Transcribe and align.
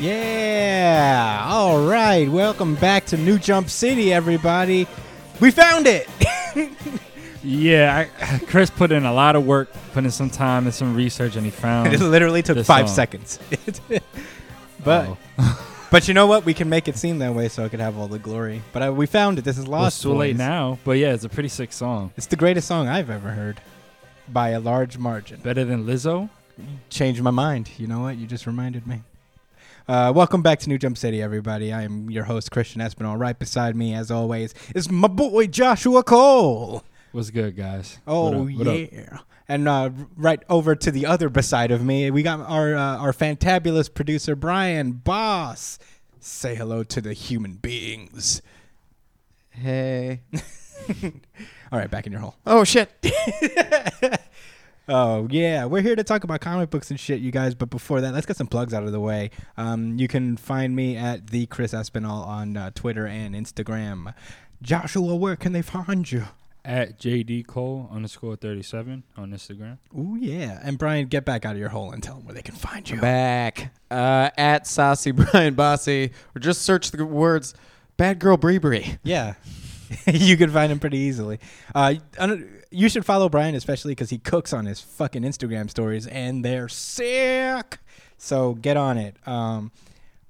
Yeah. 0.00 1.44
All 1.48 1.84
right. 1.84 2.28
Welcome 2.28 2.76
back 2.76 3.04
to 3.06 3.16
New 3.16 3.38
Jump 3.38 3.68
City, 3.68 4.12
everybody. 4.12 4.86
We 5.40 5.50
found 5.50 5.86
it. 5.86 6.08
Yeah, 7.44 8.08
I, 8.20 8.38
Chris 8.46 8.68
put 8.68 8.90
in 8.90 9.04
a 9.06 9.12
lot 9.14 9.36
of 9.36 9.46
work, 9.46 9.70
put 9.92 10.04
in 10.04 10.10
some 10.10 10.28
time 10.28 10.64
and 10.66 10.74
some 10.74 10.94
research, 10.96 11.36
and 11.36 11.44
he 11.44 11.52
found. 11.52 11.92
it 11.94 12.00
literally 12.00 12.42
took 12.42 12.58
five 12.66 12.88
song. 12.88 12.96
seconds. 12.96 13.38
but 14.84 15.16
Oh. 15.38 15.86
but 15.90 16.08
you 16.08 16.14
know 16.14 16.26
what? 16.26 16.44
We 16.44 16.52
can 16.52 16.68
make 16.68 16.88
it 16.88 16.96
seem 16.98 17.20
that 17.20 17.32
way 17.34 17.48
so 17.48 17.64
it 17.64 17.70
could 17.70 17.78
have 17.80 17.96
all 17.96 18.08
the 18.08 18.18
glory. 18.18 18.60
But 18.72 18.88
uh, 18.88 18.92
we 18.92 19.06
found 19.06 19.38
it. 19.38 19.42
This 19.44 19.56
is 19.56 19.66
Well, 19.66 19.82
Lost 19.82 19.98
it's 19.98 20.02
too 20.02 20.14
late 20.14 20.36
now, 20.36 20.78
but 20.84 20.98
yeah, 20.98 21.14
it's 21.14 21.24
a 21.24 21.28
pretty 21.28 21.48
sick 21.48 21.72
song. 21.72 22.12
It's 22.16 22.26
the 22.26 22.36
greatest 22.36 22.66
song 22.66 22.88
I've 22.88 23.08
ever 23.08 23.30
heard 23.30 23.60
by 24.28 24.48
a 24.50 24.60
large 24.60 24.98
margin. 24.98 25.40
Better 25.40 25.64
than 25.64 25.86
Lizzo. 25.86 26.28
changed 26.90 27.22
my 27.22 27.30
mind. 27.30 27.70
You 27.78 27.86
know 27.86 28.00
what? 28.00 28.16
You 28.16 28.26
just 28.26 28.46
reminded 28.48 28.84
me. 28.86 29.02
Uh, 29.88 30.12
welcome 30.14 30.42
back 30.42 30.58
to 30.58 30.68
New 30.68 30.76
Jump 30.76 30.98
City, 30.98 31.22
everybody. 31.22 31.72
I 31.72 31.82
am 31.82 32.10
your 32.10 32.24
host, 32.24 32.50
Christian 32.50 32.82
Espinal. 32.82 33.18
Right 33.18 33.38
beside 33.38 33.74
me, 33.74 33.94
as 33.94 34.10
always, 34.10 34.52
is 34.74 34.90
my 34.90 35.08
boy 35.08 35.46
Joshua 35.46 36.02
Cole. 36.02 36.84
What's 37.12 37.30
good, 37.30 37.56
guys? 37.56 37.98
Oh 38.06 38.24
What 38.24 38.34
up? 38.34 38.58
What 38.58 38.66
up? 38.68 38.92
yeah. 38.92 39.18
And 39.48 39.66
uh, 39.66 39.88
right 40.14 40.42
over 40.50 40.76
to 40.76 40.90
the 40.90 41.06
other 41.06 41.30
beside 41.30 41.70
of 41.70 41.82
me, 41.82 42.10
we 42.10 42.22
got 42.22 42.40
our 42.40 42.74
uh, 42.74 42.98
our 42.98 43.12
fantabulous 43.12 43.92
producer 43.92 44.36
Brian 44.36 44.92
Boss. 44.92 45.78
Say 46.20 46.54
hello 46.54 46.82
to 46.84 47.00
the 47.00 47.14
human 47.14 47.54
beings. 47.54 48.42
Hey. 49.48 50.20
All 51.72 51.78
right, 51.78 51.90
back 51.90 52.06
in 52.06 52.12
your 52.12 52.20
hole. 52.20 52.36
Oh 52.46 52.62
shit. 52.64 52.90
Oh 54.88 55.28
yeah, 55.30 55.66
we're 55.66 55.82
here 55.82 55.96
to 55.96 56.02
talk 56.04 56.24
about 56.24 56.40
comic 56.40 56.70
books 56.70 56.90
and 56.90 56.98
shit, 56.98 57.20
you 57.20 57.30
guys. 57.30 57.54
But 57.54 57.68
before 57.68 58.00
that, 58.00 58.14
let's 58.14 58.24
get 58.26 58.36
some 58.36 58.46
plugs 58.46 58.72
out 58.72 58.84
of 58.84 58.92
the 58.92 59.00
way. 59.00 59.30
Um, 59.58 59.98
you 59.98 60.08
can 60.08 60.36
find 60.38 60.74
me 60.74 60.96
at 60.96 61.26
the 61.28 61.44
Chris 61.46 61.72
Espinal 61.74 62.26
on 62.26 62.56
uh, 62.56 62.70
Twitter 62.74 63.06
and 63.06 63.34
Instagram. 63.34 64.14
Joshua, 64.62 65.14
where 65.14 65.36
can 65.36 65.52
they 65.52 65.62
find 65.62 66.10
you? 66.10 66.24
At 66.64 66.98
JD 66.98 67.46
Cole 67.46 67.88
underscore 67.92 68.36
37 68.36 69.02
on 69.16 69.30
Instagram. 69.30 69.78
Oh 69.96 70.16
yeah, 70.16 70.58
and 70.62 70.76
Brian, 70.78 71.06
get 71.06 71.24
back 71.24 71.44
out 71.46 71.52
of 71.52 71.58
your 71.58 71.68
hole 71.70 71.92
and 71.92 72.02
tell 72.02 72.16
them 72.16 72.24
where 72.26 72.34
they 72.34 72.42
can 72.42 72.54
find 72.54 72.88
you. 72.88 73.00
Back. 73.00 73.72
Uh, 73.90 74.30
at 74.36 74.66
Saucy 74.66 75.10
Brian 75.12 75.54
Bossy. 75.54 76.12
Or 76.34 76.40
just 76.40 76.62
search 76.62 76.90
the 76.90 77.04
words 77.06 77.54
Bad 77.96 78.18
Girl 78.18 78.36
Bree 78.36 78.58
Bree. 78.58 78.96
Yeah, 79.02 79.34
you 80.06 80.36
can 80.36 80.50
find 80.50 80.70
him 80.72 80.78
pretty 80.78 80.98
easily. 80.98 81.40
Uh, 81.74 81.94
I 82.18 82.26
don't- 82.26 82.48
you 82.70 82.88
should 82.88 83.04
follow 83.04 83.28
Brian, 83.28 83.54
especially 83.54 83.92
because 83.92 84.10
he 84.10 84.18
cooks 84.18 84.52
on 84.52 84.66
his 84.66 84.80
fucking 84.80 85.22
Instagram 85.22 85.70
stories, 85.70 86.06
and 86.06 86.44
they're 86.44 86.68
sick. 86.68 87.78
So 88.16 88.54
get 88.54 88.76
on 88.76 88.98
it. 88.98 89.16
Um, 89.26 89.70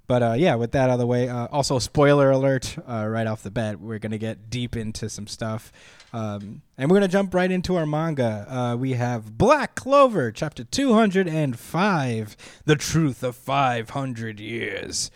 but 0.07 0.23
uh, 0.23 0.35
yeah, 0.39 0.55
with 0.55 0.73
that 0.73 0.89
out 0.89 0.95
of 0.95 0.99
the 0.99 1.07
way, 1.07 1.29
uh, 1.29 1.47
also 1.47 1.79
spoiler 1.79 2.31
alert 2.31 2.77
uh, 2.89 3.07
right 3.07 3.27
off 3.27 3.43
the 3.43 3.51
bat, 3.51 3.79
we're 3.79 3.99
gonna 3.99 4.17
get 4.19 4.49
deep 4.49 4.75
into 4.75 5.11
some 5.11 5.27
stuff, 5.27 5.71
um, 6.15 6.63
and 6.79 6.91
we're 6.91 6.97
gonna 6.97 7.09
jump 7.09 7.35
right 7.35 7.51
into 7.51 7.77
our 7.77 7.85
manga. 7.85 8.47
Uh, 8.49 8.77
we 8.77 8.95
have 8.95 9.37
Black 9.37 9.75
Clover, 9.75 10.33
chapter 10.33 10.65
two 10.65 10.95
hundred 10.95 11.29
and 11.29 11.59
five, 11.59 12.39
the 12.65 12.75
truth 12.77 13.23
of 13.23 13.37
five 13.37 13.91
hundred 13.91 14.41
years. 14.41 15.11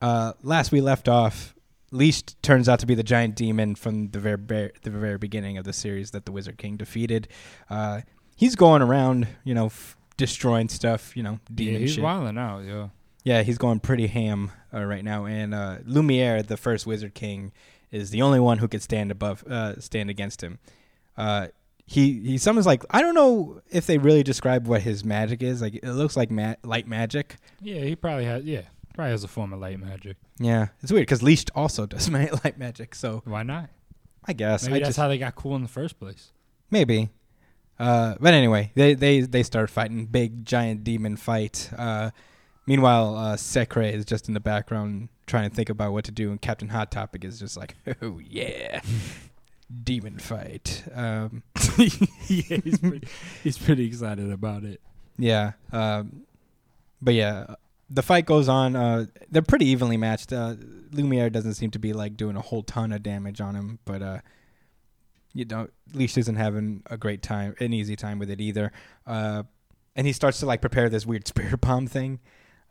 Uh, 0.00 0.34
last 0.42 0.70
we 0.70 0.80
left 0.80 1.08
off, 1.08 1.54
Least 1.92 2.40
turns 2.42 2.68
out 2.68 2.78
to 2.80 2.86
be 2.86 2.94
the 2.94 3.02
giant 3.02 3.34
demon 3.34 3.74
from 3.74 4.10
the 4.10 4.20
very 4.20 4.36
the 4.82 4.90
very 4.90 5.18
beginning 5.18 5.58
of 5.58 5.64
the 5.64 5.72
series 5.72 6.12
that 6.12 6.24
the 6.24 6.30
Wizard 6.32 6.56
King 6.56 6.76
defeated. 6.76 7.26
Uh, 7.68 8.02
he's 8.36 8.54
going 8.54 8.80
around, 8.80 9.26
you 9.42 9.54
know, 9.54 9.66
f- 9.66 9.96
destroying 10.16 10.68
stuff, 10.68 11.16
you 11.16 11.22
know, 11.24 11.40
Yeah, 11.48 11.54
demon 11.56 11.80
he's 11.80 11.94
shit. 11.94 12.04
wilding 12.04 12.38
out, 12.38 12.60
yo. 12.64 12.90
Yeah, 13.24 13.42
he's 13.42 13.58
going 13.58 13.80
pretty 13.80 14.06
ham 14.06 14.52
uh, 14.72 14.84
right 14.84 15.02
now. 15.04 15.24
And 15.26 15.52
uh, 15.52 15.78
Lumiere, 15.84 16.42
the 16.44 16.56
first 16.56 16.86
Wizard 16.86 17.12
King, 17.14 17.50
is 17.90 18.10
the 18.10 18.22
only 18.22 18.38
one 18.40 18.58
who 18.58 18.68
could 18.68 18.82
stand 18.82 19.10
above, 19.10 19.42
uh, 19.48 19.78
stand 19.80 20.10
against 20.10 20.42
him. 20.42 20.58
Uh, 21.16 21.48
he 21.86 22.20
he 22.20 22.38
summons 22.38 22.66
like 22.66 22.84
I 22.90 23.02
don't 23.02 23.16
know 23.16 23.62
if 23.68 23.86
they 23.86 23.98
really 23.98 24.22
describe 24.22 24.68
what 24.68 24.82
his 24.82 25.04
magic 25.04 25.42
is. 25.42 25.60
Like 25.60 25.74
it 25.74 25.90
looks 25.90 26.16
like 26.16 26.30
ma- 26.30 26.54
light 26.62 26.86
magic. 26.86 27.34
Yeah, 27.60 27.80
he 27.80 27.96
probably 27.96 28.26
has. 28.26 28.44
Yeah, 28.44 28.62
probably 29.00 29.12
has 29.12 29.24
a 29.24 29.28
form 29.28 29.50
of 29.54 29.60
light 29.60 29.80
magic. 29.80 30.18
Yeah, 30.38 30.68
it's 30.82 30.92
weird 30.92 31.06
because 31.06 31.22
Leash 31.22 31.46
also 31.54 31.86
does 31.94 32.10
light 32.10 32.58
magic. 32.58 32.94
So 32.94 33.22
Why 33.24 33.42
not? 33.42 33.70
I 34.26 34.34
guess 34.34 34.64
Maybe 34.64 34.76
I 34.76 34.78
that's 34.80 34.88
just 34.90 34.98
how 34.98 35.08
they 35.08 35.16
got 35.16 35.34
cool 35.36 35.56
in 35.56 35.62
the 35.62 35.68
first 35.68 35.98
place. 35.98 36.32
maybe. 36.70 37.08
Uh, 37.78 38.14
but 38.20 38.34
anyway, 38.34 38.72
they 38.74 38.92
they 38.92 39.22
they 39.22 39.42
start 39.42 39.70
fighting 39.70 40.04
big 40.04 40.44
giant 40.44 40.84
demon 40.84 41.16
fight. 41.16 41.70
Uh, 41.78 42.10
meanwhile, 42.66 43.16
uh, 43.16 43.36
Secre 43.36 43.90
is 43.90 44.04
just 44.04 44.28
in 44.28 44.34
the 44.34 44.40
background 44.40 45.08
trying 45.26 45.48
to 45.48 45.56
think 45.56 45.70
about 45.70 45.92
what 45.94 46.04
to 46.04 46.12
do, 46.12 46.30
and 46.30 46.42
Captain 46.42 46.68
Hot 46.68 46.90
Topic 46.90 47.24
is 47.24 47.38
just 47.38 47.56
like, 47.56 47.76
oh 48.02 48.20
yeah, 48.22 48.82
demon 49.82 50.18
fight. 50.18 50.84
Um, 50.94 51.42
yeah, 51.78 52.58
he's 52.62 52.78
pretty, 52.78 53.08
he's 53.42 53.56
pretty 53.56 53.86
excited 53.86 54.30
about 54.30 54.64
it. 54.64 54.82
yeah, 55.16 55.52
um, 55.72 56.24
but 57.00 57.14
yeah, 57.14 57.54
the 57.90 58.02
fight 58.02 58.24
goes 58.24 58.48
on. 58.48 58.76
Uh, 58.76 59.06
they're 59.30 59.42
pretty 59.42 59.66
evenly 59.66 59.96
matched. 59.96 60.32
Uh, 60.32 60.54
Lumiere 60.92 61.30
doesn't 61.30 61.54
seem 61.54 61.70
to 61.72 61.78
be 61.78 61.92
like 61.92 62.16
doing 62.16 62.36
a 62.36 62.40
whole 62.40 62.62
ton 62.62 62.92
of 62.92 63.02
damage 63.02 63.40
on 63.40 63.54
him, 63.54 63.78
but 63.84 64.02
uh, 64.02 64.18
you 65.32 65.44
know, 65.44 65.68
Leash 65.92 66.16
isn't 66.16 66.36
having 66.36 66.82
a 66.86 66.96
great 66.96 67.22
time, 67.22 67.54
an 67.60 67.72
easy 67.72 67.96
time 67.96 68.18
with 68.18 68.30
it 68.30 68.40
either. 68.40 68.72
Uh, 69.06 69.42
and 69.96 70.06
he 70.06 70.12
starts 70.12 70.40
to 70.40 70.46
like 70.46 70.60
prepare 70.60 70.88
this 70.88 71.04
weird 71.04 71.26
spirit 71.28 71.60
bomb 71.60 71.86
thing. 71.86 72.20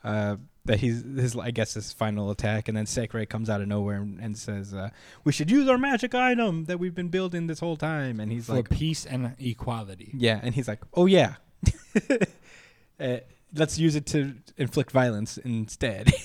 Uh, 0.02 0.36
that 0.64 0.80
he's 0.80 1.02
his 1.02 1.36
I 1.36 1.50
guess 1.50 1.74
his 1.74 1.92
final 1.92 2.30
attack, 2.30 2.68
and 2.68 2.76
then 2.76 2.84
Secre 2.84 3.26
comes 3.28 3.48
out 3.48 3.60
of 3.60 3.68
nowhere 3.68 3.96
and, 3.96 4.20
and 4.20 4.36
says, 4.36 4.74
uh, 4.74 4.90
"We 5.24 5.32
should 5.32 5.50
use 5.50 5.68
our 5.68 5.78
magic 5.78 6.14
item 6.14 6.66
that 6.66 6.78
we've 6.78 6.94
been 6.94 7.08
building 7.08 7.46
this 7.46 7.60
whole 7.60 7.76
time." 7.76 8.20
And 8.20 8.30
he's 8.30 8.46
For 8.46 8.56
like, 8.56 8.68
peace 8.70 9.06
and 9.06 9.34
equality. 9.38 10.10
"Yeah," 10.14 10.38
and 10.42 10.54
he's 10.54 10.68
like, 10.68 10.80
"Oh 10.94 11.06
yeah, 11.06 11.36
uh, 13.00 13.16
let's 13.54 13.78
use 13.78 13.96
it 13.96 14.06
to 14.06 14.34
inflict 14.56 14.90
violence 14.92 15.38
instead." 15.38 16.12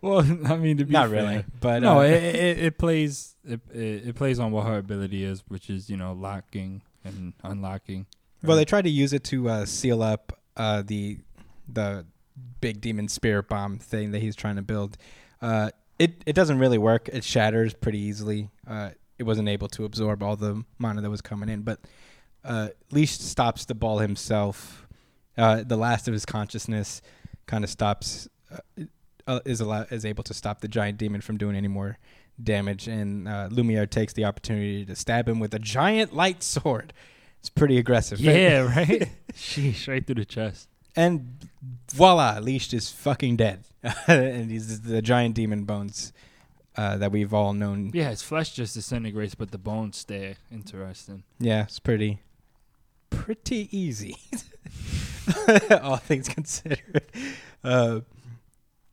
Well, 0.00 0.20
I 0.20 0.56
mean, 0.56 0.76
to 0.76 0.84
be 0.84 0.92
Not 0.92 1.10
fair, 1.10 1.22
really, 1.24 1.44
but 1.60 1.82
no, 1.82 1.98
uh, 1.98 2.02
it, 2.02 2.22
it, 2.22 2.58
it 2.58 2.78
plays 2.78 3.34
it, 3.44 3.60
it, 3.74 4.08
it 4.08 4.14
plays 4.14 4.38
on 4.38 4.52
what 4.52 4.66
her 4.66 4.78
ability 4.78 5.24
is, 5.24 5.42
which 5.48 5.68
is 5.68 5.90
you 5.90 5.96
know 5.96 6.12
locking 6.12 6.82
and 7.04 7.32
unlocking. 7.42 8.06
Well, 8.42 8.56
they 8.56 8.64
tried 8.64 8.82
to 8.82 8.90
use 8.90 9.12
it 9.12 9.24
to 9.24 9.48
uh, 9.48 9.66
seal 9.66 10.02
up 10.02 10.38
uh, 10.56 10.82
the 10.86 11.18
the 11.68 12.06
big 12.60 12.80
demon 12.80 13.08
spirit 13.08 13.48
bomb 13.48 13.78
thing 13.78 14.12
that 14.12 14.20
he's 14.20 14.36
trying 14.36 14.56
to 14.56 14.62
build. 14.62 14.96
Uh, 15.42 15.70
it 15.98 16.22
it 16.26 16.34
doesn't 16.34 16.58
really 16.58 16.78
work. 16.78 17.08
It 17.12 17.24
shatters 17.24 17.74
pretty 17.74 17.98
easily. 17.98 18.50
Uh, 18.68 18.90
it 19.18 19.24
wasn't 19.24 19.48
able 19.48 19.66
to 19.68 19.84
absorb 19.84 20.22
all 20.22 20.36
the 20.36 20.62
mana 20.78 21.00
that 21.00 21.10
was 21.10 21.20
coming 21.20 21.48
in. 21.48 21.62
But 21.62 21.80
uh, 22.44 22.68
Leash 22.92 23.18
stops 23.18 23.64
the 23.64 23.74
ball 23.74 23.98
himself. 23.98 24.86
Uh, 25.38 25.62
the 25.64 25.76
last 25.76 26.08
of 26.08 26.12
his 26.12 26.26
consciousness 26.26 27.00
kind 27.46 27.64
of 27.64 27.70
stops. 27.70 28.28
Uh, 28.52 28.84
uh, 29.26 29.40
is 29.44 29.60
allow- 29.60 29.86
is 29.90 30.04
able 30.06 30.24
to 30.24 30.34
stop 30.34 30.60
the 30.60 30.68
giant 30.68 30.96
demon 30.98 31.20
from 31.20 31.36
doing 31.36 31.54
any 31.54 31.68
more 31.68 31.98
damage, 32.42 32.88
and 32.88 33.28
uh, 33.28 33.48
Lumiere 33.50 33.86
takes 33.86 34.12
the 34.14 34.24
opportunity 34.24 34.84
to 34.86 34.96
stab 34.96 35.28
him 35.28 35.38
with 35.38 35.52
a 35.54 35.58
giant 35.58 36.14
light 36.14 36.42
sword. 36.42 36.92
It's 37.40 37.50
pretty 37.50 37.78
aggressive. 37.78 38.20
yeah, 38.20 38.60
right. 38.62 39.10
Sheesh, 39.34 39.86
right 39.86 40.04
through 40.04 40.16
the 40.16 40.24
chest. 40.24 40.68
And 40.96 41.38
voila, 41.92 42.38
Leashed 42.40 42.74
is 42.74 42.90
fucking 42.90 43.36
dead. 43.36 43.64
and 44.08 44.50
he's 44.50 44.80
the 44.80 45.00
giant 45.02 45.34
demon 45.36 45.64
bones 45.64 46.12
uh, 46.76 46.96
that 46.96 47.12
we've 47.12 47.32
all 47.32 47.52
known. 47.52 47.90
Yeah, 47.94 48.08
his 48.10 48.22
flesh 48.22 48.54
just 48.54 48.74
disintegrates, 48.74 49.34
but 49.34 49.50
the 49.52 49.58
bones 49.58 49.98
stay. 49.98 50.36
Interesting. 50.50 51.22
Yeah, 51.38 51.64
it's 51.64 51.78
pretty, 51.78 52.20
pretty 53.10 53.68
easy. 53.76 54.16
all 55.82 55.96
things 55.96 56.28
considered. 56.28 57.04
Uh, 57.62 58.00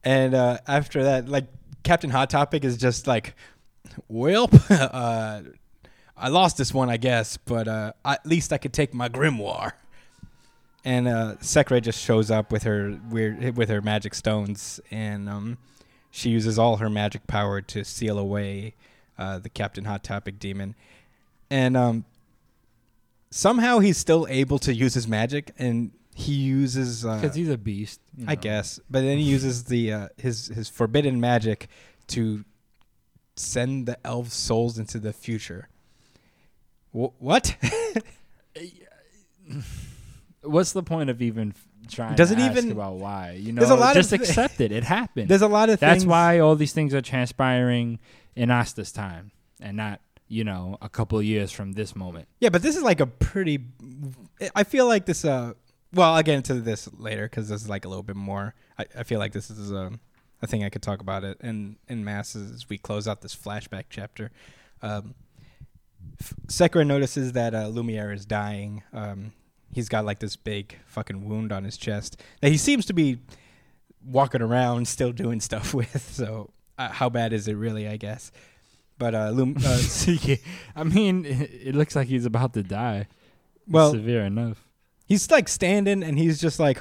and 0.04 0.34
uh, 0.36 0.60
after 0.68 1.04
that, 1.04 1.28
like 1.28 1.46
Captain 1.84 2.10
Hot 2.10 2.30
Topic 2.30 2.64
is 2.64 2.78
just 2.78 3.08
like, 3.08 3.36
well, 4.08 4.50
uh, 4.70 5.42
I 6.18 6.30
lost 6.30 6.58
this 6.58 6.74
one, 6.74 6.90
I 6.90 6.98
guess, 6.98 7.38
but 7.38 7.68
uh, 7.68 7.94
at 8.04 8.26
least 8.26 8.54
I 8.54 8.58
could 8.58 8.74
take 8.74 8.94
my 8.94 9.10
grimoire. 9.10 9.74
And 10.84 11.08
uh, 11.08 11.36
Secre 11.42 11.82
just 11.82 12.04
shows 12.04 12.30
up 12.30 12.52
with 12.52 12.64
her 12.64 13.00
weird 13.10 13.58
with 13.58 13.70
her 13.70 13.82
magic 13.82 14.14
stones, 14.14 14.80
and 14.92 15.28
um, 15.28 15.58
she 16.12 16.30
uses 16.30 16.60
all 16.60 16.78
her 16.78 16.92
magic 16.92 17.26
power 17.26 17.60
to 17.62 17.84
seal 17.84 18.20
away 18.20 18.76
uh, 19.18 19.40
the 19.40 19.50
Captain 19.50 19.86
Hot 19.86 20.04
Topic 20.04 20.38
demon. 20.38 20.76
And 21.50 21.76
um, 21.76 22.06
somehow 23.32 23.80
he's 23.80 23.98
still 23.98 24.28
able 24.30 24.60
to 24.60 24.74
use 24.74 24.94
his 24.94 25.08
magic, 25.08 25.52
and 25.58 25.92
he 26.18 26.32
uses 26.34 27.06
uh, 27.06 27.20
Because 27.20 27.36
he's 27.36 27.50
a 27.50 27.58
beast. 27.58 28.00
I 28.26 28.36
know. 28.36 28.42
guess. 28.42 28.80
But 28.90 29.02
then 29.02 29.18
he 29.18 29.26
uses 29.26 29.66
the 29.66 29.92
uh, 29.94 30.08
his 30.18 30.48
his 30.48 30.70
forbidden 30.70 31.20
magic 31.20 31.68
to 32.08 32.46
send 33.36 33.86
the 33.86 33.98
elf 34.08 34.30
souls 34.32 34.80
into 34.80 34.98
the 34.98 35.12
future. 35.12 35.68
Wh- 36.94 37.12
what? 37.22 37.58
what's 40.42 40.72
the 40.74 40.84
point 40.84 41.10
of 41.10 41.22
even 41.22 41.54
trying 41.90 42.16
doesn't 42.16 42.38
to 42.38 42.44
ask 42.44 42.58
even- 42.58 42.72
about 42.72 42.96
why? 42.96 43.32
You 43.32 43.52
know, 43.52 43.60
There's 43.60 43.72
a 43.72 43.76
lot 43.76 43.92
of 43.92 43.96
just 43.96 44.10
thi- 44.12 44.16
accept 44.18 44.62
it. 44.62 44.72
It 44.72 44.84
happened. 44.84 45.30
There's 45.30 45.42
a 45.42 45.48
lot 45.48 45.70
of 45.70 45.80
That's 45.80 46.04
things. 46.04 46.06
why 46.06 46.40
all 46.40 46.56
these 46.56 46.74
things 46.74 46.94
are 46.94 47.02
transpiring 47.02 48.00
in 48.36 48.52
Asta's 48.52 48.92
time 48.92 49.32
and 49.60 49.78
not, 49.78 50.02
you 50.28 50.44
know, 50.44 50.78
a 50.82 50.90
couple 50.90 51.18
of 51.20 51.26
years 51.26 51.52
from 51.52 51.74
this 51.74 51.96
moment. 51.96 52.28
Yeah, 52.40 52.50
but 52.50 52.62
this 52.62 52.76
is 52.76 52.84
like 52.84 53.00
a 53.00 53.08
pretty. 53.08 53.66
I 54.56 54.64
feel 54.64 54.88
like 54.88 55.06
this. 55.06 55.26
Uh, 55.26 55.54
well, 55.96 56.14
I'll 56.14 56.24
get 56.24 56.36
into 56.36 56.56
this 56.56 56.90
later 56.98 57.24
because 57.24 57.50
this 57.50 57.62
is 57.62 57.70
like 57.70 57.86
a 57.86 57.88
little 57.88 58.04
bit 58.04 58.18
more. 58.18 58.54
I, 58.78 58.86
I 59.00 59.04
feel 59.04 59.20
like 59.20 59.32
this 59.32 59.50
is 59.50 59.72
a, 59.72 59.92
a 60.42 60.48
thing 60.48 60.64
I 60.64 60.70
could 60.70 60.82
talk 60.82 61.00
about 61.00 61.24
it 61.24 61.38
in 61.42 61.78
in 61.88 62.04
mass 62.04 62.36
as 62.36 62.68
we 62.70 62.78
close 62.78 63.08
out 63.08 63.22
this 63.22 63.36
flashback 63.36 63.86
chapter. 63.90 64.32
Um, 64.82 65.16
notices 66.76 67.32
that 67.32 67.56
uh, 67.56 67.68
Lumiere 67.68 68.12
is 68.12 68.26
dying. 68.26 68.84
Um, 68.94 69.32
he's 69.72 69.90
got 69.90 70.06
like 70.06 70.20
this 70.20 70.36
big 70.36 70.78
fucking 70.86 71.28
wound 71.28 71.52
on 71.52 71.64
his 71.64 71.78
chest 71.78 72.22
that 72.42 72.52
he 72.52 72.58
seems 72.58 72.86
to 72.86 72.94
be 72.94 73.20
walking 74.06 74.42
around 74.42 74.88
still 74.88 75.12
doing 75.12 75.40
stuff 75.40 75.74
with. 75.74 76.12
So 76.14 76.52
uh, 76.78 76.90
how 76.90 77.10
bad 77.10 77.32
is 77.32 77.48
it 77.48 77.54
really? 77.54 77.88
I 77.88 77.98
guess. 77.98 78.32
But 78.98 79.16
uh, 79.16 79.32
Lum- 79.34 79.58
uh, 79.64 79.82
I 80.76 80.84
mean, 80.84 81.26
it, 81.26 81.50
it 81.68 81.76
looks 81.76 81.96
like 81.96 82.08
he's 82.08 82.26
about 82.26 82.54
to 82.54 82.64
die. 82.64 83.08
well, 83.68 83.92
severe 83.92 84.26
enough. 84.26 84.65
He's 85.06 85.30
like 85.32 85.48
standing 85.48 86.04
and 86.04 86.18
he's 86.18 86.40
just 86.42 86.60
like, 86.60 86.80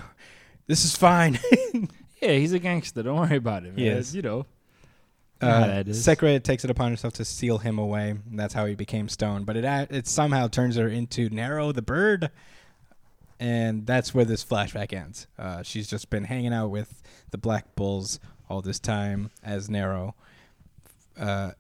"This 0.67 0.85
is 0.85 0.97
fine." 0.97 1.38
Yeah, 2.23 2.32
he's 2.38 2.55
a 2.55 2.59
gangster. 2.59 3.03
Don't 3.03 3.19
worry 3.19 3.37
about 3.37 3.67
it, 3.67 3.76
man. 3.76 4.03
He. 4.03 4.17
You 4.17 4.23
know. 4.23 4.47
Uh. 5.43 5.82
Sekira 5.88 6.43
takes 6.43 6.65
it 6.65 6.71
upon 6.71 6.91
herself 6.91 7.12
to 7.15 7.25
seal 7.25 7.59
him 7.59 7.79
away. 7.79 8.11
And 8.12 8.38
that's 8.38 8.55
how 8.55 8.65
he 8.65 8.75
became 8.75 9.11
stone. 9.11 9.44
But 9.44 9.59
it 9.59 9.65
it 9.91 10.06
somehow 10.06 10.49
turns 10.49 10.76
her 10.76 10.88
into 10.88 11.29
Nero 11.29 11.71
the 11.73 11.82
bird, 11.82 12.31
and 13.38 13.87
that's 13.87 14.15
where 14.15 14.25
this 14.25 14.43
flashback 14.43 14.94
ends. 14.94 15.26
Uh, 15.38 15.62
she's 15.62 15.87
just 15.87 16.09
been 16.09 16.25
hanging 16.25 16.55
out 16.55 16.69
with 16.71 17.03
the 17.31 17.37
Black 17.37 17.75
Bulls 17.76 18.21
all 18.49 18.62
this 18.62 18.79
time 18.79 19.31
as 19.43 19.69
Nero, 19.69 20.15
Uh, 21.19 21.50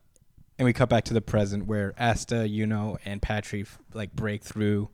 and 0.58 0.64
we 0.64 0.72
cut 0.72 0.88
back 0.88 1.04
to 1.04 1.14
the 1.14 1.20
present 1.20 1.66
where 1.66 1.92
Asta, 1.98 2.36
Yuno, 2.48 2.96
and 3.04 3.20
Patry 3.20 3.66
like 3.92 4.14
break 4.14 4.42
through 4.42 4.88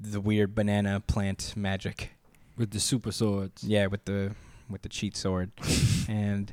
the 0.00 0.20
weird 0.20 0.54
banana 0.54 1.00
plant 1.00 1.54
magic. 1.56 2.10
with 2.56 2.70
the 2.70 2.80
super 2.80 3.12
swords. 3.12 3.62
Yeah, 3.64 3.86
with 3.86 4.04
the 4.04 4.34
with 4.68 4.82
the 4.82 4.88
cheat 4.88 5.16
sword, 5.16 5.50
and 6.08 6.52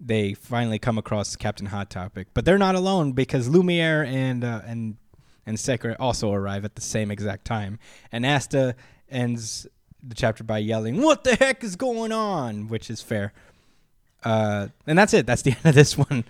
they 0.00 0.34
finally 0.34 0.78
come 0.78 0.96
across 0.98 1.36
Captain 1.36 1.66
Hot 1.66 1.90
Topic. 1.90 2.28
But 2.32 2.44
they're 2.44 2.58
not 2.58 2.74
alone 2.74 3.12
because 3.12 3.48
Lumiere 3.48 4.02
and 4.04 4.42
uh, 4.44 4.62
and 4.66 4.96
and 5.46 5.56
Sekira 5.58 5.96
also 5.98 6.32
arrive 6.32 6.64
at 6.64 6.74
the 6.74 6.80
same 6.80 7.10
exact 7.10 7.44
time. 7.44 7.78
And 8.12 8.24
Asta 8.24 8.74
ends 9.10 9.66
the 10.02 10.14
chapter 10.14 10.42
by 10.44 10.58
yelling, 10.58 11.00
"What 11.02 11.24
the 11.24 11.34
heck 11.36 11.62
is 11.62 11.76
going 11.76 12.12
on?" 12.12 12.68
Which 12.68 12.88
is 12.90 13.00
fair. 13.02 13.32
Uh, 14.24 14.68
and 14.86 14.98
that's 14.98 15.14
it. 15.14 15.26
That's 15.26 15.42
the 15.42 15.50
end 15.56 15.64
of 15.64 15.74
this 15.74 15.96
one. 15.96 16.24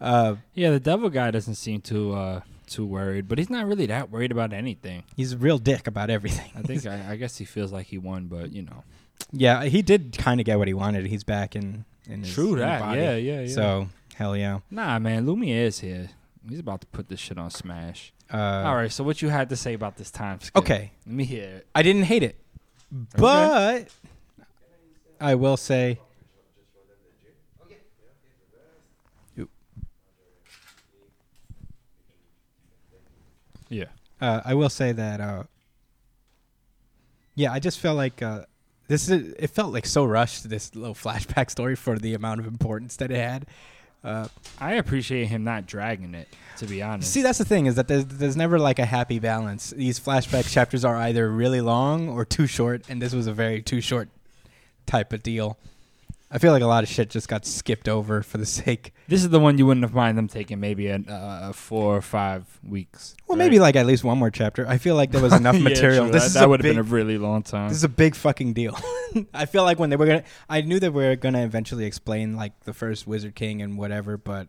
Uh, 0.00 0.36
Yeah, 0.54 0.70
the 0.70 0.80
devil 0.80 1.08
guy 1.10 1.30
doesn't 1.30 1.54
seem 1.54 1.80
to 1.82 2.12
uh 2.12 2.40
too 2.66 2.84
worried, 2.86 3.28
but 3.28 3.38
he's 3.38 3.50
not 3.50 3.66
really 3.66 3.86
that 3.86 4.10
worried 4.10 4.32
about 4.32 4.52
anything. 4.52 5.04
he's 5.16 5.32
a 5.32 5.36
real 5.38 5.58
dick 5.58 5.86
about 5.86 6.10
everything. 6.10 6.50
I 6.56 6.62
think 6.62 6.86
I, 6.94 7.12
I 7.12 7.16
guess 7.16 7.36
he 7.36 7.44
feels 7.44 7.72
like 7.72 7.86
he 7.86 7.98
won, 7.98 8.26
but 8.26 8.52
you 8.52 8.62
know. 8.62 8.84
yeah, 9.32 9.64
he 9.64 9.82
did 9.82 10.16
kind 10.18 10.40
of 10.40 10.46
get 10.46 10.58
what 10.58 10.68
he 10.68 10.74
wanted. 10.74 11.06
He's 11.06 11.24
back 11.24 11.54
in 11.56 11.84
in 12.08 12.22
his, 12.22 12.34
True 12.34 12.56
that. 12.56 12.80
body. 12.80 13.00
Yeah, 13.00 13.16
yeah, 13.16 13.40
yeah. 13.42 13.54
So 13.54 13.88
hell 14.14 14.36
yeah. 14.36 14.60
nah, 14.70 14.98
man, 14.98 15.26
Lumiere 15.26 15.66
is 15.66 15.80
here. 15.80 16.10
He's 16.48 16.60
about 16.60 16.80
to 16.82 16.86
put 16.88 17.08
this 17.08 17.18
shit 17.18 17.38
on 17.38 17.50
Smash. 17.50 18.12
Uh, 18.32 18.36
All 18.66 18.76
right, 18.76 18.90
so 18.92 19.02
what 19.04 19.20
you 19.22 19.28
had 19.28 19.48
to 19.50 19.56
say 19.56 19.74
about 19.74 19.96
this 19.96 20.10
time 20.10 20.40
skip? 20.40 20.56
Okay. 20.56 20.92
let 21.06 21.14
me 21.14 21.24
hear 21.24 21.44
it. 21.44 21.66
I 21.74 21.82
didn't 21.82 22.04
hate 22.04 22.22
it, 22.22 22.36
but 23.16 23.88
I 25.20 25.34
will 25.34 25.56
say. 25.56 25.98
Yeah. 33.68 33.86
Uh, 34.20 34.40
I 34.44 34.54
will 34.54 34.68
say 34.68 34.92
that. 34.92 35.20
Uh, 35.20 35.44
yeah, 37.34 37.52
I 37.52 37.58
just 37.58 37.80
felt 37.80 37.96
like 37.96 38.22
uh, 38.22 38.44
this 38.88 39.08
is. 39.08 39.34
It 39.38 39.48
felt 39.48 39.72
like 39.72 39.86
so 39.86 40.04
rushed. 40.04 40.48
This 40.48 40.74
little 40.74 40.94
flashback 41.04 41.50
story 41.50 41.76
for 41.76 41.98
the 41.98 42.14
amount 42.14 42.40
of 42.40 42.46
importance 42.46 42.96
that 42.96 43.10
it 43.10 43.18
had. 43.18 43.46
Uh, 44.04 44.28
I 44.60 44.74
appreciate 44.74 45.26
him 45.26 45.42
not 45.42 45.66
dragging 45.66 46.14
it. 46.14 46.28
To 46.58 46.66
be 46.66 46.80
honest. 46.80 47.12
see, 47.12 47.20
that's 47.20 47.38
the 47.38 47.44
thing 47.44 47.66
is 47.66 47.74
that 47.74 47.86
there's, 47.86 48.06
there's 48.06 48.36
never 48.36 48.58
like 48.58 48.78
a 48.78 48.86
happy 48.86 49.18
balance. 49.18 49.70
These 49.70 50.00
flashback 50.00 50.50
chapters 50.50 50.86
are 50.86 50.96
either 50.96 51.30
really 51.30 51.60
long 51.60 52.08
or 52.08 52.24
too 52.24 52.46
short, 52.46 52.82
and 52.88 53.02
this 53.02 53.12
was 53.12 53.26
a 53.26 53.32
very 53.32 53.60
too 53.60 53.82
short 53.82 54.08
type 54.86 55.12
of 55.12 55.22
deal. 55.22 55.58
I 56.28 56.38
feel 56.38 56.52
like 56.52 56.62
a 56.62 56.66
lot 56.66 56.82
of 56.82 56.88
shit 56.88 57.08
just 57.08 57.28
got 57.28 57.46
skipped 57.46 57.88
over 57.88 58.22
for 58.22 58.38
the 58.38 58.46
sake. 58.64 58.92
this 59.06 59.22
is 59.22 59.30
the 59.30 59.38
one 59.38 59.58
you 59.58 59.66
wouldn't 59.66 59.84
have 59.84 59.94
mind 59.94 60.18
them 60.18 60.26
taking 60.26 60.58
maybe 60.58 60.88
a 60.88 60.96
uh, 60.96 61.52
four 61.52 61.96
or 61.96 62.02
five 62.02 62.44
weeks. 62.66 63.14
Well, 63.26 63.38
right? 63.38 63.44
maybe 63.44 63.58
like 63.60 63.76
at 63.76 63.86
least 63.86 64.02
one 64.02 64.18
more 64.18 64.30
chapter. 64.30 64.66
I 64.66 64.78
feel 64.78 64.96
like 64.96 65.12
there 65.12 65.22
was 65.22 65.32
enough 65.36 65.60
material. 65.60 66.04
true. 66.04 66.12
This 66.12 66.34
that, 66.34 66.40
that 66.40 66.48
would 66.48 66.64
have 66.64 66.74
been 66.74 66.80
a 66.80 66.82
really 66.82 67.18
long 67.18 67.42
time. 67.42 67.68
This 67.68 67.78
is 67.78 67.84
a 67.84 67.88
big 67.88 68.16
fucking 68.16 68.54
deal. 68.54 68.76
I 69.34 69.46
feel 69.46 69.62
like 69.62 69.78
when 69.78 69.90
they 69.90 69.96
were 69.96 70.06
gonna, 70.06 70.24
I 70.48 70.62
knew 70.62 70.80
that 70.80 70.92
we 70.92 71.04
were 71.04 71.16
gonna 71.16 71.44
eventually 71.44 71.84
explain 71.84 72.36
like 72.36 72.58
the 72.64 72.74
first 72.74 73.06
Wizard 73.06 73.34
King 73.34 73.62
and 73.62 73.78
whatever, 73.78 74.16
but 74.16 74.48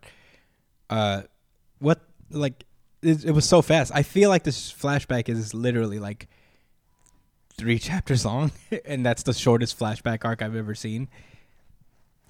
uh, 0.90 1.22
what 1.78 2.00
like 2.30 2.64
it, 3.02 3.24
it 3.24 3.30
was 3.30 3.48
so 3.48 3.62
fast. 3.62 3.92
I 3.94 4.02
feel 4.02 4.30
like 4.30 4.42
this 4.42 4.72
flashback 4.72 5.28
is 5.28 5.54
literally 5.54 6.00
like 6.00 6.28
three 7.56 7.78
chapters 7.78 8.24
long, 8.24 8.50
and 8.84 9.06
that's 9.06 9.22
the 9.22 9.32
shortest 9.32 9.78
flashback 9.78 10.24
arc 10.24 10.42
I've 10.42 10.56
ever 10.56 10.74
seen. 10.74 11.08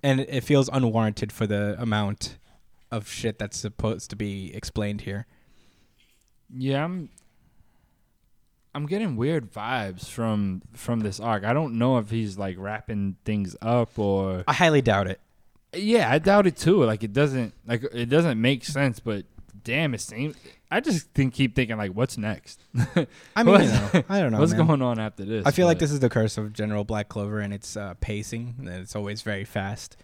And 0.02 0.20
it 0.20 0.42
feels 0.44 0.68
unwarranted 0.72 1.32
for 1.32 1.46
the 1.46 1.76
amount 1.78 2.38
of 2.90 3.08
shit 3.08 3.38
that's 3.38 3.58
supposed 3.58 4.10
to 4.10 4.16
be 4.16 4.54
explained 4.54 5.02
here. 5.02 5.26
Yeah, 6.54 6.84
I'm. 6.84 7.10
I'm 8.74 8.86
getting 8.86 9.16
weird 9.16 9.52
vibes 9.52 10.06
from 10.06 10.62
from 10.72 11.00
this 11.00 11.18
arc. 11.18 11.42
I 11.44 11.52
don't 11.52 11.78
know 11.78 11.98
if 11.98 12.10
he's 12.10 12.38
like 12.38 12.56
wrapping 12.58 13.16
things 13.24 13.56
up 13.60 13.98
or 13.98 14.44
I 14.46 14.52
highly 14.52 14.82
doubt 14.82 15.08
it. 15.08 15.20
yeah, 15.74 16.10
I 16.10 16.18
doubt 16.18 16.46
it 16.46 16.56
too. 16.56 16.84
Like 16.84 17.02
it 17.02 17.12
doesn't 17.12 17.54
like 17.66 17.82
it 17.92 18.08
doesn't 18.08 18.40
make 18.40 18.64
sense. 18.64 19.00
But 19.00 19.24
damn, 19.64 19.94
it 19.94 20.00
seems. 20.00 20.36
I 20.70 20.80
just 20.80 21.10
think 21.12 21.34
keep 21.34 21.54
thinking 21.54 21.78
like, 21.78 21.92
what's 21.92 22.18
next? 22.18 22.60
I 23.34 23.42
mean, 23.42 23.60
you 23.62 23.68
know, 23.68 24.04
I 24.08 24.20
don't 24.20 24.32
know. 24.32 24.38
what's 24.38 24.52
man. 24.52 24.66
going 24.66 24.82
on 24.82 24.98
after 24.98 25.24
this? 25.24 25.46
I 25.46 25.50
feel 25.50 25.66
like 25.66 25.78
this 25.78 25.90
is 25.90 26.00
the 26.00 26.10
curse 26.10 26.36
of 26.36 26.52
General 26.52 26.84
Black 26.84 27.08
Clover 27.08 27.40
and 27.40 27.54
its 27.54 27.76
uh, 27.76 27.94
pacing. 28.00 28.56
and 28.58 28.68
It's 28.68 28.94
always 28.94 29.22
very 29.22 29.44
fast. 29.44 29.96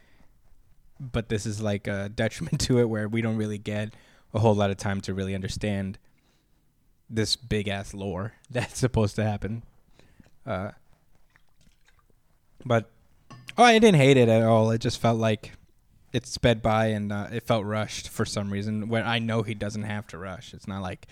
But 0.98 1.28
this 1.28 1.44
is 1.44 1.60
like 1.60 1.86
a 1.86 2.08
detriment 2.14 2.60
to 2.62 2.78
it 2.78 2.88
where 2.88 3.08
we 3.08 3.20
don't 3.20 3.36
really 3.36 3.58
get 3.58 3.94
a 4.32 4.38
whole 4.38 4.54
lot 4.54 4.70
of 4.70 4.78
time 4.78 5.00
to 5.02 5.12
really 5.12 5.34
understand 5.34 5.98
this 7.10 7.36
big 7.36 7.68
ass 7.68 7.92
lore 7.92 8.32
that's 8.50 8.78
supposed 8.78 9.16
to 9.16 9.24
happen. 9.24 9.64
Uh, 10.46 10.70
but 12.64 12.90
oh, 13.58 13.64
I 13.64 13.78
didn't 13.78 14.00
hate 14.00 14.16
it 14.16 14.30
at 14.30 14.42
all. 14.42 14.70
It 14.70 14.80
just 14.80 14.98
felt 14.98 15.18
like 15.18 15.52
it 16.14 16.26
sped 16.26 16.62
by 16.62 16.86
and 16.86 17.12
uh, 17.12 17.26
it 17.32 17.42
felt 17.42 17.64
rushed 17.64 18.08
for 18.08 18.24
some 18.24 18.50
reason. 18.50 18.88
When 18.88 19.04
I 19.04 19.18
know 19.18 19.42
he 19.42 19.54
doesn't 19.54 19.82
have 19.82 20.06
to 20.08 20.18
rush. 20.18 20.54
It's 20.54 20.68
not 20.68 20.80
like 20.80 21.06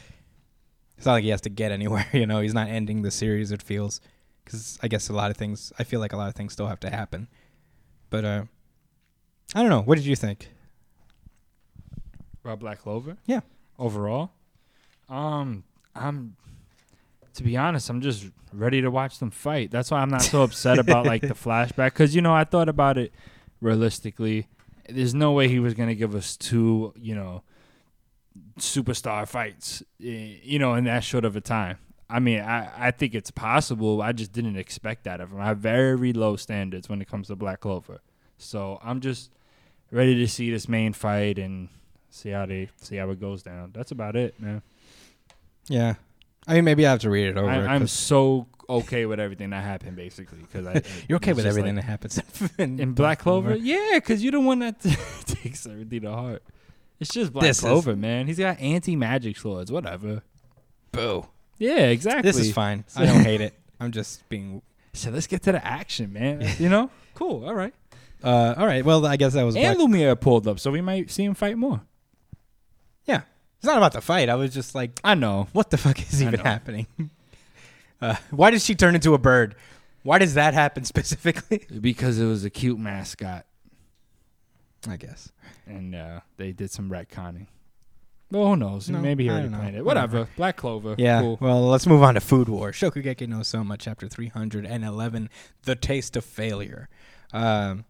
it's 0.97 1.05
not 1.05 1.15
like 1.15 1.25
he 1.25 1.31
has 1.31 1.41
to 1.43 1.51
get 1.51 1.73
anywhere. 1.73 2.07
You 2.13 2.27
know, 2.27 2.41
he's 2.41 2.55
not 2.55 2.69
ending 2.69 3.03
the 3.03 3.11
series. 3.11 3.51
It 3.51 3.63
feels 3.63 4.01
because 4.45 4.79
I 4.83 4.89
guess 4.89 5.09
a 5.09 5.13
lot 5.13 5.31
of 5.31 5.37
things. 5.37 5.73
I 5.79 5.85
feel 5.85 6.01
like 6.01 6.13
a 6.13 6.17
lot 6.17 6.29
of 6.29 6.35
things 6.35 6.53
still 6.53 6.69
have 6.69 6.81
to 6.81 6.91
happen. 6.91 7.29
But 8.11 8.25
uh, 8.25 8.45
I 9.55 9.61
don't 9.61 9.71
know. 9.71 9.83
What 9.83 9.97
did 9.97 10.07
you 10.07 10.17
think? 10.17 10.49
about 12.45 12.59
Black 12.61 12.81
Clover. 12.81 13.17
Yeah. 13.27 13.41
Overall, 13.79 14.33
um, 15.09 15.65
I'm 15.95 16.37
to 17.35 17.43
be 17.43 17.57
honest, 17.57 17.89
I'm 17.89 18.01
just 18.01 18.27
ready 18.53 18.83
to 18.83 18.91
watch 18.91 19.19
them 19.19 19.31
fight. 19.31 19.71
That's 19.71 19.91
why 19.91 20.01
I'm 20.01 20.11
not 20.11 20.23
so 20.23 20.43
upset 20.43 20.79
about 20.79 21.07
like 21.07 21.23
the 21.23 21.29
flashback 21.35 21.87
because 21.87 22.15
you 22.15 22.23
know 22.23 22.35
I 22.35 22.45
thought 22.45 22.69
about 22.69 22.99
it 22.99 23.13
realistically. 23.61 24.49
There's 24.89 25.15
no 25.15 25.33
way 25.33 25.49
he 25.49 25.59
was 25.59 25.75
gonna 25.75 25.95
give 25.95 26.15
us 26.15 26.37
two, 26.37 26.93
you 26.97 27.15
know, 27.15 27.43
superstar 28.59 29.27
fights, 29.29 29.83
eh, 30.03 30.37
you 30.43 30.59
know, 30.59 30.75
in 30.75 30.85
that 30.85 31.05
short 31.05 31.25
of 31.25 31.37
a 31.37 31.41
time. 31.41 31.79
I 32.09 32.19
mean, 32.19 32.41
I, 32.41 32.89
I 32.89 32.91
think 32.91 33.15
it's 33.15 33.31
possible. 33.31 34.03
I 34.03 34.13
just 34.13 34.33
didn't 34.33 34.57
expect 34.57 35.05
that 35.05 35.21
of 35.21 35.33
him. 35.33 35.41
I 35.41 35.47
have 35.47 35.59
very 35.59 36.13
low 36.13 36.37
standards 36.37 36.89
when 36.89 37.01
it 37.01 37.09
comes 37.09 37.29
to 37.29 37.37
Black 37.37 37.61
Clover. 37.61 38.03
So 38.37 38.79
I'm 38.83 39.01
just 39.01 39.31
ready 39.91 40.15
to 40.17 40.29
see 40.29 40.51
this 40.51 40.69
main 40.69 40.93
fight 40.93 41.39
and 41.39 41.69
see 42.11 42.31
how 42.31 42.45
they 42.47 42.69
see 42.81 42.97
how 42.97 43.09
it 43.11 43.21
goes 43.21 43.43
down. 43.43 43.71
That's 43.73 43.93
about 43.93 44.17
it, 44.17 44.39
man. 44.41 44.63
Yeah, 45.69 45.95
I 46.47 46.55
mean 46.55 46.65
maybe 46.65 46.87
I 46.87 46.91
have 46.91 47.01
to 47.01 47.11
read 47.11 47.29
it 47.29 47.37
over. 47.39 47.49
I, 47.49 47.67
I'm 47.67 47.83
'cause 47.83 47.93
so 47.93 48.47
okay 48.79 49.07
with 49.07 49.21
everything 49.21 49.51
that 49.51 49.63
happened, 49.65 49.97
basically. 49.97 50.39
Because 50.39 50.67
I 50.67 50.83
you're 51.09 51.17
okay 51.17 51.33
with 51.33 51.47
everything 51.47 51.77
like- 51.77 51.85
that 51.85 51.91
happens 51.91 52.21
in, 52.59 52.79
in 52.81 52.93
Black 52.93 53.19
Clover. 53.21 53.55
Yeah, 53.57 53.93
because 53.95 54.23
you're 54.23 54.33
the 54.33 54.41
one 54.41 54.59
that 54.61 54.81
takes 55.27 55.67
everything 55.67 56.03
to 56.03 56.11
heart. 56.13 56.43
It's 57.01 57.11
just 57.11 57.33
Black 57.33 57.45
This 57.45 57.59
is- 57.59 57.65
Clover, 57.65 57.97
man. 57.97 58.27
He's 58.27 58.39
got 58.39 58.61
anti 58.61 58.97
magic 58.97 59.37
swords, 59.37 59.73
whatever. 59.73 60.23
Boo. 60.93 61.27
Yeah, 61.59 61.87
exactly. 61.89 62.23
This 62.23 62.39
is 62.39 62.53
fine. 62.53 62.85
I 62.97 63.07
don't 63.07 63.25
hate 63.25 63.41
it. 63.41 63.55
I'm 63.81 63.93
just 63.93 64.29
being. 64.29 64.63
So 64.95 65.11
let's 65.11 65.27
get 65.27 65.43
to 65.45 65.53
the 65.53 65.65
action, 65.67 66.13
man. 66.13 66.47
you 66.59 66.69
know, 66.69 66.91
cool. 67.15 67.45
All 67.47 67.55
right. 67.55 67.75
Uh, 68.23 68.55
all 68.57 68.67
right. 68.67 68.85
Well, 68.85 69.05
I 69.07 69.17
guess 69.17 69.33
that 69.35 69.43
was. 69.45 69.57
And 69.57 69.65
Black- 69.65 69.79
Lumiere 69.79 70.15
pulled 70.17 70.47
up, 70.47 70.61
so 70.61 70.71
we 70.71 70.81
might 70.81 71.11
see 71.11 71.25
him 71.25 71.35
fight 71.35 71.57
more. 71.57 71.81
yeah, 73.07 73.23
it's 73.57 73.65
not 73.67 73.77
about 73.77 73.93
the 73.93 74.01
fight. 74.01 74.29
I 74.29 74.35
was 74.37 74.53
just 74.55 74.75
like, 74.75 75.01
I 75.03 75.15
know. 75.15 75.49
what 75.53 75.71
the 75.71 75.77
fuck 75.79 76.01
is 76.01 76.21
I 76.23 76.27
even 76.27 76.39
know. 76.39 76.45
happening? 76.45 76.87
Uh, 78.03 78.17
why 78.31 78.51
did 78.51 78.61
she 78.61 78.75
turn 78.75 78.95
into 78.95 79.15
a 79.15 79.19
bird? 79.19 79.55
Why 80.03 80.19
does 80.19 80.35
that 80.35 80.53
happen 80.55 80.85
specifically? 80.93 81.65
Because 81.81 82.19
it 82.19 82.27
was 82.27 82.45
a 82.45 82.51
cute 82.51 82.79
mascot, 82.79 83.47
I 84.89 84.97
guess. 84.97 85.31
and 85.67 85.95
uh, 85.95 86.21
they 86.37 86.53
did 86.53 86.71
some 86.71 86.91
retconning. 86.91 87.47
Well, 88.31 88.47
who 88.47 88.57
knows? 88.57 88.89
No, 88.89 88.99
Maybe 88.99 89.25
he 89.25 89.31
already 89.31 89.49
planned 89.51 89.77
it. 89.77 89.85
Whatever. 89.85 90.21
Whatever. 90.21 90.31
Black 90.37 90.57
Clover. 90.57 90.95
Yeah. 90.97 91.21
Cool. 91.21 91.39
Well, 91.41 91.69
let's 91.69 91.87
move 91.87 92.03
on 92.03 92.15
to 92.15 92.21
Food 92.21 92.49
War. 92.49 92.73
Shokugeki 92.73 93.29
no 93.29 93.43
Soma, 93.43 93.77
chapter 93.77 94.09
311, 94.09 95.29
The 95.65 95.77
Taste 95.77 96.17
of 96.17 96.25
Failure. 96.25 96.89
Um, 97.35 97.85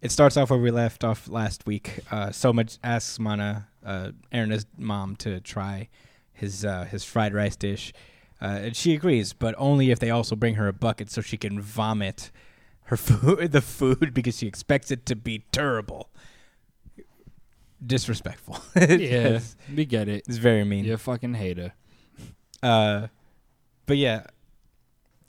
it 0.00 0.12
starts 0.12 0.36
off 0.36 0.50
where 0.50 0.58
we 0.60 0.70
left 0.70 1.02
off 1.02 1.28
last 1.28 1.66
week. 1.66 1.98
Uh, 2.12 2.30
Soma 2.30 2.66
asks 2.84 3.18
Mana, 3.18 3.66
uh, 3.84 4.12
Erina's 4.30 4.66
mom, 4.76 5.16
to 5.16 5.40
try 5.40 5.88
his 6.32 6.64
uh, 6.64 6.84
his 6.84 7.02
fried 7.02 7.34
rice 7.34 7.56
dish. 7.56 7.92
Uh, 8.40 8.46
and 8.62 8.76
she 8.76 8.94
agrees, 8.94 9.32
but 9.32 9.54
only 9.58 9.90
if 9.90 9.98
they 9.98 10.10
also 10.10 10.36
bring 10.36 10.54
her 10.54 10.68
a 10.68 10.72
bucket 10.72 11.10
so 11.10 11.20
she 11.20 11.36
can 11.36 11.60
vomit 11.60 12.30
her 12.84 12.96
food, 13.08 13.52
the 13.52 13.60
food, 13.60 14.14
because 14.14 14.38
she 14.38 14.46
expects 14.46 14.90
it 14.90 15.04
to 15.06 15.16
be 15.16 15.44
terrible. 15.52 16.08
Disrespectful. 17.84 18.58
yeah, 18.76 19.38
we 19.74 19.84
get 19.84 20.08
it. 20.08 20.24
it's 20.26 20.36
very 20.38 20.64
mean. 20.64 20.84
You're 20.84 20.96
a 20.96 20.98
fucking 20.98 21.34
hater. 21.34 21.74
Uh, 22.60 23.06
but 23.86 23.96
yeah, 23.96 24.26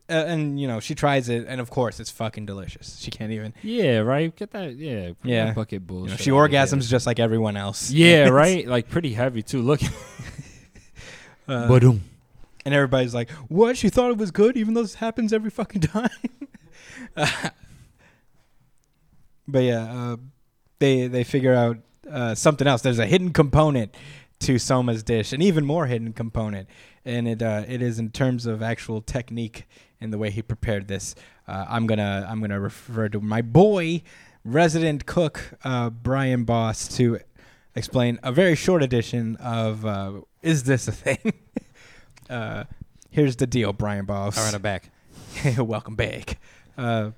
uh, 0.09 0.13
and 0.13 0.59
you 0.59 0.67
know 0.67 0.79
she 0.79 0.95
tries 0.95 1.29
it, 1.29 1.45
and 1.47 1.61
of 1.61 1.69
course 1.69 1.99
it's 1.99 2.09
fucking 2.09 2.47
delicious. 2.47 2.97
She 2.99 3.11
can't 3.11 3.31
even. 3.31 3.53
Yeah, 3.61 3.99
right. 3.99 4.35
Get 4.35 4.49
that. 4.51 4.75
Yeah. 4.77 5.11
Yeah. 5.23 5.45
that 5.45 5.55
bucket 5.55 5.73
You 5.73 5.79
bullshit. 5.81 6.09
know, 6.11 6.15
she 6.23 6.31
out 6.31 6.43
of 6.45 6.51
here. 6.51 6.59
orgasms 6.59 6.89
just 6.89 7.05
like 7.05 7.19
everyone 7.19 7.55
else. 7.55 7.91
Yeah, 7.91 8.29
right. 8.29 8.67
Like 8.67 8.89
pretty 8.89 9.13
heavy 9.13 9.43
too. 9.43 9.61
Look. 9.61 9.81
Uh. 11.47 11.67
And 12.65 12.73
everybody's 12.73 13.13
like, 13.13 13.29
"What? 13.47 13.77
She 13.77 13.89
thought 13.89 14.11
it 14.11 14.17
was 14.17 14.31
good, 14.31 14.57
even 14.57 14.73
though 14.73 14.81
this 14.81 14.95
happens 14.95 15.33
every 15.33 15.49
fucking 15.49 15.81
time." 15.81 16.09
But 19.51 19.63
yeah, 19.63 19.91
uh, 19.91 20.17
they 20.77 21.07
they 21.07 21.23
figure 21.23 21.53
out 21.53 21.77
uh, 22.09 22.35
something 22.35 22.67
else. 22.67 22.81
There's 22.81 22.99
a 22.99 23.05
hidden 23.05 23.33
component 23.33 23.95
to 24.41 24.59
Soma's 24.59 25.03
dish, 25.03 25.33
an 25.33 25.41
even 25.41 25.65
more 25.65 25.87
hidden 25.87 26.13
component, 26.13 26.69
and 27.03 27.27
it 27.27 27.41
uh, 27.41 27.63
it 27.67 27.81
is 27.81 27.99
in 27.99 28.11
terms 28.11 28.45
of 28.45 28.61
actual 28.61 29.01
technique 29.01 29.65
in 29.99 30.11
the 30.11 30.17
way 30.17 30.29
he 30.29 30.41
prepared 30.41 30.87
this. 30.87 31.15
Uh, 31.47 31.65
I'm 31.67 31.87
gonna 31.87 32.27
I'm 32.29 32.41
gonna 32.41 32.59
refer 32.59 33.09
to 33.09 33.19
my 33.19 33.41
boy, 33.41 34.03
resident 34.45 35.05
cook 35.05 35.53
uh, 35.63 35.89
Brian 35.89 36.43
Boss 36.43 36.87
to 36.97 37.19
explain 37.75 38.19
a 38.23 38.31
very 38.31 38.55
short 38.55 38.83
edition 38.83 39.35
of 39.37 40.25
is 40.41 40.63
this 40.63 40.87
a 40.87 40.91
thing? 40.91 41.33
uh, 42.29 42.63
here's 43.09 43.35
the 43.37 43.47
deal, 43.47 43.73
Brian 43.73 44.05
Boss. 44.05 44.37
All 44.37 44.45
right, 44.45 44.53
I'm 44.53 44.61
back. 44.61 44.91
Welcome 45.57 45.95
back. 45.95 46.39
Uh, 46.77 47.11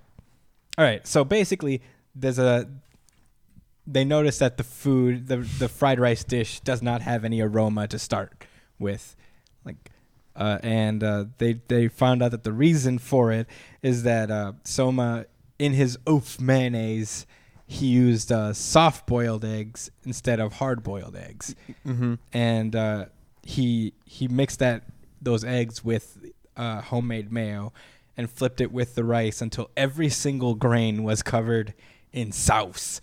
all 0.77 0.85
right, 0.85 1.05
so 1.05 1.23
basically, 1.23 1.81
there's 2.15 2.39
a. 2.39 2.67
They 3.87 4.05
notice 4.05 4.37
that 4.39 4.57
the 4.57 4.63
food, 4.63 5.27
the 5.27 5.37
the 5.37 5.67
fried 5.67 5.99
rice 5.99 6.23
dish, 6.23 6.59
does 6.61 6.81
not 6.81 7.01
have 7.01 7.25
any 7.25 7.41
aroma 7.41 7.87
to 7.87 7.97
start 7.99 8.45
with, 8.79 9.15
like, 9.65 9.75
uh, 10.35 10.59
and 10.63 11.03
uh, 11.03 11.25
they 11.39 11.59
they 11.67 11.87
found 11.87 12.21
out 12.23 12.31
that 12.31 12.43
the 12.43 12.53
reason 12.53 12.99
for 12.99 13.31
it 13.31 13.47
is 13.81 14.03
that 14.03 14.29
uh, 14.31 14.53
Soma, 14.63 15.25
in 15.59 15.73
his 15.73 15.97
oof 16.07 16.39
mayonnaise, 16.39 17.25
he 17.67 17.87
used 17.87 18.31
uh, 18.31 18.53
soft 18.53 19.07
boiled 19.07 19.43
eggs 19.43 19.89
instead 20.05 20.39
of 20.39 20.53
hard 20.53 20.83
boiled 20.83 21.15
eggs 21.15 21.55
Mm-hmm. 21.85 22.15
and 22.31 22.75
uh, 22.75 23.05
he 23.43 23.93
he 24.05 24.27
mixed 24.27 24.59
that 24.59 24.83
those 25.21 25.43
eggs 25.43 25.83
with 25.83 26.17
uh, 26.57 26.81
homemade 26.81 27.31
mayo 27.31 27.71
and 28.17 28.29
flipped 28.29 28.59
it 28.61 28.71
with 28.71 28.95
the 28.95 29.03
rice 29.03 29.41
until 29.41 29.69
every 29.77 30.09
single 30.09 30.55
grain 30.55 31.03
was 31.03 31.21
covered 31.23 31.73
in 32.11 32.31
sauce. 32.31 32.99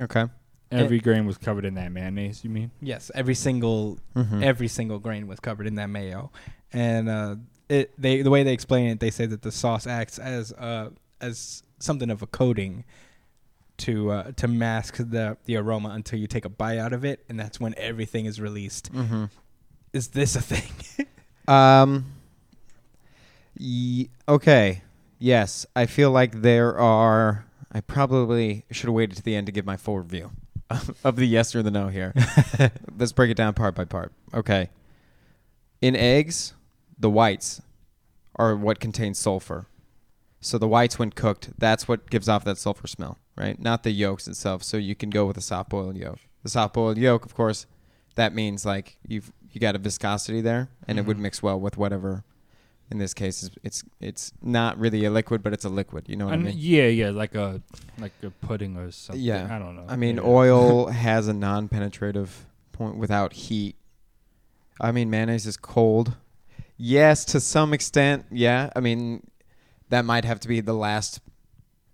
Okay. 0.00 0.26
Every 0.70 1.00
grain 1.00 1.26
was 1.26 1.36
covered 1.36 1.66
in 1.66 1.74
that 1.74 1.92
mayonnaise. 1.92 2.42
You 2.42 2.48
mean? 2.50 2.70
Yes, 2.80 3.10
every 3.14 3.34
single 3.34 3.98
Mm-hmm. 4.16 4.42
every 4.42 4.68
single 4.68 4.98
grain 4.98 5.26
was 5.26 5.38
covered 5.38 5.66
in 5.66 5.74
that 5.74 5.90
mayo, 5.90 6.30
and 6.72 7.10
uh, 7.10 7.36
it 7.68 7.92
they 7.98 8.22
the 8.22 8.30
way 8.30 8.42
they 8.42 8.54
explain 8.54 8.88
it, 8.88 8.98
they 8.98 9.10
say 9.10 9.26
that 9.26 9.42
the 9.42 9.52
sauce 9.52 9.86
acts 9.86 10.18
as 10.18 10.50
uh, 10.54 10.88
as 11.20 11.62
something 11.78 12.08
of 12.08 12.22
a 12.22 12.26
coating 12.26 12.84
to 13.78 14.10
uh, 14.12 14.32
to 14.36 14.48
mask 14.48 14.96
the 14.96 15.36
the 15.44 15.56
aroma 15.56 15.90
until 15.90 16.18
you 16.18 16.26
take 16.26 16.46
a 16.46 16.48
bite 16.48 16.78
out 16.78 16.94
of 16.94 17.04
it, 17.04 17.22
and 17.28 17.38
that's 17.38 17.60
when 17.60 17.74
everything 17.76 18.24
is 18.24 18.40
released. 18.40 18.90
mm-hmm. 18.94 19.26
Is 19.92 20.08
this 20.08 20.36
a 20.36 20.40
thing? 20.40 21.06
Um. 21.48 22.06
Ye- 23.56 24.10
okay. 24.28 24.82
Yes, 25.18 25.66
I 25.76 25.86
feel 25.86 26.10
like 26.10 26.42
there 26.42 26.78
are. 26.78 27.44
I 27.70 27.80
probably 27.80 28.64
should 28.70 28.86
have 28.86 28.94
waited 28.94 29.16
to 29.16 29.22
the 29.22 29.34
end 29.34 29.46
to 29.46 29.52
give 29.52 29.64
my 29.64 29.76
full 29.76 29.98
review 29.98 30.30
of 31.04 31.16
the 31.16 31.26
yes 31.26 31.54
or 31.54 31.62
the 31.62 31.70
no 31.70 31.88
here. 31.88 32.12
Let's 32.98 33.12
break 33.12 33.30
it 33.30 33.36
down 33.36 33.54
part 33.54 33.74
by 33.74 33.84
part. 33.84 34.12
Okay. 34.34 34.68
In 35.80 35.96
eggs, 35.96 36.52
the 36.98 37.08
whites 37.10 37.62
are 38.36 38.54
what 38.56 38.78
contains 38.78 39.18
sulfur. 39.18 39.66
So 40.40 40.58
the 40.58 40.68
whites, 40.68 40.98
when 40.98 41.10
cooked, 41.10 41.50
that's 41.58 41.86
what 41.86 42.10
gives 42.10 42.28
off 42.28 42.44
that 42.44 42.58
sulfur 42.58 42.86
smell, 42.88 43.18
right? 43.36 43.58
Not 43.60 43.84
the 43.84 43.90
yolks 43.92 44.26
itself. 44.26 44.62
So 44.64 44.76
you 44.76 44.94
can 44.94 45.08
go 45.08 45.24
with 45.24 45.36
a 45.36 45.40
soft 45.40 45.70
boiled 45.70 45.96
yolk. 45.96 46.18
The 46.42 46.50
soft 46.50 46.74
boiled 46.74 46.98
yolk, 46.98 47.24
of 47.24 47.34
course, 47.34 47.66
that 48.16 48.34
means 48.34 48.66
like 48.66 48.98
you've 49.06 49.32
you 49.54 49.60
got 49.60 49.74
a 49.74 49.78
viscosity 49.78 50.40
there, 50.40 50.68
and 50.88 50.98
it 50.98 51.06
would 51.06 51.16
Mhm. 51.18 51.20
mix 51.22 51.42
well 51.42 51.58
with 51.60 51.76
whatever. 51.76 52.24
In 52.90 52.98
this 52.98 53.14
case, 53.14 53.42
it's 53.42 53.56
it's, 53.62 53.84
it's 54.00 54.32
not 54.42 54.78
really 54.78 55.04
a 55.06 55.10
liquid, 55.10 55.42
but 55.42 55.52
it's 55.54 55.64
a 55.64 55.68
liquid. 55.70 56.08
You 56.08 56.16
know 56.16 56.26
what 56.26 56.34
I 56.34 56.36
mean? 56.38 56.54
yeah, 56.56 56.88
yeah, 56.88 57.10
like 57.10 57.34
a 57.34 57.62
like 57.98 58.12
a 58.22 58.30
pudding 58.30 58.76
or 58.76 58.90
something. 58.90 59.22
Yeah. 59.22 59.48
I 59.54 59.58
don't 59.58 59.76
know. 59.76 59.86
I 59.88 59.96
mean, 59.96 60.16
Yeah. 60.16 60.22
oil 60.24 60.86
has 61.06 61.26
a 61.28 61.32
non-penetrative 61.32 62.44
point 62.72 62.96
without 62.96 63.32
heat. 63.32 63.76
I 64.80 64.92
mean, 64.92 65.08
mayonnaise 65.10 65.46
is 65.46 65.56
cold. 65.56 66.16
Yes, 66.76 67.24
to 67.26 67.40
some 67.40 67.72
extent. 67.72 68.26
Yeah. 68.30 68.70
I 68.76 68.80
mean, 68.80 69.26
that 69.88 70.04
might 70.04 70.24
have 70.24 70.40
to 70.40 70.48
be 70.48 70.60
the 70.60 70.74
last. 70.74 71.20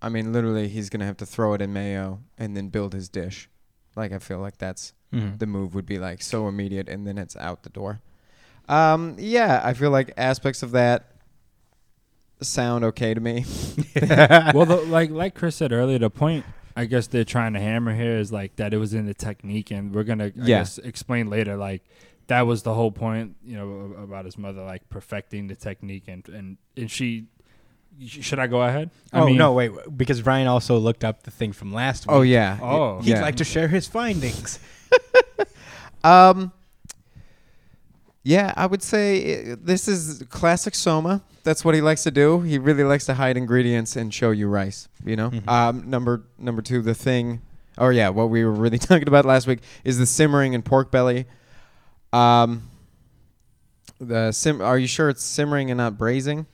I 0.01 0.09
mean, 0.09 0.31
literally, 0.33 0.67
he's 0.69 0.89
gonna 0.89 1.05
have 1.05 1.17
to 1.17 1.25
throw 1.25 1.53
it 1.53 1.61
in 1.61 1.71
mayo 1.73 2.21
and 2.37 2.57
then 2.57 2.69
build 2.69 2.93
his 2.93 3.07
dish. 3.09 3.49
Like, 3.95 4.11
I 4.11 4.19
feel 4.19 4.39
like 4.39 4.57
that's 4.57 4.93
the 5.11 5.45
move 5.47 5.73
would 5.75 5.85
be 5.85 5.97
like 5.99 6.21
so 6.21 6.47
immediate, 6.47 6.87
and 6.87 7.05
then 7.07 7.17
it's 7.17 7.35
out 7.37 7.63
the 7.63 7.69
door. 7.69 8.01
Um, 8.67 9.15
yeah, 9.17 9.61
I 9.63 9.73
feel 9.73 9.89
like 9.89 10.13
aspects 10.17 10.61
of 10.61 10.71
that 10.71 11.15
sound 12.41 12.83
okay 12.85 13.13
to 13.13 13.19
me. 13.19 13.45
well, 14.53 14.65
the, 14.65 14.83
like 14.87 15.09
like 15.09 15.35
Chris 15.35 15.55
said 15.55 15.71
earlier, 15.71 15.99
the 15.99 16.09
point 16.09 16.45
I 16.75 16.85
guess 16.85 17.07
they're 17.07 17.25
trying 17.25 17.53
to 17.53 17.59
hammer 17.59 17.95
here 17.95 18.17
is 18.17 18.31
like 18.31 18.55
that 18.57 18.73
it 18.73 18.77
was 18.77 18.93
in 18.93 19.05
the 19.05 19.13
technique, 19.13 19.71
and 19.71 19.93
we're 19.93 20.03
gonna 20.03 20.25
I 20.25 20.31
Yeah. 20.35 20.59
guess 20.59 20.77
explain 20.77 21.29
later 21.29 21.57
like 21.57 21.83
that 22.27 22.41
was 22.43 22.61
the 22.61 22.73
whole 22.75 22.91
point, 22.91 23.35
you 23.43 23.57
know, 23.57 23.95
about 24.03 24.25
his 24.25 24.37
mother 24.37 24.63
like 24.63 24.87
perfecting 24.89 25.47
the 25.47 25.55
technique, 25.55 26.03
and 26.07 26.27
and 26.29 26.57
and 26.77 26.89
she. 26.89 27.25
Should 28.05 28.39
I 28.39 28.47
go 28.47 28.61
ahead? 28.61 28.91
I 29.11 29.19
oh 29.19 29.25
mean- 29.25 29.35
no, 29.37 29.51
wait, 29.51 29.71
because 29.97 30.25
Ryan 30.25 30.47
also 30.47 30.77
looked 30.77 31.03
up 31.03 31.23
the 31.23 31.31
thing 31.31 31.51
from 31.51 31.73
last 31.73 32.07
week. 32.07 32.15
Oh 32.15 32.21
yeah. 32.21 32.57
Oh. 32.61 33.01
he'd 33.01 33.09
yeah. 33.09 33.21
like 33.21 33.35
to 33.37 33.43
share 33.43 33.67
his 33.67 33.87
findings. 33.87 34.57
Um. 36.03 36.51
Yeah, 38.23 38.53
I 38.55 38.65
would 38.67 38.83
say 38.83 39.51
uh, 39.51 39.55
this 39.61 39.87
is 39.87 40.23
classic 40.29 40.75
Soma. 40.75 41.21
That's 41.43 41.65
what 41.65 41.73
he 41.75 41.81
likes 41.81 42.03
to 42.03 42.11
do. 42.11 42.41
He 42.41 42.57
really 42.57 42.83
likes 42.83 43.05
to 43.07 43.13
hide 43.15 43.37
ingredients 43.37 43.95
and 43.95 44.13
show 44.13 44.31
you 44.31 44.47
rice. 44.47 44.87
You 45.05 45.15
know. 45.15 45.29
Mhm. 45.31 45.47
Um. 45.47 45.89
Number 45.89 46.23
number 46.37 46.61
two, 46.61 46.81
the 46.81 46.93
thing. 46.93 47.41
Oh 47.77 47.89
yeah, 47.89 48.09
what 48.09 48.29
we 48.29 48.43
were 48.45 48.51
really 48.51 48.77
talking 48.89 49.07
about 49.07 49.25
last 49.25 49.47
week 49.47 49.59
is 49.83 49.97
the 49.97 50.05
simmering 50.05 50.55
and 50.55 50.63
pork 50.63 50.89
belly. 50.91 51.25
Um. 52.13 52.69
The 53.99 54.31
sim. 54.31 54.61
Are 54.61 54.77
you 54.77 54.87
sure 54.87 55.09
it's 55.09 55.23
simmering 55.23 55.69
and 55.69 55.77
not 55.77 55.97
braising? 55.97 56.45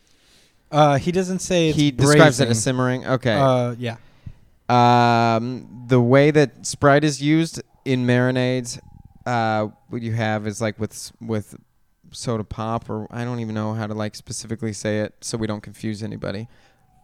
Uh, 0.71 0.97
he 0.97 1.11
doesn't 1.11 1.39
say 1.39 1.69
it's 1.69 1.77
he 1.77 1.91
describes 1.91 2.39
it 2.39 2.49
as 2.49 2.61
simmering. 2.63 3.05
Okay. 3.05 3.33
Uh, 3.33 3.75
yeah. 3.77 3.97
Um, 4.67 5.85
the 5.87 6.01
way 6.01 6.31
that 6.31 6.65
Sprite 6.65 7.03
is 7.03 7.21
used 7.21 7.61
in 7.85 8.05
marinades, 8.05 8.79
uh, 9.25 9.67
what 9.89 10.01
you 10.01 10.11
have 10.13 10.45
is 10.47 10.59
like 10.61 10.79
with 10.79 11.11
with 11.21 11.55
soda 12.11 12.43
pop, 12.43 12.89
or 12.89 13.07
I 13.11 13.23
don't 13.23 13.39
even 13.39 13.55
know 13.55 13.73
how 13.73 13.87
to 13.87 13.93
like 13.93 14.15
specifically 14.15 14.73
say 14.73 14.99
it, 15.01 15.13
so 15.21 15.37
we 15.37 15.47
don't 15.47 15.61
confuse 15.61 16.03
anybody. 16.03 16.47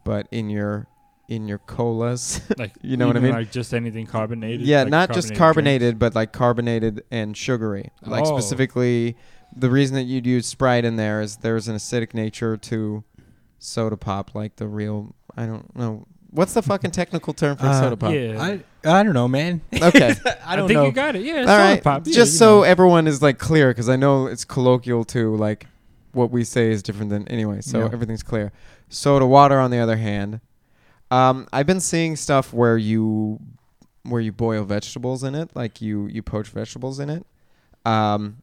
But 0.04 0.28
in 0.32 0.50
your 0.50 0.88
in 1.30 1.48
your 1.48 1.60
colas, 1.60 2.42
Like 2.58 2.74
You 2.82 2.98
know 2.98 3.08
what 3.08 3.16
I 3.16 3.20
mean? 3.22 3.32
Like 3.32 3.52
just 3.52 3.74
anything 3.74 4.06
carbonated. 4.06 4.62
yeah, 4.68 4.82
like 4.82 4.90
not 4.92 5.14
just 5.14 5.28
drinks? 5.30 5.38
carbonated, 5.40 5.98
but 6.00 6.14
like 6.16 6.34
carbonated 6.34 7.04
and 7.12 7.38
sugary. 7.38 7.90
Like 8.02 8.26
Oh. 8.26 8.38
specifically, 8.38 9.16
the 9.56 9.70
reason 9.70 9.96
that 9.96 10.04
you'd 10.04 10.26
use 10.26 10.46
Sprite 10.48 10.84
in 10.84 10.96
there 10.98 11.22
is 11.22 11.38
there's 11.38 11.68
an 11.70 11.76
acidic 11.76 12.14
nature 12.14 12.58
to 12.58 13.04
soda 13.60 13.96
pop 13.98 14.36
like 14.36 14.58
the 14.58 14.68
real. 14.68 15.16
I 15.38 15.46
don't 15.46 15.74
know. 15.76 16.06
What's 16.32 16.54
the 16.54 16.62
fucking 16.62 16.92
technical 16.92 17.34
term 17.34 17.58
for 17.58 17.66
Uh, 17.66 17.80
soda 17.80 17.98
pop? 17.98 18.14
Yeah. 18.14 18.42
I 18.42 18.64
I 18.84 19.04
don't 19.04 19.14
know, 19.14 19.28
man. 19.28 19.62
Okay. 19.82 20.16
I 20.46 20.56
don't 20.56 20.68
think 20.68 20.78
know. 20.80 20.86
you 20.86 20.92
got 20.92 21.16
it. 21.16 21.24
Yeah. 21.24 21.40
All 21.42 21.48
soda 21.48 21.58
right. 21.64 21.84
Pop. 21.84 22.08
Yeah, 22.08 22.14
Just 22.14 22.34
you 22.34 22.38
so 22.40 22.58
know. 22.58 22.64
everyone 22.64 23.08
is 23.08 23.22
like 23.22 23.38
clear, 23.38 23.70
because 23.70 23.90
I 23.90 23.96
know 23.98 24.28
it's 24.28 24.46
colloquial 24.46 25.04
too. 25.04 25.36
Like 25.36 25.68
what 26.14 26.32
we 26.32 26.44
say 26.44 26.72
is 26.72 26.82
different 26.82 27.10
than 27.10 27.28
anyway. 27.28 27.62
So 27.62 27.80
Yeah. 27.80 27.90
everything's 27.92 28.24
clear. 28.24 28.52
Soda 28.90 29.26
water, 29.26 29.60
on 29.60 29.72
the 29.72 29.78
other 29.80 29.98
hand, 29.98 30.40
um, 31.10 31.48
I've 31.54 31.68
been 31.68 31.80
seeing 31.82 32.16
stuff 32.16 32.54
where 32.54 32.78
you 32.78 33.40
where 34.04 34.22
you 34.22 34.32
boil 34.32 34.64
vegetables 34.64 35.24
in 35.24 35.36
it, 35.36 35.52
like 35.56 35.82
you 35.82 36.08
you 36.08 36.22
poach 36.24 36.48
vegetables 36.48 37.00
in 37.00 37.10
it. 37.10 37.26
Um, 37.86 38.38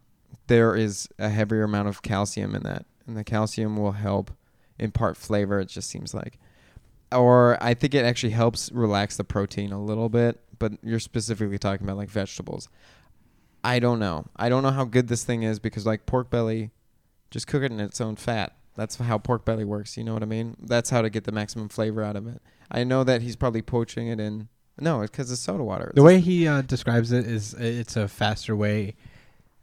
there 0.47 0.75
is 0.77 1.09
a 1.19 1.29
heavier 1.29 1.63
amount 1.65 1.89
of 1.89 2.03
calcium 2.03 2.55
in 2.55 2.63
that, 2.63 2.85
and 3.07 3.17
the 3.17 3.25
calcium 3.25 3.77
will 3.77 3.93
help 3.93 4.31
impart 4.79 5.17
flavor. 5.17 5.59
It 5.61 5.69
just 5.69 5.91
seems 5.91 6.15
like, 6.15 6.39
or 7.13 7.57
I 7.63 7.75
think 7.75 7.95
it 7.95 8.05
actually 8.05 8.33
helps 8.33 8.71
relax 8.73 9.17
the 9.17 9.25
protein 9.25 9.73
a 9.73 9.83
little 9.83 10.09
bit. 10.09 10.41
But 10.59 10.73
you're 10.83 10.99
specifically 10.99 11.59
talking 11.59 11.87
about 11.87 11.97
like 11.97 12.11
vegetables. 12.11 12.69
I 13.63 13.79
don't 13.79 13.99
know. 13.99 14.27
I 14.37 14.49
don't 14.49 14.63
know 14.63 14.71
how 14.71 14.85
good 14.85 15.09
this 15.09 15.25
thing 15.25 15.43
is 15.43 15.59
because 15.59 15.87
like 15.87 16.07
pork 16.07 16.31
belly, 16.31 16.71
just 17.31 17.47
cook 17.47 17.63
it 17.63 17.71
in 17.71 17.81
its 17.81 18.01
own 18.01 18.17
fat. 18.17 18.57
That's 18.75 18.97
how 18.97 19.19
pork 19.19 19.45
belly 19.45 19.65
works. 19.65 19.97
You 19.97 20.05
know 20.05 20.15
what 20.15 20.23
I 20.23 20.27
mean? 20.27 20.57
That's 20.61 20.91
how 20.91 21.03
to 21.03 21.11
get 21.11 21.25
the 21.25 21.33
maximum 21.33 21.69
flavor 21.69 22.03
out 22.03 22.17
of 22.17 22.27
it. 22.27 22.41
I 22.71 22.85
know 22.85 23.05
that 23.05 23.23
he's 23.23 23.37
probably 23.37 23.63
poaching 23.63 24.09
it 24.09 24.21
in. 24.21 24.49
No, 24.81 25.01
it's 25.01 25.11
because 25.11 25.31
it's 25.33 25.41
soda 25.41 25.65
water. 25.65 25.91
The 25.95 26.03
way 26.03 26.21
he 26.21 26.47
uh, 26.47 26.63
describes 26.63 27.11
it 27.11 27.27
is 27.27 27.55
it's 27.55 27.97
a 27.97 28.07
faster 28.07 28.55
way. 28.55 28.95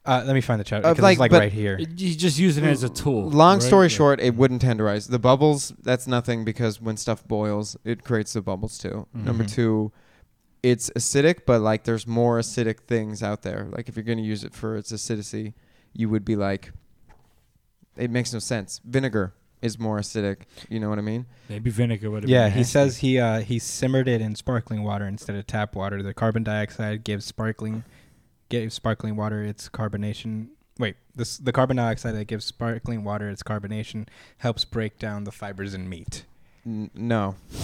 Uh, 0.05 0.23
let 0.25 0.33
me 0.35 0.41
find 0.41 0.59
the 0.59 0.63
chat 0.63 0.83
Of, 0.85 0.95
because 0.97 1.03
like, 1.03 1.13
it's 1.13 1.19
like 1.19 1.31
but- 1.31 1.39
right 1.39 1.51
here. 1.51 1.77
It- 1.79 1.99
He's 1.99 2.15
just 2.15 2.37
using 2.37 2.63
it 2.63 2.69
as 2.69 2.83
a 2.83 2.89
tool. 2.89 3.29
Long 3.29 3.55
right? 3.57 3.63
story 3.63 3.85
Yeah. 3.87 3.97
short, 3.97 4.19
it 4.21 4.35
wouldn't 4.35 4.61
tenderize. 4.61 5.09
The 5.09 5.19
bubbles, 5.19 5.73
that's 5.81 6.05
nothing 6.07 6.45
because 6.45 6.79
when 6.79 6.95
stuff 6.97 7.27
boils, 7.27 7.75
it 7.83 8.03
creates 8.03 8.33
the 8.33 8.41
bubbles 8.41 8.77
too. 8.77 9.07
Number 9.13 9.43
Mhm. 9.43 9.51
two, 9.51 9.91
it's 10.61 10.89
acidic, 10.91 11.39
but 11.45 11.61
like 11.61 11.83
there's 11.85 12.05
more 12.07 12.39
acidic 12.39 12.81
things 12.81 13.23
out 13.23 13.41
there. 13.41 13.67
Like 13.71 13.89
if 13.89 13.95
you're 13.95 14.03
going 14.03 14.17
to 14.19 14.23
use 14.23 14.43
it 14.43 14.53
for 14.53 14.75
its 14.77 14.91
acidity, 14.91 15.53
you 15.93 16.09
would 16.09 16.23
be 16.25 16.35
like, 16.35 16.71
it 17.97 18.11
makes 18.11 18.33
no 18.33 18.39
sense. 18.39 18.81
Vinegar 18.85 19.33
is 19.61 19.79
more 19.79 19.97
acidic. 19.99 20.41
You 20.69 20.79
know 20.79 20.89
what 20.89 20.99
I 20.99 21.01
mean? 21.01 21.25
Maybe 21.49 21.69
vinegar 21.71 22.11
would 22.11 22.23
have. 22.23 22.29
Yeah, 22.29 22.45
been 22.45 22.51
he 22.53 22.59
nasty. 22.59 22.71
says 22.71 22.97
he 22.97 23.19
uh, 23.19 23.39
he 23.41 23.57
simmered 23.57 24.07
it 24.07 24.21
in 24.21 24.35
sparkling 24.35 24.83
water 24.83 25.05
instead 25.07 25.35
of 25.35 25.47
tap 25.47 25.75
water. 25.75 26.03
The 26.03 26.13
carbon 26.13 26.43
dioxide 26.43 27.03
gives 27.03 27.25
sparkling 27.25 27.83
gave 28.49 28.73
sparkling 28.73 29.15
water 29.15 29.43
its 29.43 29.69
carbonation. 29.69 30.47
Wait, 30.77 30.95
this 31.15 31.37
the 31.37 31.51
carbon 31.51 31.77
dioxide 31.77 32.15
that 32.15 32.25
gives 32.25 32.45
sparkling 32.45 33.03
water 33.03 33.29
its 33.29 33.43
carbonation 33.43 34.07
helps 34.39 34.65
break 34.65 34.99
down 34.99 35.23
the 35.23 35.31
fibers 35.31 35.73
in 35.73 35.87
meat. 35.87 36.25
N- 36.65 36.89
no. 36.93 37.35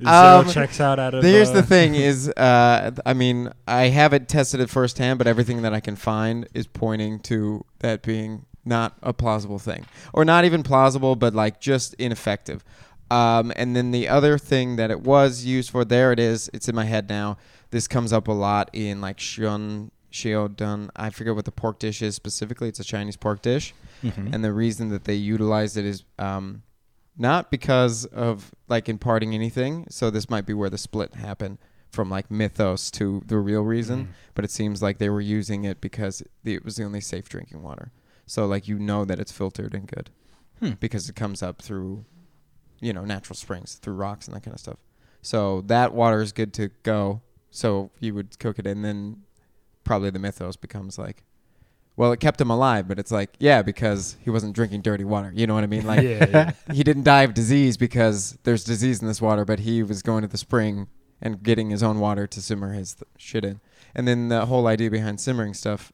Zero 0.00 0.10
Um, 0.12 0.50
checks 0.50 0.80
out 0.80 0.98
out 0.98 1.14
of. 1.14 1.24
Here's 1.24 1.50
uh, 1.50 1.54
the 1.54 1.62
thing: 1.62 1.94
is 1.94 2.28
uh, 2.30 2.90
I 3.06 3.14
mean, 3.14 3.50
I 3.66 3.84
haven't 3.88 4.28
tested 4.28 4.60
it 4.60 4.70
firsthand, 4.70 5.18
but 5.18 5.26
everything 5.26 5.62
that 5.62 5.72
I 5.72 5.80
can 5.80 5.96
find 5.96 6.48
is 6.52 6.66
pointing 6.66 7.20
to 7.20 7.64
that 7.78 8.02
being 8.02 8.44
not 8.64 8.96
a 9.02 9.12
plausible 9.12 9.58
thing, 9.58 9.86
or 10.12 10.24
not 10.24 10.44
even 10.44 10.62
plausible, 10.62 11.16
but 11.16 11.34
like 11.34 11.60
just 11.60 11.94
ineffective. 11.94 12.64
Um, 13.10 13.52
and 13.56 13.76
then 13.76 13.90
the 13.90 14.08
other 14.08 14.38
thing 14.38 14.76
that 14.76 14.90
it 14.90 15.00
was 15.02 15.44
used 15.44 15.70
for, 15.70 15.84
there 15.84 16.10
it 16.10 16.18
is. 16.18 16.50
It's 16.52 16.68
in 16.68 16.74
my 16.74 16.84
head 16.84 17.08
now. 17.08 17.36
This 17.74 17.88
comes 17.88 18.12
up 18.12 18.28
a 18.28 18.32
lot 18.32 18.70
in 18.72 19.00
like 19.00 19.18
shun 19.18 19.90
dun. 20.54 20.90
I 20.94 21.10
forget 21.10 21.34
what 21.34 21.44
the 21.44 21.50
pork 21.50 21.80
dish 21.80 22.00
is 22.02 22.14
specifically. 22.14 22.68
It's 22.68 22.78
a 22.78 22.84
Chinese 22.84 23.16
pork 23.16 23.42
dish 23.42 23.74
Mm-hmm. 24.04 24.34
and 24.34 24.44
the 24.44 24.52
reason 24.52 24.90
that 24.90 25.04
they 25.04 25.14
utilize 25.14 25.76
it 25.78 25.84
is 25.84 26.04
um, 26.18 26.62
not 27.16 27.50
because 27.50 28.04
of 28.06 28.52
like 28.68 28.88
imparting 28.88 29.34
anything. 29.34 29.86
So 29.88 30.10
this 30.10 30.28
might 30.28 30.44
be 30.46 30.52
where 30.54 30.68
the 30.70 30.76
split 30.78 31.14
happened 31.14 31.56
from 31.90 32.10
like 32.10 32.30
mythos 32.30 32.90
to 32.92 33.22
the 33.26 33.38
real 33.38 33.62
reason. 33.62 34.04
Mm. 34.04 34.08
But 34.34 34.44
it 34.44 34.50
seems 34.50 34.82
like 34.82 34.98
they 34.98 35.08
were 35.08 35.22
using 35.22 35.64
it 35.64 35.80
because 35.80 36.22
it 36.44 36.64
was 36.64 36.76
the 36.76 36.84
only 36.84 37.00
safe 37.00 37.28
drinking 37.28 37.62
water. 37.62 37.90
So 38.26 38.46
like 38.46 38.68
you 38.68 38.78
know 38.78 39.04
that 39.04 39.18
it's 39.18 39.32
filtered 39.32 39.74
and 39.74 39.86
good 39.88 40.10
Hmm. 40.60 40.72
because 40.80 41.08
it 41.08 41.16
comes 41.16 41.42
up 41.42 41.60
through, 41.62 42.04
you 42.80 42.92
know, 42.92 43.04
natural 43.04 43.36
springs 43.36 43.74
through 43.76 43.94
rocks 43.94 44.26
and 44.28 44.36
that 44.36 44.42
kind 44.44 44.54
of 44.54 44.60
stuff. 44.60 44.76
So 45.22 45.62
that 45.62 45.92
water 45.94 46.20
is 46.20 46.30
good 46.32 46.52
to 46.54 46.68
go. 46.84 47.22
So 47.54 47.92
you 48.00 48.14
would 48.14 48.36
cook 48.40 48.58
it 48.58 48.66
and 48.66 48.84
then 48.84 49.22
probably 49.84 50.10
the 50.10 50.18
mythos 50.18 50.56
becomes 50.56 50.98
like 50.98 51.22
well, 51.96 52.10
it 52.10 52.18
kept 52.18 52.40
him 52.40 52.50
alive, 52.50 52.88
but 52.88 52.98
it's 52.98 53.12
like, 53.12 53.36
yeah, 53.38 53.62
because 53.62 54.16
he 54.20 54.28
wasn't 54.28 54.52
drinking 54.52 54.82
dirty 54.82 55.04
water. 55.04 55.30
You 55.32 55.46
know 55.46 55.54
what 55.54 55.62
I 55.62 55.68
mean? 55.68 55.86
Like, 55.86 56.02
yeah, 56.02 56.26
yeah. 56.28 56.52
he 56.72 56.82
didn't 56.82 57.04
die 57.04 57.22
of 57.22 57.34
disease 57.34 57.76
because 57.76 58.36
there's 58.42 58.64
disease 58.64 59.00
in 59.00 59.06
this 59.06 59.22
water, 59.22 59.44
but 59.44 59.60
he 59.60 59.80
was 59.84 60.02
going 60.02 60.22
to 60.22 60.28
the 60.28 60.36
spring 60.36 60.88
and 61.22 61.40
getting 61.40 61.70
his 61.70 61.84
own 61.84 62.00
water 62.00 62.26
to 62.26 62.42
simmer 62.42 62.72
his 62.72 62.94
th- 62.94 63.06
shit 63.16 63.44
in. 63.44 63.60
And 63.94 64.08
then 64.08 64.28
the 64.28 64.46
whole 64.46 64.66
idea 64.66 64.90
behind 64.90 65.20
simmering 65.20 65.54
stuff 65.54 65.92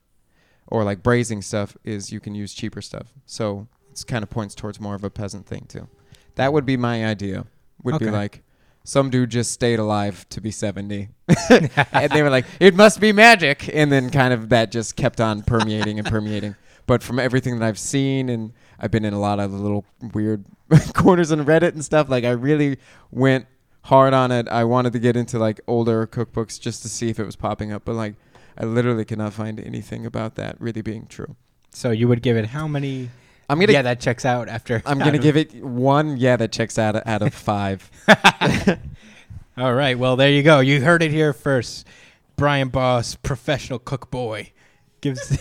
or 0.65 0.83
like 0.83 1.03
braising 1.03 1.43
stuff 1.43 1.77
is 1.83 2.11
you 2.11 2.19
can 2.19 2.33
use 2.33 2.55
cheaper 2.55 2.81
stuff. 2.81 3.13
So 3.27 3.67
it's 3.91 4.03
kind 4.03 4.23
of 4.23 4.31
points 4.31 4.55
towards 4.55 4.79
more 4.79 4.95
of 4.95 5.03
a 5.03 5.11
peasant 5.11 5.45
thing 5.45 5.65
too. 5.67 5.87
That 6.33 6.51
would 6.51 6.65
be 6.65 6.77
my 6.77 7.05
idea. 7.05 7.45
Would 7.83 7.99
be 7.99 8.09
like 8.09 8.41
some 8.83 9.09
dude 9.09 9.29
just 9.29 9.51
stayed 9.51 9.79
alive 9.79 10.27
to 10.29 10.41
be 10.41 10.51
70 10.51 11.09
and 11.49 12.11
they 12.11 12.23
were 12.23 12.29
like 12.29 12.45
it 12.59 12.75
must 12.75 12.99
be 12.99 13.11
magic. 13.11 13.69
And 13.73 13.91
then 13.91 14.09
kind 14.09 14.33
of 14.33 14.49
that 14.49 14.71
just 14.71 14.95
kept 14.95 15.21
on 15.21 15.43
permeating 15.43 15.99
and 15.99 16.07
permeating. 16.07 16.55
But 16.87 17.03
from 17.03 17.19
everything 17.19 17.59
that 17.59 17.65
i've 17.65 17.79
seen 17.79 18.27
and 18.27 18.53
i've 18.79 18.91
been 18.91 19.05
in 19.05 19.13
a 19.13 19.19
lot 19.19 19.39
of 19.39 19.53
little 19.53 19.85
weird 20.13 20.43
corners 20.93 21.31
on 21.31 21.45
reddit 21.45 21.73
and 21.73 21.85
stuff 21.85 22.09
like 22.09 22.23
i 22.23 22.31
really 22.31 22.77
went 23.11 23.45
hard 23.83 24.13
on 24.13 24.31
it. 24.31 24.47
I 24.47 24.63
wanted 24.63 24.93
to 24.93 24.99
get 24.99 25.15
into 25.15 25.39
like 25.39 25.59
older 25.67 26.05
cookbooks 26.05 26.59
just 26.59 26.83
to 26.83 26.89
see 26.89 27.09
if 27.09 27.19
it 27.19 27.25
was 27.25 27.35
popping 27.35 27.71
up 27.71 27.85
but 27.85 27.93
like 27.93 28.15
i 28.57 28.65
literally 28.65 29.05
cannot 29.05 29.33
find 29.33 29.59
anything 29.59 30.05
about 30.05 30.35
that 30.35 30.59
really 30.59 30.81
being 30.81 31.05
true. 31.07 31.35
So 31.71 31.91
you 31.91 32.07
would 32.07 32.21
give 32.21 32.35
it 32.35 32.47
how 32.47 32.67
many? 32.67 33.09
I'm 33.51 33.59
gonna 33.59 33.73
yeah, 33.73 33.81
that 33.81 33.99
checks 33.99 34.25
out 34.25 34.47
after. 34.47 34.81
i'm 34.85 34.97
gonna 35.05 35.17
give 35.17 35.37
it 35.37 35.53
one 35.63 36.17
yeah 36.17 36.35
that 36.35 36.51
checks 36.51 36.79
out 36.79 36.95
out 37.05 37.21
of 37.21 37.33
five 37.33 37.89
All 39.57 39.73
right. 39.73 39.99
Well, 39.99 40.15
there 40.15 40.31
you 40.31 40.43
go. 40.43 40.59
You 40.59 40.81
heard 40.81 41.03
it 41.03 41.11
here 41.11 41.33
first. 41.33 41.85
Brian 42.37 42.69
Boss, 42.69 43.15
professional 43.15 43.79
cook 43.79 44.09
boy, 44.09 44.53
gives 45.01 45.37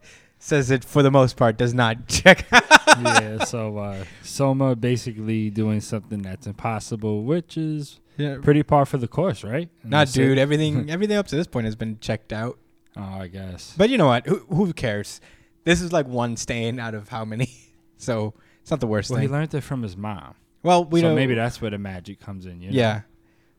says 0.38 0.70
it 0.70 0.84
for 0.84 1.02
the 1.02 1.10
most 1.10 1.36
part 1.36 1.58
does 1.58 1.74
not 1.74 2.08
check. 2.08 2.46
Out 2.50 2.64
Yeah. 2.98 3.44
So 3.44 3.76
uh, 3.76 4.04
Soma 4.22 4.74
basically 4.74 5.50
doing 5.50 5.80
something 5.80 6.22
that's 6.22 6.46
impossible, 6.46 7.24
which 7.24 7.56
is 7.56 8.00
yeah. 8.16 8.38
pretty 8.42 8.62
par 8.62 8.86
for 8.86 8.96
the 8.96 9.06
course, 9.06 9.44
right? 9.44 9.68
And 9.82 9.90
Not 9.90 9.98
that's 9.98 10.16
it. 10.16 10.20
dude. 10.20 10.38
Everything 10.38 10.90
everything 10.90 11.16
up 11.16 11.26
to 11.28 11.36
this 11.36 11.46
point 11.46 11.66
has 11.66 11.76
been 11.76 11.98
checked 12.00 12.32
out. 12.32 12.58
Oh, 12.96 13.02
I 13.02 13.28
guess. 13.28 13.74
But 13.76 13.90
you 13.90 13.98
know 13.98 14.08
what? 14.08 14.26
Who, 14.26 14.38
who 14.48 14.72
cares? 14.72 15.20
This 15.64 15.80
is 15.80 15.92
like 15.92 16.06
one 16.06 16.36
stain 16.36 16.78
out 16.78 16.94
of 16.94 17.08
how 17.08 17.24
many, 17.24 17.50
so 17.96 18.34
it's 18.60 18.70
not 18.70 18.80
the 18.80 18.86
worst 18.86 19.10
Well, 19.10 19.20
he 19.20 19.28
learned 19.28 19.54
it 19.54 19.60
from 19.62 19.82
his 19.82 19.96
mom. 19.96 20.34
well, 20.62 20.84
we 20.84 21.00
so 21.00 21.14
maybe 21.14 21.34
that's 21.34 21.60
where 21.60 21.70
the 21.70 21.78
magic 21.78 22.20
comes 22.20 22.46
in. 22.46 22.60
You 22.60 22.70
know? 22.70 22.76
Yeah. 22.76 23.00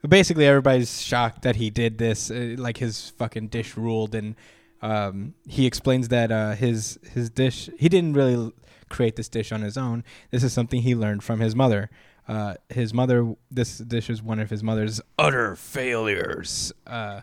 But 0.01 0.09
basically, 0.09 0.45
everybody's 0.45 1.01
shocked 1.01 1.43
that 1.43 1.55
he 1.55 1.69
did 1.69 1.97
this. 1.97 2.29
Uh, 2.29 2.55
like 2.57 2.77
his 2.77 3.11
fucking 3.11 3.47
dish 3.47 3.77
ruled, 3.77 4.13
and 4.15 4.35
um, 4.81 5.33
he 5.47 5.65
explains 5.65 6.09
that 6.09 6.29
uh, 6.31 6.51
his 6.55 6.99
his 7.13 7.29
dish 7.29 7.69
he 7.79 7.87
didn't 7.87 8.13
really 8.13 8.33
l- 8.35 8.53
create 8.89 9.15
this 9.15 9.29
dish 9.29 9.53
on 9.53 9.61
his 9.61 9.77
own. 9.77 10.03
This 10.29 10.43
is 10.43 10.51
something 10.51 10.81
he 10.81 10.93
learned 10.93 11.23
from 11.23 11.39
his 11.39 11.55
mother. 11.55 11.89
Uh, 12.27 12.55
his 12.69 12.93
mother. 12.93 13.33
This 13.49 13.77
dish 13.77 14.09
is 14.09 14.21
one 14.21 14.39
of 14.39 14.49
his 14.49 14.61
mother's 14.61 14.99
utter 15.17 15.55
failures. 15.55 16.73
Uh, 16.85 17.21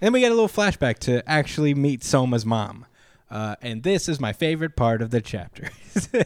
then 0.00 0.14
we 0.14 0.20
get 0.20 0.32
a 0.32 0.34
little 0.34 0.48
flashback 0.48 0.98
to 1.00 1.22
actually 1.28 1.74
meet 1.74 2.02
Soma's 2.02 2.46
mom, 2.46 2.86
uh, 3.30 3.56
and 3.62 3.82
this 3.82 4.08
is 4.08 4.20
my 4.20 4.32
favorite 4.32 4.76
part 4.76 5.02
of 5.02 5.10
the 5.10 5.20
chapter. 5.20 5.70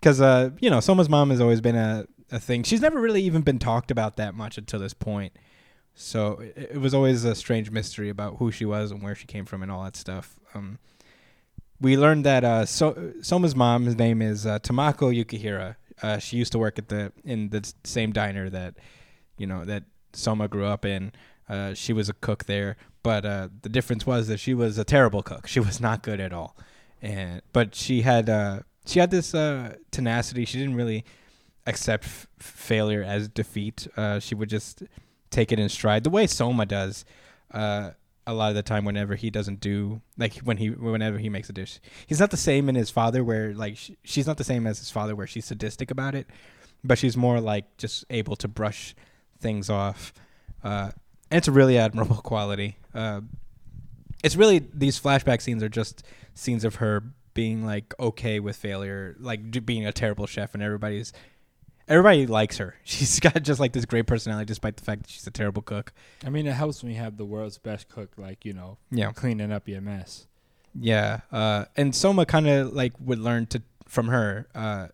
because 0.00 0.20
uh, 0.20 0.50
you 0.60 0.70
know, 0.70 0.80
Soma's 0.80 1.08
mom 1.08 1.30
has 1.30 1.40
always 1.40 1.60
been 1.60 1.76
a, 1.76 2.06
a 2.30 2.38
thing. 2.38 2.62
She's 2.62 2.80
never 2.80 3.00
really 3.00 3.22
even 3.22 3.42
been 3.42 3.58
talked 3.58 3.90
about 3.90 4.16
that 4.16 4.34
much 4.34 4.58
until 4.58 4.80
this 4.80 4.94
point. 4.94 5.32
So 5.94 6.34
it, 6.34 6.70
it 6.74 6.78
was 6.78 6.94
always 6.94 7.24
a 7.24 7.34
strange 7.34 7.70
mystery 7.70 8.08
about 8.08 8.36
who 8.36 8.52
she 8.52 8.64
was 8.64 8.90
and 8.90 9.02
where 9.02 9.14
she 9.14 9.26
came 9.26 9.44
from 9.44 9.62
and 9.62 9.72
all 9.72 9.82
that 9.84 9.96
stuff. 9.96 10.38
Um, 10.54 10.78
we 11.80 11.96
learned 11.96 12.24
that 12.24 12.44
uh, 12.44 12.66
so- 12.66 13.12
Soma's 13.20 13.54
mom's 13.56 13.96
name 13.96 14.22
is 14.22 14.46
uh, 14.46 14.58
Tamako 14.60 15.12
Yukihira. 15.12 15.76
Uh, 16.02 16.18
she 16.18 16.36
used 16.36 16.52
to 16.52 16.58
work 16.58 16.78
at 16.78 16.88
the 16.88 17.12
in 17.24 17.48
the 17.48 17.72
same 17.82 18.12
diner 18.12 18.48
that 18.50 18.74
you 19.36 19.46
know 19.46 19.64
that 19.64 19.84
Soma 20.12 20.46
grew 20.46 20.64
up 20.64 20.84
in. 20.84 21.12
Uh, 21.48 21.74
she 21.74 21.92
was 21.92 22.08
a 22.08 22.12
cook 22.12 22.44
there, 22.44 22.76
but 23.02 23.24
uh, 23.24 23.48
the 23.62 23.68
difference 23.68 24.06
was 24.06 24.28
that 24.28 24.38
she 24.38 24.54
was 24.54 24.76
a 24.78 24.84
terrible 24.84 25.22
cook. 25.22 25.46
She 25.46 25.60
was 25.60 25.80
not 25.80 26.02
good 26.02 26.20
at 26.20 26.32
all, 26.32 26.56
and 27.00 27.40
but 27.52 27.74
she 27.74 28.02
had 28.02 28.28
uh, 28.28 28.60
she 28.86 28.98
had 29.00 29.10
this 29.10 29.34
uh, 29.34 29.76
tenacity. 29.90 30.44
She 30.44 30.58
didn't 30.58 30.74
really 30.76 31.04
accept 31.66 32.04
f- 32.04 32.26
failure 32.38 33.02
as 33.02 33.28
defeat. 33.28 33.86
Uh, 33.96 34.18
she 34.20 34.34
would 34.34 34.48
just 34.50 34.82
take 35.30 35.52
it 35.52 35.58
in 35.58 35.68
stride, 35.68 36.04
the 36.04 36.10
way 36.10 36.26
Soma 36.26 36.66
does. 36.66 37.04
A 38.30 38.34
lot 38.34 38.50
of 38.50 38.54
the 38.56 38.62
time 38.62 38.84
whenever 38.84 39.14
he 39.14 39.30
doesn't 39.30 39.58
do 39.58 40.02
like 40.18 40.34
when 40.40 40.58
he 40.58 40.68
whenever 40.68 41.16
he 41.16 41.30
makes 41.30 41.48
a 41.48 41.52
dish 41.54 41.80
he's 42.06 42.20
not 42.20 42.30
the 42.30 42.36
same 42.36 42.68
in 42.68 42.74
his 42.74 42.90
father 42.90 43.24
where 43.24 43.54
like 43.54 43.78
sh- 43.78 43.92
she's 44.04 44.26
not 44.26 44.36
the 44.36 44.44
same 44.44 44.66
as 44.66 44.78
his 44.80 44.90
father 44.90 45.16
where 45.16 45.26
she's 45.26 45.46
sadistic 45.46 45.90
about 45.90 46.14
it 46.14 46.26
but 46.84 46.98
she's 46.98 47.16
more 47.16 47.40
like 47.40 47.74
just 47.78 48.04
able 48.10 48.36
to 48.36 48.46
brush 48.46 48.94
things 49.40 49.70
off 49.70 50.12
uh 50.62 50.90
and 51.30 51.38
it's 51.38 51.48
a 51.48 51.52
really 51.52 51.78
admirable 51.78 52.16
quality 52.22 52.76
uh 52.94 53.20
it's 54.24 54.36
really 54.36 54.66
these 54.74 55.00
flashback 55.00 55.40
scenes 55.40 55.62
are 55.62 55.68
just 55.68 56.02
scenes 56.34 56.64
of 56.64 56.76
her 56.76 57.02
being 57.34 57.64
like 57.64 57.94
okay 58.00 58.40
with 58.40 58.56
failure 58.56 59.16
like 59.20 59.64
being 59.64 59.86
a 59.86 59.92
terrible 59.92 60.26
chef 60.26 60.54
and 60.54 60.62
everybody's 60.62 61.12
everybody 61.86 62.26
likes 62.26 62.58
her 62.58 62.74
she's 62.84 63.20
got 63.20 63.42
just 63.42 63.60
like 63.60 63.72
this 63.72 63.84
great 63.84 64.06
personality 64.06 64.44
despite 64.44 64.76
the 64.76 64.84
fact 64.84 65.02
that 65.02 65.10
she's 65.10 65.26
a 65.26 65.30
terrible 65.30 65.62
cook 65.62 65.92
I 66.24 66.30
mean, 66.30 66.46
it 66.46 66.52
helps 66.52 66.82
when 66.82 66.92
you 66.92 66.98
have 66.98 67.16
the 67.16 67.24
world's 67.24 67.58
best 67.58 67.88
cook, 67.88 68.10
like 68.18 68.44
you 68.44 68.52
know, 68.52 68.78
yeah 68.90 69.12
cleaning 69.12 69.52
up 69.52 69.68
your 69.68 69.80
mess. 69.80 70.26
Yeah, 70.74 71.20
uh, 71.32 71.66
and 71.76 71.94
Soma 71.94 72.26
kind 72.26 72.48
of 72.48 72.72
like 72.72 72.92
would 73.00 73.18
learn 73.18 73.46
to 73.46 73.62
from 73.86 74.08
her, 74.08 74.48
uh, 74.54 74.88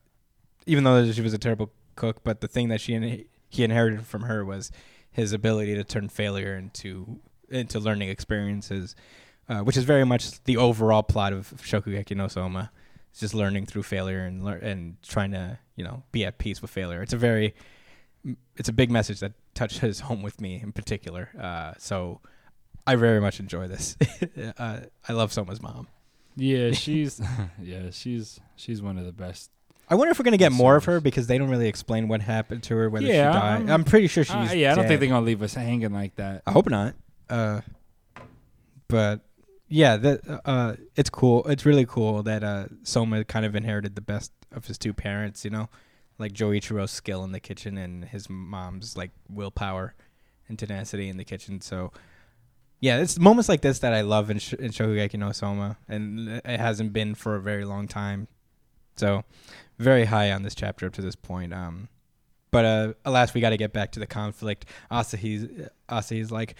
even 0.67 0.85
though 0.85 1.11
she 1.11 1.23
was 1.23 1.33
a 1.35 1.39
terrible 1.39 1.73
cook. 1.97 2.23
But 2.25 2.41
the 2.41 2.49
thing 2.49 2.69
that 2.69 2.81
she 2.81 2.93
in, 2.95 3.25
he 3.49 3.65
inherited 3.65 4.07
from 4.07 4.23
her 4.23 4.45
was 4.45 4.71
his 5.15 5.33
ability 5.33 5.75
to 5.77 5.85
turn 5.85 6.09
failure 6.09 6.57
into 6.57 7.21
into 7.49 7.79
learning 7.79 8.09
experiences, 8.09 8.97
uh, 9.49 9.61
which 9.61 9.77
is 9.77 9.85
very 9.85 10.05
much 10.05 10.43
the 10.45 10.57
overall 10.57 11.03
plot 11.03 11.33
of 11.33 11.55
Shokugeki 11.63 12.17
no 12.17 12.29
Soma. 12.29 12.71
It's 13.11 13.21
just 13.21 13.35
learning 13.35 13.67
through 13.67 13.85
failure 13.85 14.25
and 14.25 14.45
lear- 14.45 14.59
and 14.59 15.01
trying 15.03 15.31
to 15.31 15.59
you 15.77 15.85
know 15.85 16.03
be 16.13 16.25
at 16.25 16.39
peace 16.39 16.61
with 16.61 16.71
failure. 16.71 17.01
It's 17.01 17.13
a 17.13 17.17
very 17.17 17.55
it's 18.57 18.69
a 18.69 18.73
big 18.73 18.91
message 18.91 19.21
that 19.21 19.33
touches 19.55 20.01
home 20.09 20.23
with 20.23 20.41
me 20.41 20.61
in 20.61 20.73
particular. 20.73 21.31
Uh, 21.41 21.75
so 21.79 22.21
I 22.87 22.97
very 22.97 23.21
much 23.21 23.39
enjoy 23.39 23.69
this. 23.69 23.97
uh, 24.59 24.81
I 25.09 25.13
love 25.13 25.33
Soma's 25.33 25.63
mom. 25.63 25.89
Yeah, 26.37 26.71
she's 26.73 27.21
yeah, 27.63 27.91
she's 27.91 28.41
she's 28.57 28.83
one 28.83 28.99
of 28.99 29.07
the 29.07 29.13
best. 29.13 29.51
I 29.89 29.95
wonder 29.97 30.11
if 30.13 30.19
we're 30.19 30.25
gonna 30.25 30.37
get 30.37 30.53
more 30.53 30.77
of 30.77 30.85
her 30.87 31.01
because 31.01 31.27
they 31.27 31.37
don't 31.39 31.51
really 31.51 31.69
explain 31.69 32.09
what 32.09 32.21
happened 32.23 32.63
to 32.65 32.77
her, 32.77 32.89
whether 32.91 33.07
Yeah, 33.07 33.33
she 33.33 33.39
died. 33.39 33.63
um, 33.63 33.71
I'm 33.71 33.85
pretty 33.85 34.07
sure 34.07 34.25
she's. 34.25 34.35
Uh, 34.35 34.55
yeah, 34.55 34.73
I 34.73 34.75
don't 34.75 34.85
think 34.85 34.95
dead. 34.95 35.01
they're 35.03 35.09
gonna 35.09 35.27
leave 35.27 35.43
us 35.43 35.55
hanging 35.55 35.93
like 35.93 36.17
that. 36.17 36.43
I 36.47 36.53
hope 36.53 36.69
not. 36.71 36.95
Uh, 37.29 37.61
but 38.89 39.21
yeah, 39.69 39.97
that 39.97 40.41
uh, 40.45 40.75
it's 40.97 41.11
cool. 41.11 41.45
It's 41.49 41.65
really 41.67 41.87
cool 41.87 42.23
that 42.23 42.43
uh, 42.45 42.67
Soma 42.83 43.25
kind 43.25 43.45
of 43.47 43.55
inherited 43.55 43.95
the 43.95 44.01
best 44.01 44.33
of 44.53 44.67
his 44.67 44.79
two 44.79 44.93
parents. 44.93 45.45
You 45.45 45.51
know, 45.51 45.69
like 46.19 46.33
Joichiro's 46.33 46.91
skill 46.91 47.25
in 47.25 47.33
the 47.33 47.41
kitchen 47.41 47.77
and 47.79 48.05
his 48.05 48.29
mom's 48.31 48.97
like 48.97 49.11
willpower 49.29 49.95
and 50.49 50.59
tenacity 50.59 51.09
in 51.09 51.17
the 51.17 51.25
kitchen. 51.25 51.61
So. 51.61 51.93
Yeah, 52.81 52.99
it's 52.99 53.19
moments 53.19 53.49
like 53.49 53.63
this 53.63 53.79
that 53.79 53.95
I 53.95 54.03
love 54.03 54.29
in, 54.29 54.39
Sh- 54.39 54.53
in 54.55 54.71
Shokugeki 54.71 55.15
no 55.19 55.33
Soma, 55.33 55.79
and 55.89 56.29
it 56.29 56.61
hasn't 56.61 56.93
been 56.93 57.15
for 57.15 57.35
a 57.35 57.41
very 57.41 57.65
long 57.65 57.89
time. 57.89 58.29
So, 58.97 59.25
very 59.79 60.07
high 60.07 60.31
on 60.31 60.43
this 60.43 60.55
chapter 60.55 60.87
up 60.87 60.93
to 60.95 61.03
this 61.03 61.17
point. 61.17 61.53
Um, 61.53 61.89
but 62.51 62.65
uh, 62.65 62.93
alas, 63.05 63.35
we 63.35 63.41
got 63.41 63.51
to 63.51 63.57
get 63.57 63.73
back 63.73 63.93
to 63.93 64.01
the 64.01 64.07
conflict. 64.07 64.67
Asahi's 64.91 65.69
Asahi's 65.89 66.31
like, 66.31 66.55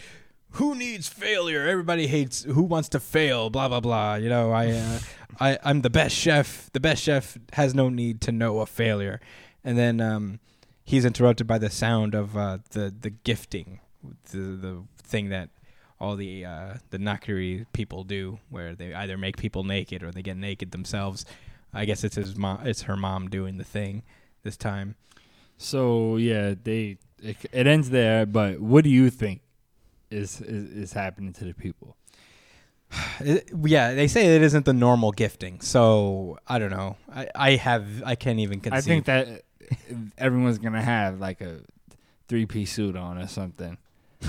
who 0.55 0.75
needs 0.75 1.09
failure? 1.09 1.67
Everybody 1.67 2.07
hates 2.07 2.43
who 2.43 2.63
wants 2.63 2.89
to 2.91 3.01
fail. 3.01 3.51
Blah 3.51 3.69
blah 3.69 3.81
blah. 3.81 4.15
You 4.15 4.29
know, 4.29 4.51
I, 4.53 4.71
uh, 4.71 4.99
I 5.41 5.59
I'm 5.65 5.83
the 5.83 5.91
best 5.91 6.15
chef. 6.15 6.71
The 6.73 6.81
best 6.81 7.03
chef 7.03 7.39
has 7.53 7.75
no 7.75 7.89
need 7.89 8.21
to 8.23 8.33
know 8.33 8.61
a 8.61 8.67
failure. 8.67 9.21
And 9.65 9.79
then 9.79 10.01
um, 10.01 10.41
he's 10.85 11.05
interrupted 11.05 11.47
by 11.47 11.59
the 11.59 11.71
sound 11.71 12.15
of 12.15 12.37
uh, 12.37 12.59
the 12.71 12.95
the 12.99 13.11
gifting, 13.11 13.81
the 14.31 14.39
the 14.39 14.83
thing 15.03 15.29
that 15.31 15.51
all 16.01 16.17
the 16.17 16.45
uh, 16.45 16.75
the 16.91 16.99
Nakiri 16.99 17.67
people 17.73 18.05
do, 18.05 18.39
where 18.49 18.75
they 18.75 18.95
either 18.95 19.17
make 19.17 19.37
people 19.37 19.65
naked 19.65 20.03
or 20.03 20.11
they 20.11 20.23
get 20.23 20.37
naked 20.37 20.71
themselves. 20.71 21.25
I 21.75 21.85
guess 21.85 22.05
it's 22.05 22.17
his 22.17 22.37
mom. 22.37 22.67
It's 22.67 22.83
her 22.83 22.97
mom 22.97 23.29
doing 23.29 23.57
the 23.59 23.65
thing 23.65 24.03
this 24.43 24.57
time. 24.57 24.95
So 25.59 26.17
yeah, 26.17 26.55
they 26.63 26.99
it, 27.23 27.37
it 27.53 27.67
ends 27.67 27.91
there. 27.91 28.27
But 28.27 28.61
what 28.61 28.85
do 28.85 28.91
you 28.91 29.11
think 29.11 29.41
is, 30.11 30.41
is 30.41 30.71
is 30.71 30.93
happening 30.93 31.33
to 31.35 31.45
the 31.45 31.55
people? 31.55 31.97
It- 33.21 33.51
yeah, 33.65 33.95
they 33.95 34.09
say 34.09 34.37
it 34.37 34.43
isn't 34.43 34.65
the 34.65 34.73
normal 34.73 35.13
gifting, 35.13 35.61
so 35.61 36.39
I 36.47 36.59
don't 36.59 36.71
know. 36.71 36.97
I, 37.13 37.29
I 37.35 37.51
have 37.57 38.03
I 38.05 38.15
can't 38.15 38.39
even 38.41 38.61
conceive. 38.61 38.79
I 38.79 38.81
think 38.81 39.05
that 39.07 39.43
everyone's 40.19 40.59
gonna 40.59 40.83
have 40.83 41.19
like 41.21 41.41
a 41.41 41.61
three 42.29 42.47
piece 42.47 42.73
suit 42.73 42.97
on 42.97 43.19
or 43.19 43.27
something. 43.27 43.79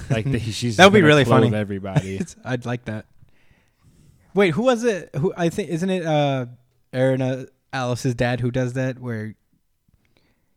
Like 0.10 0.30
the, 0.30 0.40
she's 0.60 0.78
That 0.78 0.86
would 0.86 0.94
be 0.94 1.02
really 1.02 1.26
funny. 1.26 1.54
Everybody. 1.54 2.22
I'd 2.44 2.66
like 2.66 2.86
that. 2.86 3.06
Wait, 4.34 4.52
who 4.54 4.64
was 4.64 4.84
it? 4.84 5.10
Who 5.16 5.34
I 5.38 5.50
think 5.50 5.70
isn't 5.70 5.90
it? 5.90 6.06
Uh, 6.06 6.48
Aaron 6.96 7.22
uh, 7.22 7.46
Alice's 7.74 8.16
dad 8.16 8.40
who 8.40 8.50
does 8.50 8.74
that, 8.74 9.00
where 9.00 9.36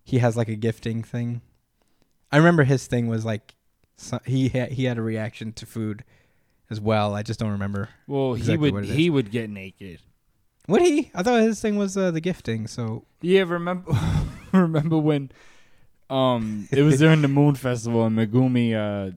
he 0.04 0.18
has 0.20 0.36
like 0.36 0.48
a 0.48 0.56
gifting 0.56 1.02
thing. 1.02 1.42
I 2.30 2.36
remember 2.36 2.64
his 2.64 2.86
thing 2.86 3.08
was 3.08 3.24
like 3.24 3.54
so, 3.96 4.20
he 4.24 4.48
had, 4.48 4.72
he 4.72 4.84
had 4.84 4.96
a 4.96 5.02
reaction 5.02 5.52
to 5.54 5.66
food 5.66 6.04
as 6.70 6.80
well. 6.80 7.14
I 7.14 7.22
just 7.22 7.40
don't 7.40 7.50
remember. 7.50 7.88
well, 8.06 8.34
Exactly 8.34 8.68
he 8.68 8.72
would 8.72 8.84
he 8.84 9.10
would 9.10 9.30
get 9.30 9.50
naked. 9.50 10.00
Would 10.68 10.82
he? 10.82 11.10
I 11.14 11.22
thought 11.22 11.40
his 11.40 11.60
thing 11.60 11.76
was 11.76 11.96
uh, 11.96 12.10
the 12.10 12.20
gifting. 12.20 12.66
So 12.68 13.04
Yeah, 13.20 13.42
remember 13.42 13.92
remember 14.52 14.98
when 14.98 15.32
um 16.08 16.68
it 16.70 16.82
was 16.82 16.98
during 16.98 17.22
the 17.22 17.28
Moon 17.28 17.54
Festival 17.54 18.06
and 18.06 18.16
Megumi 18.16 18.74
uh 18.74 19.12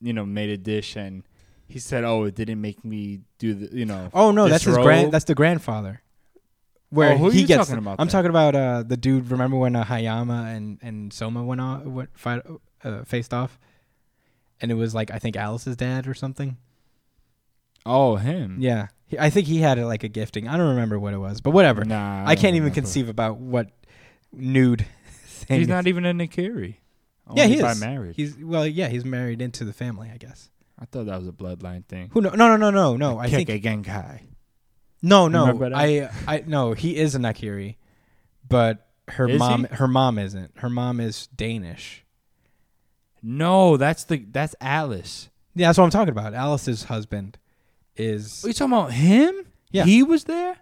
you 0.00 0.12
know 0.12 0.24
made 0.24 0.50
a 0.50 0.56
dish 0.56 0.96
and 0.96 1.24
he 1.68 1.80
said, 1.80 2.04
"Oh, 2.04 2.24
it 2.24 2.36
didn't 2.36 2.60
make 2.60 2.84
me 2.84 3.22
do 3.38 3.54
the 3.54 3.76
you 3.76 3.84
know." 3.86 4.10
Oh 4.14 4.30
no, 4.30 4.48
that's 4.48 4.64
his 4.64 4.76
grand. 4.76 5.12
That's 5.12 5.24
the 5.24 5.34
grandfather. 5.34 6.02
Where 6.90 7.12
Oh, 7.12 7.16
who 7.16 7.28
are 7.28 7.32
he 7.32 7.40
you 7.42 7.46
gets. 7.46 7.66
talking 7.66 7.78
about 7.78 7.96
I'm 7.98 8.06
then? 8.06 8.12
talking 8.12 8.30
about 8.30 8.54
uh, 8.54 8.82
the 8.84 8.96
dude. 8.96 9.30
Remember 9.30 9.56
when 9.56 9.74
uh, 9.76 9.84
Hayama 9.84 10.54
and 10.56 10.78
and 10.82 11.12
Soma 11.12 11.42
went 11.44 11.60
on 11.60 11.94
what 11.94 12.08
fight 12.14 12.42
uh, 12.84 13.02
faced 13.04 13.34
off, 13.34 13.58
and 14.60 14.70
it 14.70 14.74
was 14.74 14.94
like 14.94 15.10
I 15.10 15.18
think 15.18 15.36
Alice's 15.36 15.76
dad 15.76 16.06
or 16.06 16.14
something. 16.14 16.56
Oh, 17.84 18.16
him. 18.16 18.56
Yeah, 18.60 18.88
He- 19.06 19.18
I 19.18 19.30
think 19.30 19.46
he 19.46 19.58
had 19.60 19.78
like 19.78 20.02
a 20.04 20.08
gifting. 20.08 20.48
I 20.48 20.56
don't 20.56 20.70
remember 20.70 20.98
what 20.98 21.14
it 21.14 21.18
was, 21.18 21.40
but 21.40 21.50
whatever. 21.52 21.84
Nah, 21.84 22.24
I, 22.26 22.34
can't 22.34 22.56
even 22.56 22.62
remember. 22.64 22.74
conceive 22.74 23.08
about 23.08 23.38
what 23.38 23.68
nude 24.32 24.84
thing. 25.26 25.58
He's 25.60 25.68
not 25.68 25.86
even 25.86 26.04
a 26.04 26.12
Nakiri. 26.12 26.76
Yeah, 27.34 27.46
he 27.46 27.60
by 27.60 27.72
is. 27.72 27.80
marriage. 27.80 28.16
He's 28.16 28.36
well, 28.38 28.66
yeah, 28.66 28.88
he's 28.88 29.04
married 29.04 29.40
into 29.42 29.64
the 29.64 29.72
family, 29.72 30.10
I 30.12 30.16
guess. 30.16 30.50
I 30.78 30.84
thought 30.84 31.06
that 31.06 31.18
was 31.18 31.26
a 31.28 31.32
bloodline 31.32 31.84
thing. 31.86 32.10
Who? 32.12 32.20
No, 32.20 32.30
no, 32.30 32.48
no, 32.48 32.56
no, 32.56 32.70
no. 32.70 32.96
no 32.96 33.18
I 33.18 33.28
think 33.28 33.48
kekkei 33.48 33.62
genkai. 33.84 34.20
No, 35.06 35.28
no. 35.28 35.70
I, 35.74 36.10
I, 36.26 36.44
no. 36.46 36.72
He 36.72 36.96
is 36.96 37.14
a 37.14 37.18
Nakiri, 37.18 37.76
but 38.48 38.86
her 39.08 39.28
Is 39.28 39.38
mom, 39.38 39.66
he? 39.70 39.76
her 39.76 39.88
mom 39.88 40.18
isn't. 40.18 40.58
Her 40.58 40.70
mom 40.70 41.00
is 41.00 41.28
Danish. 41.28 42.04
No, 43.22 43.76
that's 43.76 44.04
the 44.04 44.24
that's 44.30 44.54
Alice. 44.60 45.28
Yeah, 45.54 45.68
that's 45.68 45.78
what 45.78 45.84
I'm 45.84 45.90
talking 45.90 46.10
about. 46.10 46.34
Alice's 46.34 46.84
husband 46.84 47.38
is. 47.96 48.44
Are 48.44 48.48
you 48.48 48.54
talking 48.54 48.72
about 48.72 48.92
him? 48.92 49.46
Yeah. 49.70 49.84
He 49.84 50.02
was 50.02 50.24
there? 50.24 50.56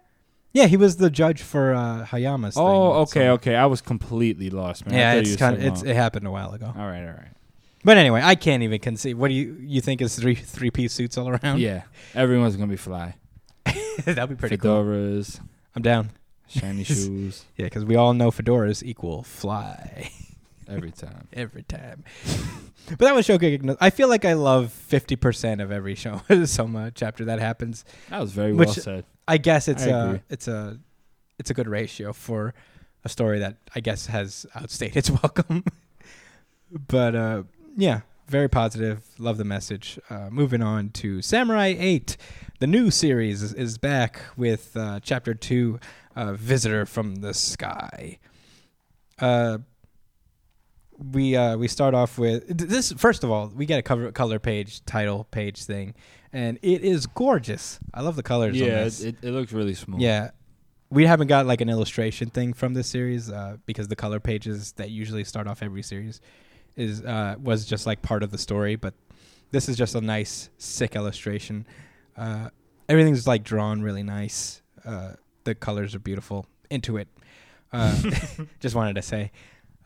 Yeah, 0.53 0.67
he 0.67 0.77
was 0.77 0.97
the 0.97 1.09
judge 1.09 1.41
for 1.41 1.73
uh, 1.73 2.05
Hayama's. 2.05 2.55
Oh, 2.55 2.93
okay, 3.01 3.25
so- 3.25 3.33
okay. 3.33 3.55
I 3.55 3.65
was 3.65 3.81
completely 3.81 4.49
lost, 4.49 4.85
man. 4.85 4.97
Yeah, 4.97 5.13
it's 5.15 5.35
kind 5.35 5.55
of 5.55 5.63
it's 5.63 5.83
it 5.83 5.95
happened 5.95 6.27
a 6.27 6.31
while 6.31 6.53
ago. 6.53 6.67
All 6.67 6.85
right, 6.87 7.01
all 7.01 7.13
right. 7.13 7.31
But 7.83 7.97
anyway, 7.97 8.21
I 8.23 8.35
can't 8.35 8.63
even 8.63 8.79
conceive. 8.79 9.17
What 9.17 9.27
do 9.27 9.33
you 9.33 9.57
you 9.59 9.81
think 9.81 10.01
is 10.01 10.15
three 10.15 10.35
three 10.35 10.71
piece 10.71 10.93
suits 10.93 11.17
all 11.17 11.29
around? 11.29 11.59
Yeah, 11.59 11.83
everyone's 12.13 12.55
gonna 12.55 12.67
be 12.71 12.77
fly. 12.77 13.15
that'd 14.05 14.29
be 14.29 14.35
pretty 14.35 14.57
cool. 14.57 14.83
Fedoras, 14.83 15.39
I'm 15.75 15.81
down. 15.81 16.11
shiny 16.47 16.83
shoes, 16.85 17.45
Yeah, 17.57 17.65
because 17.65 17.85
we 17.85 17.95
all 17.95 18.13
know 18.13 18.31
fedoras 18.31 18.83
equal 18.83 19.23
fly 19.23 20.11
every 20.67 20.91
time. 20.91 21.27
every 21.33 21.63
time. 21.63 22.03
but 22.89 22.99
that 22.99 23.15
was 23.15 23.27
Shokugeki. 23.27 23.77
I 23.81 23.89
feel 23.89 24.07
like 24.09 24.25
I 24.25 24.33
love 24.33 24.71
fifty 24.71 25.15
percent 25.15 25.61
of 25.61 25.71
every 25.71 25.95
show 25.95 26.21
Soma 26.45 26.91
chapter 26.93 27.25
that 27.25 27.39
happens. 27.39 27.85
That 28.09 28.19
was 28.21 28.31
very 28.31 28.53
well 28.53 28.67
said. 28.67 29.05
I 29.27 29.37
guess 29.37 29.67
it's 29.67 29.83
I 29.83 29.89
a 29.89 30.05
agree. 30.07 30.21
it's 30.29 30.47
a 30.47 30.79
it's 31.39 31.49
a 31.49 31.53
good 31.53 31.67
ratio 31.67 32.13
for 32.13 32.53
a 33.03 33.09
story 33.09 33.39
that 33.39 33.57
I 33.75 33.79
guess 33.81 34.07
has 34.07 34.45
outstayed 34.55 34.95
its 34.95 35.09
welcome. 35.11 35.63
but 36.87 37.15
uh, 37.15 37.43
yeah, 37.75 38.01
very 38.27 38.47
positive. 38.49 39.03
Love 39.17 39.37
the 39.37 39.43
message. 39.45 39.99
Uh, 40.09 40.29
moving 40.31 40.61
on 40.61 40.89
to 40.89 41.21
Samurai 41.21 41.73
Eight, 41.77 42.17
the 42.59 42.67
new 42.67 42.91
series 42.91 43.41
is, 43.41 43.53
is 43.53 43.77
back 43.77 44.21
with 44.37 44.75
uh, 44.75 44.99
chapter 45.01 45.33
two, 45.33 45.79
uh, 46.15 46.33
Visitor 46.33 46.85
from 46.85 47.15
the 47.17 47.33
Sky. 47.33 48.19
Uh, 49.19 49.59
we 51.11 51.35
uh, 51.35 51.57
we 51.57 51.67
start 51.67 51.93
off 51.93 52.17
with 52.17 52.57
this. 52.57 52.91
First 52.93 53.23
of 53.23 53.31
all, 53.31 53.51
we 53.53 53.65
get 53.65 53.79
a 53.79 53.81
cover 53.81 54.11
color 54.11 54.39
page, 54.39 54.83
title 54.85 55.25
page 55.31 55.63
thing, 55.65 55.93
and 56.31 56.57
it 56.61 56.83
is 56.83 57.05
gorgeous. 57.05 57.79
I 57.93 58.01
love 58.01 58.15
the 58.15 58.23
colors. 58.23 58.59
on 58.61 58.67
Yeah, 58.67 58.83
this. 58.85 59.01
it, 59.01 59.17
it 59.21 59.31
looks 59.31 59.51
really 59.51 59.73
smooth. 59.73 60.01
Yeah. 60.01 60.31
We 60.91 61.05
haven't 61.07 61.27
got 61.27 61.45
like 61.47 61.61
an 61.61 61.69
illustration 61.69 62.29
thing 62.29 62.53
from 62.53 62.73
this 62.75 62.87
series 62.87 63.29
uh, 63.29 63.57
because 63.65 63.87
the 63.87 63.95
color 63.95 64.19
pages 64.19 64.71
that 64.73 64.91
usually 64.91 65.23
start 65.23 65.47
off 65.47 65.61
every 65.61 65.81
series 65.81 66.21
is 66.77 67.03
uh, 67.03 67.35
was 67.41 67.65
just 67.65 67.85
like 67.85 68.01
part 68.01 68.23
of 68.23 68.31
the 68.31 68.37
story, 68.37 68.75
but 68.75 68.93
this 69.51 69.67
is 69.67 69.75
just 69.75 69.95
a 69.95 70.01
nice, 70.01 70.49
sick 70.57 70.95
illustration. 70.95 71.65
Uh, 72.17 72.49
everything's 72.87 73.27
like 73.27 73.43
drawn 73.43 73.81
really 73.81 74.03
nice. 74.03 74.61
Uh, 74.83 75.13
the 75.43 75.55
colors 75.55 75.95
are 75.95 75.99
beautiful. 75.99 76.45
Into 76.69 76.97
it. 76.97 77.07
Uh, 77.71 78.01
just 78.59 78.75
wanted 78.75 78.95
to 78.95 79.01
say. 79.01 79.31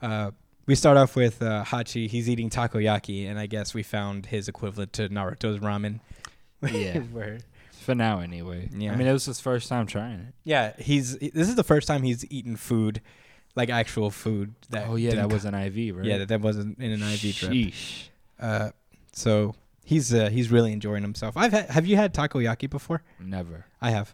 Uh, 0.02 0.32
we 0.66 0.76
start 0.76 0.98
off 0.98 1.16
with 1.16 1.42
uh, 1.42 1.64
Hachi. 1.66 2.08
He's 2.08 2.30
eating 2.30 2.50
takoyaki, 2.50 3.28
and 3.28 3.40
I 3.40 3.48
guess 3.48 3.74
we 3.74 3.82
found 3.82 4.28
his 4.28 4.48
equivalent 4.48 4.94
to 4.94 5.10
Naruto's 5.10 5.60
ramen. 5.60 6.00
Yeah. 6.62 7.00
Where, 7.12 7.40
For 7.72 7.96
now, 7.96 8.20
anyway. 8.20 8.70
Yeah. 8.72 8.94
I 8.94 8.96
mean, 8.96 9.08
it 9.08 9.14
was 9.14 9.26
his 9.26 9.40
first 9.40 9.68
time 9.68 9.88
trying 9.88 10.20
it. 10.20 10.34
yeah, 10.44 10.74
he's. 10.78 11.18
This 11.18 11.50
is 11.50 11.56
the 11.56 11.64
first 11.64 11.88
time 11.88 12.04
he's 12.04 12.24
eaten 12.32 12.56
food, 12.56 13.02
like 13.56 13.70
actual 13.70 14.12
food. 14.12 14.54
That 14.70 14.88
oh 14.88 14.96
yeah, 14.96 15.16
that 15.16 15.32
was 15.32 15.46
an 15.46 15.56
IV, 15.56 15.96
right? 15.98 16.06
Yeah, 16.06 16.20
that, 16.20 16.28
that 16.28 16.42
wasn't 16.42 16.78
in 16.80 16.92
an 16.92 17.02
IV 17.02 17.36
drip. 17.36 17.52
Sheesh. 17.52 18.10
Uh, 18.40 18.70
so 19.12 19.56
he's 19.90 20.14
uh, 20.14 20.30
he's 20.30 20.52
really 20.52 20.72
enjoying 20.72 21.02
himself. 21.02 21.36
I've 21.36 21.52
had, 21.52 21.70
have 21.72 21.88
you 21.88 21.96
had 21.96 22.14
takoyaki 22.14 22.70
before? 22.70 23.02
Never. 23.20 23.66
I 23.82 23.90
have. 23.90 24.14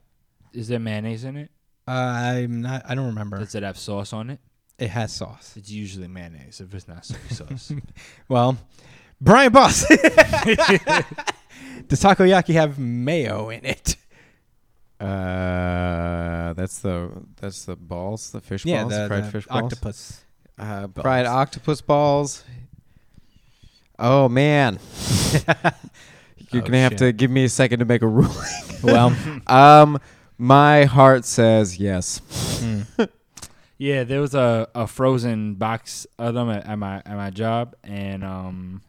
Is 0.53 0.69
there 0.69 0.79
mayonnaise 0.79 1.25
in 1.25 1.35
it? 1.35 1.51
Uh, 1.87 1.91
I'm 1.91 2.61
not. 2.61 2.83
I 2.87 2.95
don't 2.95 3.07
remember. 3.07 3.37
Does 3.37 3.55
it 3.55 3.63
have 3.63 3.77
sauce 3.77 4.13
on 4.13 4.29
it? 4.29 4.39
It 4.79 4.89
has 4.89 5.13
sauce. 5.13 5.53
It's 5.57 5.69
usually 5.69 6.07
mayonnaise 6.07 6.61
if 6.61 6.73
it's 6.73 6.87
not 6.87 7.05
soy 7.05 7.17
sauce. 7.29 7.73
Well, 8.27 8.57
Brian 9.19 9.51
Boss. 9.51 9.87
Does 11.87 12.01
takoyaki 12.01 12.53
have 12.53 12.79
mayo 12.79 13.49
in 13.49 13.65
it? 13.65 13.97
Uh, 14.99 16.53
that's 16.53 16.79
the 16.79 17.11
that's 17.35 17.65
the 17.65 17.75
balls, 17.75 18.31
the 18.31 18.41
fish 18.41 18.65
yeah, 18.65 18.83
balls, 18.83 18.93
the, 18.93 19.07
fried 19.07 19.25
the 19.25 19.31
fish 19.31 19.47
balls. 19.47 19.63
octopus. 19.63 20.25
Uh, 20.57 20.87
balls. 20.87 21.03
fried 21.03 21.25
octopus 21.25 21.81
balls. 21.81 22.43
Oh 23.97 24.27
man, 24.29 24.79
you're 26.51 26.61
Oh, 26.61 26.65
gonna 26.65 26.79
have 26.79 26.93
shit. 26.93 26.97
to 26.99 27.11
give 27.13 27.31
me 27.31 27.45
a 27.45 27.49
second 27.49 27.79
to 27.79 27.85
make 27.85 28.01
a 28.01 28.07
ruling. 28.09 28.35
Well, 28.83 29.15
um, 29.47 29.99
my 30.37 30.83
heart 30.85 31.25
says 31.25 31.77
yes. 31.79 32.19
mm, 32.61 33.09
yeah, 33.77 34.03
there 34.03 34.21
was 34.21 34.35
a, 34.35 34.67
a 34.75 34.85
frozen 34.87 35.55
box 35.55 36.05
of 36.19 36.33
them 36.33 36.49
at, 36.49 36.65
at 36.65 36.77
my 36.77 36.97
at 36.97 37.15
my 37.15 37.29
job, 37.29 37.75
and 37.83 38.23
um, 38.23 38.81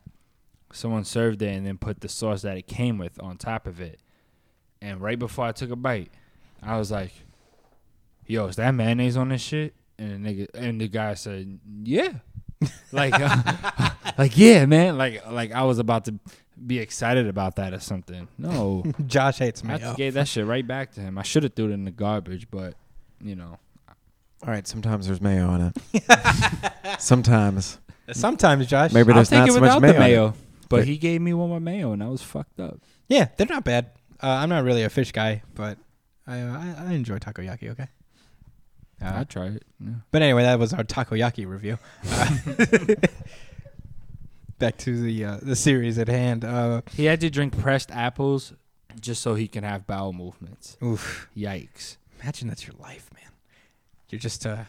someone 0.73 1.05
served 1.05 1.40
it 1.42 1.55
and 1.55 1.66
then 1.66 1.79
put 1.79 2.01
the 2.01 2.09
sauce 2.09 2.42
that 2.42 2.57
it 2.57 2.66
came 2.66 2.99
with 2.99 3.21
on 3.23 3.37
top 3.37 3.66
of 3.66 3.81
it. 3.81 4.01
And 4.83 5.01
right 5.01 5.19
before 5.19 5.47
I 5.47 5.53
took 5.53 5.71
a 5.71 5.77
bite, 5.77 6.11
I 6.62 6.79
was 6.79 6.90
like, 6.90 7.12
"Yo, 8.27 8.47
is 8.49 8.57
that 8.57 8.73
mayonnaise 8.73 9.16
on 9.16 9.29
this 9.31 9.40
shit?" 9.42 9.75
And 9.99 10.27
the 10.27 10.31
nigga 10.35 10.49
and 10.55 10.81
the 10.81 10.88
guy 10.88 11.14
said, 11.14 11.59
"Yeah." 11.85 12.14
Like, 12.92 13.14
uh, 13.19 13.90
like 14.19 14.37
yeah, 14.37 14.66
man. 14.66 14.97
Like, 14.99 15.27
like 15.31 15.53
I 15.53 15.62
was 15.64 15.79
about 15.79 16.05
to 16.07 16.14
be 16.66 16.79
excited 16.79 17.27
about 17.27 17.57
that 17.57 17.73
or 17.75 17.81
something. 17.81 18.29
No, 18.38 18.85
Josh 19.07 19.38
hates 19.38 19.62
mayo. 19.62 19.77
I 19.77 19.81
mayo. 19.81 19.95
gave 19.95 20.14
that 20.14 20.29
shit 20.29 20.47
right 20.47 20.66
back 20.66 20.92
to 20.92 21.01
him. 21.01 21.19
I 21.19 21.23
should 21.23 21.42
have 21.42 21.55
threw 21.55 21.66
it 21.66 21.73
in 21.73 21.85
the 21.85 21.90
garbage, 21.90 22.49
but 22.51 22.75
you 23.21 23.37
know, 23.37 23.59
All 24.42 24.49
right, 24.51 24.66
sometimes 24.66 25.07
there's 25.07 25.21
mayo 25.21 25.47
on 25.49 25.73
it. 25.95 26.03
sometimes 26.99 27.79
Sometimes, 28.12 28.66
Josh. 28.69 28.92
maybe 28.92 29.09
I'll 29.11 29.16
there's 29.16 29.31
take 29.31 29.40
not 29.40 29.49
it 29.49 29.53
so 29.53 29.61
much 29.61 29.75
without 29.75 29.83
mayo. 29.83 29.92
the 29.92 29.99
on 29.99 30.01
mayo. 30.11 30.29
But 30.69 30.77
But- 30.79 30.85
he 30.87 30.97
gave 30.97 31.21
me 31.21 31.35
one 31.35 31.51
with 31.51 31.62
mayo, 31.62 31.92
and 31.92 32.03
I 32.03 32.09
was 32.09 32.23
fucked 32.23 32.61
up. 32.61 32.79
Yeah, 33.09 33.29
they're 33.37 33.47
not 33.49 33.64
bad. 33.64 33.90
Uh, 34.23 34.29
I'm 34.29 34.49
not 34.49 34.62
really 34.64 34.83
a 34.85 34.88
fish 34.90 35.12
guy, 35.12 35.42
but 35.55 35.77
I 36.27 36.40
uh, 36.40 36.59
I, 36.59 36.85
I 36.88 36.92
enjoy 36.92 37.19
takoyaki. 37.19 37.71
Okay. 37.71 37.87
Uh, 39.03 39.13
I 39.17 39.25
tried 39.25 39.57
it. 39.57 39.65
Yeah. 39.79 39.91
But 40.11 40.23
anyway, 40.23 40.43
that 40.45 40.59
was 40.59 40.73
our 40.73 40.85
takoyaki 40.85 41.47
review. 41.47 41.79
Uh, 42.11 42.95
back 44.59 44.77
to 44.79 45.01
the 45.03 45.25
uh, 45.25 45.39
the 45.43 45.57
series 45.57 45.99
at 45.99 46.09
hand. 46.09 46.45
Uh, 46.45 46.83
He 46.95 47.05
had 47.05 47.21
to 47.21 47.31
drink 47.31 47.57
pressed 47.59 47.91
apples 47.91 48.53
just 49.01 49.23
so 49.23 49.35
he 49.35 49.49
can 49.49 49.65
have 49.65 49.87
bowel 49.87 50.13
movements. 50.13 50.77
oof! 50.83 51.29
Yikes! 51.37 51.97
Imagine 52.23 52.49
that's 52.49 52.67
your 52.67 52.77
life, 52.79 53.11
man. 53.15 53.31
You're 54.09 54.19
just 54.19 54.47
uh, 54.47 54.65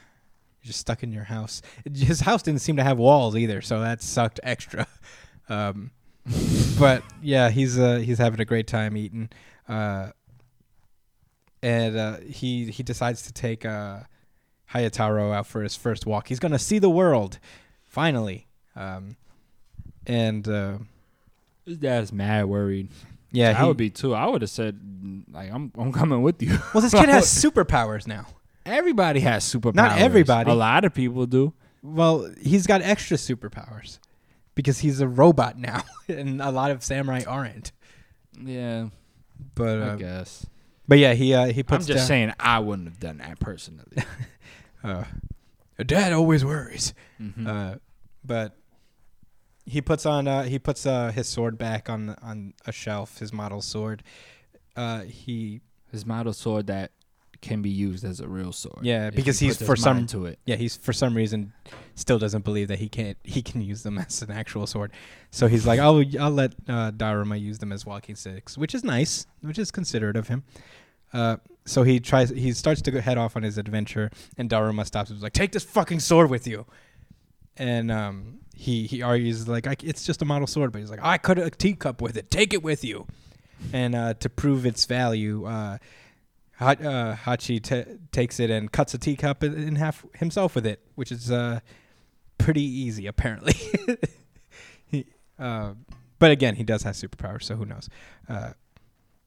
you're 0.62 0.68
just 0.68 0.80
stuck 0.80 1.04
in 1.04 1.12
your 1.14 1.24
house. 1.26 1.62
His 1.96 2.22
house 2.22 2.42
didn't 2.44 2.62
seem 2.62 2.76
to 2.78 2.84
have 2.84 2.98
walls 2.98 3.36
either, 3.38 3.62
so 3.62 3.80
that 3.82 4.02
sucked 4.02 4.40
extra. 4.44 4.88
Um, 5.50 5.92
but 6.80 7.04
yeah, 7.22 7.50
he's 7.50 7.80
uh, 7.80 7.98
he's 8.00 8.18
having 8.18 8.42
a 8.42 8.46
great 8.46 8.68
time 8.68 8.98
eating. 8.98 9.30
Uh, 9.70 10.10
and 11.64 11.96
uh, 11.98 12.18
he 12.30 12.70
he 12.72 12.84
decides 12.84 13.22
to 13.24 13.32
take 13.34 13.66
uh, 13.66 14.00
Hayataro 14.74 15.34
out 15.34 15.48
for 15.48 15.64
his 15.64 15.76
first 15.76 16.06
walk. 16.06 16.28
He's 16.28 16.40
gonna 16.40 16.60
see 16.60 16.80
the 16.80 16.90
world, 16.90 17.40
finally. 17.86 18.48
Um, 18.76 19.16
and 20.06 20.48
uh, 20.48 20.78
His 21.66 21.78
dad's 21.78 22.12
mad 22.14 22.46
worried. 22.46 22.90
yeah, 23.32 23.52
I 23.58 23.62
he, 23.62 23.68
would 23.68 23.78
be 23.78 23.90
too. 23.90 24.14
I 24.14 24.28
would 24.28 24.42
have 24.42 24.50
said, 24.52 24.80
like, 25.32 25.52
I'm 25.52 25.72
I'm 25.78 25.92
coming 25.92 26.22
with 26.22 26.42
you. 26.42 26.58
well, 26.74 26.82
this 26.82 26.94
kid 26.94 27.10
has 27.10 27.26
superpowers 27.26 28.08
now. 28.08 28.26
Everybody 28.66 29.22
has 29.22 29.44
superpowers. 29.46 29.76
Not 29.76 29.98
everybody. 29.98 30.52
A 30.52 30.54
lot 30.54 30.84
of 30.86 30.94
people 30.94 31.26
do. 31.26 31.54
Well, 31.82 32.30
he's 32.42 32.68
got 32.68 32.82
extra 32.82 33.16
superpowers 33.16 34.00
because 34.56 34.80
he's 34.80 35.00
a 35.00 35.08
robot 35.08 35.58
now, 35.58 35.84
and 36.10 36.42
a 36.42 36.52
lot 36.52 36.72
of 36.72 36.84
samurai 36.84 37.24
aren't. 37.26 37.72
Yeah, 38.40 38.90
But 39.56 39.82
I 39.82 39.88
uh, 39.88 39.96
guess. 39.96 40.46
but 40.88 41.00
yeah, 41.00 41.14
he 41.14 41.34
uh, 41.34 41.46
he 41.48 41.64
puts. 41.64 41.86
I'm 41.86 41.88
just 41.88 42.00
down, 42.00 42.08
saying 42.08 42.34
I 42.40 42.60
wouldn't 42.60 42.88
have 42.88 43.00
done 43.00 43.18
that 43.20 43.40
personally. 43.40 43.86
uh, 44.84 45.04
dad 45.86 46.14
always 46.14 46.44
worries. 46.46 46.94
Mhm. 47.22 47.48
Uh, 47.48 47.78
but 48.24 48.56
he 49.66 49.82
puts 49.82 50.06
on 50.06 50.28
uh, 50.28 50.44
he 50.44 50.60
puts 50.60 50.86
uh, 50.86 51.12
his 51.12 51.28
sword 51.28 51.58
back 51.58 51.90
on 51.90 52.16
on 52.22 52.54
a 52.66 52.72
shelf, 52.72 53.20
his 53.20 53.32
model 53.34 53.62
sword. 53.62 54.04
Uh, 54.76 55.02
he 55.02 55.62
his 55.92 56.06
model 56.06 56.34
sword 56.34 56.68
that 56.68 56.92
can 57.40 57.62
be 57.62 57.70
used 57.70 58.04
as 58.04 58.20
a 58.20 58.28
real 58.28 58.52
sword. 58.52 58.80
Yeah, 58.82 59.12
because 59.12 59.40
you 59.42 59.50
he's 59.50 59.62
for 59.62 59.76
some- 59.76 60.08
to 60.08 60.26
it. 60.26 60.40
yeah 60.46 60.56
he's 60.56 60.76
for 60.76 60.92
some 60.92 61.16
reason 61.16 61.54
still 61.94 62.18
doesn't 62.18 62.44
believe 62.44 62.68
that 62.68 62.80
he 62.80 62.90
can't 62.90 63.16
he 63.24 63.42
can 63.44 63.62
use 63.62 63.84
them 63.84 63.98
as 64.08 64.22
an 64.24 64.32
actual 64.32 64.66
sword. 64.68 64.92
So 65.32 65.48
he's 65.48 65.66
like, 65.68 65.80
I'll 65.80 66.04
I'll 66.20 66.32
let 66.32 66.54
uh, 66.68 66.92
Daruma 66.92 67.40
use 67.40 67.60
them 67.60 67.72
as 67.72 67.86
walking 67.86 68.16
sticks, 68.16 68.58
which 68.58 68.74
is 68.74 68.84
nice, 68.84 69.28
which 69.42 69.60
is 69.60 69.70
considerate 69.72 70.16
of 70.16 70.28
him. 70.30 70.44
Uh, 71.14 71.38
so 71.66 71.84
he 71.84 72.00
tries 72.00 72.30
he 72.30 72.54
starts 72.54 72.82
to 72.84 73.02
head 73.02 73.18
off 73.18 73.36
on 73.36 73.44
his 73.44 73.58
adventure, 73.58 74.10
and 74.38 74.50
Daruma 74.50 74.86
stops. 74.86 75.10
and 75.10 75.18
is 75.18 75.24
like, 75.24 75.34
take 75.34 75.52
this 75.52 75.64
fucking 75.64 76.00
sword 76.00 76.30
with 76.30 76.48
you. 76.48 76.66
And 77.58 77.92
um, 77.92 78.40
he 78.56 78.88
he 78.88 79.02
argues 79.02 79.48
like, 79.48 79.84
it's 79.84 80.06
just 80.06 80.22
a 80.22 80.26
model 80.26 80.48
sword, 80.48 80.72
but 80.72 80.80
he's 80.80 80.90
like, 80.92 81.00
I 81.04 81.18
cut 81.18 81.38
a 81.40 81.50
teacup 81.50 82.02
with 82.02 82.18
it. 82.18 82.32
Take 82.32 82.54
it 82.54 82.64
with 82.64 82.84
you. 82.84 83.08
And 83.74 83.96
uh, 83.96 84.14
to 84.16 84.30
prove 84.30 84.66
its 84.66 84.86
value, 84.86 85.46
uh, 85.46 85.78
uh, 86.60 87.16
Hachi 87.16 87.62
ta 87.62 87.92
takes 88.12 88.40
it 88.40 88.50
and 88.50 88.72
cuts 88.72 88.94
a 88.94 88.98
teacup 88.98 89.44
in- 89.44 89.76
half 89.76 90.06
himself 90.16 90.56
with 90.56 90.66
it, 90.66 90.82
which 90.96 91.12
is 91.12 91.32
uh, 91.32 91.60
pretty 92.38 92.64
easy 92.64 93.08
apparently. 93.08 93.56
he, 94.86 95.06
but 95.38 96.32
again, 96.32 96.56
he 96.56 96.64
does 96.64 96.84
have 96.84 96.96
superpowers, 96.96 97.44
so 97.44 97.56
who 97.56 97.66
knows? 97.66 97.90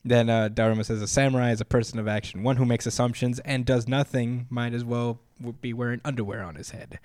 Then 0.04 0.30
uh, 0.30 0.48
Daruma 0.48 0.84
says, 0.84 1.02
"A 1.02 1.06
samurai 1.06 1.50
is 1.52 1.60
a 1.60 1.64
person 1.64 1.98
of 1.98 2.08
action, 2.08 2.42
one 2.42 2.56
who 2.56 2.64
makes 2.64 2.86
assumptions 2.86 3.38
and 3.40 3.64
does 3.66 3.86
nothing. 3.86 4.46
Might 4.48 4.72
as 4.72 4.84
well 4.84 5.20
be 5.60 5.72
wearing 5.72 6.00
underwear 6.04 6.42
on 6.42 6.54
his 6.54 6.70
head." 6.70 6.98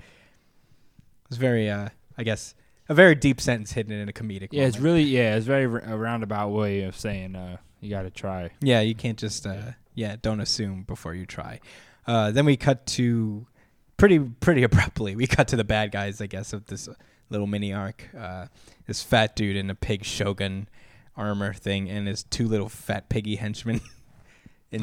It's 1.27 1.37
very, 1.37 1.69
uh, 1.69 1.89
I 2.17 2.23
guess, 2.23 2.55
a 2.87 2.93
very 2.93 3.15
deep 3.15 3.41
sentence 3.41 3.73
hidden 3.73 3.93
in 3.93 4.07
a 4.07 4.13
comedic. 4.13 4.49
Yeah, 4.51 4.65
it's 4.65 4.79
really 4.79 5.03
yeah, 5.03 5.35
it's 5.35 5.45
very 5.45 5.65
r- 5.65 5.79
a 5.79 5.97
roundabout 5.97 6.49
way 6.49 6.83
of 6.83 6.95
saying 6.95 7.35
uh, 7.35 7.57
you 7.81 7.89
got 7.89 8.03
to 8.03 8.11
try. 8.11 8.51
Yeah, 8.61 8.81
you 8.81 8.95
can't 8.95 9.17
just 9.17 9.45
uh, 9.45 9.71
yeah, 9.93 10.15
don't 10.21 10.39
assume 10.39 10.83
before 10.83 11.13
you 11.13 11.25
try. 11.25 11.59
Uh, 12.07 12.31
then 12.31 12.45
we 12.45 12.55
cut 12.55 12.85
to 12.85 13.47
pretty 13.97 14.19
pretty 14.19 14.63
abruptly. 14.69 15.15
We 15.15 15.27
cut 15.27 15.47
to 15.49 15.55
the 15.55 15.63
bad 15.63 15.91
guys, 15.91 16.21
I 16.21 16.27
guess, 16.27 16.53
of 16.53 16.67
this 16.67 16.87
little 17.29 17.47
mini 17.47 17.73
arc. 17.73 18.09
Uh, 18.17 18.47
this 18.87 19.01
fat 19.01 19.35
dude 19.35 19.55
in 19.57 19.69
a 19.69 19.75
pig 19.75 20.05
shogun 20.05 20.69
armor 21.17 21.53
thing, 21.53 21.89
and 21.89 22.07
his 22.07 22.23
two 22.23 22.47
little 22.47 22.69
fat 22.69 23.09
piggy 23.09 23.35
henchmen. 23.35 23.81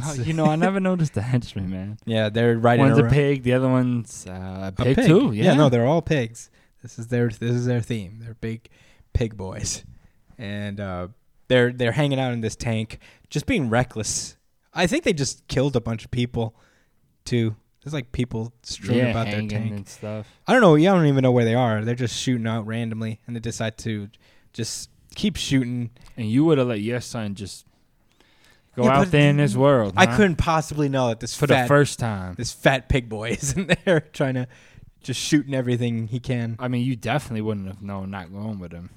Oh, 0.03 0.15
you 0.15 0.33
know, 0.33 0.47
I 0.47 0.57
never 0.57 0.81
noticed 0.81 1.13
the 1.13 1.21
henchman, 1.21 1.69
man. 1.69 1.99
yeah, 2.07 2.31
they're 2.31 2.57
riding 2.57 2.87
One's 2.87 2.99
a 2.99 3.03
around- 3.03 3.13
pig, 3.13 3.43
the 3.43 3.53
other 3.53 3.69
one's 3.69 4.27
uh, 4.27 4.73
a 4.79 4.83
a 4.83 4.85
pig, 4.85 4.97
too. 5.05 5.33
Yeah, 5.33 5.53
no, 5.53 5.69
they're 5.69 5.85
all 5.85 6.01
pigs. 6.01 6.51
This 6.83 6.99
is 6.99 7.09
their 7.09 7.29
this 7.29 7.51
is 7.51 7.67
their 7.67 7.81
theme. 7.83 8.21
They're 8.23 8.35
big 8.35 8.71
pig 9.13 9.37
boys, 9.37 9.85
and 10.39 10.81
uh, 10.81 11.09
they're 11.49 11.73
they're 11.73 11.93
hanging 11.93 12.19
out 12.19 12.33
in 12.33 12.41
this 12.41 12.57
tank, 12.57 13.01
just 13.29 13.45
being 13.45 13.69
reckless. 13.69 14.39
I 14.73 14.87
think 14.87 15.05
they 15.05 15.13
just 15.13 15.47
killed 15.49 15.77
a 15.77 15.81
bunch 15.81 16.07
of 16.07 16.11
people, 16.11 16.55
too. 17.27 17.57
There's 17.85 17.93
like 17.93 18.13
people 18.13 18.55
strewn 18.63 18.97
yeah, 18.97 19.11
about 19.11 19.27
their 19.27 19.47
tank. 19.47 19.53
and 19.73 19.89
stuff. 19.89 20.27
I 20.47 20.53
don't 20.55 20.63
know. 20.63 20.77
Yeah, 20.77 20.93
I 20.93 20.97
don't 20.97 21.07
even 21.07 21.23
know 21.23 21.33
where 21.33 21.45
they 21.45 21.57
are. 21.57 21.85
They're 21.85 21.95
just 21.95 22.17
shooting 22.19 22.47
out 22.47 22.67
randomly, 22.67 23.21
and 23.27 23.37
they 23.37 23.41
decide 23.41 23.77
to 23.79 24.09
just 24.55 24.89
keep 25.15 25.37
shooting. 25.37 25.91
And 26.17 26.29
you 26.31 26.45
would 26.45 26.59
have 26.59 26.69
let 26.69 26.81
your 26.81 27.01
son 27.01 27.35
just 27.35 27.67
go 28.77 28.85
Yeah, 28.85 28.99
out 29.01 29.11
there 29.11 29.31
in 29.31 29.37
this 29.39 29.55
world. 29.57 29.95
I 29.97 30.07
huh? 30.07 30.17
couldn't 30.17 30.37
possibly 30.37 30.89
know 30.89 31.09
that 31.09 31.21
this 31.21 31.35
for 31.35 31.47
fat 31.47 31.63
the 31.63 31.69
first 31.69 31.99
time. 31.99 32.35
this 32.37 32.53
fat 32.53 32.89
pig 32.89 33.09
boy 33.09 33.31
is 33.41 33.53
in 33.55 33.75
there 33.85 34.01
trying 34.01 34.35
to 34.35 34.47
just 35.03 35.21
shooting 35.21 35.55
everything 35.55 36.09
he 36.09 36.21
can. 36.21 36.57
I 36.59 36.69
mean, 36.69 36.85
you 36.87 36.95
definitely 36.97 37.41
wouldn't 37.43 37.67
have 37.67 37.83
known 37.83 38.11
not 38.11 38.33
going 38.33 38.59
with 38.59 38.73
him. 38.73 38.91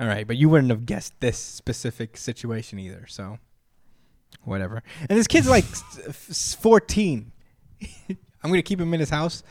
All 0.00 0.06
right, 0.06 0.26
but 0.26 0.36
you 0.36 0.48
wouldn't 0.48 0.70
have 0.70 0.86
guessed 0.86 1.12
this 1.20 1.38
specific 1.38 2.16
situation 2.16 2.78
either. 2.78 3.04
So, 3.08 3.38
whatever. 4.44 4.82
And 5.08 5.18
this 5.18 5.26
kid's 5.26 5.48
like 5.48 5.64
s- 5.64 6.00
s- 6.06 6.54
14. 6.60 7.32
I'm 8.08 8.16
gonna 8.50 8.62
keep 8.62 8.80
him 8.80 8.94
in 8.94 9.00
his 9.00 9.10
house. 9.10 9.42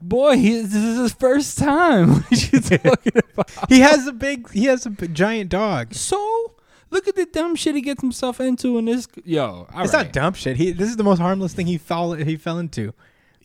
Boy, 0.00 0.36
he, 0.36 0.60
this 0.62 0.74
is 0.74 0.98
his 0.98 1.12
first 1.14 1.58
time. 1.58 2.10
What 2.22 2.32
are 2.32 2.56
you 2.56 2.60
talking 2.78 3.12
about? 3.34 3.50
He 3.68 3.80
has 3.80 4.06
a 4.06 4.12
big. 4.12 4.50
He 4.50 4.64
has 4.66 4.86
a 4.86 4.90
big, 4.90 5.14
giant 5.14 5.50
dog. 5.50 5.94
So 5.94 6.54
look 6.90 7.06
at 7.08 7.16
the 7.16 7.26
dumb 7.26 7.54
shit 7.56 7.74
he 7.74 7.80
gets 7.80 8.00
himself 8.00 8.40
into 8.40 8.78
in 8.78 8.86
this. 8.86 9.06
Yo, 9.24 9.66
all 9.72 9.84
it's 9.84 9.92
right. 9.94 10.04
not 10.06 10.12
dumb 10.12 10.34
shit. 10.34 10.56
He. 10.56 10.72
This 10.72 10.88
is 10.88 10.96
the 10.96 11.04
most 11.04 11.18
harmless 11.18 11.54
thing 11.54 11.66
he 11.66 11.78
fell. 11.78 12.12
He 12.14 12.36
fell 12.36 12.58
into. 12.58 12.94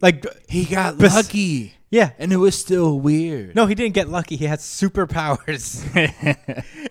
Like 0.01 0.25
He 0.47 0.65
got 0.65 0.97
Bes- 0.99 1.15
lucky, 1.15 1.73
yeah. 1.89 2.11
and 2.19 2.31
it 2.31 2.37
was 2.37 2.53
still 2.59 2.99
weird. 2.99 3.55
No, 3.55 3.65
he 3.65 3.73
didn't 3.73 3.95
get 3.95 4.07
lucky. 4.09 4.35
He 4.35 4.45
had 4.45 4.59
superpowers. 4.59 5.81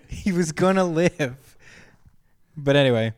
he 0.09 0.31
was 0.33 0.51
gonna 0.51 0.83
live. 0.83 1.57
But 2.57 2.75
anyway, 2.75 3.13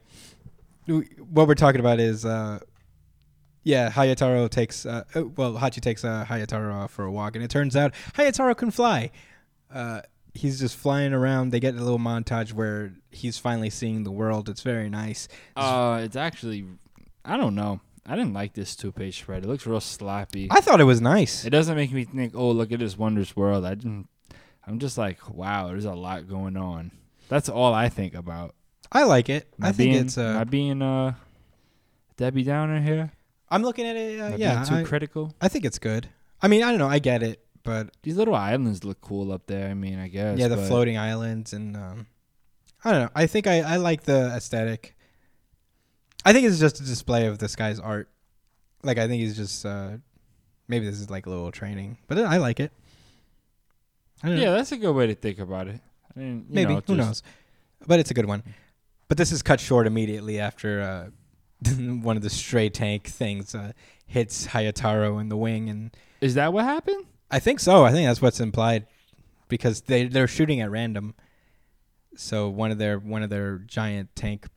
what 0.85 1.47
we're 1.47 1.55
talking 1.55 1.79
about 1.79 1.99
is, 1.99 2.23
uh, 2.25 2.59
yeah, 3.63 3.89
Hayataro 3.91 4.49
takes, 4.49 4.85
uh, 4.85 5.03
uh, 5.15 5.25
well, 5.25 5.53
Hachi 5.55 5.81
takes 5.81 6.03
uh, 6.05 6.25
Hayataro 6.27 6.89
for 6.89 7.05
a 7.05 7.11
walk, 7.11 7.35
and 7.35 7.43
it 7.43 7.51
turns 7.51 7.75
out 7.75 7.93
Hayataro 8.15 8.55
can 8.57 8.71
fly. 8.71 9.11
Uh, 9.73 10.01
he's 10.33 10.59
just 10.59 10.75
flying 10.75 11.13
around. 11.13 11.49
They 11.51 11.59
get 11.59 11.75
a 11.75 11.83
little 11.83 11.99
montage 11.99 12.53
where 12.53 12.93
he's 13.11 13.37
finally 13.37 13.69
seeing 13.69 14.03
the 14.03 14.11
world. 14.11 14.49
It's 14.49 14.61
very 14.61 14.89
nice. 14.89 15.27
Uh, 15.55 16.01
it's 16.03 16.15
actually, 16.15 16.65
I 17.25 17.37
don't 17.37 17.55
know. 17.55 17.81
I 18.05 18.15
didn't 18.15 18.33
like 18.33 18.53
this 18.53 18.75
two-page 18.75 19.19
spread. 19.19 19.43
It 19.43 19.47
looks 19.47 19.67
real 19.67 19.79
sloppy. 19.81 20.47
I 20.49 20.61
thought 20.61 20.81
it 20.81 20.85
was 20.85 20.99
nice. 21.01 21.45
it 21.45 21.51
doesn't 21.51 21.75
make 21.75 21.91
me 21.91 22.05
think, 22.05 22.33
oh, 22.35 22.49
look 22.51 22.71
at 22.71 22.79
this 22.79 22.97
wondrous 22.97 23.35
world. 23.35 23.65
I 23.65 23.75
didn't. 23.75 24.07
I'm 24.65 24.79
just 24.79 24.97
like, 24.97 25.29
wow, 25.29 25.67
there's 25.67 25.85
a 25.85 25.93
lot 25.93 26.27
going 26.27 26.57
on. 26.57 26.91
That's 27.27 27.49
all 27.49 27.73
I 27.73 27.89
think 27.89 28.15
about. 28.15 28.55
I 28.91 29.03
like 29.03 29.29
it. 29.29 29.47
Am 29.59 29.65
I 29.65 29.71
think 29.71 29.91
being, 29.93 30.05
it's. 30.05 30.17
am 30.17 30.37
I 30.37 30.41
Uh, 30.41 30.45
being 30.45 30.81
uh, 30.81 31.13
Debbie 32.17 32.43
Downer 32.43 32.81
here. 32.81 33.11
I'm 33.51 33.63
looking 33.63 33.85
at 33.85 33.95
it. 33.95 34.19
Uh, 34.19 34.35
yeah, 34.37 34.55
being 34.55 34.65
too 34.65 34.75
I, 34.75 34.83
critical. 34.83 35.33
I 35.41 35.47
think 35.47 35.65
it's 35.65 35.79
good. 35.79 36.07
I 36.41 36.47
mean, 36.47 36.63
I 36.63 36.69
don't 36.69 36.79
know. 36.79 36.87
I 36.87 36.99
get 36.99 37.23
it, 37.23 37.43
but 37.63 37.89
These 38.03 38.15
little 38.15 38.35
islands 38.35 38.83
look 38.83 39.01
cool 39.01 39.31
up 39.31 39.47
there. 39.47 39.69
I 39.69 39.73
mean, 39.73 39.99
I 39.99 40.07
guess. 40.07 40.37
yeah, 40.37 40.47
the 40.47 40.55
but- 40.55 40.67
floating 40.67 40.97
islands 40.97 41.53
and 41.53 41.75
um, 41.75 42.07
I 42.83 42.91
don't 42.91 43.01
know. 43.03 43.09
I 43.15 43.27
think 43.27 43.47
I, 43.47 43.61
I 43.61 43.75
like 43.77 44.03
the 44.03 44.31
aesthetic. 44.35 44.95
I 46.25 46.33
think 46.33 46.45
it's 46.47 46.59
just 46.59 46.79
a 46.79 46.83
display 46.83 47.27
of 47.27 47.39
this 47.39 47.55
guy's 47.55 47.79
art. 47.79 48.09
Like 48.83 48.97
I 48.97 49.07
think 49.07 49.21
he's 49.21 49.35
just 49.35 49.65
uh, 49.65 49.97
maybe 50.67 50.85
this 50.85 50.99
is 50.99 51.09
like 51.09 51.25
a 51.25 51.29
little 51.29 51.51
training, 51.51 51.97
but 52.07 52.17
I 52.17 52.37
like 52.37 52.59
it. 52.59 52.71
I 54.23 54.27
don't 54.27 54.37
know. 54.37 54.43
Yeah, 54.43 54.51
that's 54.51 54.71
a 54.71 54.77
good 54.77 54.93
way 54.93 55.07
to 55.07 55.15
think 55.15 55.39
about 55.39 55.67
it. 55.67 55.79
I 56.15 56.19
mean, 56.19 56.45
you 56.49 56.55
maybe 56.55 56.73
know, 56.75 56.81
who 56.85 56.95
just- 56.95 57.07
knows? 57.07 57.23
But 57.87 57.99
it's 57.99 58.11
a 58.11 58.13
good 58.13 58.25
one. 58.25 58.43
But 59.07 59.17
this 59.17 59.31
is 59.31 59.41
cut 59.41 59.59
short 59.59 59.87
immediately 59.87 60.39
after 60.39 60.81
uh, 60.81 61.09
one 62.01 62.15
of 62.17 62.23
the 62.23 62.29
stray 62.29 62.69
tank 62.69 63.07
things 63.07 63.53
uh, 63.53 63.71
hits 64.05 64.47
Hayataro 64.47 65.19
in 65.19 65.29
the 65.29 65.37
wing, 65.37 65.69
and 65.69 65.95
Is 66.21 66.35
that 66.35 66.53
what 66.53 66.65
happened? 66.65 67.05
I 67.31 67.39
think 67.39 67.59
so. 67.59 67.83
I 67.83 67.91
think 67.91 68.07
that's 68.07 68.21
what's 68.21 68.39
implied 68.39 68.87
because 69.47 69.81
they 69.81 70.07
they're 70.07 70.27
shooting 70.27 70.61
at 70.61 70.71
random. 70.71 71.15
So 72.15 72.49
one 72.49 72.71
of 72.71 72.77
their 72.77 72.97
one 72.97 73.23
of 73.23 73.29
their 73.29 73.59
giant 73.59 74.15
tank 74.15 74.47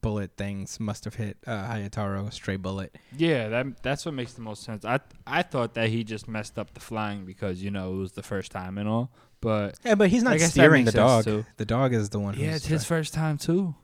bullet 0.00 0.30
things 0.36 0.78
must 0.78 1.04
have 1.04 1.14
hit 1.14 1.36
uh, 1.46 1.66
Hayataro 1.66 2.28
a 2.28 2.32
stray 2.32 2.56
bullet. 2.56 2.96
Yeah, 3.16 3.48
that 3.48 3.82
that's 3.82 4.04
what 4.04 4.14
makes 4.14 4.32
the 4.32 4.42
most 4.42 4.62
sense. 4.62 4.84
I 4.84 5.00
I 5.26 5.42
thought 5.42 5.74
that 5.74 5.90
he 5.90 6.04
just 6.04 6.28
messed 6.28 6.58
up 6.58 6.74
the 6.74 6.80
flying 6.80 7.24
because 7.24 7.62
you 7.62 7.70
know 7.70 7.92
it 7.94 7.96
was 7.96 8.12
the 8.12 8.22
first 8.22 8.50
time 8.52 8.78
and 8.78 8.88
all, 8.88 9.10
but 9.40 9.78
Yeah, 9.84 9.94
but 9.94 10.08
he's 10.10 10.22
not 10.22 10.40
steering 10.40 10.84
the 10.84 10.92
dog. 10.92 11.24
too. 11.24 11.44
The 11.56 11.64
dog 11.64 11.92
is 11.94 12.08
the 12.10 12.18
one. 12.18 12.38
yeah, 12.38 12.54
it's 12.54 12.66
his 12.66 12.84
first 12.84 13.14
time 13.14 13.38
too. 13.38 13.74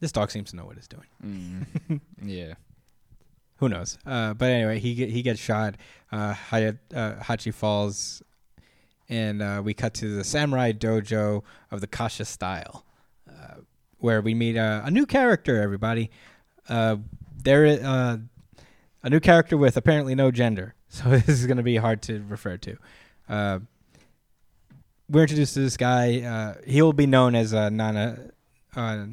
This 0.00 0.12
dog 0.12 0.30
seems 0.30 0.50
to 0.50 0.56
know 0.56 0.66
what 0.66 0.76
it's 0.76 0.88
doing. 0.88 1.06
Mm. 1.24 2.00
yeah, 2.22 2.54
Who 3.56 3.68
knows? 3.68 3.98
Uh, 4.04 4.34
but 4.34 4.50
anyway, 4.50 4.78
he 4.80 4.94
get, 4.94 5.10
he 5.10 5.22
gets 5.22 5.40
shot. 5.40 5.76
Uh, 6.10 6.34
Hayat, 6.50 6.78
uh, 6.94 7.14
Hachi 7.22 7.54
falls, 7.54 8.22
and 9.08 9.40
uh, 9.40 9.62
we 9.64 9.74
cut 9.74 9.94
to 9.94 10.16
the 10.16 10.24
samurai 10.24 10.72
dojo 10.72 11.42
of 11.70 11.80
the 11.80 11.86
Kasha 11.86 12.24
style, 12.24 12.84
uh, 13.28 13.60
where 13.98 14.20
we 14.20 14.34
meet 14.34 14.56
a 14.56 14.90
new 14.90 15.06
character. 15.06 15.62
Everybody, 15.62 16.10
uh, 16.68 16.96
there 17.42 17.78
uh, 17.84 18.18
a 19.02 19.10
new 19.10 19.20
character 19.20 19.56
with 19.56 19.76
apparently 19.76 20.14
no 20.14 20.30
gender. 20.30 20.74
So 20.94 21.08
this 21.10 21.28
is 21.28 21.46
going 21.46 21.56
to 21.56 21.64
be 21.64 21.74
hard 21.74 22.02
to 22.02 22.22
refer 22.28 22.56
to. 22.56 22.76
Uh, 23.28 23.58
we're 25.08 25.22
introduced 25.22 25.54
to 25.54 25.60
this 25.60 25.76
guy. 25.76 26.20
Uh, 26.20 26.54
he 26.64 26.82
will 26.82 26.92
be 26.92 27.06
known 27.06 27.34
as 27.34 27.52
uh, 27.52 27.68
Nana 27.68 28.30
uh, 28.76 29.06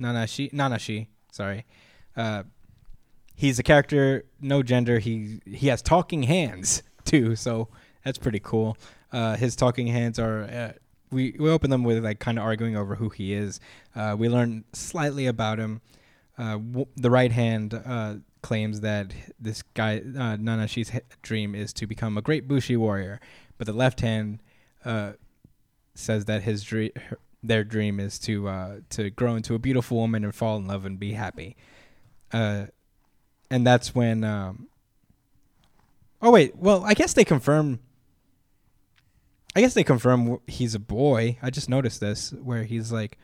Nanashi 0.00 0.52
Nanashi. 0.52 1.08
Sorry. 1.32 1.64
Uh, 2.16 2.44
he's 3.34 3.58
a 3.58 3.62
character, 3.62 4.24
no 4.40 4.62
gender. 4.62 4.98
He 4.98 5.40
he 5.46 5.68
has 5.68 5.82
talking 5.82 6.24
hands 6.24 6.82
too, 7.04 7.36
so 7.36 7.68
that's 8.04 8.18
pretty 8.18 8.40
cool. 8.40 8.76
Uh, 9.12 9.36
his 9.36 9.54
talking 9.56 9.86
hands 9.86 10.18
are 10.18 10.42
uh, 10.44 10.72
we 11.10 11.36
we 11.38 11.50
open 11.50 11.70
them 11.70 11.84
with 11.84 12.04
like 12.04 12.18
kind 12.18 12.38
of 12.38 12.44
arguing 12.44 12.76
over 12.76 12.94
who 12.96 13.08
he 13.08 13.32
is. 13.32 13.60
Uh, 13.94 14.16
we 14.18 14.28
learn 14.28 14.64
slightly 14.72 15.26
about 15.26 15.58
him. 15.58 15.80
Uh, 16.38 16.52
w- 16.58 16.86
the 16.96 17.10
right 17.10 17.32
hand 17.32 17.72
uh, 17.86 18.14
claims 18.42 18.80
that 18.80 19.14
this 19.40 19.62
guy 19.74 19.98
uh, 19.98 20.36
Nanashi's 20.36 20.90
he- 20.90 21.00
dream 21.22 21.54
is 21.54 21.72
to 21.74 21.86
become 21.86 22.18
a 22.18 22.22
great 22.22 22.46
Bushi 22.46 22.76
warrior, 22.76 23.20
but 23.58 23.66
the 23.66 23.72
left 23.72 24.00
hand 24.00 24.40
says 25.94 26.26
that 26.26 26.42
his 26.42 26.62
dream 26.62 26.90
their 27.46 27.64
dream 27.64 28.00
is 28.00 28.18
to 28.20 28.48
uh, 28.48 28.76
to 28.90 29.10
grow 29.10 29.36
into 29.36 29.54
a 29.54 29.58
beautiful 29.58 29.96
woman 29.96 30.24
and 30.24 30.34
fall 30.34 30.56
in 30.56 30.66
love 30.66 30.84
and 30.84 30.98
be 30.98 31.12
happy. 31.12 31.56
Uh, 32.32 32.66
and 33.50 33.66
that's 33.66 33.94
when. 33.94 34.24
Um, 34.24 34.68
oh 36.20 36.30
wait, 36.30 36.56
well 36.56 36.84
I 36.84 36.94
guess 36.94 37.12
they 37.12 37.24
confirm. 37.24 37.80
I 39.54 39.60
guess 39.60 39.74
they 39.74 39.84
confirm 39.84 40.38
he's 40.46 40.74
a 40.74 40.78
boy. 40.78 41.38
I 41.40 41.50
just 41.50 41.68
noticed 41.68 42.00
this 42.00 42.32
where 42.32 42.64
he's 42.64 42.92
like. 42.92 43.18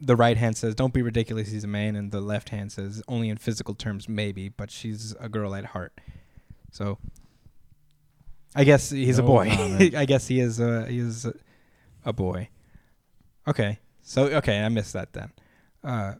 The 0.00 0.16
right 0.16 0.36
hand 0.36 0.56
says, 0.56 0.74
"Don't 0.74 0.92
be 0.92 1.02
ridiculous. 1.02 1.52
He's 1.52 1.62
a 1.62 1.68
man," 1.68 1.94
and 1.94 2.10
the 2.10 2.20
left 2.20 2.48
hand 2.48 2.72
says, 2.72 3.00
"Only 3.06 3.28
in 3.28 3.36
physical 3.36 3.74
terms, 3.74 4.08
maybe, 4.08 4.48
but 4.48 4.72
she's 4.72 5.14
a 5.20 5.28
girl 5.28 5.54
at 5.54 5.66
heart." 5.66 6.00
So, 6.72 6.98
I 8.56 8.64
guess 8.64 8.90
he's 8.90 9.18
a 9.18 9.22
boy. 9.22 9.50
I 9.96 10.04
guess 10.04 10.26
he 10.26 10.40
is. 10.40 10.58
A, 10.58 10.84
he 10.86 10.98
is 10.98 11.26
a, 11.26 11.34
a 12.04 12.12
boy. 12.12 12.48
Okay. 13.48 13.78
So 14.02 14.24
okay, 14.26 14.62
I 14.62 14.68
missed 14.68 14.92
that 14.92 15.12
then. 15.12 15.32
Uh, 15.84 16.14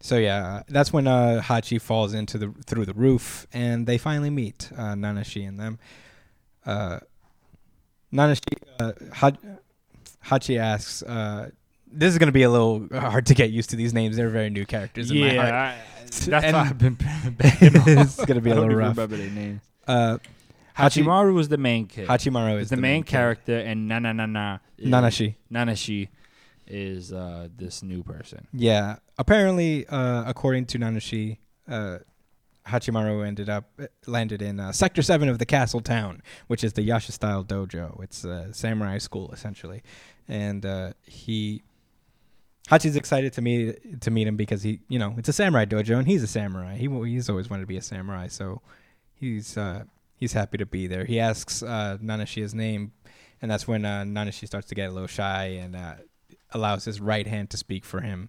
so 0.00 0.16
yeah, 0.16 0.62
that's 0.68 0.92
when 0.92 1.06
uh, 1.06 1.42
Hachi 1.44 1.80
falls 1.80 2.14
into 2.14 2.38
the 2.38 2.52
through 2.66 2.86
the 2.86 2.94
roof, 2.94 3.46
and 3.52 3.86
they 3.86 3.98
finally 3.98 4.30
meet 4.30 4.70
uh, 4.76 4.94
Nanashi 4.94 5.46
and 5.46 5.58
them. 5.60 5.78
Uh, 6.64 7.00
Nanashi, 8.12 8.40
uh, 8.80 8.92
ha- 9.12 9.32
Hachi 10.26 10.58
asks. 10.58 11.02
Uh, 11.02 11.50
this 11.92 12.12
is 12.12 12.18
gonna 12.18 12.32
be 12.32 12.44
a 12.44 12.50
little 12.50 12.86
hard 12.92 13.26
to 13.26 13.34
get 13.34 13.50
used 13.50 13.70
to 13.70 13.76
these 13.76 13.92
names. 13.92 14.16
They're 14.16 14.30
very 14.30 14.48
new 14.50 14.64
characters 14.64 15.10
in 15.10 15.20
my 15.20 15.34
heart. 15.34 15.52
I, 15.52 15.78
that's 16.06 16.24
And- 16.26 16.54
why 16.56 16.62
I've 16.68 16.78
been 16.78 16.96
It's 17.40 18.24
gonna 18.24 18.40
be 18.40 18.50
a 18.52 18.54
little 18.54 18.74
rough. 18.74 18.96
Remember 18.96 19.16
their 19.16 19.30
names. 19.30 19.60
Uh, 19.86 20.18
Hachi- 20.80 21.04
Hachimaru 21.04 21.34
was 21.34 21.48
the 21.48 21.58
main 21.58 21.86
kid. 21.86 22.08
Hachimaru 22.08 22.60
is 22.60 22.70
the, 22.70 22.76
main 22.76 23.02
character, 23.02 23.58
and 23.58 23.88
Nana 23.88 24.12
Nana 24.14 24.60
is- 24.78 24.88
Nanashi. 24.88 25.34
Nanashi 25.52 26.08
is 26.66 27.12
uh, 27.12 27.48
this 27.56 27.82
new 27.82 28.02
person. 28.02 28.46
Yeah. 28.52 28.96
Apparently, 29.18 29.86
uh, 29.88 30.24
according 30.26 30.66
to 30.66 30.78
Nanashi, 30.78 31.38
uh, 31.68 31.98
Hachimaru 32.66 33.26
ended 33.26 33.48
up 33.48 33.64
landed 34.06 34.42
in 34.42 34.60
uh, 34.60 34.70
Sector 34.72 35.02
Seven 35.02 35.28
of 35.28 35.38
the 35.38 35.46
Castle 35.46 35.80
Town, 35.80 36.22
which 36.46 36.62
is 36.62 36.74
the 36.74 36.82
Yasha 36.82 37.12
style 37.12 37.42
dojo. 37.44 38.02
It's 38.02 38.24
a 38.24 38.52
samurai 38.54 38.98
school 38.98 39.30
essentially, 39.32 39.82
and 40.28 40.64
uh, 40.64 40.92
he 41.04 41.62
Hachi's 42.68 42.94
excited 42.94 43.32
to 43.32 43.42
meet 43.42 44.00
to 44.02 44.10
meet 44.12 44.28
him 44.28 44.36
because 44.36 44.62
he, 44.62 44.80
you 44.88 44.98
know, 44.98 45.14
it's 45.18 45.28
a 45.28 45.32
samurai 45.32 45.64
dojo 45.64 45.98
and 45.98 46.06
he's 46.06 46.22
a 46.22 46.28
samurai. 46.28 46.76
He 46.76 46.86
he's 47.10 47.28
always 47.28 47.50
wanted 47.50 47.62
to 47.62 47.66
be 47.66 47.76
a 47.78 47.82
samurai, 47.82 48.28
so 48.28 48.60
he's 49.14 49.56
uh, 49.56 49.84
he's 50.20 50.34
happy 50.34 50.58
to 50.58 50.66
be 50.66 50.86
there. 50.86 51.06
He 51.06 51.18
asks 51.18 51.62
uh, 51.62 51.96
Nanashi 52.00 52.42
his 52.42 52.54
name, 52.54 52.92
and 53.40 53.50
that's 53.50 53.66
when 53.66 53.84
uh, 53.84 54.02
Nanashi 54.02 54.46
starts 54.46 54.68
to 54.68 54.74
get 54.74 54.90
a 54.90 54.92
little 54.92 55.08
shy 55.08 55.46
and 55.46 55.74
uh, 55.74 55.94
allows 56.52 56.84
his 56.84 57.00
right 57.00 57.26
hand 57.26 57.48
to 57.50 57.56
speak 57.56 57.84
for 57.84 58.02
him. 58.02 58.28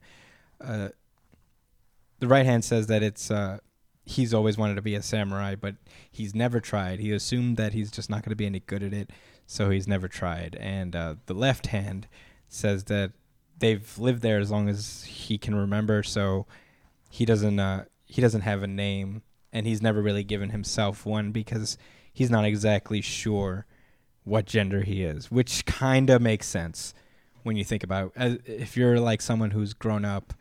Uh, 0.60 0.90
the 2.20 2.28
right 2.28 2.46
hand 2.46 2.64
says 2.64 2.88
that 2.88 3.04
it's 3.04 3.30
uh, 3.30 3.60
he's 4.06 4.34
always 4.34 4.58
wanted 4.58 4.76
to 4.76 4.82
be 4.82 4.96
a 4.96 5.02
samurai, 5.02 5.56
but 5.56 5.76
he's 6.10 6.34
never 6.34 6.62
tried. 6.62 7.00
He 7.00 7.12
assumed 7.12 7.58
that 7.58 7.74
he's 7.74 7.92
just 7.92 8.10
not 8.10 8.24
going 8.24 8.32
to 8.32 8.36
be 8.36 8.46
any 8.46 8.62
good 8.62 8.84
at 8.84 8.94
it, 8.94 9.10
so 9.46 9.70
he's 9.70 9.88
never 9.88 10.08
tried. 10.08 10.56
And 10.60 10.96
uh, 10.96 11.16
the 11.26 11.34
left 11.34 11.68
hand 11.68 12.08
says 12.48 12.86
that 12.86 13.12
they've 13.58 13.98
lived 13.98 14.22
there 14.22 14.40
as 14.40 14.50
long 14.50 14.70
as 14.70 15.04
he 15.04 15.38
can 15.38 15.56
remember, 15.56 16.04
so 16.04 16.46
he 17.10 17.26
doesn't 17.26 17.60
uh, 17.60 17.86
he 18.06 18.22
doesn't 18.22 18.42
have 18.42 18.64
a 18.64 18.68
name, 18.68 19.24
and 19.54 19.66
he's 19.66 19.82
never 19.82 20.02
really 20.02 20.24
given 20.24 20.50
himself 20.50 21.06
one 21.06 21.32
because 21.32 21.78
he's 22.14 22.30
not 22.30 22.46
exactly 22.46 23.02
sure 23.02 23.66
what 24.24 24.46
gender 24.46 24.82
he 24.82 25.04
is, 25.04 25.32
which 25.32 25.66
kind 25.66 26.10
of 26.10 26.22
makes 26.22 26.48
sense 26.48 26.94
when 27.44 27.56
you 27.56 27.64
think 27.64 27.84
about 27.84 28.12
as, 28.16 28.38
if 28.46 28.78
you're 28.78 29.00
like 29.00 29.22
someone 29.22 29.52
who's 29.52 29.74
grown 29.74 30.06
up 30.06 30.34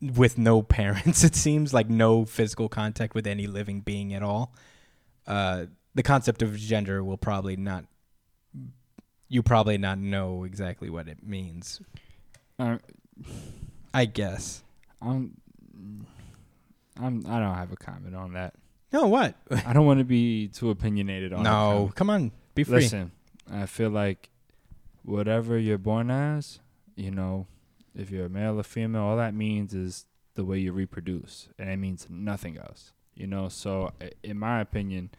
with 0.00 0.38
no 0.38 0.62
parents. 0.62 1.24
It 1.24 1.34
seems 1.34 1.72
like 1.74 1.88
no 1.88 2.24
physical 2.24 2.68
contact 2.68 3.14
with 3.14 3.26
any 3.26 3.46
living 3.46 3.80
being 3.80 4.14
at 4.14 4.22
all. 4.22 4.54
Uh, 5.26 5.66
the 5.94 6.02
concept 6.02 6.42
of 6.42 6.56
gender 6.56 7.02
will 7.02 7.16
probably 7.16 7.56
not. 7.56 7.84
You 9.28 9.42
probably 9.42 9.76
not 9.76 9.98
know 9.98 10.44
exactly 10.44 10.88
what 10.88 11.08
it 11.08 11.26
means. 11.26 11.80
Uh, 12.58 12.78
I 13.92 14.04
guess. 14.04 14.62
I'm, 15.02 15.36
I'm, 17.00 17.24
I 17.26 17.38
don't 17.40 17.54
have 17.54 17.72
a 17.72 17.76
comment 17.76 18.14
on 18.14 18.32
that. 18.34 18.54
No, 18.92 19.06
what? 19.06 19.34
I 19.66 19.72
don't 19.72 19.86
want 19.86 19.98
to 19.98 20.04
be 20.04 20.48
too 20.48 20.70
opinionated 20.70 21.32
on 21.32 21.40
it. 21.40 21.44
no, 21.44 21.92
come 21.94 22.10
on, 22.10 22.32
be 22.54 22.64
free. 22.64 22.76
Listen, 22.82 23.12
I 23.52 23.66
feel 23.66 23.90
like 23.90 24.30
whatever 25.02 25.58
you're 25.58 25.78
born 25.78 26.10
as, 26.10 26.60
you 26.94 27.10
know, 27.10 27.46
if 27.94 28.10
you're 28.10 28.26
a 28.26 28.30
male 28.30 28.58
or 28.58 28.62
female, 28.62 29.02
all 29.02 29.16
that 29.16 29.34
means 29.34 29.74
is 29.74 30.06
the 30.34 30.44
way 30.44 30.58
you 30.58 30.72
reproduce, 30.72 31.48
and 31.58 31.68
it 31.68 31.76
means 31.76 32.06
nothing 32.08 32.58
else. 32.58 32.92
You 33.14 33.26
know, 33.26 33.48
so 33.48 33.92
in 34.22 34.38
my 34.38 34.60
opinion, 34.60 35.10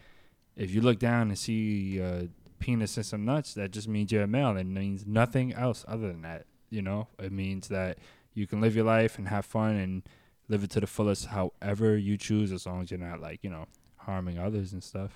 if 0.56 0.72
you 0.72 0.82
look 0.82 1.00
down 1.00 1.30
and 1.30 1.38
see 1.38 2.00
a 2.00 2.30
penis 2.60 2.98
and 2.98 3.06
some 3.06 3.26
nuts, 3.26 3.54
that 3.56 3.72
just 3.72 3.88
means 3.88 4.12
you're 4.12 4.24
a 4.24 4.28
male. 4.28 4.56
It 4.56 4.66
means 4.66 5.06
nothing 5.06 5.54
else 5.54 5.84
other 5.88 6.08
than 6.08 6.22
that. 6.22 6.46
You 6.70 6.82
know, 6.82 7.08
it 7.18 7.32
means 7.32 7.70
that 7.70 7.98
you 8.34 8.46
can 8.46 8.62
live 8.62 8.76
your 8.76 8.86
life 8.86 9.18
and 9.18 9.28
have 9.30 9.46
fun 9.46 9.76
and 9.76 10.04
live 10.50 10.64
it 10.64 10.70
to 10.72 10.80
the 10.80 10.88
fullest, 10.88 11.28
however 11.28 11.98
you 11.98 12.18
choose, 12.18 12.52
as 12.52 12.66
long 12.66 12.82
as 12.82 12.92
you're 12.92 13.00
not 13.00 13.20
like 13.22 13.40
you 13.44 13.50
know 13.50 13.66
harming 13.98 14.38
others 14.40 14.74
and 14.74 14.84
stuff. 14.84 15.12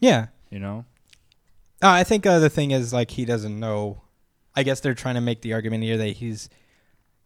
Yeah, 0.00 0.26
You 0.50 0.58
know. 0.58 0.84
Uh, 1.82 1.88
I 1.90 2.04
think 2.04 2.24
uh, 2.26 2.38
the 2.38 2.48
thing 2.50 2.70
is 2.70 2.92
like 2.92 3.10
he 3.12 3.24
doesn't 3.24 3.58
know. 3.60 4.02
I 4.54 4.62
guess 4.62 4.80
they're 4.80 4.94
trying 4.94 5.16
to 5.16 5.20
make 5.20 5.42
the 5.42 5.52
argument 5.52 5.82
here 5.84 5.98
that 5.98 6.08
he's 6.16 6.48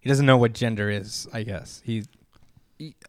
he 0.01 0.09
doesn't 0.09 0.27
know 0.27 0.37
what 0.37 0.53
gender 0.55 0.91
is. 0.91 1.29
I 1.33 1.43
guess 1.45 1.81
he 1.85 2.05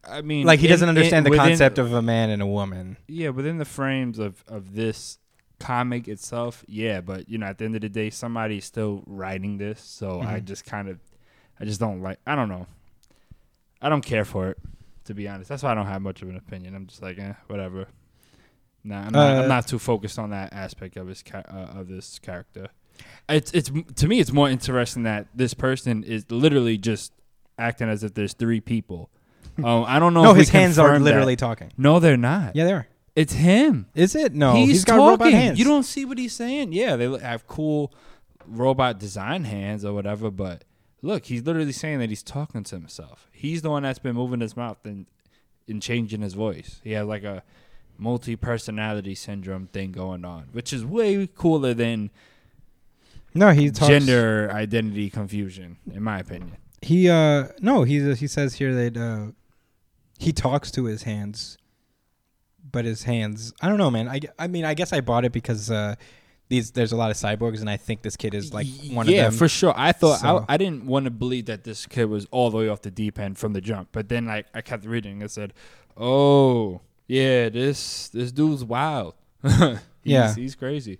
I 0.07 0.21
mean, 0.21 0.45
like 0.45 0.59
he 0.59 0.67
in- 0.67 0.71
doesn't 0.71 0.89
understand 0.89 1.19
in- 1.19 1.23
the 1.25 1.29
within- 1.31 1.47
concept 1.47 1.77
of 1.79 1.93
a 1.93 2.01
man 2.01 2.29
and 2.29 2.41
a 2.41 2.45
woman. 2.45 2.97
yeah 3.07 3.29
within 3.29 3.57
the 3.57 3.65
frames 3.65 4.19
of 4.19 4.43
of 4.47 4.75
this 4.75 5.17
comic 5.59 6.07
itself. 6.07 6.63
Yeah, 6.67 7.01
but 7.01 7.27
you 7.29 7.37
know, 7.37 7.47
at 7.47 7.57
the 7.57 7.65
end 7.65 7.75
of 7.75 7.81
the 7.81 7.89
day, 7.89 8.09
somebody's 8.11 8.65
still 8.65 9.03
writing 9.07 9.57
this, 9.57 9.79
so 9.81 10.19
I 10.21 10.39
Mhm. 10.39 10.45
just 10.45 10.65
kind 10.65 10.89
of, 10.89 10.99
I 11.59 11.65
just 11.65 11.79
don't 11.79 12.01
like. 12.01 12.19
I 12.27 12.35
don't 12.35 12.49
know. 12.49 12.67
I 13.81 13.89
don't 13.89 14.03
care 14.05 14.25
for 14.25 14.49
it, 14.49 14.57
to 15.05 15.13
be 15.13 15.27
honest. 15.27 15.49
That's 15.49 15.63
why 15.63 15.71
I 15.71 15.75
don't 15.75 15.87
have 15.87 16.01
much 16.01 16.21
of 16.21 16.29
an 16.29 16.37
opinion. 16.37 16.75
I'm 16.75 16.87
just 16.87 17.01
like, 17.01 17.17
eh, 17.17 17.33
whatever. 17.47 17.87
Nah, 18.83 19.01
I'm 19.05 19.11
not, 19.11 19.37
Uh, 19.37 19.41
I'm 19.43 19.47
not 19.49 19.67
too 19.67 19.79
focused 19.79 20.17
on 20.19 20.31
that 20.31 20.53
aspect 20.53 20.97
of 20.97 21.07
his 21.07 21.21
ca- 21.23 21.43
uh, 21.47 21.79
of 21.79 21.87
this 21.87 22.19
character. 22.19 22.67
It's 23.29 23.51
it's 23.51 23.71
to 23.95 24.07
me, 24.07 24.19
it's 24.19 24.31
more 24.31 24.49
interesting 24.49 25.03
that 25.03 25.27
this 25.33 25.53
person 25.53 26.03
is 26.03 26.29
literally 26.29 26.77
just 26.77 27.13
acting 27.57 27.89
as 27.89 28.03
if 28.03 28.13
there's 28.13 28.33
three 28.33 28.59
people. 28.59 29.09
Um, 29.63 29.83
I 29.87 29.99
don't 29.99 30.13
know. 30.13 30.23
No, 30.23 30.31
if 30.31 30.37
his 30.37 30.49
hands 30.49 30.77
are 30.77 30.87
confirmed 30.87 31.05
that. 31.05 31.09
literally 31.11 31.35
talking. 31.35 31.71
No, 31.77 31.99
they're 31.99 32.17
not. 32.17 32.55
Yeah, 32.55 32.65
they 32.65 32.73
are. 32.73 32.87
It's 33.15 33.33
him. 33.33 33.87
Is 33.93 34.15
it? 34.15 34.33
No, 34.33 34.53
he's, 34.53 34.69
he's 34.69 34.85
got 34.85 34.95
talking. 34.97 35.09
robot 35.09 35.33
hands. 35.33 35.59
You 35.59 35.65
don't 35.65 35.83
see 35.83 36.05
what 36.05 36.17
he's 36.17 36.33
saying. 36.33 36.71
Yeah, 36.73 36.95
they 36.95 37.17
have 37.19 37.45
cool 37.47 37.93
robot 38.47 38.99
design 38.99 39.43
hands 39.43 39.83
or 39.85 39.93
whatever, 39.93 40.31
but 40.31 40.63
look, 41.01 41.25
he's 41.25 41.43
literally 41.45 41.71
saying 41.71 41.99
that 41.99 42.09
he's 42.09 42.23
talking 42.23 42.63
to 42.63 42.75
himself. 42.75 43.27
He's 43.31 43.61
the 43.61 43.69
one 43.69 43.83
that's 43.83 43.99
been 43.99 44.15
moving 44.15 44.39
his 44.41 44.55
mouth 44.55 44.77
and 44.83 45.05
and 45.67 45.81
changing 45.81 46.21
his 46.21 46.33
voice. 46.33 46.81
He 46.83 46.91
has 46.91 47.05
like 47.07 47.23
a 47.23 47.43
multi 47.97 48.35
personality 48.35 49.15
syndrome 49.15 49.67
thing 49.67 49.91
going 49.91 50.25
on, 50.25 50.49
which 50.51 50.73
is 50.73 50.83
way 50.85 51.27
cooler 51.27 51.73
than 51.73 52.09
No, 53.33 53.51
he 53.51 53.69
talks, 53.69 53.87
gender 53.87 54.49
identity 54.51 55.09
confusion, 55.09 55.77
in 55.93 56.03
my 56.03 56.19
opinion. 56.19 56.57
He 56.81 57.09
uh 57.09 57.49
no, 57.59 57.83
he 57.83 58.13
he 58.15 58.27
says 58.27 58.55
here 58.55 58.73
that 58.73 58.97
uh 58.97 59.31
he 60.17 60.31
talks 60.31 60.71
to 60.71 60.85
his 60.85 61.03
hands, 61.03 61.57
but 62.71 62.85
his 62.85 63.03
hands. 63.03 63.53
I 63.61 63.69
don't 63.69 63.77
know, 63.77 63.89
man. 63.91 64.07
I, 64.07 64.19
I 64.37 64.47
mean, 64.47 64.65
I 64.65 64.73
guess 64.75 64.93
I 64.93 65.01
bought 65.01 65.25
it 65.25 65.31
because 65.31 65.69
uh 65.71 65.95
these 66.51 66.71
there's 66.71 66.91
a 66.91 66.97
lot 66.97 67.09
of 67.09 67.17
cyborgs, 67.17 67.61
and 67.61 67.69
I 67.69 67.77
think 67.77 68.01
this 68.01 68.17
kid 68.17 68.33
is 68.35 68.53
like 68.53 68.67
one 68.91 69.07
yeah, 69.07 69.25
of 69.27 69.31
them. 69.31 69.33
Yeah, 69.33 69.39
for 69.39 69.47
sure. 69.47 69.73
I 69.75 69.93
thought 69.93 70.19
So- 70.19 70.45
I, 70.47 70.55
I 70.55 70.57
didn't 70.57 70.85
want 70.85 71.05
to 71.05 71.11
believe 71.11 71.45
that 71.45 71.63
this 71.63 71.85
kid 71.87 72.05
was 72.05 72.27
all 72.29 72.51
the 72.51 72.57
way 72.57 72.67
off 72.67 72.81
the 72.81 72.91
deep 72.91 73.17
end 73.17 73.37
from 73.37 73.53
the 73.53 73.61
jump, 73.61 73.89
but 73.91 74.09
then 74.09 74.25
like 74.25 74.45
I 74.53 74.61
kept 74.61 74.85
reading. 74.85 75.21
It 75.21 75.31
said, 75.31 75.53
"Oh, 75.97 76.81
yeah, 77.07 77.49
this 77.49 78.09
this 78.09 78.31
dude's 78.31 78.63
wild. 78.63 79.15
he's, 79.41 79.79
Yeah. 80.03 80.35
he's 80.35 80.55
crazy." 80.55 80.99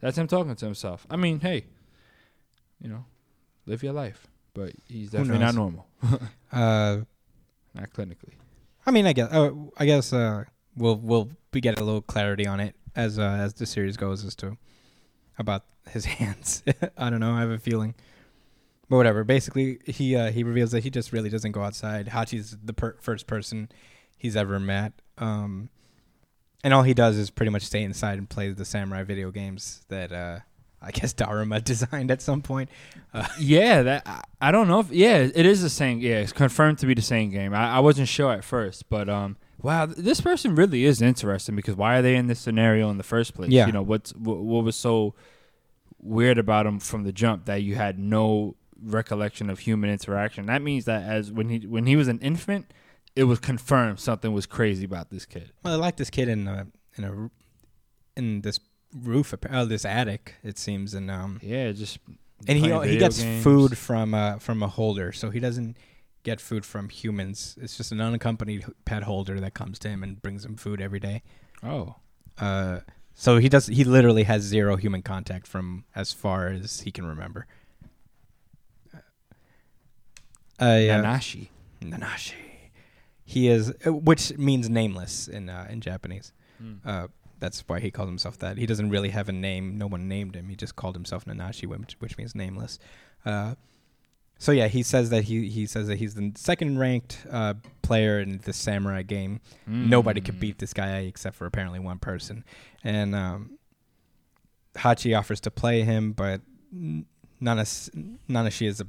That's 0.00 0.16
him 0.16 0.28
talking 0.28 0.54
to 0.54 0.64
himself. 0.64 1.06
I 1.10 1.16
mean, 1.16 1.40
hey, 1.40 1.64
you 2.80 2.88
know, 2.88 3.04
live 3.66 3.82
your 3.82 3.94
life, 3.94 4.28
but 4.54 4.72
he's 4.86 5.10
definitely 5.10 5.38
not 5.38 5.54
normal, 5.54 5.86
uh, 6.52 6.98
not 7.74 7.90
clinically. 7.90 8.34
I 8.86 8.90
mean, 8.90 9.06
I 9.06 9.12
guess 9.12 9.32
uh, 9.32 9.50
I 9.76 9.86
guess 9.86 10.12
uh, 10.12 10.44
we'll 10.76 10.96
we'll 10.96 11.30
we 11.52 11.60
get 11.60 11.80
a 11.80 11.84
little 11.84 12.02
clarity 12.02 12.46
on 12.46 12.60
it 12.60 12.76
as 12.94 13.18
uh, 13.18 13.22
as 13.22 13.54
the 13.54 13.66
series 13.66 13.96
goes 13.96 14.24
as 14.24 14.36
to 14.36 14.56
about 15.38 15.64
his 15.90 16.04
hands. 16.20 16.62
I 16.96 17.10
don't 17.10 17.20
know. 17.20 17.32
I 17.32 17.40
have 17.40 17.50
a 17.50 17.58
feeling, 17.58 17.94
but 18.88 18.96
whatever. 18.96 19.24
Basically, 19.24 19.78
he 19.86 20.16
uh, 20.16 20.30
he 20.30 20.42
reveals 20.42 20.72
that 20.72 20.84
he 20.84 20.90
just 20.90 21.12
really 21.12 21.30
doesn't 21.30 21.52
go 21.52 21.62
outside. 21.62 22.08
Hachi's 22.08 22.56
the 22.62 22.72
per- 22.72 22.96
first 23.00 23.26
person 23.26 23.68
he's 24.16 24.36
ever 24.36 24.58
met, 24.58 24.92
um, 25.18 25.68
and 26.62 26.72
all 26.72 26.82
he 26.82 26.94
does 26.94 27.16
is 27.16 27.30
pretty 27.30 27.50
much 27.50 27.62
stay 27.62 27.82
inside 27.82 28.18
and 28.18 28.28
play 28.28 28.50
the 28.50 28.64
samurai 28.64 29.02
video 29.02 29.30
games 29.30 29.82
that 29.88 30.12
uh, 30.12 30.40
I 30.80 30.90
guess 30.90 31.14
Daruma 31.14 31.62
designed 31.64 32.10
at 32.10 32.20
some 32.22 32.42
point. 32.42 32.68
Yeah, 33.38 33.82
that 33.82 34.02
I, 34.06 34.22
I 34.40 34.50
don't 34.52 34.68
know 34.68 34.80
if 34.80 34.90
yeah, 34.90 35.18
it 35.18 35.46
is 35.46 35.62
the 35.62 35.70
same. 35.70 36.00
Yeah, 36.00 36.16
it's 36.16 36.32
confirmed 36.32 36.78
to 36.78 36.86
be 36.86 36.94
the 36.94 37.02
same 37.02 37.30
game. 37.30 37.54
I, 37.54 37.76
I 37.76 37.80
wasn't 37.80 38.08
sure 38.08 38.32
at 38.32 38.44
first, 38.44 38.88
but 38.88 39.08
um, 39.08 39.36
wow, 39.62 39.86
this 39.86 40.20
person 40.20 40.54
really 40.54 40.84
is 40.84 41.00
interesting 41.02 41.56
because 41.56 41.74
why 41.76 41.98
are 41.98 42.02
they 42.02 42.16
in 42.16 42.26
this 42.26 42.40
scenario 42.40 42.90
in 42.90 42.98
the 42.98 43.02
first 43.04 43.34
place? 43.34 43.50
Yeah. 43.50 43.66
you 43.66 43.72
know 43.72 43.82
what's 43.82 44.14
what, 44.14 44.38
what 44.38 44.64
was 44.64 44.76
so 44.76 45.14
weird 46.00 46.38
about 46.38 46.66
him 46.66 46.78
from 46.80 47.04
the 47.04 47.12
jump 47.12 47.46
that 47.46 47.62
you 47.62 47.74
had 47.76 47.98
no 47.98 48.56
recollection 48.82 49.48
of 49.48 49.60
human 49.60 49.88
interaction. 49.90 50.46
That 50.46 50.60
means 50.62 50.84
that 50.84 51.02
as 51.02 51.32
when 51.32 51.48
he 51.48 51.66
when 51.66 51.86
he 51.86 51.96
was 51.96 52.08
an 52.08 52.18
infant, 52.20 52.72
it 53.16 53.24
was 53.24 53.38
confirmed 53.38 54.00
something 54.00 54.32
was 54.32 54.46
crazy 54.46 54.84
about 54.84 55.10
this 55.10 55.24
kid. 55.24 55.52
Well, 55.62 55.74
I 55.74 55.76
like 55.76 55.96
this 55.96 56.10
kid 56.10 56.28
in 56.28 56.46
a 56.48 56.66
in 56.96 57.04
a 57.04 57.30
in 58.20 58.42
this 58.42 58.60
roof, 58.94 59.34
uh, 59.50 59.64
this 59.64 59.84
attic. 59.84 60.34
It 60.44 60.58
seems, 60.58 60.94
and 60.94 61.10
um, 61.10 61.40
Yeah, 61.42 61.72
just 61.72 61.98
and 62.46 62.58
he 62.58 62.70
he 62.88 62.98
gets 62.98 63.22
games. 63.22 63.42
food 63.42 63.78
from 63.78 64.14
uh 64.14 64.38
from 64.38 64.62
a 64.62 64.68
holder, 64.68 65.12
so 65.12 65.30
he 65.30 65.40
doesn't 65.40 65.76
get 66.24 66.40
food 66.40 66.66
from 66.66 66.88
humans. 66.88 67.56
It's 67.60 67.76
just 67.76 67.92
an 67.92 68.00
unaccompanied 68.00 68.64
pet 68.84 69.04
holder 69.04 69.38
that 69.40 69.54
comes 69.54 69.78
to 69.80 69.88
him 69.88 70.02
and 70.02 70.20
brings 70.20 70.44
him 70.44 70.56
food 70.56 70.80
every 70.80 70.98
day. 71.00 71.22
Oh, 71.62 71.96
Uh, 72.38 72.80
so 73.14 73.38
he 73.38 73.48
does. 73.48 73.68
He 73.68 73.84
literally 73.84 74.24
has 74.24 74.42
zero 74.42 74.74
human 74.76 75.02
contact 75.02 75.46
from 75.46 75.84
as 75.94 76.12
far 76.12 76.48
as 76.48 76.80
he 76.80 76.90
can 76.90 77.06
remember. 77.06 77.46
Uh, 80.60 80.78
yeah. 80.80 81.00
Nanashi. 81.00 81.48
Nanashi. 81.80 82.34
He 83.24 83.48
is, 83.48 83.72
uh, 83.86 83.92
which 83.92 84.36
means 84.36 84.68
nameless 84.68 85.28
in 85.28 85.48
uh, 85.48 85.66
in 85.70 85.80
Japanese. 85.80 86.32
Hmm. 86.58 86.74
Uh, 86.84 87.06
that's 87.40 87.62
why 87.66 87.80
he 87.80 87.90
called 87.90 88.08
himself 88.08 88.38
that. 88.38 88.58
He 88.58 88.66
doesn't 88.66 88.90
really 88.90 89.10
have 89.10 89.28
a 89.28 89.32
name. 89.32 89.76
No 89.78 89.86
one 89.86 90.08
named 90.08 90.34
him. 90.36 90.48
He 90.48 90.56
just 90.56 90.76
called 90.76 90.94
himself 90.94 91.24
Nanashi, 91.24 91.66
which, 91.66 91.96
which 91.98 92.16
means 92.16 92.34
nameless. 92.34 92.78
Uh, 93.24 93.54
so 94.38 94.52
yeah, 94.52 94.68
he 94.68 94.82
says 94.82 95.10
that 95.10 95.24
he 95.24 95.48
he 95.48 95.66
says 95.66 95.86
that 95.88 95.96
he's 95.98 96.14
the 96.14 96.32
second 96.36 96.78
ranked 96.78 97.24
uh, 97.30 97.54
player 97.82 98.20
in 98.20 98.38
the 98.44 98.52
samurai 98.52 99.02
game. 99.02 99.40
Nobody 99.66 100.20
could 100.20 100.36
Mm. 100.36 100.40
beat 100.40 100.58
this 100.58 100.72
guy 100.72 100.98
except 101.00 101.36
for 101.36 101.46
apparently 101.46 101.78
one 101.80 101.98
person. 101.98 102.44
And 102.82 103.14
um, 103.14 103.58
Hachi 104.76 105.16
offers 105.18 105.40
to 105.40 105.50
play 105.50 105.82
him, 105.82 106.12
but 106.12 106.40
N- 106.72 107.06
Nanas- 107.40 107.90
Nanashi 108.28 108.66
is 108.66 108.80
a 108.80 108.86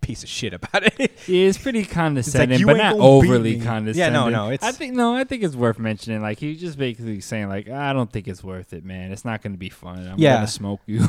piece 0.00 0.22
of 0.22 0.28
shit 0.28 0.54
about 0.54 0.84
it. 0.98 1.12
Yeah, 1.26 1.48
it's 1.48 1.58
pretty 1.58 1.84
condescending, 1.84 2.60
"You 2.60 2.66
but 2.66 2.76
not 2.76 2.94
overly 2.94 3.58
condescending. 3.58 3.96
Yeah, 3.98 4.10
no, 4.10 4.28
no, 4.28 4.50
It's 4.50 4.62
I 4.62 4.70
think 4.70 4.94
no, 4.94 5.16
I 5.16 5.24
think 5.24 5.42
it's 5.42 5.56
worth 5.56 5.80
mentioning. 5.80 6.22
Like 6.22 6.38
he's 6.38 6.60
just 6.60 6.78
basically 6.78 7.20
saying, 7.20 7.48
like, 7.48 7.68
I 7.68 7.92
don't 7.92 8.12
think 8.12 8.28
it's 8.28 8.44
worth 8.44 8.72
it, 8.72 8.84
man. 8.84 9.10
It's 9.10 9.24
not 9.24 9.42
going 9.42 9.50
to 9.52 9.58
be 9.58 9.68
fun. 9.68 10.06
I'm 10.06 10.18
Yeah. 10.18 10.36
gonna 10.36 10.46
smoke 10.46 10.82
you. 10.86 11.00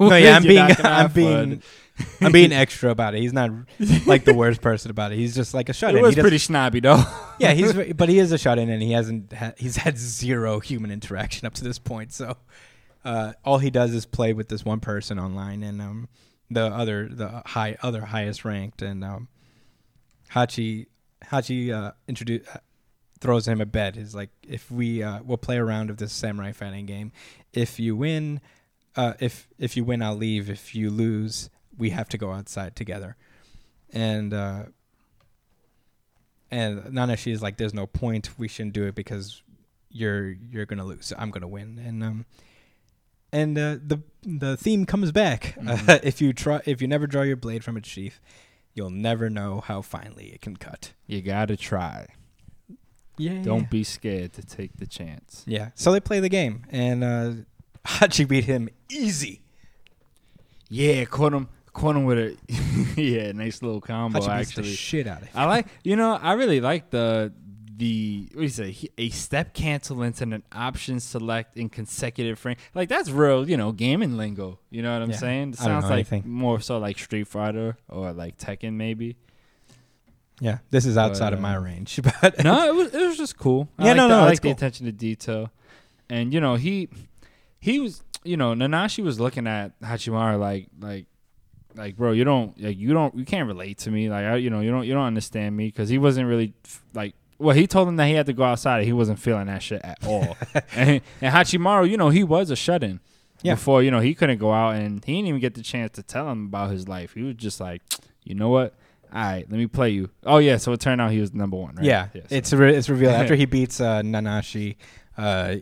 no, 0.00 0.14
yeah, 0.16 0.36
I'm 0.36 0.42
being 0.42 0.58
I'm 0.62 0.74
have 0.76 1.14
being 1.14 1.48
fun. 1.60 1.62
I'm 2.20 2.32
being 2.32 2.52
extra 2.52 2.90
about 2.90 3.14
it. 3.14 3.20
He's 3.20 3.32
not 3.32 3.50
like 4.06 4.24
the 4.24 4.34
worst 4.34 4.60
person 4.60 4.90
about 4.90 5.12
it. 5.12 5.16
He's 5.16 5.34
just 5.34 5.54
like 5.54 5.68
a 5.68 5.72
shut 5.72 5.94
It 5.94 5.98
in. 5.98 6.02
was 6.02 6.14
pretty 6.14 6.38
snobby 6.38 6.80
though. 6.80 7.02
yeah, 7.38 7.52
he's 7.52 7.72
but 7.94 8.08
he 8.08 8.18
is 8.18 8.32
a 8.32 8.38
shut 8.38 8.58
in, 8.58 8.68
and 8.70 8.82
he 8.82 8.92
hasn't 8.92 9.32
ha- 9.32 9.52
he's 9.56 9.76
had 9.76 9.96
zero 9.98 10.60
human 10.60 10.90
interaction 10.90 11.46
up 11.46 11.54
to 11.54 11.64
this 11.64 11.78
point. 11.78 12.12
So 12.12 12.36
uh, 13.04 13.32
all 13.44 13.58
he 13.58 13.70
does 13.70 13.94
is 13.94 14.04
play 14.06 14.32
with 14.32 14.48
this 14.48 14.64
one 14.64 14.80
person 14.80 15.18
online, 15.18 15.62
and 15.62 15.80
um, 15.80 16.08
the 16.50 16.66
other 16.66 17.08
the 17.08 17.42
high 17.46 17.76
other 17.82 18.04
highest 18.06 18.44
ranked, 18.44 18.82
and 18.82 19.02
um, 19.04 19.28
Hachi 20.32 20.86
Hachi 21.24 21.72
uh, 21.72 21.92
introduce. 22.08 22.46
throws 23.20 23.48
him 23.48 23.60
a 23.60 23.66
bet. 23.66 23.96
Is 23.96 24.14
like 24.14 24.30
if 24.46 24.70
we 24.70 25.02
uh, 25.02 25.20
we'll 25.24 25.38
play 25.38 25.56
a 25.56 25.64
round 25.64 25.90
of 25.90 25.96
this 25.96 26.12
samurai 26.12 26.52
fighting 26.52 26.86
game. 26.86 27.12
If 27.52 27.80
you 27.80 27.96
win, 27.96 28.40
uh, 28.96 29.14
if 29.20 29.48
if 29.58 29.76
you 29.76 29.84
win, 29.84 30.02
I'll 30.02 30.16
leave. 30.16 30.50
If 30.50 30.74
you 30.74 30.90
lose, 30.90 31.48
we 31.78 31.90
have 31.90 32.08
to 32.10 32.18
go 32.18 32.32
outside 32.32 32.76
together. 32.76 33.16
And 33.92 34.32
uh, 34.34 34.64
and 36.50 36.80
Nanashi 36.84 37.32
is 37.32 37.42
like, 37.42 37.56
"There's 37.56 37.74
no 37.74 37.86
point. 37.86 38.30
We 38.38 38.48
shouldn't 38.48 38.74
do 38.74 38.84
it 38.84 38.94
because 38.94 39.42
you're 39.90 40.30
you're 40.30 40.66
gonna 40.66 40.84
lose. 40.84 41.12
I'm 41.16 41.30
gonna 41.30 41.48
win." 41.48 41.78
And 41.84 42.02
um, 42.02 42.26
and 43.32 43.58
uh, 43.58 43.76
the 43.84 44.00
the 44.22 44.56
theme 44.56 44.86
comes 44.86 45.12
back. 45.12 45.56
Mhm. 45.60 45.88
Uh, 45.88 45.98
if 46.04 46.20
you 46.20 46.32
try, 46.32 46.60
if 46.66 46.80
you 46.80 46.88
never 46.88 47.06
draw 47.06 47.22
your 47.22 47.36
blade 47.36 47.64
from 47.64 47.76
its 47.76 47.88
sheath, 47.88 48.20
you'll 48.74 48.90
never 48.90 49.28
know 49.30 49.60
how 49.60 49.82
finely 49.82 50.26
it 50.28 50.40
can 50.40 50.56
cut. 50.56 50.92
You 51.06 51.22
gotta 51.22 51.56
try. 51.56 52.06
Yeah. 53.18 53.42
Don't 53.42 53.70
be 53.70 53.82
scared 53.82 54.34
to 54.34 54.42
take 54.42 54.76
the 54.76 54.86
chance. 54.86 55.42
Yeah. 55.46 55.70
So 55.74 55.90
they 55.90 56.00
play 56.00 56.20
the 56.20 56.28
game, 56.28 56.64
and 56.70 57.02
uh, 57.02 57.32
Hachi 57.86 58.28
beat 58.28 58.44
him 58.44 58.68
easy. 58.90 59.40
Yeah, 60.68 61.04
caught 61.06 61.32
him. 61.32 61.48
Him 61.76 62.04
with 62.04 62.18
a 62.18 62.36
yeah, 63.00 63.32
nice 63.32 63.62
little 63.62 63.80
combo. 63.80 64.18
Hachi 64.20 64.38
beats 64.38 64.54
the 64.54 64.60
actually, 64.60 64.74
shit 64.74 65.06
out 65.06 65.22
of 65.22 65.28
him. 65.28 65.32
I 65.34 65.44
like. 65.46 65.66
You 65.84 65.96
know, 65.96 66.14
I 66.14 66.32
really 66.34 66.60
like 66.60 66.90
the 66.90 67.32
the 67.76 68.26
what 68.32 68.36
do 68.38 68.42
you 68.42 68.48
say? 68.48 68.70
He- 68.70 68.90
A 68.96 69.10
step 69.10 69.52
cancel 69.52 70.02
into 70.02 70.24
an 70.24 70.42
option 70.52 70.98
select 71.00 71.56
in 71.56 71.68
consecutive 71.68 72.38
frame. 72.38 72.56
Like 72.74 72.88
that's 72.88 73.10
real. 73.10 73.48
You 73.48 73.56
know, 73.58 73.72
gaming 73.72 74.16
lingo. 74.16 74.58
You 74.70 74.82
know 74.82 74.92
what 74.94 75.02
I'm 75.02 75.10
Yeah, 75.10 75.16
saying? 75.16 75.48
It 75.50 75.60
I 75.60 75.64
don't 75.64 75.72
sounds 75.82 75.82
know 75.84 75.90
like 75.90 76.12
anything. 76.12 76.30
more 76.30 76.60
so 76.60 76.78
like 76.78 76.98
Street 76.98 77.28
Fighter 77.28 77.76
or 77.88 78.12
like 78.12 78.38
Tekken 78.38 78.72
maybe. 78.74 79.16
Yeah. 80.40 80.58
This 80.70 80.84
is 80.86 80.96
outside 80.98 81.32
of 81.32 81.38
But, 81.38 81.42
my 81.42 81.56
uh, 81.56 81.60
range, 81.60 81.98
but 82.22 82.44
no, 82.44 82.66
it 82.68 82.74
was 82.74 82.94
it 82.94 83.06
was 83.06 83.16
just 83.16 83.36
cool. 83.38 83.68
I 83.78 83.84
Yeah, 83.84 83.88
like 83.90 83.96
no, 83.96 84.02
the, 84.02 84.08
no, 84.08 84.20
I 84.20 84.22
it's 84.24 84.28
like 84.30 84.40
the 84.40 84.48
cool. 84.48 84.52
attention 84.52 84.86
to 84.86 84.92
detail, 84.92 85.50
and 86.10 86.32
you 86.32 86.40
know 86.40 86.56
he 86.56 86.88
he 87.58 87.78
was 87.80 88.02
you 88.24 88.36
know 88.36 88.52
Nanashi 88.54 89.02
was 89.02 89.18
looking 89.20 89.46
at 89.46 89.78
Hachimaru 89.80 90.38
like 90.38 90.68
like 90.80 91.06
like 91.76 91.96
bro 91.96 92.12
you 92.12 92.24
don't 92.24 92.58
like 92.60 92.76
you 92.78 92.92
don't 92.92 93.14
you 93.16 93.24
can't 93.24 93.46
relate 93.46 93.78
to 93.78 93.90
me. 93.90 94.08
Like 94.08 94.24
I, 94.24 94.36
you 94.36 94.50
know 94.50 94.60
you 94.60 94.70
don't 94.70 94.86
you 94.86 94.94
don't 94.94 95.04
understand 95.06 95.56
me 95.56 95.66
because 95.66 95.88
he 95.88 95.98
wasn't 95.98 96.28
really 96.28 96.54
like 96.94 97.14
well 97.38 97.54
he 97.54 97.66
told 97.66 97.86
him 97.88 97.96
that 97.96 98.06
he 98.06 98.14
had 98.14 98.26
to 98.26 98.32
go 98.32 98.44
outside 98.44 98.84
he 98.84 98.92
wasn't 98.92 99.18
feeling 99.18 99.46
that 99.46 99.62
shit 99.62 99.80
at 99.84 99.98
all. 100.06 100.36
And, 100.74 101.00
and 101.20 101.34
Hachimaru 101.34 101.88
you 101.90 101.96
know 101.96 102.08
he 102.08 102.24
was 102.24 102.50
a 102.50 102.56
shut 102.56 102.82
in 102.82 103.00
Yeah. 103.42 103.54
before 103.54 103.82
you 103.82 103.90
know 103.90 104.00
he 104.00 104.14
couldn't 104.14 104.38
go 104.38 104.52
out 104.52 104.76
and 104.76 105.04
he 105.04 105.14
didn't 105.16 105.28
even 105.28 105.40
get 105.40 105.54
the 105.54 105.62
chance 105.62 105.92
to 105.92 106.02
tell 106.02 106.30
him 106.30 106.46
about 106.46 106.70
his 106.70 106.88
life. 106.88 107.12
He 107.14 107.22
was 107.22 107.34
just 107.36 107.60
like 107.60 107.82
you 108.24 108.34
know 108.34 108.48
what? 108.48 108.74
All 109.12 109.22
right 109.22 109.46
let 109.50 109.58
me 109.58 109.66
play 109.66 109.90
you. 109.90 110.10
Oh 110.24 110.38
yeah 110.38 110.56
so 110.56 110.72
it 110.72 110.80
turned 110.80 111.00
out 111.00 111.10
he 111.12 111.20
was 111.20 111.34
number 111.34 111.56
one 111.56 111.74
right? 111.76 111.84
Yeah, 111.84 112.08
so- 112.12 112.20
it's 112.30 112.52
re- 112.52 112.74
it's 112.74 112.88
revealed. 112.88 113.14
After 113.14 113.34
he 113.42 113.44
beats 113.44 113.80
uh, 113.80 114.02
Nanashi. 114.02 114.76
Uh, 115.16 115.56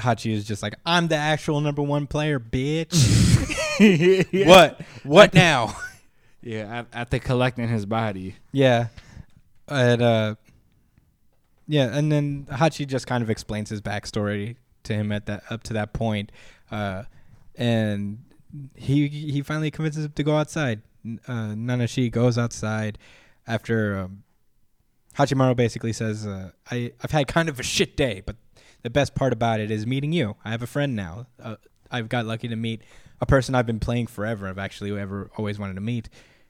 Hachi 0.00 0.32
is 0.32 0.44
just 0.44 0.60
like, 0.60 0.74
I'm 0.84 1.06
the 1.06 1.14
actual 1.14 1.60
number 1.60 1.80
one 1.80 2.08
player, 2.08 2.40
bitch. 2.40 2.90
Yeah. 4.32 4.48
What? 4.48 4.80
What 5.02 5.34
now? 5.34 5.76
Yeah, 6.46 6.80
at- 6.80 6.88
after 6.92 7.18
collecting 7.18 7.68
his 7.68 7.86
body. 7.86 8.34
Yeah. 8.52 8.88
And 9.66 10.02
uh 10.02 10.34
yeah, 11.66 11.96
and 11.96 12.12
then 12.12 12.46
Hachi 12.50 12.86
just 12.86 13.06
kind 13.06 13.22
of 13.24 13.30
explains 13.30 13.70
his 13.70 13.80
backstory 13.80 14.56
to 14.82 14.92
him 14.92 15.10
at 15.10 15.24
that 15.24 15.44
up 15.48 15.62
to 15.62 15.72
that 15.72 15.94
point. 15.94 16.30
Uh 16.70 17.04
and 17.54 18.24
he 18.74 19.08
he 19.08 19.40
finally 19.40 19.70
convinces 19.70 20.04
him 20.04 20.12
to 20.12 20.22
go 20.22 20.36
outside. 20.36 20.82
Uh 21.26 21.54
Nanashi 21.56 22.10
goes 22.10 22.36
outside 22.36 22.98
after 23.46 23.98
um, 24.00 24.22
Hachimaru 25.16 25.56
basically 25.56 25.92
says, 25.94 26.26
uh, 26.26 26.50
I, 26.70 26.92
I've 27.02 27.12
had 27.12 27.26
kind 27.28 27.48
of 27.48 27.58
a 27.60 27.62
shit 27.62 27.96
day, 27.96 28.20
but 28.26 28.36
the 28.82 28.90
best 28.90 29.14
part 29.14 29.32
about 29.32 29.60
it 29.60 29.70
is 29.70 29.86
meeting 29.86 30.12
you. 30.12 30.34
I 30.44 30.50
have 30.50 30.62
a 30.62 30.66
friend 30.66 30.94
now. 30.96 31.26
Uh, 31.42 31.56
I've 31.90 32.08
got 32.08 32.26
lucky 32.26 32.48
to 32.48 32.56
meet 32.56 32.82
a 33.20 33.26
person 33.26 33.54
I've 33.54 33.66
been 33.66 33.80
playing 33.80 34.06
forever. 34.08 34.46
I've 34.48 34.58
actually 34.58 34.98
ever 34.98 35.30
always 35.36 35.58
wanted 35.58 35.74
to 35.74 35.80
meet. 35.80 36.08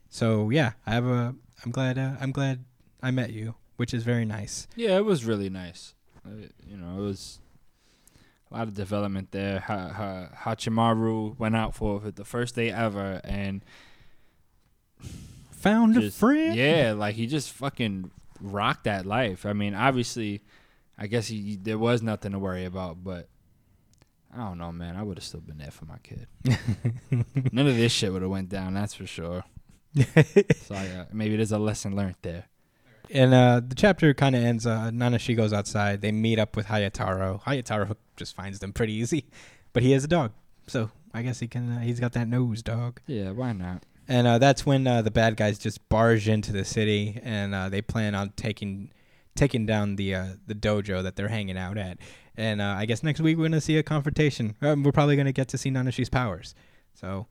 So 0.08 0.50
yeah, 0.50 0.72
I 0.86 0.92
have 0.92 1.06
a. 1.06 1.34
I'm 1.64 1.70
glad. 1.70 1.98
Uh, 1.98 2.12
I'm 2.20 2.32
glad 2.32 2.64
I 3.02 3.10
met 3.10 3.32
you, 3.32 3.54
which 3.76 3.92
is 3.94 4.02
very 4.02 4.24
nice. 4.24 4.66
Yeah, 4.76 4.96
it 4.96 5.04
was 5.04 5.24
really 5.24 5.50
nice. 5.50 5.94
Uh, 6.26 6.46
you 6.66 6.76
know, 6.76 6.98
it 6.98 7.02
was 7.06 7.38
a 8.50 8.54
lot 8.54 8.68
of 8.68 8.74
development 8.74 9.30
there. 9.32 9.60
Ha- 9.60 9.88
ha- 9.88 10.28
Hachimaru 10.44 11.38
went 11.38 11.56
out 11.56 11.74
for 11.74 12.00
the 12.00 12.24
first 12.24 12.54
day 12.54 12.70
ever, 12.70 13.20
and 13.24 13.62
Found 15.60 15.96
a 15.96 16.00
just, 16.00 16.18
friend. 16.18 16.54
yeah, 16.54 16.92
like 16.96 17.14
he 17.14 17.26
just 17.26 17.50
fucking 17.52 18.10
rocked 18.40 18.84
that 18.84 19.06
life. 19.06 19.46
I 19.46 19.54
mean, 19.54 19.74
obviously, 19.74 20.42
I 20.98 21.06
guess 21.06 21.28
he 21.28 21.56
there 21.56 21.78
was 21.78 22.02
nothing 22.02 22.32
to 22.32 22.38
worry 22.38 22.66
about, 22.66 23.02
but 23.02 23.28
I 24.34 24.38
don't 24.38 24.58
know, 24.58 24.72
man. 24.72 24.96
I 24.96 25.02
would 25.02 25.16
have 25.16 25.24
still 25.24 25.40
been 25.40 25.58
there 25.58 25.70
for 25.70 25.84
my 25.84 25.98
kid. 26.02 26.26
None 27.52 27.66
of 27.66 27.76
this 27.76 27.92
shit 27.92 28.12
would 28.12 28.22
have 28.22 28.30
went 28.30 28.48
down. 28.48 28.74
That's 28.74 28.94
for 28.94 29.06
sure. 29.06 29.44
So 29.94 30.74
I, 30.74 30.86
uh, 30.88 31.04
maybe 31.12 31.36
there's 31.36 31.52
a 31.52 31.58
lesson 31.58 31.94
learned 31.94 32.16
there. 32.22 32.46
And 33.10 33.32
uh, 33.32 33.60
the 33.66 33.74
chapter 33.74 34.12
kind 34.14 34.34
of 34.34 34.42
ends. 34.42 34.66
Uh, 34.66 34.90
Nanashi 34.92 35.36
goes 35.36 35.52
outside. 35.52 36.00
They 36.00 36.10
meet 36.10 36.38
up 36.38 36.56
with 36.56 36.66
Hayataro. 36.66 37.42
Hayataro 37.42 37.94
just 38.16 38.34
finds 38.34 38.58
them 38.58 38.72
pretty 38.72 38.94
easy, 38.94 39.26
but 39.72 39.82
he 39.82 39.92
has 39.92 40.02
a 40.02 40.08
dog, 40.08 40.32
so 40.66 40.90
I 41.12 41.22
guess 41.22 41.38
he 41.38 41.46
can. 41.46 41.70
Uh, 41.70 41.80
he's 41.80 42.00
got 42.00 42.12
that 42.12 42.26
nose 42.28 42.62
dog. 42.62 43.00
Yeah, 43.06 43.30
why 43.30 43.52
not? 43.52 43.84
And 44.08 44.26
uh, 44.26 44.38
that's 44.38 44.66
when 44.66 44.86
uh, 44.86 45.02
the 45.02 45.10
bad 45.10 45.36
guys 45.36 45.58
just 45.58 45.86
barge 45.88 46.28
into 46.28 46.50
the 46.52 46.64
city, 46.64 47.20
and 47.22 47.54
uh, 47.54 47.68
they 47.68 47.82
plan 47.82 48.14
on 48.14 48.30
taking 48.36 48.90
taking 49.36 49.66
down 49.66 49.96
the 49.96 50.14
uh, 50.14 50.26
the 50.46 50.54
dojo 50.54 51.02
that 51.02 51.16
they're 51.16 51.28
hanging 51.28 51.58
out 51.58 51.76
at. 51.78 51.98
And 52.36 52.60
uh, 52.60 52.74
I 52.78 52.86
guess 52.86 53.02
next 53.02 53.20
week 53.20 53.36
we're 53.38 53.44
gonna 53.44 53.60
see 53.60 53.76
a 53.76 53.82
confrontation. 53.82 54.56
Um, 54.62 54.82
we're 54.82 54.92
probably 54.92 55.16
gonna 55.16 55.32
get 55.32 55.48
to 55.48 55.58
see 55.58 55.70
Nanashi's 55.70 56.08
powers. 56.08 56.54
So, 56.94 57.26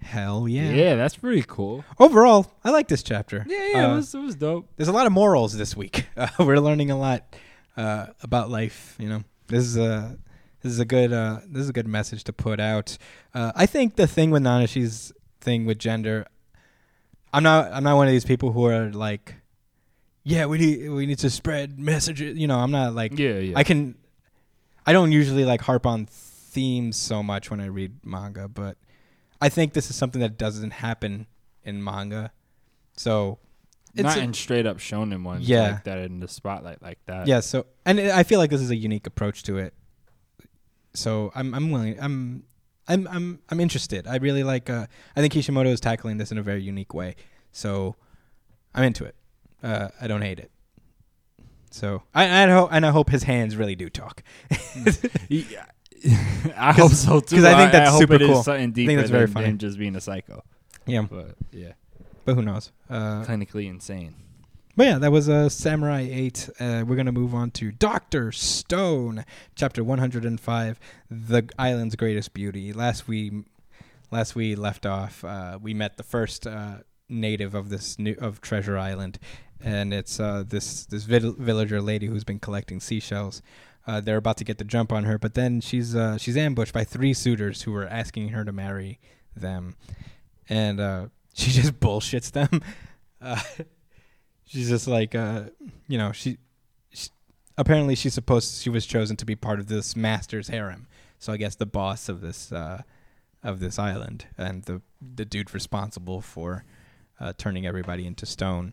hell 0.00 0.46
yeah! 0.48 0.70
Yeah, 0.70 0.94
that's 0.96 1.16
pretty 1.16 1.44
cool. 1.46 1.84
Overall, 1.98 2.50
I 2.64 2.70
like 2.70 2.88
this 2.88 3.02
chapter. 3.02 3.44
Yeah, 3.48 3.66
yeah, 3.72 3.86
Uh, 3.88 3.92
it 3.92 3.96
was 3.96 4.14
it 4.14 4.20
was 4.20 4.34
dope. 4.36 4.68
there's 4.76 4.88
a 4.88 4.92
lot 4.92 5.06
of 5.06 5.12
morals 5.12 5.56
this 5.56 5.76
week. 5.76 6.06
Uh, 6.16 6.28
we're 6.40 6.58
learning 6.58 6.90
a 6.90 6.98
lot 6.98 7.36
uh, 7.76 8.06
about 8.22 8.50
life. 8.50 8.96
You 8.98 9.08
know, 9.08 9.22
this 9.46 9.64
is 9.64 9.76
a 9.76 10.18
this 10.62 10.72
is 10.72 10.80
a 10.80 10.84
good 10.84 11.12
uh, 11.12 11.40
this 11.46 11.62
is 11.62 11.68
a 11.68 11.72
good 11.72 11.86
message 11.86 12.24
to 12.24 12.32
put 12.32 12.58
out. 12.60 12.98
Uh, 13.34 13.52
I 13.54 13.66
think 13.66 13.94
the 13.96 14.06
thing 14.08 14.30
with 14.32 14.42
Nanashi's 14.42 15.12
thing 15.40 15.64
with 15.64 15.78
gender, 15.78 16.26
I'm 17.32 17.42
not 17.44 17.72
I'm 17.72 17.84
not 17.84 17.96
one 17.96 18.06
of 18.08 18.12
these 18.12 18.24
people 18.24 18.50
who 18.52 18.64
are 18.66 18.90
like, 18.90 19.34
yeah, 20.28 20.44
we 20.46 20.58
need 20.58 20.90
we 20.90 21.06
need 21.06 21.18
to 21.20 21.30
spread 21.30 21.78
messages. 21.78 22.36
You 22.36 22.46
know, 22.46 22.58
I'm 22.58 22.70
not 22.70 22.94
like 22.94 23.18
Yeah, 23.18 23.38
yeah. 23.38 23.58
I 23.58 23.64
can. 23.64 23.96
I 24.86 24.92
don't 24.92 25.10
usually 25.12 25.44
like 25.44 25.60
harp 25.62 25.86
on 25.86 26.06
themes 26.06 26.96
so 26.96 27.22
much 27.22 27.50
when 27.50 27.60
I 27.60 27.66
read 27.66 27.92
manga, 28.04 28.46
but 28.48 28.76
I 29.40 29.48
think 29.48 29.72
this 29.72 29.88
is 29.90 29.96
something 29.96 30.20
that 30.20 30.36
doesn't 30.38 30.72
happen 30.72 31.26
in 31.64 31.82
manga. 31.82 32.32
So 32.96 33.38
it's 33.94 34.02
not 34.02 34.18
a- 34.18 34.20
in 34.22 34.34
straight 34.34 34.66
up 34.66 34.78
shonen 34.78 35.22
ones 35.24 35.48
Yeah. 35.48 35.70
like 35.72 35.84
that 35.84 35.98
in 35.98 36.20
the 36.20 36.28
spotlight 36.28 36.82
like 36.82 36.98
that. 37.06 37.26
Yeah, 37.26 37.40
so 37.40 37.66
and 37.86 37.98
I 38.00 38.22
feel 38.22 38.38
like 38.38 38.50
this 38.50 38.60
is 38.60 38.70
a 38.70 38.76
unique 38.76 39.06
approach 39.06 39.42
to 39.44 39.56
it. 39.58 39.72
So 40.94 41.30
I'm 41.34 41.54
I'm 41.54 41.70
willing 41.70 41.96
I'm 42.00 42.44
I'm 42.88 43.06
I'm 43.08 43.40
I'm 43.50 43.60
interested. 43.60 44.06
I 44.06 44.16
really 44.16 44.42
like 44.44 44.68
uh 44.70 44.86
I 45.16 45.20
think 45.20 45.32
Kishimoto 45.32 45.70
is 45.70 45.80
tackling 45.80 46.16
this 46.18 46.32
in 46.32 46.38
a 46.38 46.42
very 46.42 46.62
unique 46.62 46.92
way. 46.94 47.14
So 47.52 47.96
I'm 48.74 48.84
into 48.84 49.04
it. 49.04 49.14
Uh 49.62 49.88
I 50.00 50.06
don't 50.06 50.22
hate 50.22 50.38
it. 50.38 50.50
So 51.70 52.02
I 52.14 52.44
I 52.44 52.48
hope 52.48 52.70
and 52.72 52.86
I 52.86 52.90
hope 52.90 53.10
his 53.10 53.24
hands 53.24 53.56
really 53.56 53.74
do 53.76 53.88
talk. 53.90 54.22
Yeah. 55.28 55.66
I 56.56 56.72
hope 56.72 56.92
so 56.92 57.18
too. 57.20 57.36
Because 57.36 57.44
I 57.44 57.56
think 57.56 57.72
that's 57.72 57.90
hope 57.90 58.00
super 58.00 58.14
it 58.14 58.22
is 58.22 58.28
cool. 58.28 58.42
something 58.44 58.70
I 58.70 58.86
think 58.86 58.98
that's 58.98 59.10
very 59.10 59.26
than, 59.26 59.34
funny. 59.34 59.46
than 59.46 59.58
just 59.58 59.78
being 59.78 59.96
a 59.96 60.00
psycho. 60.00 60.44
Yeah, 60.86 61.02
But 61.02 61.34
yeah, 61.50 61.72
but 62.24 62.34
who 62.34 62.42
knows? 62.42 62.70
Uh 62.88 63.24
clinically 63.24 63.68
insane. 63.68 64.14
But 64.76 64.86
yeah, 64.86 64.98
that 64.98 65.10
was 65.10 65.28
uh, 65.28 65.48
Samurai 65.48 66.02
8. 66.08 66.50
Uh, 66.60 66.84
we're 66.86 66.94
going 66.94 67.06
to 67.06 67.10
move 67.12 67.34
on 67.34 67.50
to 67.50 67.72
Dr. 67.72 68.30
Stone, 68.30 69.24
chapter 69.56 69.82
105, 69.82 70.78
The 71.10 71.48
Island's 71.58 71.96
Greatest 71.96 72.32
Beauty. 72.32 72.72
Last 72.72 73.08
we 73.08 73.42
last 74.12 74.36
we 74.36 74.54
left 74.54 74.86
off, 74.86 75.24
uh, 75.24 75.58
we 75.60 75.74
met 75.74 75.96
the 75.96 76.04
first 76.04 76.46
uh, 76.46 76.76
native 77.08 77.56
of 77.56 77.70
this 77.70 77.98
new 77.98 78.14
of 78.20 78.40
Treasure 78.40 78.78
Island, 78.78 79.18
and 79.60 79.92
it's 79.92 80.20
uh, 80.20 80.44
this 80.46 80.86
this 80.86 81.04
vil- 81.04 81.34
villager 81.38 81.80
lady 81.80 82.06
who's 82.06 82.24
been 82.24 82.38
collecting 82.38 82.80
seashells. 82.80 83.42
Uh, 83.86 84.00
they're 84.00 84.18
about 84.18 84.36
to 84.36 84.44
get 84.44 84.58
the 84.58 84.64
jump 84.64 84.92
on 84.92 85.04
her, 85.04 85.18
but 85.18 85.34
then 85.34 85.60
she's 85.60 85.96
uh, 85.96 86.18
she's 86.18 86.36
ambushed 86.36 86.72
by 86.72 86.84
three 86.84 87.14
suitors 87.14 87.62
who 87.62 87.74
are 87.74 87.86
asking 87.86 88.28
her 88.28 88.44
to 88.44 88.52
marry 88.52 88.98
them, 89.34 89.76
and 90.48 90.80
uh, 90.80 91.06
she 91.34 91.50
just 91.50 91.78
bullshits 91.80 92.30
them. 92.32 92.60
Uh, 93.20 93.36
she's 94.44 94.68
just 94.68 94.86
like 94.86 95.16
uh 95.16 95.42
you 95.88 95.98
know 95.98 96.12
she, 96.12 96.38
she 96.92 97.08
apparently 97.56 97.96
she's 97.96 98.14
supposed 98.14 98.62
she 98.62 98.70
was 98.70 98.86
chosen 98.86 99.16
to 99.16 99.26
be 99.26 99.34
part 99.34 99.58
of 99.58 99.66
this 99.66 99.96
master's 99.96 100.46
harem 100.46 100.86
so 101.18 101.32
i 101.32 101.36
guess 101.36 101.56
the 101.56 101.66
boss 101.66 102.08
of 102.08 102.20
this 102.20 102.52
of 102.52 103.58
this 103.58 103.76
island 103.76 104.26
and 104.38 104.62
the 104.66 104.80
the 105.16 105.24
dude 105.24 105.52
responsible 105.52 106.20
for 106.20 106.64
turning 107.38 107.66
everybody 107.66 108.06
into 108.06 108.24
stone 108.24 108.72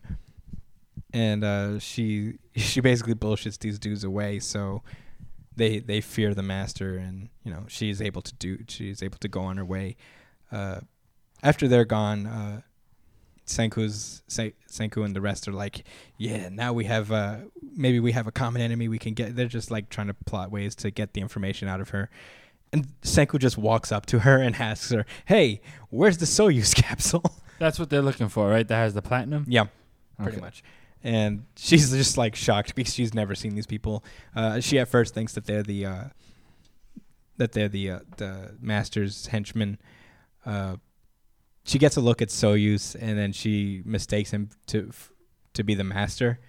and 1.12 1.44
uh, 1.44 1.78
she 1.78 2.38
she 2.56 2.80
basically 2.80 3.14
bullshits 3.14 3.58
these 3.58 3.78
dudes 3.78 4.04
away. 4.04 4.38
So 4.40 4.82
they 5.56 5.78
they 5.78 6.00
fear 6.00 6.34
the 6.34 6.42
master, 6.42 6.96
and 6.96 7.28
you 7.44 7.52
know 7.52 7.64
she's 7.68 8.00
able 8.02 8.22
to 8.22 8.34
do 8.34 8.58
she's 8.68 9.02
able 9.02 9.18
to 9.18 9.28
go 9.28 9.40
on 9.42 9.56
her 9.56 9.64
way. 9.64 9.96
Uh, 10.52 10.80
after 11.42 11.68
they're 11.68 11.84
gone, 11.84 12.26
uh, 12.26 12.60
Senku's 13.46 14.22
Sen- 14.26 14.52
Senku 14.70 15.04
and 15.04 15.14
the 15.14 15.20
rest 15.20 15.46
are 15.46 15.52
like, 15.52 15.84
yeah, 16.18 16.48
now 16.48 16.72
we 16.72 16.84
have 16.86 17.12
uh, 17.12 17.36
maybe 17.74 18.00
we 18.00 18.12
have 18.12 18.26
a 18.26 18.32
common 18.32 18.60
enemy. 18.62 18.88
We 18.88 18.98
can 18.98 19.14
get. 19.14 19.36
They're 19.36 19.46
just 19.46 19.70
like 19.70 19.88
trying 19.88 20.08
to 20.08 20.14
plot 20.14 20.50
ways 20.50 20.74
to 20.76 20.90
get 20.90 21.12
the 21.14 21.20
information 21.20 21.68
out 21.68 21.80
of 21.80 21.90
her. 21.90 22.10
And 22.72 22.88
Senku 23.02 23.38
just 23.38 23.56
walks 23.56 23.92
up 23.92 24.06
to 24.06 24.20
her 24.20 24.38
and 24.42 24.56
asks 24.60 24.90
her, 24.90 25.06
"Hey, 25.26 25.60
where's 25.90 26.18
the 26.18 26.26
Soyuz 26.26 26.74
capsule?" 26.82 27.22
That's 27.58 27.78
what 27.78 27.88
they're 27.88 28.02
looking 28.02 28.28
for, 28.28 28.48
right? 28.50 28.66
That 28.66 28.76
has 28.76 28.92
the 28.94 29.00
platinum. 29.02 29.44
yeah, 29.48 29.66
pretty 30.18 30.32
Okay. 30.32 30.40
much. 30.40 30.62
And 31.06 31.44
she's 31.54 31.92
just 31.92 32.18
like 32.18 32.34
shocked 32.34 32.74
because 32.74 32.92
she's 32.92 33.14
never 33.14 33.36
seen 33.36 33.54
these 33.54 33.68
people. 33.68 34.02
Uh, 34.34 34.58
she 34.58 34.80
at 34.80 34.88
first 34.88 35.14
thinks 35.14 35.34
that 35.34 35.44
they're 35.46 35.62
the 35.62 35.86
uh, 35.86 36.04
that 37.36 37.52
they're 37.52 37.68
the 37.68 37.90
uh, 37.92 37.98
the 38.16 38.56
master's 38.60 39.28
henchmen. 39.28 39.78
Uh, 40.44 40.78
she 41.62 41.78
gets 41.78 41.96
a 41.96 42.00
look 42.00 42.22
at 42.22 42.30
Soyuz, 42.30 42.96
and 43.00 43.16
then 43.16 43.30
she 43.30 43.82
mistakes 43.84 44.32
him 44.32 44.50
to 44.66 44.88
f- 44.88 45.12
to 45.54 45.62
be 45.62 45.76
the 45.76 45.84
master. 45.84 46.40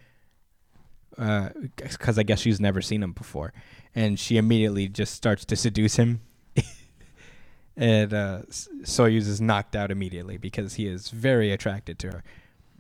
Because 1.15 2.17
I 2.17 2.23
guess 2.23 2.39
she's 2.39 2.59
never 2.59 2.81
seen 2.81 3.03
him 3.03 3.11
before, 3.11 3.53
and 3.93 4.19
she 4.19 4.37
immediately 4.37 4.87
just 4.87 5.13
starts 5.13 5.45
to 5.45 5.55
seduce 5.55 5.97
him. 5.97 6.21
and 7.77 8.11
uh, 8.11 8.41
Soyuz 8.49 9.27
is 9.27 9.39
knocked 9.39 9.75
out 9.75 9.91
immediately 9.91 10.37
because 10.37 10.73
he 10.75 10.87
is 10.87 11.11
very 11.11 11.51
attracted 11.51 11.99
to 11.99 12.07
her 12.07 12.23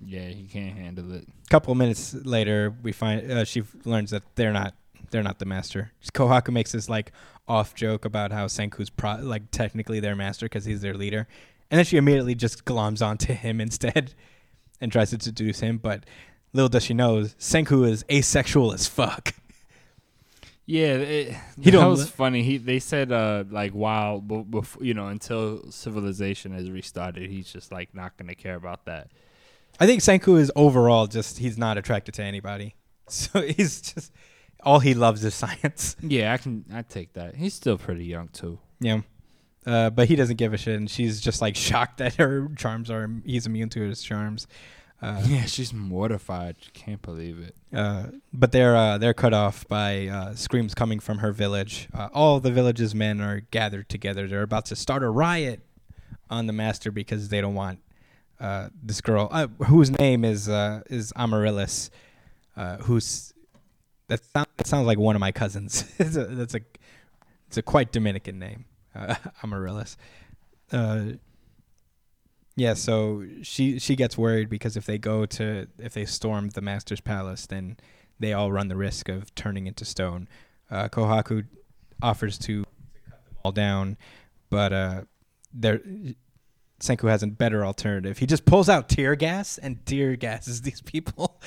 Yeah, 0.05 0.27
he 0.27 0.43
can't 0.43 0.77
handle 0.77 1.11
it. 1.13 1.25
A 1.45 1.49
couple 1.49 1.71
of 1.71 1.77
minutes 1.77 2.13
later, 2.13 2.73
we 2.83 2.91
find 2.91 3.31
uh, 3.31 3.45
she 3.45 3.63
learns 3.83 4.11
that 4.11 4.23
they're 4.35 4.53
not 4.53 4.73
they're 5.09 5.23
not 5.23 5.39
the 5.39 5.45
master. 5.45 5.91
Kohaku 6.13 6.51
makes 6.51 6.71
this 6.73 6.87
like 6.89 7.11
off 7.47 7.73
joke 7.73 8.05
about 8.05 8.31
how 8.31 8.45
Senku's 8.47 8.89
pro- 8.89 9.21
like 9.21 9.49
technically 9.51 9.99
their 9.99 10.15
master 10.15 10.45
because 10.45 10.65
he's 10.65 10.81
their 10.81 10.93
leader, 10.93 11.27
and 11.71 11.77
then 11.77 11.85
she 11.85 11.97
immediately 11.97 12.35
just 12.35 12.65
gloms 12.65 13.05
onto 13.05 13.33
him 13.45 13.59
instead 13.59 14.13
and 14.79 14.91
tries 14.91 15.09
to 15.11 15.19
seduce 15.19 15.61
him. 15.61 15.77
But 15.77 16.05
little 16.53 16.69
does 16.69 16.83
she 16.83 16.93
know, 16.93 17.23
Senku 17.39 17.87
is 17.87 18.05
asexual 18.11 18.73
as 18.73 18.87
fuck. 18.87 19.33
Yeah, 20.65 20.95
it, 20.95 21.35
He 21.61 21.71
that 21.71 21.85
was 21.85 22.01
li- 22.01 22.11
funny. 22.11 22.43
He 22.43 22.57
they 22.57 22.79
said 22.79 23.11
uh 23.11 23.45
like 23.49 23.71
while 23.71 24.19
b- 24.19 24.43
before 24.49 24.83
you 24.83 24.93
know 24.93 25.07
until 25.07 25.71
civilization 25.71 26.51
has 26.51 26.69
restarted, 26.69 27.29
he's 27.31 27.51
just 27.51 27.71
like 27.71 27.95
not 27.95 28.17
gonna 28.17 28.35
care 28.35 28.55
about 28.55 28.85
that. 28.85 29.09
I 29.79 29.85
think 29.85 30.01
Senku 30.01 30.39
is 30.39 30.51
overall 30.55 31.07
just 31.07 31.37
he's 31.37 31.57
not 31.57 31.77
attracted 31.77 32.13
to 32.15 32.23
anybody, 32.23 32.75
so 33.07 33.41
he's 33.41 33.81
just 33.81 34.11
all 34.63 34.79
he 34.79 34.93
loves 34.93 35.23
is 35.23 35.33
science. 35.43 35.95
Yeah, 36.01 36.33
I 36.33 36.37
can 36.37 36.65
I 36.73 36.81
take 36.81 37.13
that. 37.13 37.35
He's 37.35 37.53
still 37.53 37.77
pretty 37.77 38.05
young 38.05 38.29
too. 38.29 38.59
Yeah. 38.79 39.01
Uh, 39.65 39.89
but 39.89 40.07
he 40.07 40.15
doesn't 40.15 40.37
give 40.37 40.53
a 40.53 40.57
shit, 40.57 40.77
and 40.77 40.89
she's 40.89 41.19
just 41.19 41.41
like 41.41 41.55
shocked 41.67 41.97
that 41.97 42.15
her 42.15 42.47
charms 42.55 42.89
are 42.89 43.09
he's 43.25 43.45
immune 43.45 43.69
to 43.69 43.81
his 43.81 44.01
charms. 44.01 44.47
Uh, 44.99 45.21
yeah, 45.27 45.45
she's 45.45 45.73
mortified. 45.73 46.55
She 46.59 46.71
can't 46.71 47.01
believe 47.03 47.37
it. 47.39 47.55
uh, 47.71 48.05
but 48.33 48.51
they're 48.51 48.75
uh, 48.75 48.97
they're 48.97 49.13
cut 49.13 49.33
off 49.33 49.67
by 49.67 50.07
uh, 50.07 50.33
screams 50.33 50.73
coming 50.73 50.99
from 50.99 51.19
her 51.19 51.31
village. 51.31 51.87
Uh, 51.93 52.07
all 52.13 52.39
the 52.39 52.49
village's 52.49 52.95
men 52.95 53.21
are 53.21 53.41
gathered 53.51 53.89
together. 53.89 54.27
They're 54.27 54.41
about 54.41 54.65
to 54.67 54.75
start 54.75 55.03
a 55.03 55.09
riot 55.09 55.59
on 56.31 56.47
the 56.47 56.53
master 56.53 56.89
because 56.91 57.29
they 57.29 57.41
don't 57.41 57.53
want 57.53 57.79
uh, 58.39 58.69
this 58.83 59.01
girl, 59.01 59.27
uh, 59.31 59.47
whose 59.65 59.91
name 59.97 60.23
is 60.23 60.47
uh, 60.47 60.81
is 60.89 61.11
Amaryllis, 61.15 61.89
uh, 62.55 62.77
who's 62.77 63.33
that, 64.09 64.23
sound, 64.23 64.47
that 64.57 64.67
sounds 64.67 64.85
like 64.85 64.99
one 64.99 65.15
of 65.15 65.19
my 65.19 65.31
cousins. 65.31 65.85
it's 65.99 66.15
a, 66.15 66.25
that's 66.25 66.53
a 66.53 66.61
it's 67.47 67.57
a 67.57 67.61
quite 67.61 67.91
Dominican 67.91 68.37
name, 68.37 68.65
uh, 68.95 69.15
Amaryllis. 69.43 69.97
Yeah, 72.59 72.73
so 72.73 73.23
she 73.43 73.77
she 73.77 73.95
gets 73.95 74.17
worried 74.17 74.49
because 74.49 74.75
if 74.77 74.85
they 74.85 74.97
go 74.97 75.25
to 75.27 75.67
if 75.77 75.93
they 75.93 76.05
storm 76.05 76.49
the 76.49 76.61
master's 76.61 77.01
palace, 77.01 77.45
then 77.45 77.77
they 78.19 78.33
all 78.33 78.51
run 78.51 78.67
the 78.67 78.75
risk 78.75 79.09
of 79.09 79.33
turning 79.35 79.67
into 79.67 79.85
stone. 79.85 80.27
Kohaku 80.71 81.45
offers 82.01 82.37
to 82.39 82.63
cut 83.09 83.25
them 83.25 83.35
all 83.43 83.51
down, 83.51 83.97
but 84.49 85.05
there 85.53 85.81
Senku 86.79 87.09
has 87.09 87.23
a 87.23 87.27
better 87.27 87.65
alternative. 87.65 88.17
He 88.19 88.25
just 88.25 88.45
pulls 88.45 88.69
out 88.69 88.87
tear 88.89 89.15
gas 89.15 89.57
and 89.57 89.83
tear 89.85 90.15
gases 90.15 90.61
these 90.63 90.81
people. 90.81 91.39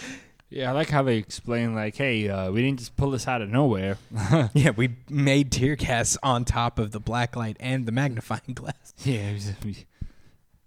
Yeah, 0.49 0.70
I 0.70 0.72
like 0.72 0.91
how 0.91 1.05
they 1.05 1.16
explain 1.18 1.74
like, 1.76 1.95
hey, 1.97 2.28
uh, 2.28 2.51
we 2.51 2.62
didn't 2.62 2.81
just 2.81 2.97
pull 2.97 3.12
this 3.12 3.28
out 3.28 3.41
of 3.41 3.49
nowhere. 3.49 3.99
yeah, 4.53 4.70
we 4.70 4.97
made 5.09 5.53
tear 5.53 5.76
gas 5.76 6.18
on 6.24 6.45
top 6.45 6.81
of 6.81 6.91
the 6.91 6.99
black 6.99 7.37
light 7.37 7.57
and 7.61 7.87
the 7.87 7.93
magnifying 7.93 8.55
glass. 8.55 8.93
yeah, 9.05 9.31
it 9.31 9.35
was- 9.35 9.53
we- 9.64 9.87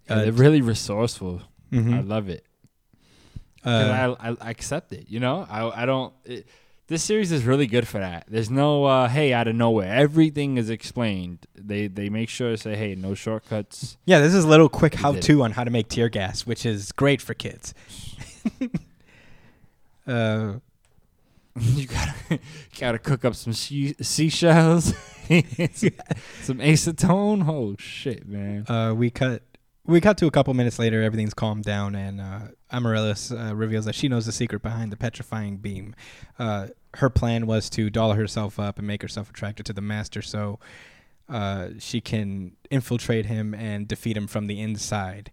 Uh, 0.09 0.24
they're 0.24 0.32
really 0.32 0.61
resourceful. 0.61 1.41
Mhm. 1.72 1.93
I 1.97 1.99
love 2.01 2.30
it. 2.30 2.45
Uh, 3.66 4.16
I, 4.20 4.30
I 4.32 4.38
I 4.41 4.49
accept 4.51 4.91
it. 4.91 5.05
You 5.09 5.20
know, 5.22 5.47
I 5.49 5.84
I 5.84 5.86
don't. 5.86 6.14
It, 6.26 6.45
this 6.88 7.04
series 7.04 7.32
is 7.32 7.44
really 7.46 7.68
good 7.68 7.88
for 7.88 8.00
that. 8.00 8.26
There's 8.28 8.50
no 8.50 8.86
uh, 8.86 9.08
hey 9.08 9.34
out 9.34 9.48
of 9.48 9.56
nowhere. 9.56 9.94
Everything 9.94 10.58
is 10.58 10.70
explained. 10.70 11.46
They 11.56 11.88
they 11.88 12.10
make 12.10 12.30
sure 12.30 12.52
to 12.52 12.58
say 12.58 12.76
hey 12.76 12.96
no 12.96 13.14
shortcuts. 13.14 13.98
yeah, 14.06 14.20
this 14.20 14.34
is 14.34 14.44
a 14.44 14.48
little 14.48 14.70
quick 14.70 14.96
how 14.96 15.14
to 15.14 15.42
on 15.42 15.52
how 15.52 15.64
to 15.64 15.72
make 15.72 15.88
tear 15.88 16.10
gas, 16.10 16.46
which 16.46 16.66
is 16.66 16.92
great 16.92 17.22
for 17.22 17.34
kids. 17.34 17.74
uh, 20.08 20.54
you 21.60 21.88
gotta 21.88 22.40
gotta 22.80 23.00
cook 23.00 23.24
up 23.24 23.36
some 23.36 23.54
she- 23.54 23.96
seashells, 24.02 24.86
some, 25.28 25.92
some 26.42 26.58
acetone. 26.58 27.48
Oh 27.48 27.76
shit, 27.80 28.28
man. 28.28 28.66
uh, 28.68 28.94
we 28.94 29.10
cut 29.10 29.42
we 29.86 30.00
cut 30.00 30.18
to 30.18 30.28
a 30.28 30.32
couple 30.32 30.54
minutes 30.54 30.80
later. 30.80 31.04
Everything's 31.04 31.34
calmed 31.34 31.64
down, 31.64 31.94
and 31.94 32.22
uh, 32.22 32.40
Amaryllis 32.72 33.32
uh, 33.32 33.54
reveals 33.54 33.86
that 33.86 33.96
she 33.96 34.08
knows 34.08 34.26
the 34.26 34.32
secret 34.32 34.62
behind 34.62 34.92
the 34.92 34.98
petrifying 34.98 35.58
beam. 35.58 35.94
Uh, 36.40 36.68
her 36.96 37.10
plan 37.10 37.48
was 37.48 37.70
to 37.72 37.90
doll 37.90 38.14
herself 38.14 38.60
up 38.60 38.78
and 38.78 38.88
make 38.88 39.02
herself 39.02 39.30
attracted 39.30 39.66
to 39.66 39.74
the 39.74 39.82
master, 39.82 40.22
so 40.22 40.60
uh, 41.28 41.70
she 41.80 42.00
can 42.00 42.54
infiltrate 42.72 43.26
him 43.26 43.54
and 43.54 43.88
defeat 43.88 44.16
him 44.16 44.28
from 44.28 44.48
the 44.48 44.62
inside. 44.62 45.32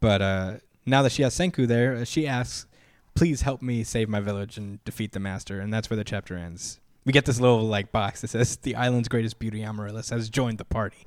But 0.00 0.20
uh, 0.20 0.54
now 0.84 1.02
that 1.02 1.12
she 1.12 1.22
has 1.22 1.36
Senku 1.36 1.66
there, 1.66 1.94
uh, 1.94 2.04
she 2.04 2.26
asks, 2.26 2.66
"Please 3.14 3.42
help 3.42 3.62
me 3.62 3.84
save 3.84 4.08
my 4.08 4.20
village 4.20 4.58
and 4.58 4.82
defeat 4.84 5.12
the 5.12 5.20
master." 5.20 5.60
And 5.60 5.72
that's 5.72 5.88
where 5.88 5.96
the 5.96 6.04
chapter 6.04 6.36
ends. 6.36 6.80
We 7.04 7.12
get 7.12 7.24
this 7.24 7.38
little 7.38 7.62
like 7.62 7.92
box 7.92 8.20
that 8.22 8.28
says, 8.28 8.56
"The 8.56 8.74
island's 8.74 9.08
greatest 9.08 9.38
beauty, 9.38 9.62
Amaryllis, 9.62 10.10
has 10.10 10.28
joined 10.28 10.58
the 10.58 10.64
party." 10.64 11.06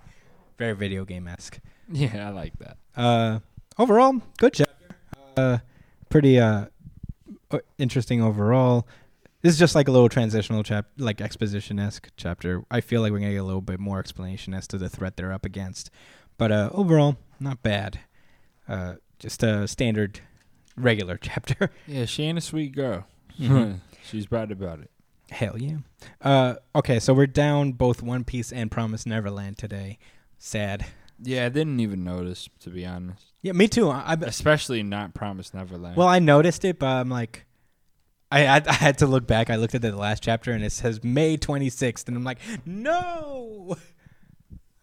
Very 0.58 0.74
video 0.74 1.04
game 1.04 1.28
esque. 1.28 1.60
Yeah, 1.92 2.28
I 2.28 2.32
like 2.32 2.54
that. 2.60 2.78
Uh, 2.96 3.40
overall, 3.78 4.22
good 4.38 4.54
chapter. 4.54 4.74
Uh, 5.38 5.60
pretty 6.10 6.40
uh, 6.40 6.66
interesting 7.78 8.22
overall. 8.22 8.86
This 9.42 9.54
is 9.54 9.60
just 9.60 9.76
like 9.76 9.88
a 9.88 9.92
little 9.92 10.10
transitional 10.10 10.64
chap, 10.64 10.88
like 10.98 11.22
exposition 11.22 11.80
esque 11.80 12.10
chapter. 12.18 12.64
I 12.70 12.82
feel 12.82 13.02
like 13.02 13.12
we're 13.12 13.20
gonna 13.20 13.32
get 13.32 13.38
a 13.38 13.44
little 13.44 13.62
bit 13.62 13.80
more 13.80 14.00
explanation 14.00 14.54
as 14.54 14.68
to 14.68 14.78
the 14.78 14.90
threat 14.90 15.16
they're 15.16 15.32
up 15.32 15.46
against, 15.46 15.90
but 16.38 16.52
uh, 16.52 16.70
overall, 16.74 17.18
not 17.40 17.64
bad. 17.64 18.00
Uh, 18.68 18.96
just 19.20 19.42
a 19.44 19.68
standard, 19.68 20.20
regular 20.76 21.18
chapter. 21.22 21.70
Yeah, 21.86 22.06
she 22.06 22.24
ain't 22.24 22.38
a 22.38 22.42
sweet 22.42 22.76
girl. 22.76 23.06
Mhm. 23.40 23.80
She's 24.04 24.26
bad 24.26 24.52
about 24.52 24.80
it. 24.80 24.90
Hell 25.30 25.58
yeah. 25.58 25.78
Uh, 26.22 26.56
okay, 26.76 27.00
so 27.00 27.14
we're 27.14 27.28
down 27.28 27.74
both 27.74 28.02
One 28.02 28.24
Piece 28.24 28.52
and 28.52 28.72
Promise 28.72 29.06
Neverland 29.06 29.58
today. 29.58 30.00
Sad. 30.38 30.86
Yeah, 31.22 31.46
I 31.46 31.50
didn't 31.50 31.80
even 31.80 32.04
notice 32.04 32.50
to 32.62 32.70
be 32.70 32.86
honest. 32.86 33.24
Yeah, 33.42 33.54
me 33.54 33.68
too. 33.68 33.90
I, 33.90 34.04
I 34.08 34.14
Especially 34.22 34.84
not 34.84 35.14
Promise 35.14 35.54
Neverland. 35.54 35.96
Well, 35.98 36.08
I 36.08 36.20
noticed 36.20 36.64
it, 36.66 36.80
but 36.80 36.88
I'm 36.88 37.10
like, 37.10 37.46
I, 38.32 38.46
I 38.46 38.62
I 38.68 38.74
had 38.74 38.98
to 39.00 39.08
look 39.08 39.26
back. 39.26 39.50
I 39.50 39.56
looked 39.56 39.74
at 39.76 39.82
the 39.82 39.96
last 39.96 40.22
chapter 40.24 40.52
and 40.52 40.64
it 40.64 40.72
says 40.72 41.04
May 41.04 41.38
26th, 41.38 42.08
and 42.08 42.18
I'm 42.18 42.24
like, 42.24 42.40
no, 42.66 43.78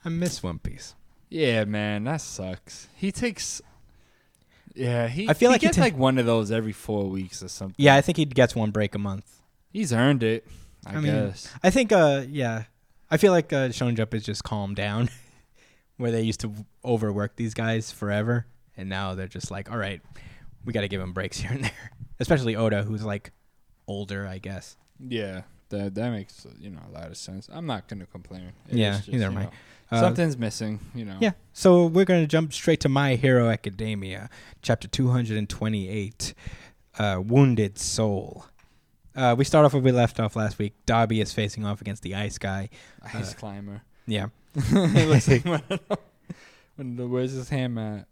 I 0.05 0.09
miss 0.09 0.43
One 0.43 0.59
Piece. 0.59 0.95
Yeah, 1.31 1.65
man, 1.65 2.05
that 2.05 2.21
sucks. 2.21 2.89
He 2.97 3.11
takes. 3.13 3.61
Yeah, 4.75 5.09
he. 5.09 5.29
I 5.29 5.35
feel 5.35 5.51
he 5.51 5.55
like 5.55 5.61
he 5.61 5.67
gets 5.69 5.77
ta- 5.77 5.83
like 5.85 5.97
one 5.97 6.19
of 6.19 6.27
those 6.27 6.51
every 6.51 6.73
four 6.73 7.05
weeks 7.09 7.43
or 7.43 7.49
something. 7.49 7.77
Yeah, 7.79 7.95
I 7.97 8.01
think 8.01 8.17
he 8.19 8.25
gets 8.25 8.55
one 8.57 8.71
break 8.71 8.95
a 8.95 8.99
month. 8.99 9.41
he's 9.73 9.93
earned 9.93 10.23
it. 10.23 10.47
I, 10.87 10.93
I 10.93 10.95
mean, 10.97 11.05
guess. 11.13 11.49
I 11.63 11.71
think, 11.71 11.93
uh, 11.93 12.25
yeah, 12.29 12.65
I 13.11 13.17
feel 13.17 13.33
like 13.33 13.53
uh, 13.53 13.69
Shonen 13.69 13.97
Jump 13.97 14.13
is 14.15 14.23
just 14.25 14.45
calmed 14.45 14.77
down, 14.77 15.09
where 15.97 16.11
they 16.11 16.23
used 16.23 16.41
to 16.41 16.53
overwork 16.85 17.37
these 17.37 17.55
guys 17.55 17.91
forever, 17.93 18.47
and 18.77 18.89
now 18.89 19.15
they're 19.15 19.29
just 19.29 19.51
like, 19.51 19.71
all 19.71 19.79
right, 19.79 20.01
we 20.65 20.73
got 20.73 20.81
to 20.83 20.89
give 20.89 21.01
them 21.01 21.13
breaks 21.13 21.39
here 21.41 21.53
and 21.53 21.65
there. 21.65 21.91
Especially 22.21 22.57
Oda, 22.57 22.83
who's 22.83 23.05
like 23.05 23.33
older, 23.87 24.27
I 24.27 24.39
guess. 24.39 24.77
Yeah, 25.01 25.43
that 25.71 25.95
that 25.97 26.11
makes 26.11 26.47
you 26.59 26.71
know 26.71 26.81
a 26.89 26.93
lot 26.93 27.07
of 27.09 27.17
sense. 27.17 27.49
I'm 27.53 27.67
not 27.67 27.89
gonna 27.89 28.07
complain. 28.07 28.53
It 28.69 28.77
Yeah, 28.77 28.97
just, 28.97 29.09
neither 29.09 29.27
am 29.27 29.37
I. 29.39 29.49
Uh, 29.91 30.01
Something's 30.01 30.39
missing. 30.39 30.81
You 30.95 31.05
know. 31.05 31.19
Yeah. 31.21 31.33
So 31.53 31.87
we're 31.87 32.07
going 32.07 32.23
to 32.23 32.27
jump 32.27 32.53
straight 32.53 32.81
to 32.81 32.89
My 32.89 33.17
Hero 33.17 33.49
Academia, 33.51 34.31
chapter 34.63 34.89
228. 34.89 36.35
uh, 36.99 37.21
Wounded 37.25 37.79
Soul. 37.79 38.47
Uh, 39.15 39.35
we 39.37 39.45
start 39.45 39.65
off 39.65 39.73
where 39.75 39.83
we 39.83 39.93
left 39.93 40.19
off 40.19 40.37
last 40.37 40.59
week. 40.59 40.75
Dabi 40.87 41.21
is 41.23 41.33
facing 41.33 41.65
off 41.65 41.81
against 41.81 42.03
the 42.03 42.15
Ice 42.15 42.39
Guy. 42.39 42.71
Ice 43.13 43.33
Uh, 43.33 43.37
climber. 43.37 43.83
Yeah. 44.07 44.29
It 44.55 45.09
looks 45.09 45.29
like 45.35 45.45
one 45.45 45.63
of 45.69 45.89
them. 45.89 45.99
When 46.77 46.97
the, 46.97 47.07
where's 47.07 47.33
his 47.33 47.49
hand 47.49 47.79
at? 47.79 48.07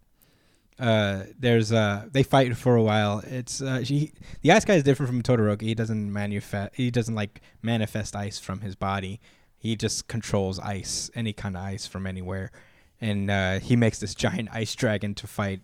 Uh, 0.79 1.25
there's 1.39 1.71
uh, 1.71 2.07
they 2.11 2.23
fight 2.23 2.57
for 2.57 2.75
a 2.75 2.83
while. 2.83 3.21
It's 3.25 3.61
uh, 3.61 3.83
she, 3.83 4.11
the 4.41 4.51
Ice 4.51 4.65
Guy 4.65 4.75
is 4.75 4.83
different 4.83 5.09
from 5.09 5.21
Todoroki. 5.21 5.61
He 5.61 5.75
doesn't 5.75 6.11
manifest. 6.11 6.75
He 6.75 6.89
doesn't 6.89 7.13
like 7.13 7.41
manifest 7.61 8.15
ice 8.15 8.39
from 8.39 8.61
his 8.61 8.75
body. 8.75 9.19
He 9.57 9.75
just 9.75 10.07
controls 10.07 10.59
ice, 10.59 11.11
any 11.15 11.31
kind 11.31 11.55
of 11.55 11.63
ice 11.63 11.85
from 11.85 12.07
anywhere, 12.07 12.51
and 12.99 13.29
uh, 13.29 13.59
he 13.59 13.75
makes 13.75 13.99
this 13.99 14.15
giant 14.15 14.49
ice 14.53 14.73
dragon 14.75 15.13
to 15.15 15.27
fight 15.27 15.61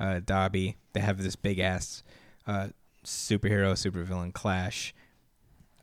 uh, 0.00 0.20
Dabi. 0.24 0.74
They 0.92 1.00
have 1.00 1.22
this 1.22 1.36
big 1.36 1.60
ass 1.60 2.02
uh, 2.46 2.68
superhero 3.04 3.72
supervillain 3.72 4.32
clash, 4.32 4.92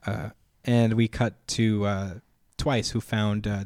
uh, 0.06 0.32
and 0.66 0.94
we 0.94 1.08
cut 1.08 1.48
to 1.50 1.86
uh, 1.86 2.14
Twice, 2.58 2.90
who 2.92 3.02
found 3.02 3.48
uh, 3.48 3.64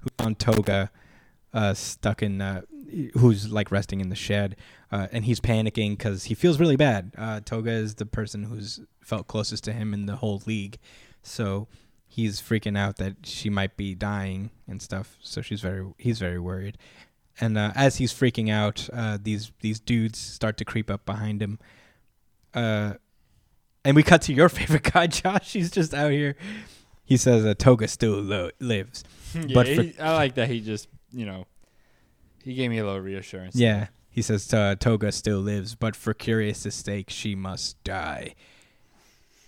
who 0.00 0.10
found 0.18 0.38
Toga 0.38 0.90
uh, 1.52 1.74
stuck 1.74 2.22
in, 2.22 2.40
uh, 2.40 2.62
who's 3.14 3.50
like 3.50 3.70
resting 3.70 4.00
in 4.00 4.08
the 4.08 4.16
shed, 4.16 4.56
uh, 4.92 5.08
and 5.12 5.24
he's 5.24 5.40
panicking 5.40 5.96
because 5.96 6.24
he 6.24 6.34
feels 6.34 6.58
really 6.58 6.76
bad. 6.76 7.12
Uh, 7.16 7.40
Toga 7.40 7.70
is 7.70 7.96
the 7.96 8.06
person 8.06 8.44
who's 8.44 8.80
felt 9.00 9.26
closest 9.26 9.64
to 9.64 9.72
him 9.72 9.94
in 9.94 10.06
the 10.06 10.16
whole 10.16 10.42
league, 10.46 10.78
so 11.22 11.68
he's 12.06 12.40
freaking 12.40 12.76
out 12.76 12.96
that 12.96 13.16
she 13.24 13.48
might 13.48 13.76
be 13.76 13.94
dying 13.94 14.50
and 14.66 14.82
stuff. 14.82 15.16
So 15.22 15.42
she's 15.42 15.60
very, 15.60 15.86
he's 15.96 16.18
very 16.18 16.38
worried. 16.38 16.76
And 17.40 17.56
uh, 17.56 17.72
as 17.74 17.96
he's 17.96 18.12
freaking 18.12 18.50
out, 18.50 18.88
uh, 18.92 19.18
these 19.20 19.52
these 19.60 19.80
dudes 19.80 20.18
start 20.18 20.56
to 20.58 20.64
creep 20.64 20.90
up 20.90 21.06
behind 21.06 21.40
him. 21.40 21.58
Uh, 22.52 22.94
and 23.84 23.96
we 23.96 24.02
cut 24.02 24.22
to 24.22 24.34
your 24.34 24.48
favorite 24.50 24.92
guy, 24.92 25.06
Josh. 25.06 25.52
He's 25.52 25.70
just 25.70 25.94
out 25.94 26.10
here. 26.10 26.36
He 27.10 27.16
says 27.18 27.44
uh, 27.44 27.54
Toga 27.58 27.88
still 27.88 28.12
lo- 28.22 28.50
lives. 28.60 29.02
yeah, 29.34 29.42
But 29.52 29.66
for- 29.66 29.82
he- 29.82 29.98
I 29.98 30.14
like 30.14 30.36
that 30.36 30.48
he 30.48 30.60
just, 30.60 30.88
you 31.12 31.26
know, 31.26 31.44
he 32.44 32.54
gave 32.54 32.70
me 32.70 32.78
a 32.78 32.84
little 32.86 33.00
reassurance. 33.00 33.54
Yeah. 33.56 33.88
He 34.10 34.22
says 34.22 34.52
uh, 34.54 34.76
Toga 34.78 35.10
still 35.12 35.40
lives, 35.40 35.74
but 35.74 35.94
for 35.96 36.14
Curious's 36.14 36.74
sake, 36.76 37.10
she 37.10 37.34
must 37.34 37.82
die. 37.84 38.34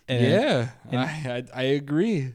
And- 0.09 0.25
yeah, 0.27 0.69
and- 0.91 1.01
I, 1.01 1.05
I 1.55 1.61
I 1.61 1.63
agree. 1.63 2.35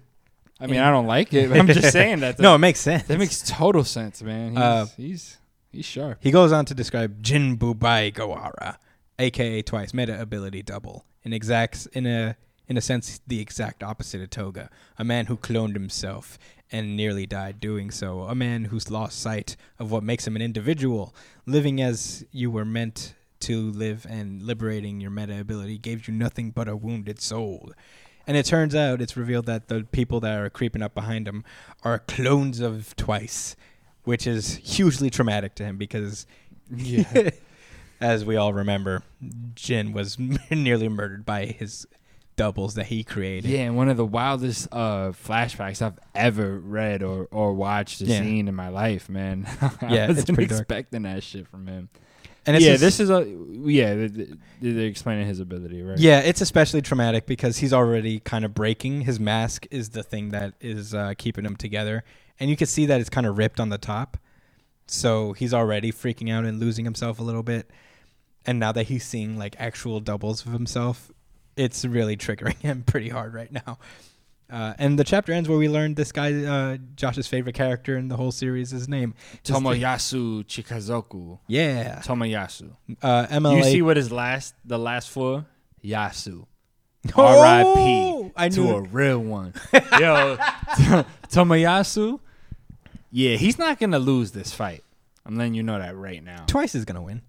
I 0.59 0.65
mean, 0.65 0.79
I 0.79 0.89
don't 0.89 1.05
like 1.05 1.33
it. 1.33 1.49
But 1.49 1.59
I'm 1.59 1.67
just 1.67 1.91
saying 1.91 2.21
that. 2.21 2.39
no, 2.45 2.55
it 2.55 2.57
makes 2.59 2.79
sense. 2.79 3.03
that 3.03 3.19
makes 3.19 3.43
total 3.47 3.83
sense, 3.83 4.23
man. 4.23 4.51
He's 4.53 4.59
Uh, 4.59 4.85
he's, 4.97 5.37
he's 5.71 5.85
sharp. 5.85 6.17
He 6.21 6.31
goes 6.31 6.51
on 6.51 6.65
to 6.65 6.73
describe 6.73 7.21
Jin 7.21 7.57
Bubaigawara, 7.57 8.77
aka 9.19 9.61
twice 9.61 9.93
meta 9.93 10.19
ability 10.19 10.63
double, 10.63 11.05
in 11.23 11.31
exacts 11.33 11.85
in 11.87 12.07
a 12.07 12.35
in 12.67 12.77
a 12.77 12.81
sense 12.81 13.21
the 13.27 13.39
exact 13.39 13.83
opposite 13.83 14.21
of 14.21 14.29
Toga, 14.29 14.69
a 14.97 15.03
man 15.03 15.27
who 15.27 15.37
cloned 15.37 15.73
himself 15.73 16.37
and 16.71 16.97
nearly 16.97 17.25
died 17.25 17.59
doing 17.59 17.91
so, 17.91 18.23
a 18.23 18.35
man 18.35 18.65
who's 18.65 18.91
lost 18.91 19.19
sight 19.19 19.55
of 19.79 19.91
what 19.91 20.03
makes 20.03 20.27
him 20.27 20.35
an 20.35 20.41
individual, 20.41 21.15
living 21.45 21.81
as 21.81 22.25
you 22.31 22.51
were 22.51 22.65
meant 22.65 23.13
to 23.39 23.71
live 23.71 24.05
and 24.09 24.41
liberating 24.41 24.99
your 24.99 25.11
meta 25.11 25.39
ability 25.39 25.77
gave 25.77 26.07
you 26.07 26.13
nothing 26.13 26.51
but 26.51 26.67
a 26.67 26.75
wounded 26.75 27.21
soul. 27.21 27.71
And 28.25 28.35
it 28.35 28.45
turns 28.45 28.75
out 28.75 29.01
it's 29.01 29.15
revealed 29.15 29.45
that 29.45 29.69
the 29.69 29.87
people 29.91 30.19
that 30.19 30.37
are 30.37 30.49
creeping 30.49 30.81
up 30.81 30.93
behind 30.93 31.27
him 31.27 31.45
are 31.83 31.99
clones 31.99 32.59
of 32.59 32.93
Twice, 32.97 33.55
which 34.03 34.27
is 34.27 34.57
hugely 34.57 35.09
traumatic 35.09 35.55
to 35.55 35.63
him 35.63 35.77
because 35.77 36.25
Yeah. 36.69 37.29
as 38.01 38.25
we 38.25 38.35
all 38.35 38.53
remember, 38.53 39.03
Jin 39.55 39.93
was 39.93 40.17
nearly 40.51 40.89
murdered 40.89 41.25
by 41.25 41.45
his 41.45 41.87
doubles 42.37 42.75
that 42.75 42.85
he 42.85 43.03
created. 43.03 43.49
Yeah, 43.51 43.59
and 43.63 43.75
one 43.75 43.89
of 43.89 43.97
the 43.97 44.05
wildest 44.05 44.69
uh, 44.71 45.09
flashbacks 45.11 45.81
I've 45.81 45.99
ever 46.15 46.57
read 46.59 47.03
or, 47.03 47.27
or 47.31 47.53
watched 47.53 48.01
or 48.01 48.05
Yeah. 48.05 48.21
seen 48.21 48.47
in 48.47 48.55
my 48.55 48.69
life, 48.69 49.09
man. 49.09 49.45
I 49.61 49.93
Yeah, 49.93 50.05
it's 50.05 50.19
wasn't 50.19 50.35
pretty 50.35 50.47
dark. 50.49 50.61
expecting 50.61 51.01
that 51.01 51.21
shit 51.23 51.47
from 51.49 51.67
him. 51.67 51.89
And 52.45 52.55
it's 52.55 52.65
yeah, 52.65 52.77
this 52.77 53.01
is 53.01 53.09
a 53.09 53.27
yeah. 53.65 53.93
they- 53.95 54.07
they- 54.07 54.31
They're 54.61 54.85
explaining 54.87 55.27
his 55.27 55.41
ability, 55.41 55.81
right? 55.81 55.97
Yeah, 55.99 56.19
it's 56.21 56.39
especially 56.39 56.81
traumatic 56.81 57.25
because 57.25 57.57
he's 57.57 57.73
already 57.73 58.19
kind 58.21 58.45
of 58.45 58.53
breaking. 58.53 59.01
His 59.01 59.19
mask 59.19 59.67
is 59.69 59.89
the 59.89 60.01
thing 60.03 60.29
that 60.29 60.53
is 60.61 60.93
uh, 60.93 61.13
keeping 61.17 61.43
him 61.43 61.57
together, 61.57 62.05
and 62.39 62.49
you 62.49 62.55
can 62.55 62.67
see 62.67 62.85
that 62.85 63.01
it's 63.01 63.09
kind 63.09 63.27
of 63.27 63.37
ripped 63.37 63.59
on 63.59 63.67
the 63.67 63.77
top. 63.77 64.17
So 64.87 65.33
he's 65.33 65.53
already 65.53 65.91
freaking 65.91 66.31
out 66.31 66.45
and 66.45 66.59
losing 66.61 66.85
himself 66.85 67.19
a 67.19 67.23
little 67.23 67.43
bit. 67.43 67.69
And 68.45 68.59
now 68.59 68.71
that 68.71 68.83
he's 68.85 69.03
seeing 69.03 69.37
like 69.37 69.57
actual 69.59 69.99
doubles 69.99 70.45
of 70.45 70.53
himself, 70.53 71.11
it's 71.57 71.83
really 71.85 72.15
triggering 72.17 72.57
him 72.61 72.83
pretty 72.83 73.09
hard 73.09 73.33
right 73.33 73.51
now. 73.51 73.77
Uh, 74.49 74.73
and 74.77 74.97
the 74.97 75.03
chapter 75.03 75.33
ends 75.33 75.49
where 75.49 75.57
we 75.57 75.67
learned 75.67 75.97
this 75.97 76.13
guy, 76.13 76.31
uh, 76.45 76.77
Josh's 76.95 77.27
favorite 77.27 77.53
character 77.55 77.97
in 77.97 78.07
the 78.07 78.15
whole 78.15 78.31
series, 78.31 78.71
his 78.71 78.87
name. 78.87 79.13
Tomoyasu 79.43 80.45
Chikazoku. 80.45 81.39
Yeah. 81.47 81.99
Tomoyasu. 81.99 82.71
Uh, 83.01 83.25
MLA. 83.27 83.57
You 83.57 83.63
see 83.63 83.81
what 83.81 83.97
his 83.97 84.09
last 84.11 84.55
the 84.63 84.79
last 84.79 85.09
four? 85.09 85.45
Yasu. 85.83 86.45
Oh, 87.15 87.23
R.I.P. 87.39 88.31
I 88.35 88.49
to 88.49 88.59
knew 88.59 88.69
a 88.75 88.81
real 88.81 89.19
one. 89.19 89.53
Yo, 89.73 90.37
Tomoyasu. 91.29 92.19
Yeah, 93.11 93.35
he's 93.37 93.57
not 93.57 93.79
gonna 93.79 93.99
lose 93.99 94.31
this 94.31 94.51
fight. 94.53 94.83
I'm 95.25 95.37
letting 95.37 95.53
you 95.53 95.63
know 95.63 95.79
that 95.79 95.95
right 95.95 96.21
now. 96.21 96.43
Twice 96.47 96.75
is 96.75 96.83
gonna 96.83 97.01
win. 97.01 97.21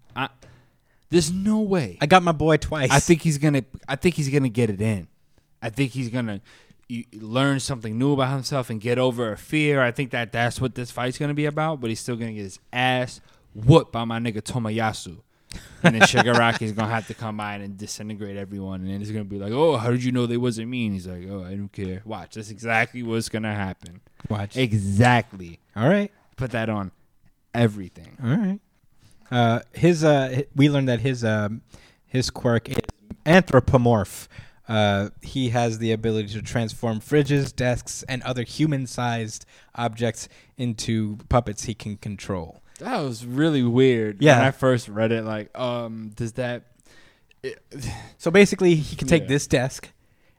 There's 1.09 1.31
no 1.31 1.61
way. 1.61 1.97
I 2.01 2.05
got 2.05 2.21
my 2.23 2.31
boy 2.31 2.57
twice. 2.57 2.91
I 2.91 2.99
think 2.99 3.21
he's 3.21 3.37
gonna. 3.37 3.63
I 3.87 3.95
think 3.95 4.15
he's 4.15 4.29
gonna 4.29 4.49
get 4.49 4.69
it 4.69 4.81
in. 4.81 5.07
I 5.61 5.69
think 5.69 5.91
he's 5.91 6.09
gonna 6.09 6.41
learn 7.13 7.59
something 7.59 7.97
new 7.97 8.13
about 8.13 8.31
himself 8.31 8.69
and 8.69 8.79
get 8.79 8.97
over 8.97 9.31
a 9.31 9.37
fear. 9.37 9.81
I 9.81 9.91
think 9.91 10.11
that 10.11 10.31
that's 10.31 10.61
what 10.61 10.75
this 10.75 10.91
fight's 10.91 11.17
gonna 11.17 11.33
be 11.33 11.45
about. 11.45 11.81
But 11.81 11.89
he's 11.89 11.99
still 11.99 12.15
gonna 12.15 12.33
get 12.33 12.43
his 12.43 12.59
ass 12.71 13.21
whooped 13.53 13.91
by 13.91 14.05
my 14.05 14.19
nigga 14.19 14.41
Tomoyasu. 14.41 15.19
And 15.81 15.95
then 15.95 16.01
Shigaraki's 16.03 16.71
gonna 16.73 16.91
have 16.93 17.07
to 17.07 17.15
come 17.15 17.37
by 17.37 17.55
and 17.55 17.75
disintegrate 17.75 18.37
everyone. 18.37 18.81
And 18.81 18.89
then 18.91 18.99
he's 18.99 19.11
gonna 19.11 19.23
be 19.25 19.39
like, 19.39 19.51
"Oh, 19.51 19.77
how 19.77 19.89
did 19.89 20.03
you 20.03 20.11
know 20.11 20.27
they 20.27 20.37
wasn't 20.37 20.69
me?" 20.69 20.85
And 20.85 20.93
he's 20.93 21.07
like, 21.07 21.25
"Oh, 21.27 21.43
I 21.43 21.55
don't 21.55 21.71
care. 21.71 22.03
Watch. 22.05 22.35
That's 22.35 22.51
exactly 22.51 23.01
what's 23.01 23.29
gonna 23.29 23.55
happen. 23.55 24.01
watch. 24.29 24.57
Exactly. 24.57 25.59
All 25.75 25.89
right. 25.89 26.11
Put 26.35 26.51
that 26.51 26.69
on 26.69 26.91
everything." 27.53 28.17
All 28.23 28.29
right. 28.29 28.59
Uh, 29.31 29.59
his 29.73 30.03
uh, 30.03 30.41
we 30.55 30.69
learned 30.69 30.89
that 30.89 31.01
his 31.01 31.23
um, 31.23 31.61
his 32.05 32.29
quirk 32.29 32.69
is 32.69 32.77
anthropomorph. 33.25 34.27
Uh, 34.67 35.09
he 35.21 35.49
has 35.49 35.79
the 35.79 35.91
ability 35.91 36.29
to 36.33 36.41
transform 36.43 36.99
fridges, 36.99 37.55
desks, 37.55 38.03
and 38.03 38.21
other 38.21 38.43
human-sized 38.43 39.43
objects 39.73 40.29
into 40.57 41.17
puppets 41.27 41.63
he 41.65 41.73
can 41.73 41.97
control. 41.97 42.61
That 42.77 42.99
was 42.99 43.25
really 43.25 43.63
weird. 43.63 44.21
Yeah. 44.21 44.37
When 44.37 44.47
I 44.47 44.51
first 44.51 44.87
read 44.87 45.11
it, 45.11 45.23
like, 45.25 45.57
um, 45.57 46.11
does 46.15 46.33
that? 46.33 46.63
So 48.17 48.29
basically, 48.31 48.75
he 48.75 48.95
could 48.95 49.07
take 49.07 49.23
Yeah. 49.23 49.29
this 49.29 49.47
desk 49.47 49.89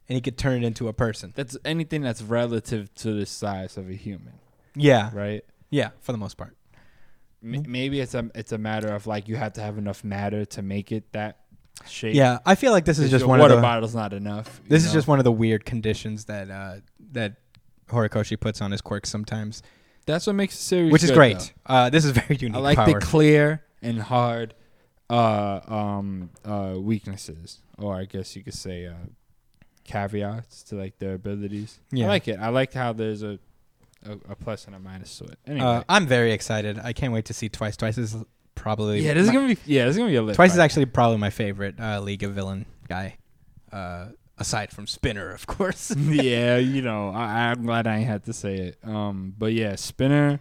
and 0.08 0.14
he 0.14 0.20
could 0.20 0.36
turn 0.38 0.62
it 0.62 0.66
into 0.66 0.86
a 0.88 0.92
person. 0.92 1.32
that's 1.34 1.56
anything 1.64 2.02
that's 2.02 2.20
relative 2.22 2.94
to 2.96 3.12
the 3.14 3.24
size 3.26 3.76
of 3.78 3.88
a 3.88 3.94
human, 3.94 4.34
Yeah, 4.76 5.10
right? 5.14 5.42
yeah, 5.70 5.90
for 6.00 6.12
the 6.12 6.18
most 6.18 6.36
part. 6.36 6.54
M- 7.42 7.52
Mhm. 7.54 7.66
maybe 7.66 8.00
it's 8.00 8.14
a 8.14 8.30
it's 8.34 8.52
a 8.52 8.58
matter 8.58 8.88
of 8.88 9.06
like 9.06 9.28
you 9.28 9.36
have 9.36 9.52
to 9.54 9.60
have 9.60 9.78
enough 9.78 10.04
matter 10.04 10.44
to 10.44 10.62
make 10.62 10.92
it 10.92 11.10
that 11.12 11.38
shape. 11.88 12.14
Yeah, 12.14 12.38
I 12.44 12.54
feel 12.54 12.72
like 12.72 12.84
this 12.84 12.98
is 12.98 13.10
just 13.10 13.24
one 13.24 13.38
water 13.38 13.54
of 13.54 13.58
the 13.58 13.62
bottle's 13.62 13.94
not 13.94 14.12
enough. 14.12 14.60
this 14.68 14.84
is 14.84 14.92
just 14.92 15.08
one 15.08 15.18
of 15.18 15.24
the 15.24 15.32
weird 15.32 15.64
conditions 15.64 16.26
that 16.26 16.50
uh, 16.50 16.76
that 17.12 17.36
Horikoshi 17.88 18.38
puts 18.38 18.60
on 18.60 18.70
his 18.72 18.80
quirks 18.82 19.08
sometimes, 19.10 19.62
that's 20.06 20.26
what 20.26 20.34
makes 20.36 20.56
the 20.56 20.62
series, 20.62 20.92
which 20.92 21.02
is 21.02 21.10
good, 21.10 21.16
great. 21.16 21.52
Uh, 21.66 21.88
this 21.90 22.04
is 22.04 22.10
very 22.20 22.36
though. 22.36 22.46
unique. 22.46 22.56
I 22.56 22.60
like 22.60 22.76
power. 22.76 22.86
the 22.92 23.00
clear 23.00 23.64
and 23.82 24.00
hard 24.02 24.54
uh, 25.08 25.60
um, 25.66 26.30
uh, 26.44 26.74
weaknesses, 26.78 27.60
or 27.78 27.96
I 27.96 28.04
guess 28.04 28.36
you 28.36 28.44
could 28.44 28.54
say 28.54 28.86
uh, 28.86 28.92
caveats 29.84 30.62
to 30.64 30.76
like 30.76 30.98
their 30.98 31.14
abilities. 31.14 31.80
Yeah. 31.90 32.06
I 32.06 32.08
like 32.08 32.28
it. 32.28 32.38
I 32.38 32.48
like 32.50 32.72
how 32.72 32.92
there's 32.92 33.22
a 33.22 33.38
a, 34.04 34.12
a 34.32 34.36
plus 34.36 34.66
and 34.66 34.74
a 34.74 34.78
minus 34.78 35.16
to 35.18 35.24
it. 35.24 35.38
Anyway, 35.46 35.66
Uh, 35.66 35.82
I'm 35.88 36.06
very 36.06 36.32
excited. 36.32 36.78
I 36.82 36.92
can't 36.92 37.12
wait 37.12 37.26
to 37.26 37.34
see 37.34 37.48
Twice. 37.48 37.76
Twice 37.76 37.98
is 37.98 38.16
probably 38.54 39.00
yeah, 39.00 39.14
this 39.14 39.22
is 39.22 39.28
my- 39.28 39.34
gonna 39.34 39.48
be 39.54 39.58
yeah, 39.66 39.84
this 39.86 39.92
is 39.92 39.98
gonna 39.98 40.10
be 40.10 40.16
a 40.16 40.22
lit 40.22 40.36
Twice 40.36 40.50
is 40.52 40.56
fight. 40.58 40.64
actually 40.64 40.86
probably 40.86 41.18
my 41.18 41.30
favorite 41.30 41.78
uh, 41.80 42.00
League 42.00 42.22
of 42.22 42.32
Villain 42.32 42.66
guy, 42.88 43.16
uh, 43.72 44.06
aside 44.38 44.70
from 44.70 44.86
Spinner, 44.86 45.30
of 45.32 45.46
course. 45.46 45.94
yeah, 45.96 46.56
you 46.74 46.82
know, 46.82 47.10
I, 47.10 47.50
I'm 47.50 47.64
glad 47.64 47.86
I 47.86 47.96
ain't 47.98 48.06
had 48.08 48.24
to 48.24 48.32
say 48.32 48.56
it. 48.56 48.78
Um, 48.84 49.34
but 49.38 49.52
yeah, 49.52 49.76
Spinner, 49.76 50.40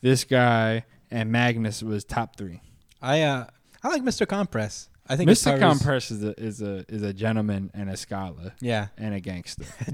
this 0.00 0.24
guy, 0.24 0.84
and 1.10 1.30
Magnus 1.30 1.82
was 1.82 2.04
top 2.04 2.36
three. 2.36 2.60
I 3.02 3.22
uh, 3.22 3.46
I 3.82 3.88
like 3.88 4.02
Mr. 4.02 4.26
Compress. 4.26 4.88
I 5.08 5.14
think 5.14 5.28
his 5.28 5.40
Mr. 5.40 5.60
powers- 5.60 5.78
Compress 5.78 6.10
is 6.10 6.24
a 6.24 6.40
is 6.42 6.62
a 6.62 6.84
is 6.88 7.02
a 7.02 7.12
gentleman 7.12 7.70
and 7.74 7.88
a 7.88 7.96
scholar 7.96 8.54
Yeah. 8.60 8.88
and 8.98 9.14
a 9.14 9.20
gangster. 9.20 9.64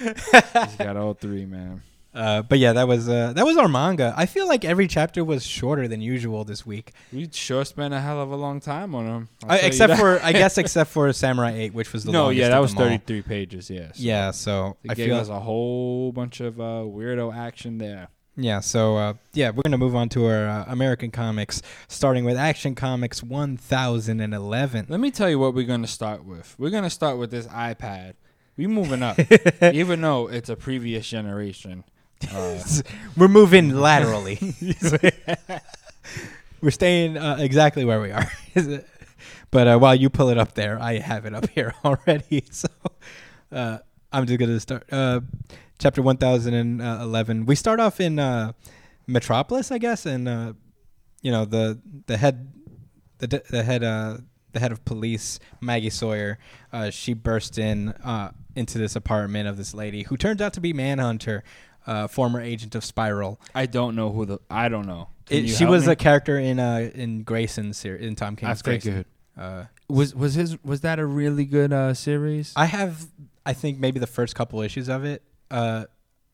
He's 0.00 0.76
got 0.78 0.96
all 0.96 1.12
three, 1.14 1.44
man. 1.44 1.82
Uh, 2.14 2.42
but 2.42 2.58
yeah, 2.58 2.74
that 2.74 2.86
was 2.86 3.08
uh, 3.08 3.32
that 3.34 3.46
was 3.46 3.56
our 3.56 3.68
manga. 3.68 4.12
I 4.16 4.26
feel 4.26 4.46
like 4.46 4.64
every 4.66 4.86
chapter 4.86 5.24
was 5.24 5.46
shorter 5.46 5.88
than 5.88 6.02
usual 6.02 6.44
this 6.44 6.66
week, 6.66 6.92
We 7.12 7.28
sure 7.32 7.64
spent 7.64 7.94
a 7.94 8.00
hell 8.00 8.20
of 8.20 8.30
a 8.30 8.36
long 8.36 8.60
time 8.60 8.94
on 8.94 9.06
them. 9.06 9.28
uh, 9.48 9.58
except 9.62 9.98
for 9.98 10.20
I 10.22 10.32
guess 10.32 10.58
except 10.62 10.90
for 10.90 11.10
Samurai 11.14 11.52
Eight, 11.52 11.72
which 11.74 11.92
was 11.92 12.04
the 12.04 12.12
longest. 12.12 12.36
no, 12.38 12.42
yeah, 12.44 12.50
that 12.50 12.58
was 12.58 12.74
33 12.74 13.22
pages. 13.22 13.70
Yes. 13.70 13.98
Yeah, 13.98 14.30
so 14.30 14.76
They 14.82 14.90
I 14.90 14.94
gave 14.94 15.06
feel 15.06 15.16
us 15.16 15.28
a 15.30 15.40
whole 15.40 16.12
bunch 16.12 16.40
of 16.40 16.60
uh, 16.60 16.84
weirdo 16.84 17.34
action 17.34 17.78
there. 17.78 18.08
yeah. 18.36 18.60
So 18.60 18.96
uh, 18.98 19.14
yeah, 19.32 19.48
we're 19.50 19.62
gonna 19.62 19.78
move 19.78 19.96
on 19.96 20.10
to 20.10 20.26
our 20.26 20.46
uh, 20.48 20.64
American 20.68 21.10
comics, 21.10 21.62
starting 21.88 22.26
with 22.26 22.36
Action 22.36 22.74
Comics 22.74 23.22
1011. 23.22 24.86
Let 24.88 25.00
me 25.00 25.10
tell 25.10 25.30
you 25.30 25.38
what 25.38 25.54
we're 25.54 25.66
going 25.66 25.82
to 25.82 25.88
start 25.88 26.24
with. 26.24 26.54
We're 26.58 26.70
going 26.70 26.84
to 26.84 26.90
start 26.90 27.18
with 27.18 27.30
this 27.30 27.46
iPad. 27.46 28.14
We 28.56 28.66
moving 28.66 29.02
up, 29.02 29.18
even 29.62 30.02
though 30.02 30.26
it's 30.28 30.50
a 30.50 30.56
previous 30.56 31.08
generation. 31.08 31.84
Uh, 32.30 32.62
We're 33.16 33.28
moving 33.28 33.70
laterally. 33.70 34.38
We're 36.60 36.70
staying 36.70 37.16
uh, 37.16 37.38
exactly 37.40 37.84
where 37.84 38.00
we 38.00 38.12
are. 38.12 38.30
but 39.50 39.66
uh, 39.66 39.78
while 39.78 39.94
you 39.94 40.08
pull 40.10 40.28
it 40.28 40.38
up 40.38 40.54
there, 40.54 40.80
I 40.80 40.98
have 40.98 41.26
it 41.26 41.34
up 41.34 41.48
here 41.48 41.74
already. 41.84 42.44
So 42.50 42.68
uh, 43.50 43.78
I'm 44.12 44.26
just 44.26 44.38
gonna 44.38 44.60
start. 44.60 44.84
Uh, 44.92 45.20
chapter 45.78 46.02
1011. 46.02 47.46
We 47.46 47.54
start 47.56 47.80
off 47.80 48.00
in 48.00 48.20
uh, 48.20 48.52
Metropolis, 49.08 49.72
I 49.72 49.78
guess, 49.78 50.06
and 50.06 50.28
uh, 50.28 50.52
you 51.20 51.32
know 51.32 51.44
the 51.44 51.80
the 52.06 52.16
head 52.16 52.52
the 53.18 53.26
d- 53.26 53.40
the 53.50 53.62
head 53.62 53.82
uh, 53.82 54.18
the 54.52 54.60
head 54.60 54.72
of 54.72 54.84
police 54.84 55.40
Maggie 55.60 55.90
Sawyer. 55.90 56.38
Uh, 56.72 56.90
she 56.90 57.14
burst 57.14 57.58
in 57.58 57.88
uh, 57.88 58.30
into 58.54 58.78
this 58.78 58.94
apartment 58.94 59.48
of 59.48 59.56
this 59.56 59.74
lady 59.74 60.04
who 60.04 60.16
turns 60.16 60.40
out 60.40 60.52
to 60.54 60.60
be 60.60 60.72
Manhunter, 60.72 61.42
uh, 61.86 62.06
former 62.08 62.40
agent 62.40 62.74
of 62.74 62.82
Spyral. 62.82 63.38
I 63.54 63.66
don't 63.66 63.94
know 63.96 64.10
who 64.12 64.26
the. 64.26 64.38
I 64.50 64.68
don't 64.68 64.86
know. 64.86 65.08
It, 65.30 65.48
she 65.48 65.64
was 65.64 65.86
me? 65.86 65.92
a 65.92 65.96
character 65.96 66.38
in 66.38 66.58
uh 66.58 66.90
in 66.94 67.22
Grayson's 67.22 67.78
series 67.78 68.06
in 68.06 68.16
Tom 68.16 68.34
I 68.38 68.40
King's 68.40 68.62
Grayson. 68.62 68.90
figured. 68.90 69.06
Uh, 69.38 69.64
Was 69.88 70.14
was 70.14 70.34
his 70.34 70.62
was 70.64 70.82
that 70.82 70.98
a 70.98 71.06
really 71.06 71.44
good 71.44 71.72
uh, 71.72 71.94
series? 71.94 72.52
I 72.56 72.66
have 72.66 73.06
I 73.46 73.52
think 73.54 73.78
maybe 73.78 73.98
the 74.00 74.06
first 74.06 74.34
couple 74.34 74.60
issues 74.60 74.88
of 74.88 75.04
it. 75.04 75.22
Uh, 75.50 75.84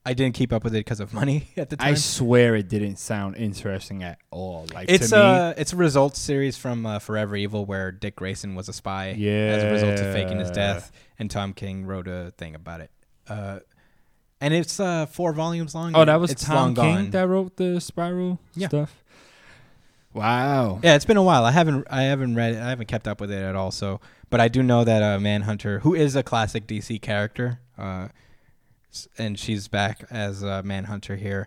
I 0.07 0.15
didn't 0.15 0.35
keep 0.37 0.53
up 0.55 0.65
with 0.65 0.75
it 0.75 0.79
because 0.81 1.01
of 1.01 1.13
money 1.13 1.49
at 1.57 1.69
the 1.69 1.77
time. 1.77 1.89
I 1.93 1.95
swear 1.95 2.57
it 2.57 2.69
didn't 2.69 2.97
sound 2.97 3.37
interesting 3.37 4.03
at 4.03 4.19
all. 4.31 4.67
Like 4.73 4.91
it's 4.91 5.11
to 5.11 5.17
me, 5.17 5.23
a 5.23 5.55
it's 5.59 5.73
a 5.75 5.77
results 5.77 6.19
series 6.19 6.57
from 6.57 6.87
uh, 6.87 6.99
Forever 6.99 7.37
Evil 7.37 7.67
where 7.67 7.93
Dick 7.93 8.17
Grayson 8.17 8.55
was 8.55 8.69
a 8.69 8.73
spy 8.73 9.11
Yeah. 9.19 9.31
as 9.33 9.63
a 9.65 9.71
result 9.71 10.01
of 10.01 10.13
faking 10.15 10.39
his 10.39 10.51
death, 10.51 10.91
and 11.19 11.31
Tom 11.31 11.53
King 11.53 11.85
wrote 11.85 12.09
a 12.09 12.33
thing 12.39 12.55
about 12.55 12.81
it. 12.81 12.91
Uh, 13.29 13.59
and 14.41 14.55
it's 14.55 14.79
uh, 14.81 15.07
four 15.07 15.33
volumes 15.33 15.75
long. 15.75 15.95
Oh, 15.97 16.05
that 16.05 16.21
was 16.21 16.31
it's 16.33 16.45
Tom 16.45 16.55
long 16.57 16.75
King 16.75 16.95
gone. 16.97 17.11
that 17.11 17.29
wrote 17.29 17.57
the 17.57 17.79
Spyral 17.81 18.39
Yeah. 18.55 18.69
stuff. 18.69 19.03
Wow. 20.15 20.81
Yeah, 20.83 20.95
it's 20.97 21.05
been 21.05 21.17
a 21.17 21.23
while. 21.23 21.45
I 21.45 21.51
haven't 21.53 21.87
I 21.91 22.03
haven't 22.05 22.35
read 22.35 22.55
it. 22.55 22.59
I 22.61 22.71
haven't 22.71 22.87
kept 22.89 23.07
up 23.07 23.21
with 23.21 23.31
it 23.31 23.43
at 23.43 23.55
all. 23.55 23.71
So, 23.71 24.01
but 24.31 24.41
I 24.41 24.49
do 24.49 24.63
know 24.63 24.85
that 24.85 25.03
uh, 25.03 25.19
Manhunter, 25.21 25.81
who 25.81 25.95
is 25.95 26.17
a 26.17 26.23
classic 26.23 26.67
DC 26.67 27.01
character, 27.03 27.61
uh, 27.77 28.09
and 29.19 29.39
she's 29.39 29.69
back 29.69 30.05
as 30.11 30.43
uh, 30.43 30.63
Manhunter 30.65 31.17
here. 31.17 31.47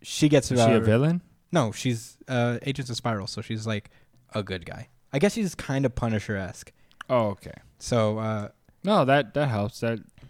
She 0.00 0.28
gets 0.28 0.50
Is 0.50 0.62
she 0.64 0.70
a 0.72 0.80
villain? 0.80 1.20
No, 1.52 1.70
she's 1.70 2.16
uh, 2.28 2.58
Agents 2.62 2.90
of 2.90 2.96
Spyral, 2.96 3.28
so 3.28 3.40
she's 3.42 3.66
like 3.66 3.90
a 4.34 4.42
good 4.42 4.64
guy. 4.64 4.88
I 5.12 5.18
guess 5.18 5.34
she's 5.34 5.54
kind 5.54 5.84
of 5.84 5.94
Punisher 5.94 6.34
esque. 6.36 6.72
Oh, 7.10 7.26
okay. 7.28 7.52
So 7.78 8.18
uh, 8.18 8.48
No, 8.82 9.04
that 9.04 9.34
that 9.34 9.48
helps. 9.48 9.80
That 9.80 9.98
that 9.98 10.21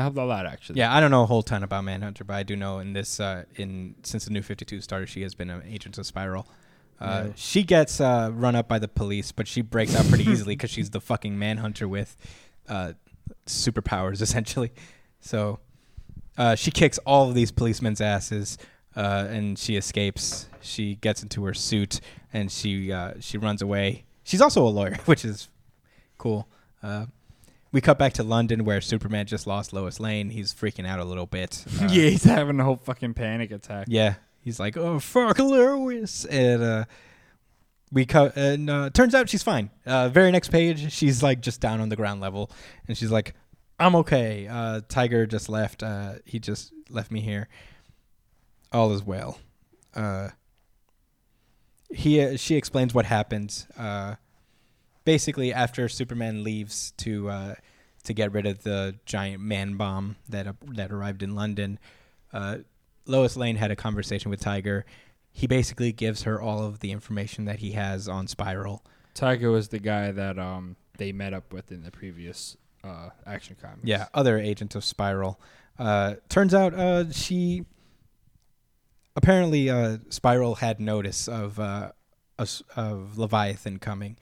helped 0.00 0.16
a 0.16 0.24
lot 0.24 0.46
actually. 0.46 0.78
yeah, 0.78 0.94
I 0.94 1.00
don't 1.00 1.10
know 1.10 1.22
a 1.22 1.26
whole 1.26 1.42
ton 1.42 1.62
about 1.62 1.84
Manhunter, 1.84 2.24
but 2.24 2.34
I 2.34 2.42
do 2.42 2.56
know 2.56 2.78
in 2.78 2.92
this 2.92 3.20
uh, 3.20 3.44
in 3.56 3.94
since 4.02 4.24
the 4.24 4.30
New 4.30 4.42
Fifty 4.42 4.64
Two 4.64 4.80
started, 4.80 5.08
she 5.08 5.22
has 5.22 5.34
been 5.34 5.50
an 5.50 5.62
Agent 5.66 5.98
of 5.98 6.06
Spyral. 6.06 6.46
Uh. 7.00 7.28
She 7.34 7.64
gets 7.64 8.00
uh, 8.00 8.30
run 8.32 8.54
up 8.54 8.68
by 8.68 8.78
the 8.78 8.88
police, 8.88 9.32
but 9.32 9.48
she 9.48 9.60
breaks 9.60 9.96
out 9.96 10.06
pretty 10.08 10.24
easily 10.30 10.54
because 10.54 10.70
she's 10.70 10.90
the 10.90 11.00
fucking 11.00 11.36
Manhunter 11.36 11.88
with 11.88 12.16
uh, 12.68 12.92
superpowers, 13.46 14.22
essentially. 14.22 14.72
So 15.20 15.58
uh, 16.38 16.54
she 16.54 16.70
kicks 16.70 16.98
all 16.98 17.28
of 17.28 17.34
these 17.34 17.50
policemen's 17.50 18.00
asses, 18.00 18.56
uh, 18.96 19.26
and 19.28 19.58
she 19.58 19.76
escapes. 19.76 20.46
She 20.60 20.94
gets 20.96 21.22
into 21.22 21.44
her 21.44 21.54
suit 21.54 22.00
and 22.32 22.50
she 22.50 22.92
uh, 22.92 23.14
she 23.20 23.38
runs 23.38 23.62
away. 23.62 24.04
She's 24.24 24.40
also 24.40 24.66
a 24.66 24.68
lawyer, 24.68 24.98
which 25.06 25.24
is 25.24 25.48
cool. 26.18 26.48
Uh, 26.82 27.06
we 27.72 27.80
cut 27.80 27.98
back 27.98 28.12
to 28.14 28.22
London 28.22 28.64
where 28.64 28.80
Superman 28.80 29.26
just 29.26 29.46
lost 29.46 29.72
Lois 29.72 29.98
Lane. 29.98 30.30
He's 30.30 30.52
freaking 30.54 30.86
out 30.86 30.98
a 31.00 31.04
little 31.04 31.26
bit. 31.26 31.64
Uh, 31.80 31.88
yeah, 31.90 32.08
he's 32.10 32.24
having 32.24 32.60
a 32.60 32.64
whole 32.64 32.76
fucking 32.76 33.14
panic 33.14 33.50
attack. 33.50 33.86
yeah, 33.88 34.14
he's 34.42 34.60
like, 34.60 34.76
"Oh 34.76 34.98
fuck, 34.98 35.38
Lois," 35.38 36.24
and 36.26 36.62
uh, 36.62 36.84
we 37.90 38.04
cut. 38.06 38.36
And 38.36 38.68
uh, 38.70 38.90
turns 38.90 39.14
out 39.14 39.28
she's 39.28 39.42
fine. 39.42 39.70
Uh, 39.86 40.08
very 40.08 40.30
next 40.30 40.50
page, 40.50 40.92
she's 40.92 41.22
like 41.22 41.40
just 41.40 41.60
down 41.60 41.80
on 41.80 41.88
the 41.88 41.96
ground 41.96 42.20
level, 42.20 42.50
and 42.86 42.96
she's 42.96 43.10
like, 43.10 43.34
"I'm 43.80 43.96
okay." 43.96 44.46
Uh, 44.48 44.82
Tiger 44.88 45.26
just 45.26 45.48
left. 45.48 45.82
Uh, 45.82 46.14
he 46.24 46.38
just 46.38 46.72
left 46.90 47.10
me 47.10 47.20
here. 47.20 47.48
All 48.70 48.92
is 48.92 49.02
well. 49.02 49.38
Uh, 49.94 50.28
he 51.90 52.22
uh, 52.22 52.36
she 52.36 52.56
explains 52.56 52.94
what 52.94 53.04
happened. 53.06 53.66
Basically, 55.04 55.52
after 55.52 55.88
Superman 55.88 56.44
leaves 56.44 56.92
to 56.98 57.28
uh, 57.28 57.54
to 58.04 58.12
get 58.14 58.32
rid 58.32 58.46
of 58.46 58.62
the 58.62 58.96
giant 59.04 59.42
man 59.42 59.76
bomb 59.76 60.16
that 60.28 60.46
uh, 60.46 60.52
that 60.74 60.90
arrived 60.92 61.22
in 61.22 61.34
London, 61.34 61.78
uh, 62.32 62.58
Lois 63.06 63.36
Lane 63.36 63.56
had 63.56 63.70
a 63.70 63.76
conversation 63.76 64.30
with 64.30 64.40
Tiger. 64.40 64.84
He 65.32 65.46
basically 65.46 65.92
gives 65.92 66.22
her 66.22 66.40
all 66.40 66.64
of 66.64 66.80
the 66.80 66.92
information 66.92 67.46
that 67.46 67.60
he 67.60 67.72
has 67.72 68.08
on 68.08 68.26
Spyral. 68.26 68.80
Tiger 69.14 69.50
was 69.50 69.68
the 69.68 69.78
guy 69.78 70.10
that 70.12 70.38
um 70.38 70.76
they 70.98 71.12
met 71.12 71.34
up 71.34 71.52
with 71.52 71.72
in 71.72 71.82
the 71.82 71.90
previous 71.90 72.56
uh 72.84 73.10
action 73.26 73.56
comics. 73.60 73.80
Yeah, 73.84 74.06
other 74.14 74.38
agent 74.38 74.74
of 74.74 74.82
Spyral. 74.82 75.36
Uh, 75.78 76.14
turns 76.28 76.54
out 76.54 76.74
uh, 76.74 77.10
she 77.10 77.64
apparently 79.16 79.70
uh, 79.70 79.98
Spyral 80.10 80.58
had 80.58 80.80
notice 80.80 81.28
of 81.28 81.58
uh, 81.58 81.92
of 82.76 83.18
Leviathan 83.18 83.78
coming. 83.78 84.16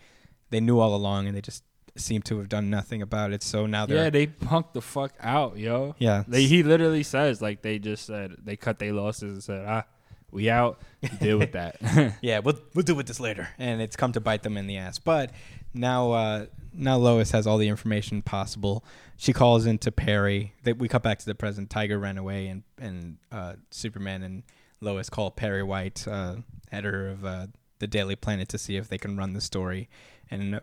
They 0.50 0.60
knew 0.60 0.78
all 0.78 0.94
along, 0.94 1.26
and 1.26 1.36
they 1.36 1.40
just 1.40 1.64
seem 1.96 2.22
to 2.22 2.38
have 2.38 2.48
done 2.48 2.70
nothing 2.70 3.02
about 3.02 3.32
it. 3.32 3.42
So 3.42 3.66
now 3.66 3.86
they're 3.86 4.04
Yeah, 4.04 4.10
they 4.10 4.26
punked 4.26 4.74
the 4.74 4.80
fuck 4.80 5.12
out, 5.20 5.58
yo. 5.58 5.94
yeah. 5.98 6.24
They 6.26 6.44
he 6.44 6.62
literally 6.62 7.02
says 7.02 7.42
like 7.42 7.62
they 7.62 7.78
just 7.78 8.06
said 8.06 8.36
they 8.42 8.56
cut 8.56 8.78
their 8.78 8.92
losses 8.92 9.32
and 9.32 9.42
said 9.42 9.64
ah 9.66 9.84
we 10.30 10.48
out 10.50 10.80
deal 11.20 11.38
with 11.38 11.52
that. 11.52 11.76
yeah, 12.22 12.38
we'll 12.38 12.58
we'll 12.74 12.84
deal 12.84 12.94
with 12.96 13.06
this 13.06 13.20
later, 13.20 13.48
and 13.58 13.80
it's 13.80 13.96
come 13.96 14.12
to 14.12 14.20
bite 14.20 14.42
them 14.42 14.56
in 14.56 14.66
the 14.66 14.76
ass. 14.76 14.98
But 14.98 15.32
now, 15.74 16.12
uh, 16.12 16.46
now 16.72 16.96
Lois 16.96 17.30
has 17.32 17.46
all 17.46 17.58
the 17.58 17.68
information 17.68 18.22
possible. 18.22 18.84
She 19.16 19.32
calls 19.32 19.66
into 19.66 19.90
Perry. 19.92 20.54
That 20.64 20.78
we 20.78 20.88
cut 20.88 21.02
back 21.02 21.18
to 21.18 21.26
the 21.26 21.34
present. 21.34 21.70
Tiger 21.70 21.98
ran 21.98 22.18
away, 22.18 22.46
and 22.46 22.62
and 22.78 23.16
uh, 23.32 23.54
Superman 23.70 24.22
and 24.22 24.42
Lois 24.80 25.10
call 25.10 25.30
Perry 25.30 25.62
White, 25.62 26.06
uh, 26.06 26.36
editor 26.70 27.08
of 27.08 27.24
uh, 27.24 27.46
the 27.78 27.86
Daily 27.86 28.16
Planet, 28.16 28.48
to 28.50 28.58
see 28.58 28.76
if 28.76 28.88
they 28.88 28.98
can 28.98 29.16
run 29.16 29.32
the 29.32 29.40
story. 29.40 29.88
And 30.30 30.60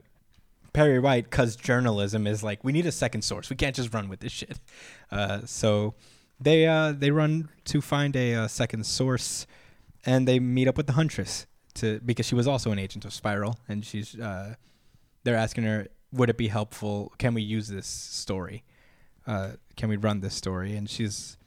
Perry 0.74 1.00
White, 1.00 1.26
because 1.26 1.56
journalism 1.56 2.28
is 2.28 2.44
like, 2.44 2.64
we 2.64 2.72
need 2.72 2.86
a 2.86 2.92
second 2.92 3.24
source. 3.24 3.50
We 3.50 3.56
can't 3.56 3.76
just 3.76 3.94
run 3.94 4.10
with 4.10 4.20
this 4.20 4.32
shit. 4.32 4.60
Uh, 5.10 5.40
so 5.46 5.94
they 6.38 6.68
uh, 6.68 6.92
they 6.92 7.12
run 7.12 7.48
to 7.64 7.80
find 7.80 8.14
a 8.18 8.36
uh, 8.36 8.48
second 8.50 8.86
source, 8.86 9.48
and 10.06 10.28
they 10.28 10.38
meet 10.38 10.68
up 10.68 10.76
with 10.76 10.86
the 10.86 10.94
Huntress 10.94 11.48
to 11.76 12.02
because 12.06 12.26
she 12.26 12.36
was 12.36 12.46
also 12.46 12.72
an 12.72 12.78
agent 12.78 13.06
of 13.06 13.12
Spyral, 13.12 13.56
and 13.70 13.86
she's 13.86 14.20
uh, 14.20 14.56
they're 15.24 15.38
asking 15.38 15.64
her, 15.64 15.88
would 16.12 16.30
it 16.30 16.38
be 16.38 16.50
helpful? 16.50 17.14
Can 17.18 17.34
we 17.34 17.42
use 17.42 17.70
this 17.70 17.88
story? 17.88 18.64
Uh, 19.26 19.52
can 19.76 19.90
we 19.90 19.96
run 19.96 20.20
this 20.20 20.36
story? 20.36 20.76
And 20.76 20.90
she's 20.90 21.38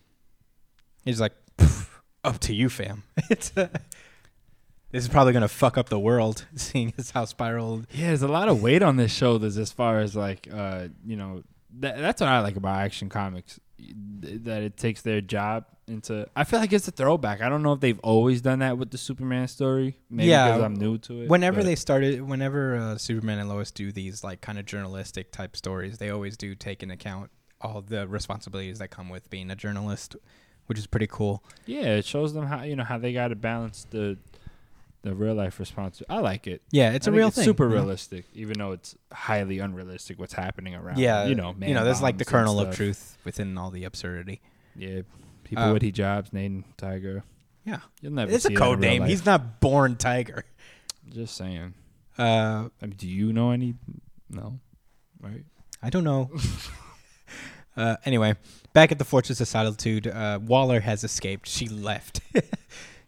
he's 1.04 1.20
like, 1.20 1.34
up 2.24 2.38
to 2.40 2.54
you, 2.54 2.68
fam. 2.68 3.04
it's 3.30 3.56
uh, 3.56 3.68
this 4.92 5.04
is 5.04 5.08
probably 5.08 5.32
gonna 5.32 5.48
fuck 5.48 5.78
up 5.78 5.88
the 5.88 5.98
world, 5.98 6.46
seeing 6.54 6.92
as 6.98 7.10
how 7.10 7.24
spiraled. 7.24 7.86
yeah, 7.92 8.08
there's 8.08 8.22
a 8.22 8.28
lot 8.28 8.48
of 8.48 8.62
weight 8.62 8.82
on 8.82 8.96
this 8.96 9.12
shoulders 9.12 9.56
as 9.58 9.72
far 9.72 10.00
as 10.00 10.14
like 10.16 10.48
uh 10.52 10.88
you 11.04 11.16
know 11.16 11.42
that, 11.78 11.98
that's 11.98 12.20
what 12.20 12.28
I 12.28 12.40
like 12.40 12.56
about 12.56 12.78
action 12.78 13.08
comics 13.08 13.60
th- 13.78 14.42
that 14.44 14.62
it 14.62 14.76
takes 14.76 15.02
their 15.02 15.20
job 15.20 15.64
into 15.86 16.26
I 16.36 16.44
feel 16.44 16.60
like 16.60 16.72
it's 16.72 16.86
a 16.88 16.92
throwback. 16.92 17.40
I 17.42 17.48
don't 17.48 17.62
know 17.62 17.72
if 17.72 17.80
they've 17.80 17.98
always 18.00 18.40
done 18.40 18.58
that 18.60 18.78
with 18.78 18.90
the 18.90 18.98
Superman 18.98 19.48
story. 19.48 19.96
Maybe 20.08 20.28
Yeah, 20.30 20.48
because 20.48 20.62
I'm 20.62 20.74
new 20.74 20.98
to 20.98 21.22
it. 21.22 21.28
Whenever 21.28 21.58
but- 21.58 21.66
they 21.66 21.74
started, 21.76 22.22
whenever 22.22 22.76
uh, 22.76 22.98
Superman 22.98 23.38
and 23.40 23.48
Lois 23.48 23.70
do 23.72 23.90
these 23.92 24.22
like 24.24 24.40
kind 24.40 24.58
of 24.58 24.66
journalistic 24.66 25.32
type 25.32 25.56
stories, 25.56 25.98
they 25.98 26.10
always 26.10 26.36
do 26.36 26.54
take 26.54 26.82
into 26.82 26.94
account 26.94 27.30
all 27.60 27.82
the 27.82 28.06
responsibilities 28.08 28.78
that 28.78 28.90
come 28.90 29.08
with 29.08 29.28
being 29.30 29.50
a 29.50 29.56
journalist, 29.56 30.14
which 30.66 30.78
is 30.78 30.86
pretty 30.86 31.08
cool. 31.08 31.42
Yeah, 31.66 31.96
it 31.96 32.04
shows 32.04 32.34
them 32.34 32.46
how 32.46 32.62
you 32.62 32.76
know 32.76 32.84
how 32.84 32.98
they 32.98 33.12
got 33.12 33.28
to 33.28 33.36
balance 33.36 33.86
the 33.90 34.16
the 35.02 35.14
real 35.14 35.34
life 35.34 35.58
response. 35.58 36.02
I 36.08 36.18
like 36.18 36.46
it. 36.46 36.62
Yeah, 36.70 36.92
it's 36.92 37.08
I 37.08 37.10
a 37.10 37.14
real 37.14 37.28
it's 37.28 37.36
thing. 37.36 37.44
super 37.44 37.68
know? 37.68 37.74
realistic, 37.74 38.26
even 38.34 38.58
though 38.58 38.72
it's 38.72 38.96
highly 39.12 39.58
unrealistic 39.58 40.18
what's 40.18 40.34
happening 40.34 40.74
around. 40.74 40.98
Yeah, 40.98 41.26
you 41.26 41.34
know, 41.34 41.54
you 41.60 41.74
know, 41.74 41.84
there's 41.84 42.02
like 42.02 42.18
the 42.18 42.24
kernel 42.24 42.60
of 42.60 42.74
truth 42.74 43.16
within 43.24 43.56
all 43.58 43.70
the 43.70 43.84
absurdity. 43.84 44.40
Yeah, 44.76 45.02
People 45.44 45.64
Uh, 45.64 45.72
with 45.72 45.82
hijabs 45.82 46.32
named 46.32 46.64
Tiger. 46.76 47.24
Yeah. 47.64 47.80
You'll 48.00 48.12
never. 48.12 48.30
It's 48.32 48.44
see 48.46 48.54
a 48.54 48.56
code 48.56 48.78
name. 48.78 49.02
life. 49.02 49.10
He's 49.10 49.26
not 49.26 49.60
born 49.60 49.96
Tiger. 49.96 50.44
just 51.08 51.36
saying. 51.36 51.74
Uh, 52.18 52.68
I 52.80 52.86
mean, 52.86 52.94
do 52.96 53.08
you 53.08 53.32
know 53.32 53.50
any? 53.50 53.74
No, 54.28 54.60
right? 55.20 55.44
I 55.82 55.90
don't 55.90 56.04
know. 56.04 56.30
uh, 57.76 57.96
anyway, 58.04 58.36
back 58.72 58.92
at 58.92 58.98
the 58.98 59.04
Fortress 59.04 59.40
of 59.40 59.48
Solitude, 59.48 60.06
uh, 60.06 60.38
Waller 60.42 60.80
has 60.80 61.02
escaped. 61.04 61.48
She 61.48 61.68
left. 61.68 62.20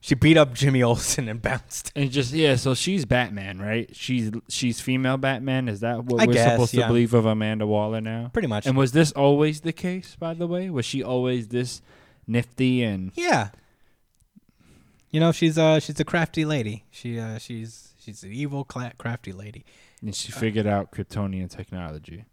she 0.05 0.17
beat 0.17 0.37
up 0.37 0.53
Jimmy 0.53 0.83
Olsen 0.83 1.29
and 1.29 1.41
bounced. 1.49 1.93
And 1.97 2.11
just 2.11 2.33
yeah, 2.35 2.57
so 2.57 2.75
she's 2.75 3.05
Batman, 3.05 3.59
right? 3.61 3.89
She's 3.95 4.31
she's 4.49 4.81
female 4.81 5.17
Batman. 5.17 5.69
Is 5.69 5.81
that 5.81 6.05
what 6.05 6.21
I 6.21 6.27
we're 6.27 6.33
guess, 6.35 6.51
supposed 6.53 6.75
yeah. 6.75 6.83
to 6.83 6.89
believe 6.89 7.15
of 7.15 7.25
Amanda 7.25 7.67
Waller 7.67 8.01
now? 8.01 8.29
Pretty 8.33 8.49
much. 8.49 8.67
And 8.67 8.77
was 8.77 8.91
this 8.93 9.13
always 9.13 9.61
the 9.61 9.73
case, 9.73 10.17
by 10.19 10.35
the 10.35 10.47
way? 10.49 10.69
Was 10.71 10.85
she 10.85 11.03
always 11.05 11.49
this 11.49 11.81
nifty 12.27 12.83
and 12.83 13.13
yeah. 13.15 13.51
You 15.11 15.21
know, 15.21 15.31
she's 15.31 15.57
uh 15.57 15.79
she's 15.79 16.01
a 16.01 16.05
crafty 16.05 16.45
lady. 16.45 16.85
She 16.91 17.19
uh 17.21 17.39
she's 17.39 17.93
she's 18.03 18.23
an 18.25 18.33
evil 18.33 18.65
cla- 18.65 18.93
crafty 18.99 19.33
lady. 19.33 19.65
and 20.01 20.15
she 20.15 20.33
figured 20.33 20.67
out 20.67 20.91
Kryptonian 20.91 21.49
technology? 21.49 22.25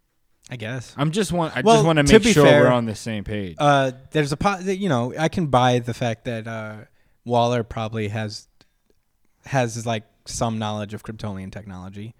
I 0.50 0.56
guess. 0.56 0.92
I'm 0.96 1.12
just 1.12 1.30
want 1.30 1.56
I 1.56 1.60
Well, 1.60 1.76
just 1.76 1.86
want 1.86 1.98
to 1.98 2.02
to 2.02 2.12
make 2.18 2.34
sure 2.34 2.44
fair, 2.44 2.62
we're 2.62 2.72
on 2.72 2.86
the 2.86 2.96
same 2.96 3.22
page. 3.22 3.54
Uh, 3.60 3.92
there's 4.10 4.32
a 4.32 4.36
po- 4.36 4.58
you 4.58 4.88
know 4.88 5.14
I 5.16 5.28
can 5.28 5.46
buy 5.46 5.78
the 5.78 5.94
fact 5.94 6.24
that 6.24 6.48
uh, 6.48 6.76
Waller 7.30 7.62
probably 7.62 8.08
has 8.08 8.48
has 9.46 9.86
like 9.86 10.04
some 10.26 10.58
knowledge 10.58 10.92
of 10.94 11.02
Kryptonian 11.02 11.50
technology 11.50 12.14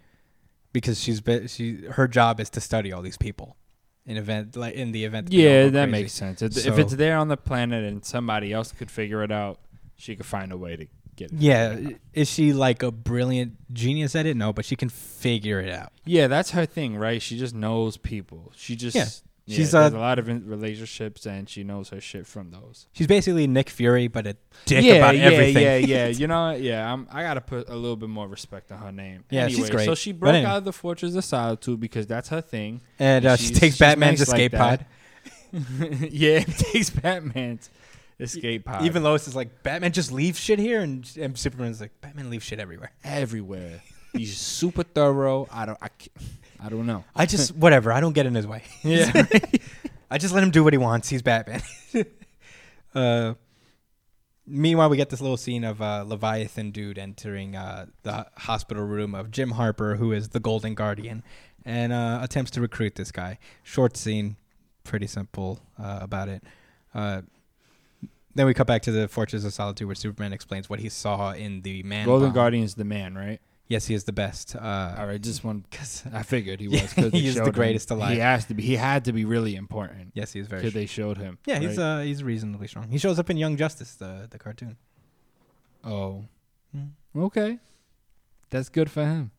because 0.72 1.00
she's 1.00 1.20
been 1.20 1.46
she 1.48 1.84
her 1.96 2.08
job 2.08 2.40
is 2.40 2.48
to 2.50 2.60
study 2.60 2.92
all 2.92 3.02
these 3.02 3.18
people 3.18 3.56
in 4.06 4.16
event 4.16 4.56
like 4.56 4.74
in 4.74 4.92
the 4.92 5.04
event. 5.04 5.28
all 5.30 5.38
yeah, 5.38 5.64
that 5.64 5.72
crazy. 5.72 5.90
makes 5.90 6.12
sense. 6.12 6.42
If, 6.42 6.54
So- 6.54 6.72
if 6.72 6.78
it's 6.78 6.94
there 6.94 7.16
on 7.18 7.28
the 7.28 7.36
planet 7.36 7.84
and 7.84 8.04
somebody 8.04 8.52
else 8.52 8.72
could 8.72 8.90
figure 8.90 9.22
it 9.22 9.30
out, 9.32 9.58
she 9.96 10.16
could 10.16 10.26
find 10.26 10.52
a 10.52 10.56
way 10.56 10.76
to 10.76 10.86
get 11.16 11.32
it. 11.32 11.38
Yeah, 11.38 11.78
is 12.14 12.30
she 12.30 12.52
like 12.52 12.82
a 12.82 12.90
brilliant 12.90 13.72
genius 13.72 14.14
at 14.16 14.24
it? 14.26 14.36
No, 14.36 14.52
but 14.52 14.64
she 14.64 14.76
can 14.76 14.88
figure 14.88 15.60
it 15.60 15.70
out. 15.70 15.92
Yeah, 16.06 16.26
that's 16.28 16.52
her 16.52 16.64
thing, 16.66 16.96
right? 16.96 17.20
She 17.20 17.36
just 17.38 17.54
knows 17.54 17.96
people. 17.98 18.52
She 18.56 18.76
just 18.76 18.96
Yeah. 18.96 19.08
Yeah, 19.50 19.56
She's, 19.56 19.72
there's 19.72 19.92
uh, 19.92 19.96
a 19.96 19.98
lot 19.98 20.18
of 20.20 20.28
in- 20.28 20.46
relationships, 20.46 21.26
and 21.26 21.48
she 21.48 21.64
knows 21.64 21.88
her 21.88 22.00
shit 22.00 22.26
from 22.26 22.50
those. 22.52 22.86
She's 22.92 23.08
basically 23.08 23.46
Nick 23.48 23.68
Fury, 23.68 24.06
but 24.06 24.26
a 24.26 24.36
dick 24.64 24.84
yeah, 24.84 24.94
about 24.94 25.16
yeah, 25.16 25.24
everything. 25.24 25.62
yeah, 25.62 25.76
yeah. 25.76 26.06
You 26.20 26.26
know, 26.28 26.52
yeah. 26.52 26.92
I'm, 26.92 27.08
I 27.10 27.22
gotta 27.22 27.40
put 27.40 27.68
a 27.68 27.74
little 27.74 27.96
bit 27.96 28.08
more 28.08 28.28
respect 28.28 28.70
on 28.70 28.78
her 28.78 28.92
name. 28.92 29.24
Yeah, 29.30 29.48
she's 29.48 29.68
great. 29.70 29.86
So 29.86 29.94
she 29.96 30.12
broke 30.12 30.34
anyway. 30.34 30.50
out 30.50 30.58
of 30.58 30.64
the 30.64 30.72
Fortress 30.72 31.14
of 31.16 31.24
Solitude 31.24 31.80
because 31.80 32.06
that's 32.06 32.28
her 32.28 32.40
thing. 32.40 32.80
and 32.98 33.26
uh, 33.26 33.36
she 33.36 33.52
takes 33.52 33.78
Batman's 33.78 34.20
nice 34.20 34.28
escape 34.28 34.52
that. 34.52 34.58
pod. 34.58 34.86
yeah, 36.12 36.40
takes 36.44 36.90
Batman's 36.90 37.70
escape 38.20 38.66
pod 38.66 38.84
Even 38.84 39.02
Lois 39.02 39.26
is 39.26 39.34
like, 39.34 39.62
Batman 39.64 39.90
just 39.92 40.12
leaves 40.12 40.38
shit 40.38 40.58
here, 40.60 40.80
and, 40.80 41.10
and 41.18 41.36
Superman's 41.36 41.80
like, 41.80 41.90
Batman 42.00 42.30
leaves 42.30 42.44
shit 42.44 42.60
everywhere. 42.60 42.92
everywhere. 43.02 43.82
He's 44.12 44.36
super 44.36 44.82
thorough. 44.82 45.48
I 45.52 45.66
don't. 45.66 45.78
I, 45.80 45.88
ca- 45.88 46.10
I 46.62 46.68
don't 46.68 46.86
know. 46.86 47.04
I 47.14 47.26
just 47.26 47.54
whatever. 47.56 47.92
I 47.92 48.00
don't 48.00 48.12
get 48.12 48.26
in 48.26 48.34
his 48.34 48.46
way. 48.46 48.62
Yeah. 48.82 49.26
I 50.12 50.18
just 50.18 50.34
let 50.34 50.42
him 50.42 50.50
do 50.50 50.64
what 50.64 50.72
he 50.72 50.78
wants. 50.78 51.08
He's 51.08 51.22
Batman. 51.22 51.62
uh, 52.94 53.34
meanwhile, 54.44 54.90
we 54.90 54.96
get 54.96 55.08
this 55.08 55.20
little 55.20 55.36
scene 55.36 55.62
of 55.62 55.80
uh, 55.80 56.02
Leviathan 56.04 56.72
dude 56.72 56.98
entering 56.98 57.54
uh, 57.54 57.86
the 58.02 58.26
hospital 58.38 58.82
room 58.82 59.14
of 59.14 59.30
Jim 59.30 59.52
Harper, 59.52 59.94
who 59.96 60.10
is 60.10 60.30
the 60.30 60.40
Golden 60.40 60.74
Guardian, 60.74 61.22
and 61.64 61.92
uh, 61.92 62.18
attempts 62.22 62.50
to 62.52 62.60
recruit 62.60 62.96
this 62.96 63.12
guy. 63.12 63.38
Short 63.62 63.96
scene, 63.96 64.36
pretty 64.82 65.06
simple 65.06 65.60
uh, 65.78 66.00
about 66.02 66.28
it. 66.28 66.42
Uh, 66.92 67.22
then 68.34 68.46
we 68.46 68.54
cut 68.54 68.66
back 68.66 68.82
to 68.82 68.92
the 68.92 69.06
Fortress 69.06 69.44
of 69.44 69.52
Solitude, 69.52 69.86
where 69.86 69.94
Superman 69.94 70.32
explains 70.32 70.68
what 70.68 70.80
he 70.80 70.88
saw 70.88 71.32
in 71.32 71.62
the 71.62 71.84
man. 71.84 72.06
Golden 72.06 72.32
bomb. 72.32 72.54
is 72.54 72.74
the 72.74 72.84
man, 72.84 73.16
right? 73.16 73.40
Yes, 73.70 73.86
he 73.86 73.94
is 73.94 74.02
the 74.02 74.12
best. 74.12 74.56
Uh, 74.56 74.96
All 74.98 75.06
right, 75.06 75.20
just 75.22 75.44
one. 75.44 75.64
Cause, 75.70 76.02
I 76.12 76.24
figured 76.24 76.58
he 76.60 76.66
Yeah, 76.70 76.82
was. 76.82 76.92
they 76.94 77.10
he 77.20 77.28
is 77.28 77.34
the 77.36 77.40
showed 77.40 77.46
him. 77.46 77.52
greatest 77.54 77.90
alive. 77.92 78.12
He 78.14 78.18
has 78.18 78.44
to 78.46 78.54
be. 78.54 78.62
He 78.64 78.74
had 78.76 79.04
to 79.04 79.12
be 79.12 79.24
really 79.24 79.54
important. 79.54 80.10
yes, 80.12 80.32
he 80.32 80.40
is 80.40 80.48
very. 80.48 80.60
Because 80.62 80.74
they 80.74 80.86
showed 80.86 81.16
him. 81.18 81.38
Yeah, 81.46 81.60
he's 81.60 81.78
right? 81.78 82.00
uh 82.00 82.00
he's 82.00 82.24
reasonably 82.24 82.66
strong. 82.66 82.88
He 82.90 82.98
shows 82.98 83.18
up 83.20 83.30
in 83.30 83.36
Young 83.36 83.56
Justice, 83.56 83.94
the 83.94 84.26
the 84.28 84.38
cartoon. 84.38 84.76
oh, 85.84 86.24
Hmm. 86.74 86.88
okay. 87.28 87.58
That's 88.50 88.68
good 88.68 88.90
for 88.90 89.04
him. 89.04 89.30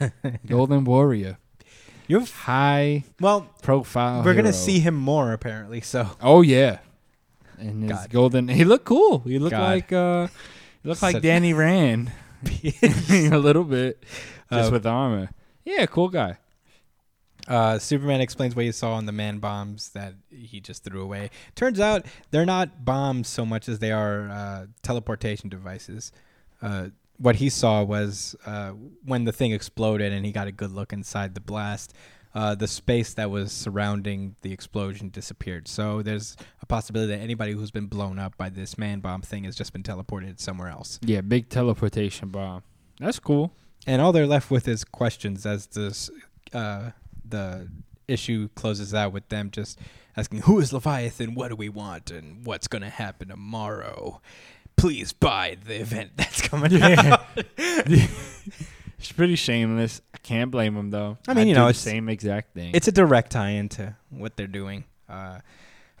Golden 0.46 0.82
Warrior, 0.84 1.38
You've 2.08 2.30
high 2.32 3.04
well, 3.20 3.46
profile. 3.62 4.24
we're 4.24 4.34
gonna 4.34 4.52
see 4.52 4.80
him 4.80 4.94
more 4.96 5.32
apparently. 5.32 5.80
So 5.82 6.08
Oh 6.20 6.42
yeah, 6.42 6.78
and 7.58 7.82
his 7.84 7.92
God. 7.92 8.10
golden. 8.10 8.48
He 8.48 8.64
looked 8.64 8.86
cool. 8.86 9.20
He 9.20 9.38
looked 9.38 9.52
God. 9.52 9.62
like 9.70 9.92
uh, 9.92 10.26
he 10.82 10.88
looked 10.88 11.02
like 11.02 11.22
Danny 11.22 11.52
Rand 11.54 12.10
a 13.32 13.38
little 13.38 13.64
bit, 13.64 14.02
just 14.52 14.70
Uh, 14.70 14.72
with 14.72 14.86
armor. 14.86 15.30
Yeah, 15.64 15.86
cool 15.86 16.08
guy. 16.08 16.38
uh, 17.46 17.78
Superman 17.78 18.20
explains 18.20 18.54
what 18.54 18.64
he 18.64 18.72
saw 18.72 18.92
on 18.94 19.06
the 19.06 19.12
man 19.12 19.38
bombs 19.38 19.90
that 19.90 20.14
he 20.30 20.60
just 20.60 20.84
threw 20.84 21.02
away. 21.02 21.30
Turns 21.54 21.80
out 21.80 22.04
they're 22.30 22.46
not 22.46 22.84
bombs 22.84 23.28
so 23.28 23.46
much 23.46 23.68
as 23.68 23.78
they 23.78 23.90
are 23.92 24.28
uh, 24.28 24.66
teleportation 24.82 25.48
devices. 25.48 26.12
Uh, 26.60 26.88
what 27.16 27.36
he 27.36 27.48
saw 27.48 27.82
was 27.82 28.36
uh, 28.46 28.70
when 29.04 29.24
the 29.24 29.32
thing 29.32 29.52
exploded 29.52 30.12
and 30.12 30.24
he 30.24 30.32
got 30.32 30.46
a 30.46 30.52
good 30.52 30.70
look 30.72 30.92
inside 30.92 31.34
the 31.34 31.40
blast. 31.40 31.92
Uh, 32.38 32.54
the 32.54 32.68
space 32.68 33.14
that 33.14 33.32
was 33.32 33.50
surrounding 33.50 34.36
the 34.42 34.52
explosion 34.52 35.08
disappeared. 35.08 35.66
So 35.66 36.02
there's 36.02 36.36
a 36.62 36.66
possibility 36.66 37.12
that 37.12 37.20
anybody 37.20 37.50
who's 37.50 37.72
been 37.72 37.86
blown 37.86 38.16
up 38.16 38.36
by 38.36 38.48
this 38.48 38.78
man 38.78 39.00
bomb 39.00 39.22
thing 39.22 39.42
has 39.42 39.56
just 39.56 39.72
been 39.72 39.82
teleported 39.82 40.38
somewhere 40.38 40.68
else. 40.68 41.00
Yeah, 41.02 41.20
big 41.20 41.48
teleportation 41.48 42.28
bomb. 42.28 42.62
That's 43.00 43.18
cool. 43.18 43.50
And 43.88 44.00
all 44.00 44.12
they're 44.12 44.24
left 44.24 44.52
with 44.52 44.68
is 44.68 44.84
questions 44.84 45.46
as 45.46 45.66
this 45.66 46.10
uh, 46.52 46.90
the 47.28 47.68
issue 48.06 48.48
closes 48.54 48.94
out 48.94 49.12
with 49.12 49.28
them 49.30 49.50
just 49.50 49.80
asking, 50.16 50.42
"Who 50.42 50.60
is 50.60 50.72
Leviathan? 50.72 51.34
What 51.34 51.48
do 51.48 51.56
we 51.56 51.68
want? 51.68 52.12
And 52.12 52.46
what's 52.46 52.68
going 52.68 52.82
to 52.82 52.88
happen 52.90 53.28
tomorrow? 53.30 54.20
Please 54.76 55.12
buy 55.12 55.56
the 55.66 55.80
event 55.80 56.12
that's 56.16 56.40
coming 56.40 56.80
out." 56.82 57.20
It's 58.98 59.12
pretty 59.12 59.36
shameless. 59.36 60.00
Can't 60.28 60.50
blame 60.50 60.74
them 60.74 60.90
though. 60.90 61.16
I 61.26 61.32
mean, 61.32 61.42
I'd 61.44 61.48
you 61.48 61.54
know, 61.54 61.64
the 61.64 61.70
it's- 61.70 61.78
same 61.82 62.08
exact 62.10 62.52
thing. 62.54 62.72
It's 62.74 62.86
a 62.86 62.92
direct 62.92 63.32
tie 63.32 63.50
into 63.50 63.96
what 64.10 64.36
they're 64.36 64.46
doing. 64.46 64.84
Uh, 65.08 65.40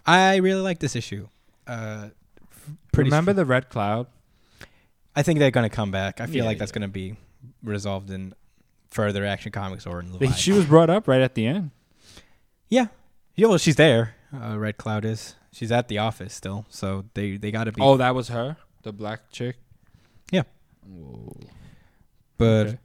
I 0.04 0.36
really 0.36 0.60
like 0.60 0.80
this 0.80 0.94
issue. 0.94 1.28
Uh, 1.66 2.08
f- 2.52 2.70
pretty. 2.92 3.08
Remember 3.10 3.32
the 3.32 3.46
red 3.46 3.70
cloud? 3.70 4.06
I 5.16 5.22
think 5.22 5.38
they're 5.38 5.50
going 5.50 5.68
to 5.68 5.74
come 5.74 5.90
back. 5.90 6.20
I 6.20 6.26
feel 6.26 6.36
Yeah, 6.36 6.44
like 6.44 6.58
that's 6.58 6.70
yeah. 6.72 6.78
going 6.80 6.88
to 6.88 6.92
be 6.92 7.16
resolved 7.62 8.10
in 8.10 8.34
further 8.90 9.24
action 9.24 9.50
comics 9.50 9.86
or 9.86 10.00
in 10.00 10.12
Leviathan. 10.12 10.36
She 10.36 10.52
was 10.52 10.66
brought 10.66 10.90
up 10.90 11.08
right 11.08 11.20
at 11.22 11.34
the 11.34 11.46
end. 11.46 11.70
Yeah. 12.68 12.88
Yeah, 13.34 13.46
well, 13.48 13.58
she's 13.58 13.76
there. 13.76 14.14
Uh, 14.34 14.58
Red 14.58 14.76
Cloud 14.76 15.04
is. 15.06 15.36
She's 15.52 15.72
at 15.72 15.88
the 15.88 15.96
office 15.98 16.34
still, 16.34 16.66
so 16.68 17.06
they 17.14 17.38
they 17.38 17.50
got 17.50 17.64
to 17.64 17.72
be. 17.72 17.80
Oh, 17.80 17.96
that 17.96 18.14
was 18.14 18.28
her, 18.28 18.58
the 18.82 18.92
black 18.92 19.30
chick. 19.30 19.56
Yeah. 20.30 20.42
Whoa. 20.86 21.34
but 22.36 22.66
okay. 22.66 22.78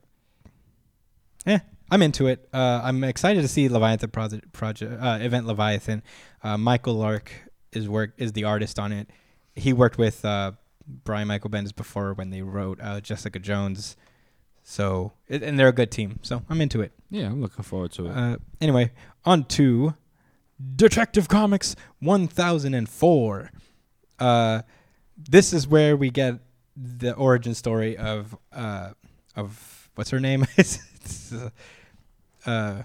Yeah, 1.45 1.59
I'm 1.91 2.01
into 2.01 2.27
it. 2.27 2.47
Uh, 2.53 2.81
I'm 2.83 3.03
excited 3.03 3.41
to 3.41 3.47
see 3.47 3.69
Leviathan 3.69 4.09
project 4.09 4.51
project 4.53 5.01
uh, 5.01 5.19
event 5.21 5.45
Leviathan. 5.45 6.03
Uh, 6.43 6.57
Michael 6.57 6.95
Lark 6.95 7.31
is 7.71 7.87
work 7.87 8.13
is 8.17 8.33
the 8.33 8.43
artist 8.43 8.79
on 8.79 8.91
it. 8.91 9.09
He 9.55 9.73
worked 9.73 9.97
with 9.97 10.23
uh, 10.25 10.53
Brian 10.87 11.27
Michael 11.27 11.49
Bendis 11.49 11.75
before 11.75 12.13
when 12.13 12.29
they 12.29 12.41
wrote 12.41 12.79
uh, 12.81 13.01
Jessica 13.01 13.39
Jones. 13.39 13.95
So 14.63 15.13
it, 15.27 15.43
and 15.43 15.59
they're 15.59 15.67
a 15.67 15.73
good 15.73 15.91
team. 15.91 16.19
So 16.21 16.43
I'm 16.49 16.61
into 16.61 16.81
it. 16.81 16.93
Yeah, 17.09 17.27
I'm 17.27 17.41
looking 17.41 17.63
forward 17.63 17.91
to 17.93 18.07
it. 18.07 18.11
Uh, 18.11 18.37
anyway, 18.61 18.91
on 19.25 19.43
to 19.45 19.93
Detective 20.75 21.27
Comics 21.27 21.75
1004. 21.99 23.51
Uh, 24.19 24.61
this 25.17 25.53
is 25.53 25.67
where 25.67 25.97
we 25.97 26.09
get 26.09 26.39
the 26.75 27.13
origin 27.13 27.53
story 27.53 27.97
of 27.97 28.35
uh, 28.51 28.91
of 29.35 29.89
what's 29.95 30.09
her 30.09 30.19
name? 30.19 30.45
uh, 32.45 32.83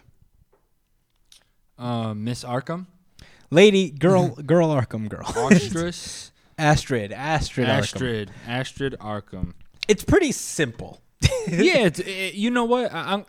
uh, 1.78 2.14
Miss 2.14 2.44
Arkham, 2.44 2.86
lady, 3.50 3.90
girl, 3.90 4.28
girl, 4.46 4.68
Arkham, 4.68 5.08
girl, 5.08 5.26
Astrid, 6.58 7.12
Astrid, 7.12 7.12
Astrid, 7.12 7.68
Arkham. 7.68 7.78
Astrid, 7.78 8.30
Astrid 8.46 8.96
Arkham. 9.00 9.54
It's 9.86 10.04
pretty 10.04 10.32
simple. 10.32 11.00
yeah, 11.48 11.78
it's, 11.86 11.98
it, 12.00 12.34
you 12.34 12.50
know 12.50 12.64
what? 12.64 12.92
I, 12.92 13.14
I'm, 13.14 13.26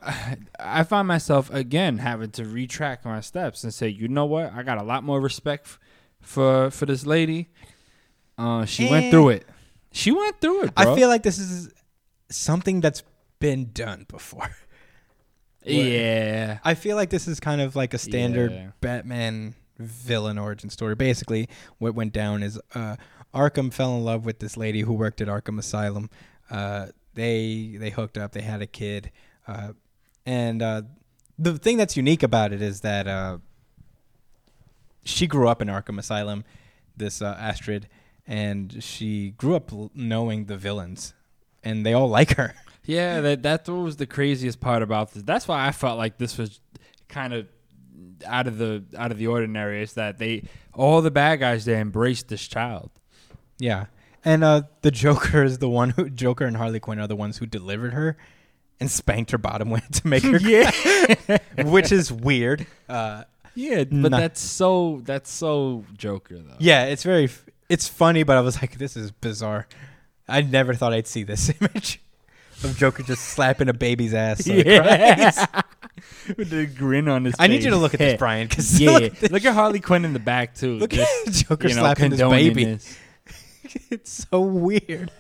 I 0.60 0.84
find 0.84 1.08
myself 1.08 1.52
again 1.54 1.98
having 2.00 2.32
to 2.32 2.46
retract 2.46 3.06
my 3.06 3.20
steps 3.22 3.64
and 3.64 3.74
say, 3.74 3.88
you 3.90 4.08
know 4.08 4.26
what? 4.26 4.52
I 4.54 4.64
got 4.64 4.78
a 4.78 4.84
lot 4.84 5.04
more 5.04 5.20
respect 5.20 5.66
f- 5.68 5.80
for 6.22 6.70
for 6.70 6.86
this 6.86 7.06
lady. 7.06 7.50
Uh, 8.38 8.66
she 8.66 8.88
Eh. 8.88 8.92
went 8.92 9.12
through 9.12 9.30
it. 9.30 9.48
She 9.92 10.12
went 10.12 10.40
through 10.40 10.64
it. 10.66 10.76
Bro. 10.76 10.94
I 10.94 10.96
feel 10.96 11.08
like 11.10 11.24
this 11.24 11.40
is 11.40 11.72
something 12.30 12.80
that's 12.82 13.02
been 13.40 13.72
done 13.74 14.06
before. 14.08 14.50
Yeah. 15.74 16.60
I 16.64 16.74
feel 16.76 16.96
like 16.96 17.10
this 17.10 17.28
is 17.28 17.40
kind 17.40 17.62
of 17.62 17.76
like 17.76 17.94
a 17.94 17.98
standard 17.98 18.52
Yeah. 18.52 18.68
Batman 18.82 19.56
villain 19.78 20.38
origin 20.38 20.70
story. 20.70 20.96
Basically, 20.96 21.48
what 21.78 21.96
went 21.96 22.14
down 22.14 22.44
is 22.44 22.60
uh, 22.76 22.96
Arkham 23.34 23.72
fell 23.72 23.96
in 23.96 24.04
love 24.04 24.26
with 24.26 24.40
this 24.40 24.58
lady 24.58 24.82
who 24.82 24.94
worked 24.94 25.22
at 25.22 25.28
Arkham 25.28 25.58
Asylum. 25.60 26.10
Uh, 26.50 26.88
they 27.14 27.76
they 27.80 27.90
hooked 27.90 28.18
up. 28.18 28.32
They 28.34 28.42
had 28.42 28.62
a 28.62 28.68
kid, 28.68 29.12
uh, 29.48 29.74
and 30.26 30.62
uh, 30.62 30.82
the 31.38 31.58
thing 31.58 31.78
that's 31.78 31.96
unique 31.98 32.24
about 32.24 32.52
it 32.54 32.62
is 32.62 32.82
that 32.82 33.08
uh, 33.08 33.38
she 35.04 35.28
grew 35.28 35.48
up 35.48 35.62
in 35.62 35.68
Arkham 35.68 35.98
Asylum. 36.00 36.44
This 36.96 37.22
uh, 37.22 37.36
Astrid, 37.40 37.88
and 38.28 38.84
she 38.84 39.32
grew 39.32 39.56
up 39.56 39.72
l- 39.72 39.92
knowing 39.96 40.46
the 40.46 40.58
villains, 40.58 41.14
and 41.64 41.86
they 41.86 41.94
all 41.94 42.10
like 42.20 42.36
her. 42.36 42.54
Yeah, 42.90 43.22
that 43.22 43.44
that 43.44 43.68
was 43.70 43.98
the 43.98 44.06
craziest 44.08 44.60
part 44.60 44.82
about 44.82 45.14
this. 45.14 45.24
That's 45.24 45.48
why 45.48 45.68
I 45.68 45.72
felt 45.72 45.98
like 45.98 46.18
this 46.18 46.38
was 46.38 46.60
kind 47.08 47.34
of 47.34 47.48
out 48.26 48.48
of 48.48 48.58
the 48.58 48.84
out 48.98 49.12
of 49.12 49.18
the 49.18 49.28
ordinary. 49.28 49.82
Is 49.84 49.94
that 49.94 50.18
they 50.18 50.44
all 50.74 51.02
the 51.02 51.12
bad 51.12 51.40
guys 51.40 51.66
they 51.66 51.80
embraced 51.80 52.28
this 52.30 52.48
child. 52.48 52.90
Yeah. 53.60 53.86
And 54.26 54.44
uh, 54.44 54.64
the 54.82 54.92
Joker 54.92 55.44
is 55.44 55.60
the 55.60 55.70
one 55.70 55.92
who 55.92 56.10
Joker 56.10 56.46
and 56.46 56.58
Harley 56.58 56.80
Quinn 56.80 57.00
are 57.00 57.08
the 57.08 57.16
ones 57.16 57.38
who 57.38 57.46
delivered 57.46 57.94
her 57.94 58.18
and 58.80 58.90
spanked 58.92 59.32
her 59.32 59.38
bottom 59.38 59.70
weight 59.70 59.90
to 59.94 60.08
make 60.08 60.24
her 60.24 60.38
Yeah, 60.42 60.72
which 61.64 61.92
is 61.92 62.12
weird. 62.12 62.66
Uh, 62.90 63.24
yeah, 63.56 63.84
but 63.86 64.12
Nah. 64.12 64.20
that's 64.20 64.42
so 64.42 65.02
that's 65.06 65.30
so 65.32 65.86
Joker 65.98 66.38
though. 66.40 66.56
yeah, 66.60 66.86
it's 66.86 67.04
very 67.04 67.30
it's 67.70 67.88
funny, 67.88 68.24
but 68.24 68.36
I 68.36 68.42
was 68.42 68.62
like, 68.62 68.78
this 68.78 68.98
is 68.98 69.12
bizarre. 69.12 69.68
I 70.28 70.42
never 70.42 70.74
thought 70.74 70.92
I'd 70.94 71.08
see 71.08 71.24
this 71.24 71.52
image 71.62 72.02
of 72.64 72.78
Joker 72.78 73.04
just 73.04 73.24
slapping 73.26 73.70
a 73.70 73.74
baby's 73.74 74.14
ass. 74.14 74.46
so. 74.46 74.54
Yeah. 74.54 75.46
With 76.38 76.50
the 76.50 76.66
grin 76.66 77.08
on 77.10 77.26
his 77.26 77.34
face. 77.36 77.44
I 77.44 77.48
need 77.48 77.64
you 77.64 77.72
to 77.72 77.78
look 77.78 77.94
at 77.94 78.00
this, 78.00 78.18
Brian, 78.18 78.48
because 78.48 78.80
Yeah, 78.80 78.92
look, 78.92 79.22
look, 79.32 79.46
at 79.46 79.54
Harley 79.54 79.80
Quinn 79.80 80.06
in 80.06 80.14
the 80.14 80.20
back 80.20 80.56
too. 80.56 80.78
look 80.78 80.92
Just, 80.92 81.28
at 81.28 81.34
Joker 81.50 81.68
you 81.68 81.76
know, 81.76 81.82
slapping 81.82 82.12
this 82.12 82.20
condoning 82.20 82.54
baby. 82.54 82.64
this. 82.66 82.98
It's 83.92 84.26
so 84.32 84.42
weird. 84.42 85.12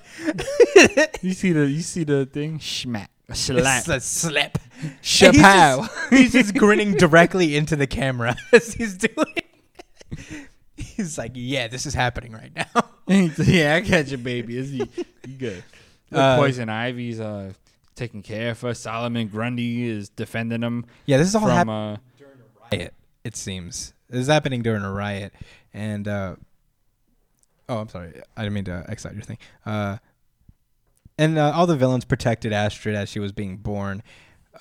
You 1.21 1.33
see 1.33 1.51
the 1.51 1.67
you 1.69 1.81
see 1.81 2.03
the 2.03 2.25
thing? 2.25 2.57
Schmack. 2.59 3.07
Slap. 3.31 3.77
It's 3.79 3.87
a 3.89 3.99
slap. 3.99 4.57
Chapow. 5.03 5.81
He's 5.81 5.87
just, 5.87 6.09
he's 6.09 6.31
just 6.31 6.55
grinning 6.55 6.93
directly 6.95 7.55
into 7.55 7.75
the 7.75 7.85
camera 7.85 8.35
as 8.51 8.73
he's 8.73 8.97
doing. 8.97 9.35
He's 10.75 11.17
like, 11.17 11.33
"Yeah, 11.35 11.67
this 11.67 11.85
is 11.85 11.93
happening 11.93 12.31
right 12.31 12.51
now." 12.55 12.89
yeah, 13.07 13.75
I 13.75 13.81
catch 13.81 14.11
a 14.13 14.17
baby. 14.17 14.57
Is 14.57 14.71
he? 14.71 14.89
You 15.27 15.35
good? 15.37 15.63
Uh, 16.11 16.37
Poison 16.37 16.69
Ivy's 16.69 17.19
uh 17.19 17.53
taking 17.95 18.21
care 18.23 18.51
of 18.51 18.61
her. 18.61 18.73
Solomon 18.73 19.27
Grundy 19.27 19.87
is 19.87 20.09
defending 20.09 20.63
him 20.63 20.85
Yeah, 21.05 21.17
this 21.17 21.27
is 21.27 21.35
all 21.35 21.41
from 21.41 21.51
happening 21.51 21.75
uh 21.75 21.97
during 22.17 22.33
a 22.33 22.75
riot. 22.75 22.93
It 23.23 23.35
seems 23.35 23.93
this 24.09 24.21
is 24.21 24.27
happening 24.27 24.61
during 24.61 24.83
a 24.83 24.91
riot, 24.91 25.33
and 25.73 26.07
uh, 26.07 26.35
oh, 27.67 27.77
I'm 27.77 27.89
sorry, 27.89 28.21
I 28.35 28.41
didn't 28.41 28.53
mean 28.53 28.65
to 28.65 28.85
excite 28.89 29.13
your 29.13 29.21
thing. 29.21 29.37
Uh, 29.65 29.97
and 31.17 31.37
uh, 31.37 31.51
all 31.53 31.67
the 31.67 31.75
villains 31.75 32.05
protected 32.05 32.51
Astrid 32.51 32.95
as 32.95 33.09
she 33.09 33.19
was 33.19 33.31
being 33.31 33.57
born, 33.57 34.01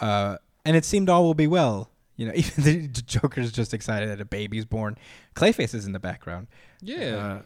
uh, 0.00 0.36
and 0.64 0.76
it 0.76 0.84
seemed 0.84 1.08
all 1.08 1.24
will 1.24 1.34
be 1.34 1.46
well. 1.46 1.90
You 2.16 2.26
know, 2.26 2.32
even 2.36 2.64
the 2.64 3.02
Joker's 3.02 3.52
just 3.52 3.72
excited 3.72 4.10
that 4.10 4.20
a 4.20 4.26
baby's 4.26 4.66
born. 4.66 4.98
Clayface 5.34 5.74
is 5.74 5.86
in 5.86 5.92
the 5.92 6.00
background. 6.00 6.48
yeah. 6.82 6.96
Uh, 7.16 7.42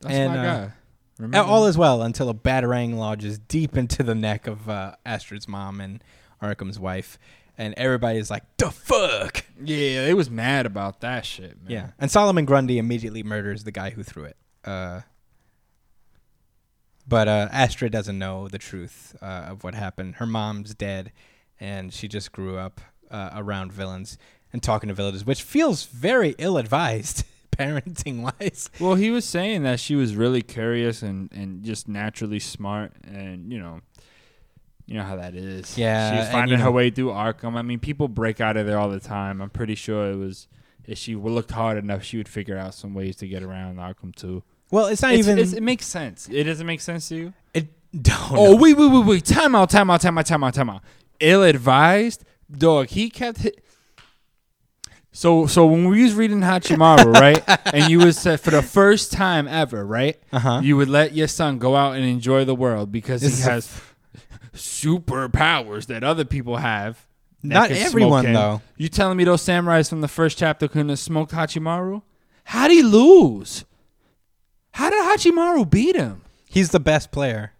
that's 0.00 0.14
and, 0.14 0.34
my 0.34 0.38
uh, 0.38 0.66
guy. 0.66 0.72
And 1.18 1.26
Remember? 1.32 1.48
all 1.50 1.66
is 1.66 1.78
well 1.78 2.02
until 2.02 2.28
a 2.28 2.34
batarang 2.34 2.96
lodges 2.96 3.38
deep 3.38 3.76
into 3.76 4.02
the 4.02 4.14
neck 4.14 4.46
of 4.46 4.68
uh, 4.68 4.96
Astrid's 5.06 5.46
mom 5.46 5.80
and 5.80 6.02
Arkham's 6.42 6.78
wife, 6.78 7.18
and 7.56 7.72
everybody's 7.76 8.30
like, 8.30 8.42
"The 8.56 8.70
fuck!" 8.70 9.44
yeah, 9.62 10.04
they 10.04 10.14
was 10.14 10.28
mad 10.28 10.66
about 10.66 11.00
that 11.02 11.24
shit, 11.24 11.62
man. 11.62 11.70
Yeah, 11.70 11.90
and 12.00 12.10
Solomon 12.10 12.44
Grundy 12.44 12.78
immediately 12.78 13.22
murders 13.22 13.62
the 13.64 13.70
guy 13.70 13.90
who 13.90 14.02
threw 14.02 14.24
it. 14.24 14.36
Uh, 14.64 15.02
but 17.06 17.28
uh, 17.28 17.48
Astrid 17.52 17.92
doesn't 17.92 18.18
know 18.18 18.48
the 18.48 18.58
truth 18.58 19.14
uh, 19.22 19.46
of 19.48 19.62
what 19.64 19.74
happened. 19.74 20.16
Her 20.16 20.26
mom's 20.26 20.74
dead, 20.74 21.12
and 21.60 21.92
she 21.92 22.08
just 22.08 22.32
grew 22.32 22.56
up 22.58 22.80
uh, 23.10 23.30
around 23.34 23.72
villains 23.72 24.18
and 24.52 24.62
talking 24.62 24.88
to 24.88 24.94
villagers, 24.94 25.24
which 25.24 25.42
feels 25.42 25.84
very 25.84 26.34
ill-advised 26.38 27.24
parenting 27.58 28.22
wise. 28.22 28.70
Well, 28.80 28.94
he 28.94 29.10
was 29.10 29.24
saying 29.24 29.62
that 29.64 29.80
she 29.80 29.94
was 29.94 30.16
really 30.16 30.42
curious 30.42 31.02
and, 31.02 31.30
and 31.32 31.62
just 31.62 31.88
naturally 31.88 32.38
smart, 32.40 32.92
and 33.04 33.52
you 33.52 33.58
know, 33.58 33.80
you 34.86 34.94
know 34.96 35.02
how 35.04 35.16
that 35.16 35.34
is. 35.34 35.78
Yeah, 35.78 36.22
she's 36.24 36.30
finding 36.32 36.58
her 36.58 36.66
know- 36.66 36.70
way 36.72 36.90
through 36.90 37.08
Arkham. 37.10 37.56
I 37.56 37.62
mean, 37.62 37.78
people 37.78 38.08
break 38.08 38.40
out 38.40 38.56
of 38.56 38.66
there 38.66 38.78
all 38.78 38.90
the 38.90 39.00
time. 39.00 39.40
I'm 39.40 39.50
pretty 39.50 39.74
sure 39.74 40.10
it 40.10 40.16
was 40.16 40.48
if 40.86 40.98
she 40.98 41.14
looked 41.14 41.50
hard 41.52 41.78
enough, 41.78 42.02
she 42.02 42.16
would 42.18 42.28
figure 42.28 42.58
out 42.58 42.74
some 42.74 42.92
ways 42.94 43.16
to 43.16 43.26
get 43.26 43.42
around 43.42 43.76
Arkham 43.78 44.14
too. 44.14 44.42
Well, 44.70 44.86
it's 44.86 45.02
not 45.02 45.12
It's- 45.12 45.26
even. 45.26 45.38
it's- 45.38 45.54
it 45.54 45.62
makes 45.62 45.86
sense. 45.86 46.28
It 46.30 46.44
doesn't 46.44 46.66
make 46.66 46.80
sense 46.80 47.08
to 47.08 47.16
you. 47.16 47.32
it 47.54 47.68
don't. 48.02 48.32
Oh, 48.32 48.52
know. 48.52 48.56
wait, 48.56 48.76
wait, 48.76 48.90
wait, 48.90 49.06
wait. 49.06 49.24
Time 49.24 49.54
out, 49.54 49.70
time 49.70 49.88
out, 49.90 50.00
time 50.02 50.18
out, 50.18 50.26
time 50.26 50.44
out, 50.44 50.54
time 50.54 50.68
out. 50.70 50.82
Ill 51.20 51.42
advised? 51.44 52.24
Dog, 52.52 52.88
he 52.88 53.08
kept 53.08 53.38
hit. 53.38 53.63
So 55.16 55.46
so 55.46 55.64
when 55.66 55.88
we 55.88 56.02
was 56.02 56.12
reading 56.14 56.40
Hachimaru, 56.40 57.12
right? 57.20 57.42
and 57.72 57.88
you 57.90 58.00
was 58.00 58.18
said 58.18 58.40
for 58.40 58.50
the 58.50 58.62
first 58.62 59.12
time 59.12 59.46
ever, 59.46 59.86
right? 59.86 60.20
Uh-huh. 60.32 60.60
You 60.62 60.76
would 60.76 60.88
let 60.88 61.14
your 61.14 61.28
son 61.28 61.58
go 61.58 61.76
out 61.76 61.94
and 61.94 62.04
enjoy 62.04 62.44
the 62.44 62.54
world 62.54 62.90
because 62.90 63.22
he 63.22 63.28
a- 63.28 63.44
has 63.44 63.80
superpowers 64.52 65.86
that 65.86 66.02
other 66.02 66.24
people 66.24 66.56
have. 66.56 67.06
Not 67.42 67.70
everyone, 67.70 68.32
though. 68.32 68.60
You 68.76 68.88
telling 68.88 69.16
me 69.16 69.24
those 69.24 69.42
samurais 69.42 69.88
from 69.88 70.00
the 70.00 70.08
first 70.08 70.36
chapter 70.36 70.66
couldn't 70.66 70.88
have 70.88 70.98
smoked 70.98 71.32
Hachimaru? 71.32 72.02
How'd 72.44 72.70
he 72.70 72.82
lose? 72.82 73.64
How 74.72 74.90
did 74.90 75.04
Hachimaru 75.04 75.70
beat 75.70 75.94
him? 75.94 76.22
He's 76.48 76.70
the 76.70 76.80
best 76.80 77.12
player. 77.12 77.52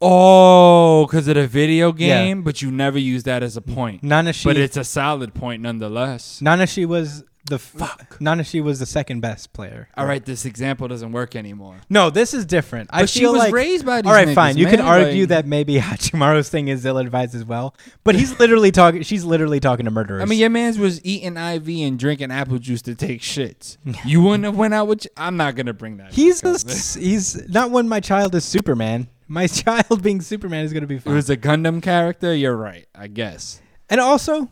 Oh, 0.00 1.06
because 1.06 1.26
of 1.28 1.34
the 1.34 1.46
video 1.46 1.92
Yeah. 1.96 2.22
game, 2.24 2.42
but 2.42 2.62
you 2.62 2.70
never 2.70 2.98
use 2.98 3.24
that 3.24 3.42
as 3.42 3.56
a 3.56 3.60
point. 3.62 4.02
Nanashi. 4.02 4.44
but 4.44 4.56
it's 4.56 4.76
a 4.76 4.84
solid 4.84 5.34
point 5.34 5.62
nonetheless. 5.62 6.40
Nanashi 6.42 6.86
was 6.86 7.24
the 7.46 7.58
fuck. 7.58 8.18
Nanashi 8.20 8.62
was 8.62 8.78
the 8.78 8.84
second 8.84 9.20
best 9.20 9.54
player. 9.54 9.88
All 9.96 10.04
right, 10.04 10.22
this 10.22 10.44
example 10.44 10.86
doesn't 10.86 11.12
work 11.12 11.34
anymore. 11.34 11.76
No, 11.88 12.10
this 12.10 12.34
is 12.34 12.44
different. 12.44 12.90
I 12.92 13.02
But 13.02 13.08
she 13.10 13.20
feel 13.20 13.32
was 13.32 13.38
like 13.40 13.54
raised 13.54 13.86
by 13.86 14.02
these 14.02 14.08
all 14.08 14.12
right, 14.14 14.28
niggas, 14.28 14.34
fine. 14.34 14.56
You 14.58 14.66
can 14.66 14.80
argue 14.82 15.22
like- 15.22 15.28
that 15.30 15.46
maybe 15.46 15.76
Hachimaru's 15.80 16.50
thing 16.50 16.68
is 16.68 16.84
ill-advised 16.84 17.34
as 17.34 17.44
well, 17.46 17.74
but 18.04 18.14
he's 18.14 18.38
literally 18.38 18.70
talking. 18.70 19.02
She's 19.02 19.24
literally 19.24 19.60
talking 19.60 19.86
to 19.86 19.90
murderers. 19.90 20.20
I 20.22 20.26
mean, 20.26 20.38
your 20.38 20.50
man's 20.50 20.78
was 20.78 21.02
eating 21.04 21.38
IV 21.38 21.68
and 21.88 21.98
drinking 21.98 22.30
apple 22.30 22.58
juice 22.58 22.82
to 22.82 22.94
take 22.94 23.22
shits. 23.22 23.78
you 24.04 24.20
wouldn't 24.22 24.44
have 24.44 24.56
went 24.56 24.74
out 24.74 24.86
with. 24.86 25.06
I'm 25.16 25.38
not 25.38 25.56
gonna 25.56 25.72
bring 25.72 25.96
that. 25.96 26.12
he's 26.12 26.42
back 26.42 26.52
a, 26.52 26.54
up, 26.56 26.66
man. 26.66 26.76
s- 26.76 26.94
he's 26.94 27.48
not 27.48 27.70
when 27.70 27.88
my 27.88 28.00
child 28.00 28.34
is 28.34 28.44
Superman. 28.44 29.08
My 29.28 29.46
child 29.62 30.02
being 30.02 30.20
Superman 30.20 30.64
is 30.64 30.72
gonna 30.72 30.86
be 30.86 30.96
It 30.96 31.04
was 31.04 31.30
a 31.30 31.36
Gundam 31.36 31.82
character. 31.82 32.34
You're 32.34 32.56
right. 32.56 32.86
I 32.94 33.06
guess. 33.08 33.60
and 33.90 34.00
also, 34.00 34.48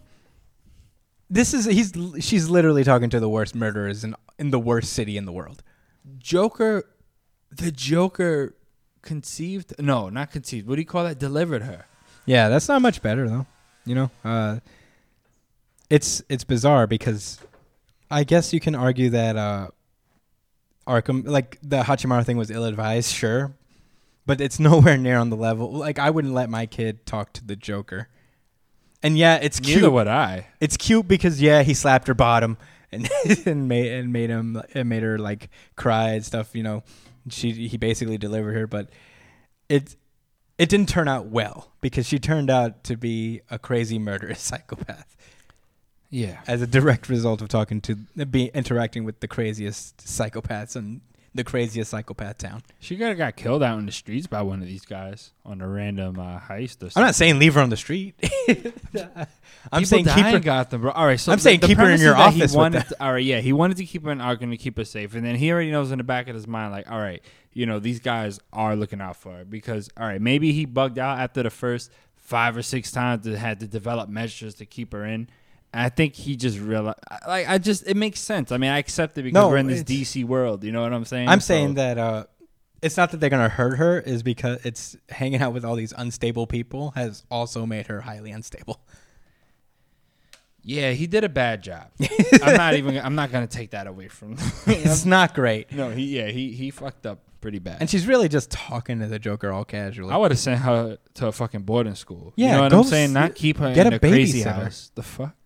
this 1.29 1.55
is 1.55 1.65
he's 1.65 1.93
she's 2.21 2.49
literally 2.49 2.85
talking 2.85 3.11
to 3.11 3.19
the 3.19 3.29
worst 3.29 3.55
murderers 3.55 4.05
in 4.05 4.15
in 4.39 4.51
the 4.51 4.59
worst 4.59 4.93
city 4.93 5.17
in 5.17 5.25
the 5.25 5.33
world. 5.33 5.63
Joker, 6.19 6.85
the 7.51 7.73
Joker 7.73 8.55
conceived. 9.03 9.75
No, 9.81 10.09
not 10.09 10.31
conceived. 10.31 10.69
What 10.69 10.77
do 10.77 10.83
you 10.83 10.87
call 10.87 11.05
that? 11.05 11.19
Delivered 11.19 11.63
her. 11.63 11.87
Yeah, 12.27 12.49
that's 12.49 12.69
not 12.69 12.83
much 12.83 13.03
better 13.03 13.29
though. 13.29 13.47
You 13.85 13.95
know, 13.95 14.11
uh, 14.25 14.59
it's 15.89 16.23
it's 16.29 16.45
bizarre 16.45 16.87
because 16.87 17.39
I 18.11 18.25
guess 18.25 18.53
you 18.53 18.61
can 18.61 18.75
argue 18.75 19.11
that 19.11 19.37
uh, 19.37 19.69
Arkham, 20.87 21.27
like 21.27 21.59
the 21.63 21.83
Hachimaru 21.83 22.25
thing, 22.25 22.37
was 22.37 22.51
ill-advised, 22.51 23.13
sure, 23.13 23.53
but 24.27 24.41
it's 24.41 24.59
nowhere 24.61 24.99
near 24.99 25.17
on 25.19 25.31
the 25.31 25.37
level. 25.37 25.73
Like 25.73 25.99
I 25.99 26.11
wouldn't 26.11 26.35
let 26.35 26.51
my 26.51 26.67
kid 26.67 27.07
talk 27.07 27.33
to 27.35 27.45
the 27.45 27.57
Joker. 27.57 28.09
And 29.03 29.17
yeah, 29.17 29.37
it's 29.37 29.61
cute. 29.61 29.77
Neither 29.77 29.91
would 29.91 30.09
I. 30.09 30.49
It's 30.61 30.77
cute 30.77 31.07
because 31.07 31.41
yeah, 31.41 31.63
he 31.63 31.75
slapped 31.75 32.09
her 32.09 32.15
bottom 32.15 32.57
and 32.93 33.09
and 33.47 33.69
made 33.69 33.93
and 33.93 34.13
made 34.13 34.31
him 34.31 34.61
and 34.75 34.89
made 34.89 35.03
her 35.03 35.19
like 35.19 35.49
cry 35.77 36.11
and 36.11 36.25
stuff. 36.25 36.55
You 36.55 36.63
know, 36.63 36.83
she 37.29 37.53
he 37.69 37.77
basically 37.77 38.19
delivered 38.19 38.55
her, 38.55 38.67
but 38.67 38.91
it 39.69 39.97
it 40.59 40.69
didn't 40.69 40.89
turn 40.89 41.07
out 41.09 41.27
well 41.27 41.73
because 41.81 42.07
she 42.07 42.19
turned 42.19 42.49
out 42.51 42.83
to 42.85 42.97
be 42.97 43.43
a 43.51 43.59
crazy 43.59 43.99
murderous 43.99 44.41
psychopath 44.41 45.15
Yeah. 46.11 46.41
as 46.47 46.63
a 46.63 46.67
direct 46.67 47.09
result 47.11 47.43
of 47.43 47.49
talking 47.49 47.81
to 47.83 47.95
be 47.95 48.47
interacting 48.55 49.05
with 49.05 49.21
the 49.21 49.29
craziest 49.29 49.99
psychopaths 49.99 50.75
in 50.75 51.03
the 51.37 51.45
craziest 51.45 51.91
psychopath 51.91 52.39
town. 52.39 52.63
She 52.81 52.97
could 52.97 53.09
have 53.09 53.19
got 53.19 53.37
killed 53.37 53.63
out 53.63 53.79
in 53.79 53.87
the 53.87 53.93
streets 53.93 54.27
by 54.27 54.43
one 54.43 54.61
of 54.63 54.67
these 54.69 54.85
guys 54.85 55.33
on 55.45 55.61
a 55.61 55.69
random 55.69 56.19
uh, 56.19 56.41
heist 56.41 56.77
or 56.79 56.91
something. 56.91 56.93
I'm 56.97 57.05
not 57.07 57.15
saying 57.15 57.39
leave 57.39 57.55
her 57.55 57.61
on 57.61 57.71
the 57.71 57.77
street. 57.77 58.15
I'm 59.73 59.83
People 59.83 59.85
saying 59.87 60.05
keep 60.07 60.25
her. 60.27 60.37
in 60.37 60.43
Gotham, 60.43 60.81
bro. 60.83 60.91
All 60.93 61.07
right, 61.07 61.19
so 61.19 61.33
I'm 61.33 61.39
the- 61.39 61.43
saying 61.43 61.61
the 61.61 61.67
keep 61.69 61.79
her 61.79 61.91
in 61.91 62.01
your 62.01 62.17
office 62.17 62.53
wanted 62.55 62.85
all 63.01 63.13
right, 63.13 63.25
yeah, 63.25 63.41
he 63.41 63.53
wanted 63.53 63.77
to 63.79 63.85
keep 63.85 64.05
her 64.05 64.11
in 64.13 64.19
Arkham 64.19 64.51
to 64.51 64.57
keep 64.57 64.77
her 64.79 64.85
safe, 64.85 65.15
and 65.15 65.25
then 65.25 65.35
he 65.37 65.51
already 65.53 65.71
knows 65.71 65.91
in 65.93 65.99
the 65.99 66.05
back 66.05 66.29
of 66.29 66.35
his 66.35 66.47
mind, 66.47 66.73
like, 66.73 66.91
all 66.91 66.99
right, 67.01 67.23
you 67.53 67.67
know, 67.67 67.79
these 67.79 68.01
guys 68.01 68.39
are 68.53 68.77
looking 68.77 69.01
out 69.01 69.17
for 69.17 69.33
her 69.33 69.45
because, 69.45 69.89
all 69.97 70.07
right, 70.07 70.21
maybe 70.21 70.53
he 70.53 70.65
bugged 70.65 70.99
out 70.99 71.19
after 71.19 71.43
the 71.43 71.51
first 71.51 71.91
five 72.17 72.57
or 72.57 72.63
six 72.63 72.91
times 72.91 73.25
that 73.25 73.37
had 73.39 73.61
to 73.61 73.67
develop 73.67 74.09
measures 74.09 74.55
to 74.57 74.67
keep 74.67 74.93
her 74.93 75.05
in, 75.05 75.29
I 75.79 75.89
think 75.89 76.15
he 76.15 76.37
just 76.37 76.59
realized, 76.59 76.99
like, 77.27 77.49
I 77.49 77.59
just, 77.59 77.87
it 77.87 77.97
makes 77.97 78.21
sense. 78.21 78.53
I 78.53 78.59
mean, 78.59 78.71
I 78.71 78.79
accept 78.79 79.19
it 79.19 79.23
because 79.23 79.35
No, 79.35 79.49
we're 79.49 79.57
in 79.59 79.67
this 79.67 79.83
DC 79.83 80.25
world. 80.25 80.65
You 80.65 80.73
know 80.73 80.83
what 80.83 80.93
I'm 80.93 81.05
saying? 81.05 81.29
I'm 81.29 81.41
So- 81.41 81.47
saying 81.47 81.75
that 81.75 81.99
uh, 81.99 82.25
it's 82.83 82.97
not 82.97 83.11
that 83.11 83.19
they're 83.19 83.31
gonna 83.31 83.49
hurt 83.49 83.77
her, 83.79 83.99
is 84.01 84.23
because 84.23 84.65
it's 84.65 84.97
hanging 85.09 85.41
out 85.41 85.53
with 85.53 85.65
all 85.65 85.75
these 85.77 85.93
unstable 85.97 86.47
people 86.47 86.91
has 86.95 87.25
also 87.31 87.67
made 87.67 87.87
her 87.89 88.01
highly 88.03 88.31
unstable. 88.31 88.81
Yeah, 90.63 90.91
he 90.93 91.07
did 91.07 91.23
a 91.23 91.29
bad 91.29 91.63
job. 91.63 91.91
I'm 92.43 92.57
not 92.57 92.75
even. 92.75 92.99
I'm 92.99 93.15
not 93.15 93.31
gonna 93.31 93.47
take 93.47 93.71
that 93.71 93.87
away 93.87 94.09
from. 94.09 94.37
Him. 94.37 94.51
it's 94.67 95.05
not 95.05 95.33
great, 95.35 95.71
no, 95.73 95.91
he. 95.91 96.17
Yeah, 96.19 96.27
he 96.29 96.51
he 96.53 96.71
fucked 96.73 97.07
up 97.07 97.21
pretty 97.41 97.61
bad. 97.61 97.77
and 97.79 97.89
she's 97.89 98.07
really 98.07 98.29
just 98.29 98.51
talking 98.51 98.99
to 98.99 99.07
the 99.07 99.21
Joker 99.21 99.53
all 99.53 99.65
casually. 99.65 100.13
I 100.13 100.17
would 100.17 100.33
have 100.33 100.41
sent 100.41 100.61
her 100.63 100.99
to 101.15 101.29
a 101.29 101.33
fucking 101.33 101.63
boarding 101.63 101.95
school. 101.95 102.33
Yeah, 102.35 102.47
you 102.47 102.53
know 102.57 102.63
what 102.63 102.73
I'm 102.73 102.85
saying? 102.85 103.13
Not 103.13 103.37
keep 103.37 103.59
her 103.59 103.73
get 103.73 103.87
in 103.87 103.93
a 103.93 103.97
a, 103.97 103.99
crazy 104.01 104.43
house. 104.43 104.91
The 104.97 105.05
fuck? 105.05 105.37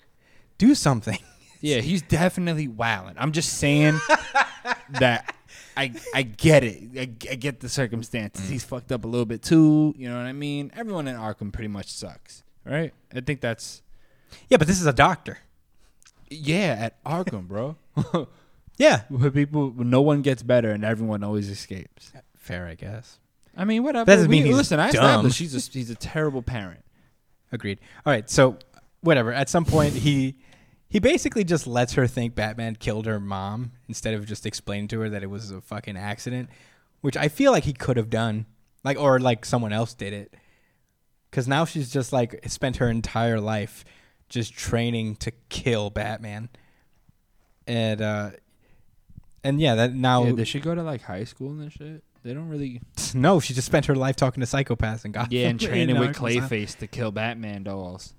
Do 0.61 0.75
something. 0.75 1.19
Yeah, 1.63 1.81
he's 1.83 2.01
definitely 2.01 2.69
wilding. 2.69 3.17
I'm 3.19 3.33
just 3.33 3.59
saying 3.59 4.01
that 4.93 5.35
I 5.77 5.93
I 6.15 6.23
get 6.23 6.65
it. 6.65 6.85
I, 6.97 7.01
I 7.31 7.35
get 7.35 7.61
the 7.61 7.69
circumstances. 7.69 8.49
He's 8.49 8.65
mm. 8.65 8.69
fucked 8.69 8.91
up 8.91 9.05
a 9.05 9.07
little 9.07 9.27
bit 9.27 9.43
too. 9.43 9.95
You 9.95 10.09
know 10.09 10.17
what 10.17 10.25
I 10.25 10.33
mean? 10.33 10.73
Everyone 10.75 11.07
in 11.07 11.17
Arkham 11.17 11.53
pretty 11.53 11.69
much 11.69 11.93
sucks, 11.93 12.45
right? 12.65 12.95
I 13.15 13.21
think 13.21 13.43
that's 13.43 13.83
Yeah, 14.49 14.57
but 14.57 14.69
this 14.69 14.81
is 14.81 14.87
a 14.87 14.93
doctor. 14.95 15.37
yeah 16.31 16.79
at 16.81 17.05
Arkham, 17.05 17.47
bro. 17.47 17.77
Yeah, 18.79 19.03
Where 19.11 19.31
people, 19.31 19.75
no 19.77 20.01
one 20.01 20.23
gets 20.23 20.43
better 20.43 20.71
and 20.71 20.83
everyone 20.87 21.23
always 21.23 21.51
escapes. 21.51 22.13
Uh, 22.17 22.21
fair, 22.39 22.67
I 22.67 22.75
guess. 22.75 23.19
I 23.55 23.67
mean, 23.67 23.83
whatever. 23.83 24.07
That 24.07 24.17
doesn't 24.17 24.31
mean 24.31 24.47
he's 24.47 24.57
listen. 24.57 24.81
I 24.81 24.91
dumb. 24.91 25.05
established 25.05 25.39
he's 25.39 25.55
a 25.55 25.71
he's 25.71 25.91
a 25.91 25.95
terrible 25.95 26.41
parent. 26.41 26.83
Agreed. 27.53 27.81
All 28.07 28.11
right, 28.15 28.31
so 28.31 28.57
whatever. 29.03 29.35
At 29.35 29.51
some 29.51 29.67
point, 29.67 29.93
he 29.93 30.37
he 30.91 30.99
basically 30.99 31.45
just 31.45 31.69
lets 31.69 31.93
her 31.95 32.09
think 32.09 32.35
Batman 32.35 32.75
killed 32.75 33.07
her 33.07 33.21
mom 33.21 33.73
instead 33.87 34.13
of 34.13 34.27
just 34.27 34.45
explaining 34.45 34.89
to 34.89 35.01
her 35.01 35.09
that 35.09 35.23
it 35.23 35.31
was 35.31 35.53
a 35.53 35.61
fucking 35.61 35.97
accident, 35.97 36.51
which 37.01 37.17
I 37.17 37.29
feel 37.29 37.53
like 37.53 37.63
he 37.63 37.73
could 37.73 37.97
have 37.97 38.11
done, 38.11 38.47
like 38.83 38.99
or 38.99 39.21
like 39.21 39.45
someone 39.45 39.73
else 39.73 39.95
did 39.95 40.13
it. 40.13 40.35
Because 41.31 41.47
now 41.47 41.65
she's 41.65 41.93
just 41.93 42.13
like 42.13 42.41
spent 42.49 42.79
her 42.79 42.91
entire 42.91 43.41
life 43.41 43.85
just 44.29 44.53
training 44.53 45.15
to 45.17 45.31
kill 45.49 45.91
Batman, 45.91 46.49
and 47.69 48.03
uh, 48.03 48.31
and 49.45 49.61
yeah, 49.61 49.77
that 49.77 49.95
now 49.95 50.25
yeah, 50.25 50.33
they 50.33 50.45
should 50.45 50.63
go 50.63 50.75
to 50.75 50.83
like 50.83 51.03
high 51.03 51.23
school 51.23 51.51
and 51.51 51.73
shit. 51.73 52.03
They 52.25 52.35
don't 52.35 52.49
really. 52.49 52.83
no, 53.15 53.39
she 53.39 53.55
just 53.55 53.67
spent 53.67 53.87
her 53.87 53.95
life 53.95 54.17
talking 54.17 54.41
to 54.41 54.47
psychopaths 54.47 55.05
and 55.05 55.15
got 55.15 55.31
Yeah, 55.31 55.47
and 55.51 55.61
training 55.61 56.01
with 56.01 56.17
Clayface 56.17 56.77
to 56.79 56.89
kill 56.89 57.13
Batman 57.13 57.63
dolls. 57.63 58.13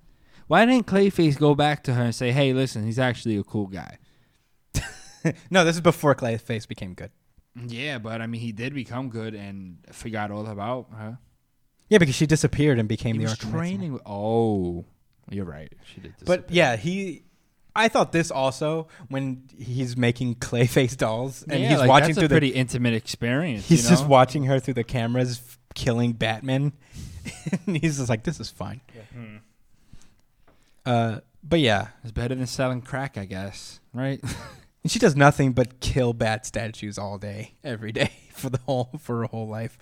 Why 0.52 0.65
didn't 0.65 0.86
Clayface 0.86 1.40
go 1.40 1.56
back 1.56 1.82
to 1.86 1.94
her 1.94 2.03
and 2.03 2.14
say, 2.14 2.34
"Hey, 2.34 2.52
listen, 2.52 2.84
he's 2.84 2.99
actually 2.99 3.38
a 3.38 3.44
cool 3.44 3.68
guy"? 3.68 3.99
no, 5.49 5.64
this 5.64 5.78
is 5.78 5.82
before 5.82 6.14
Clayface 6.14 6.68
became 6.68 6.94
good. 6.94 7.10
Yeah, 7.56 7.99
but 7.99 8.19
I 8.19 8.28
mean, 8.28 8.41
he 8.41 8.52
did 8.52 8.73
become 8.73 9.07
good 9.07 9.34
and 9.34 9.78
forgot 9.94 10.30
all 10.30 10.45
about 10.45 10.88
her. 10.91 11.19
Yeah, 11.88 11.99
because 11.99 12.15
she 12.15 12.26
disappeared 12.26 12.80
and 12.80 12.90
became 12.90 13.15
He 13.15 13.19
the 13.23 13.30
was 13.30 13.38
training. 13.38 13.94
With, 13.94 14.02
oh, 14.06 14.84
you're 15.30 15.45
right. 15.45 15.72
She 15.86 16.02
did. 16.02 16.15
But 16.26 16.52
yeah, 16.52 16.76
he. 16.76 17.23
I 17.73 17.88
thought 17.88 18.11
this 18.11 18.30
also 18.30 18.90
when 19.07 19.44
he's 19.57 19.95
making 19.95 20.36
Clayface 20.36 20.98
dolls 20.98 21.44
and 21.44 21.61
Yeah, 21.61 21.69
he's 21.69 21.78
like, 21.78 21.88
watching 21.88 22.07
that's 22.07 22.18
through 22.18 22.26
a 22.26 22.28
the. 22.28 22.34
pretty 22.34 22.49
intimate 22.49 22.94
experience. 22.94 23.69
he's 23.69 23.86
you 23.86 23.90
just 23.90 24.06
watching 24.06 24.44
her 24.44 24.60
through 24.60 24.73
the 24.73 24.84
cameras, 24.84 25.40
f- 25.40 25.60
killing 25.76 26.11
Batman. 26.11 26.73
and 27.68 27.78
he's 27.78 27.99
just 27.99 28.10
like, 28.10 28.23
"This 28.23 28.41
is 28.41 28.49
fine." 28.49 28.82
Hmm. 29.14 29.38
Uh, 30.86 31.20
but 31.44 31.60
yeah, 31.60 31.90
It's 32.03 32.12
better 32.12 32.36
than 32.36 32.48
selling 32.48 32.82
crack, 32.82 33.18
I 33.18 33.26
guess. 33.26 33.80
Right? 33.94 34.22
and 34.84 34.91
she 34.91 34.99
does 34.99 35.16
nothing 35.16 35.53
but 35.53 35.80
kill 35.80 36.14
bat 36.14 36.45
statues 36.45 36.98
all 36.98 37.18
day, 37.18 37.56
every 37.64 37.91
day 37.91 38.12
for 38.34 38.49
the 38.49 38.60
whole 38.60 38.91
for 38.99 39.20
her 39.20 39.24
whole 39.26 39.48
life. 39.48 39.78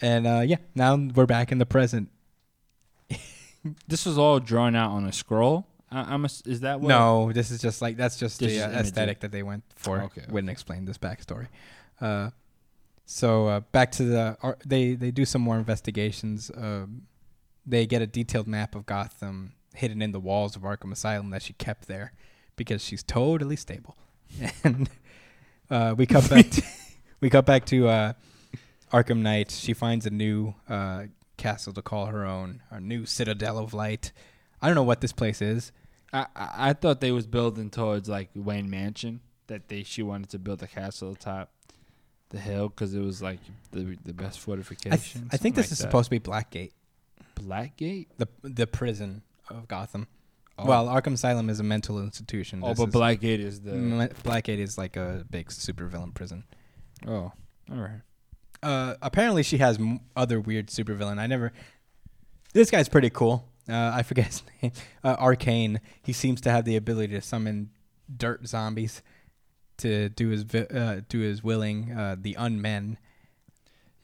And 0.00 0.26
uh, 0.26 0.42
yeah, 0.44 0.58
now 0.74 0.96
we're 0.96 1.26
back 1.26 1.50
in 1.50 1.58
the 1.58 1.66
present. 1.66 2.10
this 3.88 4.06
was 4.06 4.16
all 4.18 4.38
drawn 4.38 4.76
out 4.76 4.92
on 4.92 5.04
a 5.04 5.12
scroll. 5.12 5.66
I, 5.90 6.14
I'm. 6.14 6.24
A, 6.24 6.28
is 6.46 6.60
that 6.60 6.80
what? 6.80 6.88
No, 6.88 7.32
this 7.32 7.50
is 7.50 7.60
just 7.60 7.82
like 7.82 7.96
that's 7.96 8.16
just 8.16 8.38
This 8.38 8.54
the 8.54 8.62
uh, 8.62 8.80
aesthetic 8.80 9.20
that 9.20 9.32
they 9.32 9.42
went 9.42 9.64
for. 9.74 10.02
Okay, 10.02 10.22
Wouldn't 10.28 10.50
explain 10.50 10.84
this 10.84 10.98
backstory. 10.98 11.48
Uh, 12.00 12.30
so 13.06 13.46
uh, 13.48 13.60
back 13.72 13.90
to 13.92 14.04
the 14.04 14.36
ar- 14.42 14.58
they 14.64 14.94
they 14.94 15.10
do 15.10 15.24
some 15.24 15.42
more 15.42 15.58
investigations. 15.58 16.50
Um, 16.54 17.02
they 17.66 17.86
get 17.86 18.02
a 18.02 18.06
detailed 18.06 18.46
map 18.46 18.74
of 18.74 18.86
Gotham 18.86 19.52
hidden 19.74 20.02
in 20.02 20.12
the 20.12 20.20
walls 20.20 20.56
of 20.56 20.62
Arkham 20.62 20.92
Asylum 20.92 21.30
that 21.30 21.42
she 21.42 21.52
kept 21.54 21.86
there 21.88 22.12
because 22.56 22.82
she's 22.82 23.02
totally 23.02 23.56
stable. 23.56 23.96
And 24.64 24.88
uh, 25.70 25.94
we 25.96 26.06
cut 26.06 26.28
back 26.28 26.50
to, 26.50 26.62
we 27.20 27.30
cut 27.30 27.46
back 27.46 27.64
to 27.66 27.88
uh, 27.88 28.12
Arkham 28.92 29.18
Knight. 29.18 29.50
She 29.50 29.72
finds 29.74 30.06
a 30.06 30.10
new 30.10 30.54
uh, 30.68 31.04
castle 31.36 31.72
to 31.74 31.82
call 31.82 32.06
her 32.06 32.24
own, 32.26 32.62
a 32.70 32.80
new 32.80 33.06
Citadel 33.06 33.58
of 33.58 33.72
Light. 33.74 34.12
I 34.60 34.66
don't 34.66 34.74
know 34.74 34.82
what 34.82 35.00
this 35.00 35.12
place 35.12 35.40
is. 35.40 35.72
I, 36.12 36.26
I 36.34 36.48
I 36.70 36.72
thought 36.72 37.00
they 37.00 37.12
was 37.12 37.26
building 37.26 37.70
towards 37.70 38.08
like 38.08 38.30
Wayne 38.34 38.68
Mansion. 38.70 39.20
That 39.46 39.68
they 39.68 39.82
she 39.82 40.02
wanted 40.02 40.30
to 40.30 40.38
build 40.38 40.62
a 40.62 40.66
castle 40.66 41.12
atop 41.12 41.50
the 42.30 42.38
hill 42.38 42.68
because 42.68 42.94
it 42.94 43.00
was 43.00 43.22
like 43.22 43.38
the 43.70 43.96
the 44.04 44.12
best 44.12 44.40
fortification. 44.40 44.92
I, 44.92 44.96
th- 44.96 45.28
I 45.32 45.36
think 45.38 45.54
this 45.54 45.66
like 45.66 45.72
is 45.72 45.78
that. 45.78 45.82
supposed 45.84 46.06
to 46.06 46.10
be 46.10 46.20
Blackgate, 46.20 46.72
Blackgate. 47.36 48.06
the 48.18 48.28
the 48.42 48.66
prison 48.66 49.22
of 49.50 49.68
Gotham. 49.68 50.06
Oh. 50.58 50.66
Well, 50.66 50.86
Arkham 50.88 51.12
Asylum 51.14 51.48
is 51.50 51.60
a 51.60 51.62
mental 51.62 52.00
institution. 52.00 52.60
oh, 52.64 52.70
This 52.70 52.78
but 52.78 52.88
is- 52.88 52.94
Blackgate 52.94 53.38
is 53.38 53.60
the. 53.60 53.72
M- 53.72 54.08
Blackgate 54.24 54.58
is 54.58 54.76
like 54.76 54.96
a 54.96 55.24
big 55.30 55.48
supervillain 55.48 56.12
prison. 56.14 56.44
oh, 57.06 57.32
all 57.70 57.76
right. 57.76 58.00
Uh, 58.62 58.94
apparently, 59.02 59.44
she 59.44 59.58
has 59.58 59.78
m- 59.78 60.00
other 60.16 60.40
weird 60.40 60.66
supervillain. 60.66 61.18
I 61.18 61.26
never. 61.28 61.52
This 62.54 62.70
guy's 62.72 62.88
pretty 62.88 63.10
cool. 63.10 63.48
Uh, 63.68 63.92
I 63.94 64.02
forget 64.02 64.26
his 64.26 64.42
name. 64.62 64.72
Uh, 65.04 65.14
Arcane. 65.18 65.80
He 66.02 66.12
seems 66.12 66.40
to 66.40 66.50
have 66.50 66.64
the 66.64 66.74
ability 66.74 67.14
to 67.14 67.20
summon 67.20 67.70
dirt 68.16 68.48
zombies 68.48 69.02
to 69.76 70.08
do 70.08 70.30
his 70.30 70.42
vi- 70.42 70.66
uh, 70.66 71.02
do 71.08 71.20
his 71.20 71.44
willing. 71.44 71.92
Uh, 71.92 72.16
the 72.18 72.34
unmen. 72.34 72.96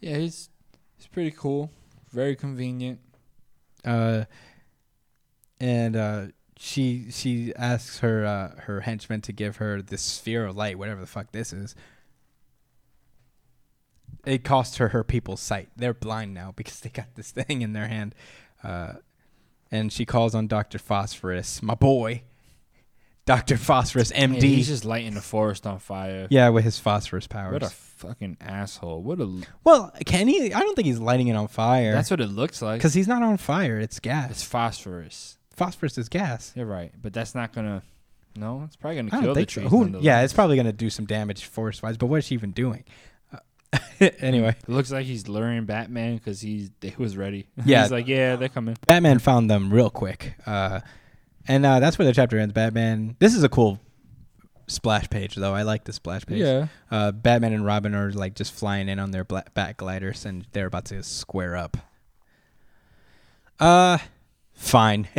Yeah, 0.00 0.18
he's 0.18 0.50
he's 0.96 1.08
pretty 1.08 1.32
cool. 1.32 1.72
Very 2.12 2.36
convenient. 2.36 3.00
Uh, 3.84 4.24
and 5.60 5.96
uh, 5.96 6.26
she 6.56 7.06
she 7.10 7.52
asks 7.56 7.98
her 8.00 8.24
uh, 8.24 8.60
her 8.62 8.80
henchman 8.82 9.20
to 9.22 9.32
give 9.32 9.56
her 9.56 9.80
this 9.82 10.02
sphere 10.02 10.46
of 10.46 10.56
light, 10.56 10.78
whatever 10.78 11.00
the 11.00 11.06
fuck 11.06 11.32
this 11.32 11.52
is. 11.52 11.74
It 14.24 14.42
costs 14.44 14.78
her 14.78 14.88
her 14.88 15.04
people's 15.04 15.40
sight. 15.40 15.68
They're 15.76 15.94
blind 15.94 16.32
now 16.34 16.52
because 16.56 16.80
they 16.80 16.90
got 16.90 17.14
this 17.14 17.30
thing 17.30 17.62
in 17.62 17.72
their 17.72 17.88
hand. 17.88 18.14
Uh, 18.62 18.94
and 19.70 19.92
she 19.92 20.06
calls 20.06 20.34
on 20.34 20.46
Doctor 20.46 20.78
Phosphorus, 20.78 21.62
my 21.62 21.74
boy, 21.74 22.22
Doctor 23.26 23.56
Phosphorus, 23.56 24.12
Yeah, 24.14 24.26
MD. 24.26 24.42
he's 24.42 24.68
just 24.68 24.84
lighting 24.84 25.14
the 25.14 25.20
forest 25.20 25.66
on 25.66 25.78
fire. 25.78 26.26
Yeah, 26.30 26.50
with 26.50 26.64
his 26.64 26.78
phosphorus 26.78 27.26
powers. 27.26 27.52
What 27.54 27.62
a 27.62 27.70
fucking 27.70 28.36
asshole. 28.40 29.02
What 29.02 29.20
a. 29.20 29.42
well, 29.64 29.92
can 30.06 30.28
he? 30.28 30.52
I 30.54 30.60
don't 30.60 30.74
think 30.76 30.86
he's 30.86 31.00
lighting 31.00 31.28
it 31.28 31.34
on 31.34 31.48
fire. 31.48 31.92
That's 31.92 32.10
what 32.10 32.20
it 32.20 32.28
looks 32.28 32.62
like. 32.62 32.78
because 32.78 32.94
he's 32.94 33.08
not 33.08 33.22
on 33.22 33.36
fire. 33.36 33.78
It's 33.80 33.98
gas. 33.98 34.30
It's 34.30 34.42
phosphorus. 34.44 35.38
Phosphorus 35.56 35.98
is 35.98 36.08
gas. 36.08 36.52
You're 36.54 36.66
right, 36.66 36.92
but 37.00 37.12
that's 37.12 37.34
not 37.34 37.52
gonna. 37.52 37.82
No, 38.36 38.62
it's 38.64 38.74
probably 38.76 38.96
gonna 38.96 39.08
I 39.08 39.20
kill 39.20 39.20
don't 39.22 39.34
the 39.34 39.40
think 39.40 39.50
so. 39.50 39.60
trees. 39.60 39.70
Who, 39.70 40.00
yeah, 40.00 40.22
it's 40.22 40.32
probably 40.32 40.56
going 40.56 40.66
to 40.66 40.72
do 40.72 40.90
some 40.90 41.04
damage 41.06 41.44
forest 41.44 41.82
wise, 41.84 41.96
but 41.96 42.06
what 42.06 42.16
is 42.18 42.24
she 42.26 42.34
even 42.34 42.50
doing? 42.50 42.82
Uh, 43.32 43.38
anyway, 44.18 44.56
It 44.60 44.68
looks 44.68 44.90
like 44.90 45.06
he's 45.06 45.28
luring 45.28 45.64
Batman 45.66 46.16
because 46.16 46.40
he's 46.40 46.70
he 46.82 46.92
was 46.98 47.16
ready. 47.16 47.46
Yeah. 47.64 47.82
he's 47.82 47.92
like, 47.92 48.08
yeah, 48.08 48.34
they're 48.34 48.48
coming. 48.48 48.76
Batman 48.88 49.20
found 49.20 49.48
them 49.48 49.72
real 49.72 49.88
quick. 49.88 50.34
Uh, 50.46 50.80
and 51.46 51.64
uh, 51.64 51.78
that's 51.78 51.96
where 51.96 52.06
the 52.06 52.12
chapter 52.12 52.36
ends. 52.38 52.52
Batman. 52.52 53.14
This 53.20 53.36
is 53.36 53.44
a 53.44 53.48
cool 53.48 53.78
splash 54.66 55.08
page, 55.10 55.36
though. 55.36 55.54
I 55.54 55.62
like 55.62 55.84
the 55.84 55.92
splash 55.92 56.26
page. 56.26 56.38
Yeah, 56.40 56.66
Uh, 56.90 57.12
Batman 57.12 57.52
and 57.52 57.64
Robin 57.64 57.94
are 57.94 58.10
like 58.10 58.34
just 58.34 58.52
flying 58.52 58.88
in 58.88 58.98
on 58.98 59.12
their 59.12 59.22
bla- 59.24 59.44
bat 59.54 59.76
gliders, 59.76 60.24
and 60.24 60.44
they're 60.52 60.66
about 60.66 60.86
to 60.86 61.02
square 61.04 61.54
up. 61.54 61.76
Uh, 63.60 63.98
fine. 64.70 65.08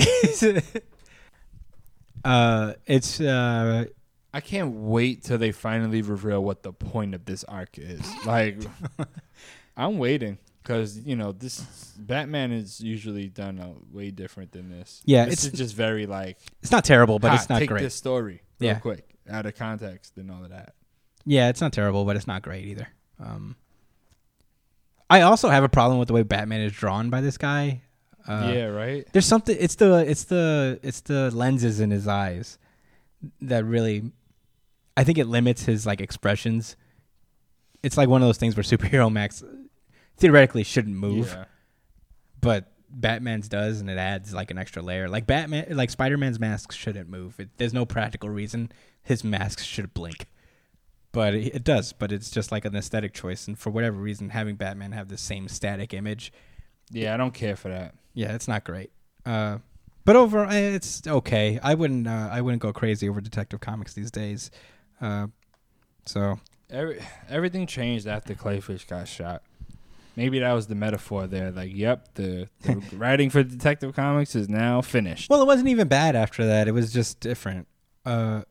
uh, 2.24 2.74
it's 2.86 3.20
uh, 3.22 3.86
I 4.34 4.42
can't 4.42 4.74
wait 4.76 5.24
till 5.24 5.38
they 5.38 5.52
finally 5.52 6.02
reveal 6.02 6.44
what 6.44 6.64
the 6.64 6.74
point 6.74 7.16
of 7.16 7.26
this 7.26 7.44
arc 7.46 7.78
is. 7.78 8.02
Like, 8.26 8.58
I'm 9.78 9.98
waiting 9.98 10.38
because 10.64 11.00
you 11.00 11.16
know 11.16 11.32
this 11.32 11.60
Batman 11.98 12.52
is 12.52 12.82
usually 12.82 13.28
done 13.30 13.60
uh, 13.60 13.72
way 13.92 14.12
different 14.12 14.52
than 14.52 14.70
this. 14.70 15.02
Yeah, 15.06 15.26
this 15.26 15.46
it's- 15.46 15.54
is 15.54 15.60
just 15.60 15.76
very 15.76 16.06
like. 16.06 16.38
it's 16.62 16.72
not 16.72 16.86
terrible, 16.86 17.20
but 17.20 17.34
it's 17.34 17.50
not 17.50 17.60
take 17.60 17.70
great. 17.70 17.82
this 17.82 17.96
story 17.96 18.42
real 18.60 18.72
Yeah. 18.72 18.80
quick 18.80 19.10
out 19.30 19.46
of 19.46 19.56
context 19.56 20.18
and 20.18 20.30
all 20.32 20.44
of 20.44 20.50
that. 20.50 20.76
Yeah, 21.26 21.50
it's 21.50 21.62
not 21.62 21.74
terrible, 21.74 22.06
but 22.06 22.16
it's 22.16 22.28
not 22.28 22.44
great 22.44 22.66
either. 22.66 22.88
Um, 23.20 23.56
I 25.10 25.22
also 25.22 25.50
have 25.50 25.64
a 25.64 25.70
problem 25.70 25.98
with 26.00 26.08
the 26.08 26.14
way 26.14 26.24
Batman 26.24 26.62
is 26.62 26.72
drawn 26.74 27.10
by 27.10 27.22
this 27.22 27.38
guy. 27.38 27.82
Uh, 28.28 28.52
yeah, 28.54 28.66
right. 28.66 29.08
There's 29.14 29.26
something. 29.26 29.56
It's 29.60 29.76
the 29.76 29.98
it's 30.10 30.24
the 30.26 30.80
it's 30.82 31.02
the 31.02 31.30
lenses 31.32 31.80
in 31.80 31.92
his 31.92 32.08
eyes 32.08 32.58
that 33.42 33.66
really. 33.66 34.12
I 34.98 35.04
think 35.04 35.18
it 35.18 35.28
limits 35.28 35.64
his 35.66 35.86
like 35.86 36.00
expressions. 36.02 36.76
It's 37.84 37.98
like 37.98 38.10
one 38.10 38.22
of 38.22 38.28
those 38.28 38.38
things 38.38 38.56
where 38.56 38.64
superhero 38.78 39.12
Max 39.12 39.44
theoretically 40.18 40.64
shouldn't 40.64 40.96
move, 40.96 41.28
Yeah. 41.36 41.46
but 42.42 42.72
Batman's 42.90 43.50
does, 43.50 43.82
and 43.82 43.90
it 43.90 43.98
adds 43.98 44.34
like 44.34 44.52
an 44.52 44.58
extra 44.58 44.82
layer. 44.82 45.10
Like 45.10 45.28
Batman, 45.28 45.66
like 45.72 45.90
Spider 45.90 46.18
Man's 46.18 46.40
mask 46.40 46.72
shouldn't 46.72 47.10
move. 47.10 47.40
It, 47.40 47.50
there's 47.58 47.74
no 47.74 47.86
practical 47.86 48.30
reason 48.30 48.72
his 49.04 49.24
mask 49.24 49.60
should 49.60 49.94
blink, 49.94 50.28
but 51.12 51.36
it, 51.36 51.56
it 51.56 51.64
does. 51.66 51.92
But 51.92 52.12
it's 52.14 52.32
just 52.32 52.52
like 52.54 52.64
an 52.64 52.76
aesthetic 52.76 53.14
choice, 53.14 53.48
and 53.48 53.60
for 53.60 53.70
whatever 53.70 53.98
reason, 53.98 54.30
having 54.30 54.56
Batman 54.56 54.94
have 54.94 55.10
the 55.10 55.18
same 55.18 55.50
static 55.50 55.94
image 55.94 56.32
Yeah, 56.92 57.14
I 57.14 57.18
don't 57.18 57.34
care 57.34 57.56
for 57.56 57.70
that. 57.70 57.96
yeah, 58.14 58.34
it's 58.36 58.48
not 58.48 58.64
great. 58.64 58.92
Uh, 59.26 59.58
but 60.06 60.16
overall, 60.16 60.50
eh, 60.52 60.76
it's 60.76 61.02
okay. 61.08 61.60
I 61.64 61.74
wouldn't. 61.74 62.08
Uh, 62.08 62.30
I 62.32 62.42
wouldn't 62.42 62.62
go 62.62 62.72
crazy 62.72 63.10
over 63.10 63.22
Detective 63.22 63.60
Comics 63.60 63.94
these 63.94 64.12
days. 64.12 64.52
Uh, 65.02 65.28
so 66.06 66.40
Every, 66.70 67.00
everything 67.30 67.66
changed 67.68 68.08
after 68.08 68.34
Clayface 68.36 68.88
got 68.88 69.08
shot. 69.08 69.42
Maybe 70.16 70.40
that 70.40 70.54
was 70.54 70.68
the 70.68 70.76
metaphor 70.76 71.28
there. 71.28 71.52
Like, 71.52 71.76
yep, 71.76 72.14
the, 72.16 72.48
the 72.62 72.82
writing 72.96 73.30
for 73.30 73.44
Detective 73.44 73.94
Comics 73.96 74.34
is 74.36 74.48
now 74.48 74.82
finished. 74.82 75.30
well, 75.30 75.42
it 75.42 75.46
wasn't 75.46 75.68
even 75.70 75.88
bad 75.88 76.16
after 76.16 76.46
that. 76.46 76.68
It 76.68 76.72
was 76.72 76.94
just 76.94 77.20
different. 77.20 77.68
Uh, 78.06 78.44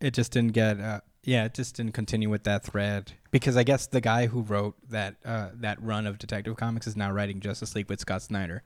it 0.00 0.12
just 0.14 0.32
didn't 0.32 0.52
get. 0.52 0.78
Uh, 0.80 1.00
yeah, 1.24 1.44
it 1.44 1.54
just 1.54 1.76
didn't 1.76 1.92
continue 1.92 2.30
with 2.30 2.44
that 2.44 2.64
thread 2.64 3.12
because 3.30 3.56
I 3.56 3.62
guess 3.62 3.86
the 3.86 4.00
guy 4.00 4.26
who 4.26 4.42
wrote 4.42 4.76
that 4.90 5.16
uh, 5.24 5.48
that 5.54 5.82
run 5.82 6.06
of 6.06 6.18
Detective 6.18 6.56
Comics 6.56 6.86
is 6.86 6.96
now 6.96 7.12
writing 7.12 7.40
Justice 7.40 7.74
League 7.74 7.88
with 7.88 8.00
Scott 8.00 8.22
Snyder. 8.22 8.62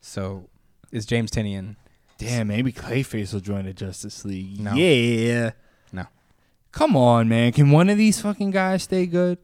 So 0.00 0.48
is 0.92 1.06
James 1.06 1.30
Tynion. 1.30 1.76
Damn, 2.18 2.48
maybe 2.48 2.72
Clayface 2.72 3.32
will 3.32 3.40
join 3.40 3.64
the 3.64 3.72
Justice 3.72 4.24
League. 4.24 4.58
No. 4.60 4.74
Yeah. 4.74 5.52
No. 5.92 6.06
Come 6.72 6.96
on, 6.96 7.28
man. 7.28 7.52
Can 7.52 7.70
one 7.70 7.88
of 7.88 7.98
these 7.98 8.20
fucking 8.20 8.50
guys 8.50 8.84
stay 8.84 9.06
good? 9.06 9.38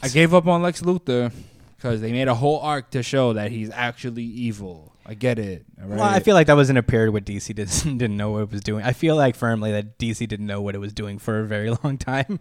I 0.00 0.08
gave 0.08 0.32
up 0.32 0.46
on 0.46 0.62
Lex 0.62 0.82
Luthor 0.82 1.32
because 1.76 2.00
they 2.00 2.12
made 2.12 2.28
a 2.28 2.34
whole 2.36 2.60
arc 2.60 2.90
to 2.90 3.02
show 3.02 3.32
that 3.32 3.50
he's 3.50 3.70
actually 3.70 4.22
evil. 4.22 4.94
I 5.08 5.14
get 5.14 5.38
it. 5.38 5.64
all 5.80 5.88
Well, 5.88 6.02
I 6.02 6.20
feel 6.20 6.34
like 6.34 6.48
that 6.48 6.56
was 6.56 6.68
in 6.68 6.76
a 6.76 6.82
period 6.82 7.12
where 7.12 7.22
DC 7.22 7.46
didn't, 7.54 7.96
didn't 7.96 8.16
know 8.18 8.30
what 8.32 8.42
it 8.42 8.52
was 8.52 8.60
doing. 8.60 8.84
I 8.84 8.92
feel 8.92 9.16
like 9.16 9.34
firmly 9.34 9.72
that 9.72 9.98
DC 9.98 10.28
didn't 10.28 10.46
know 10.46 10.60
what 10.60 10.74
it 10.74 10.78
was 10.78 10.92
doing 10.92 11.18
for 11.18 11.40
a 11.40 11.46
very 11.46 11.70
long 11.82 11.96
time, 11.96 12.38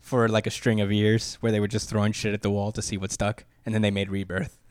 for 0.00 0.26
like 0.26 0.46
a 0.46 0.50
string 0.50 0.80
of 0.80 0.90
years 0.90 1.36
where 1.40 1.52
they 1.52 1.60
were 1.60 1.68
just 1.68 1.90
throwing 1.90 2.12
shit 2.12 2.32
at 2.32 2.40
the 2.40 2.50
wall 2.50 2.72
to 2.72 2.80
see 2.80 2.96
what 2.96 3.12
stuck, 3.12 3.44
and 3.66 3.74
then 3.74 3.82
they 3.82 3.90
made 3.90 4.10
Rebirth. 4.10 4.56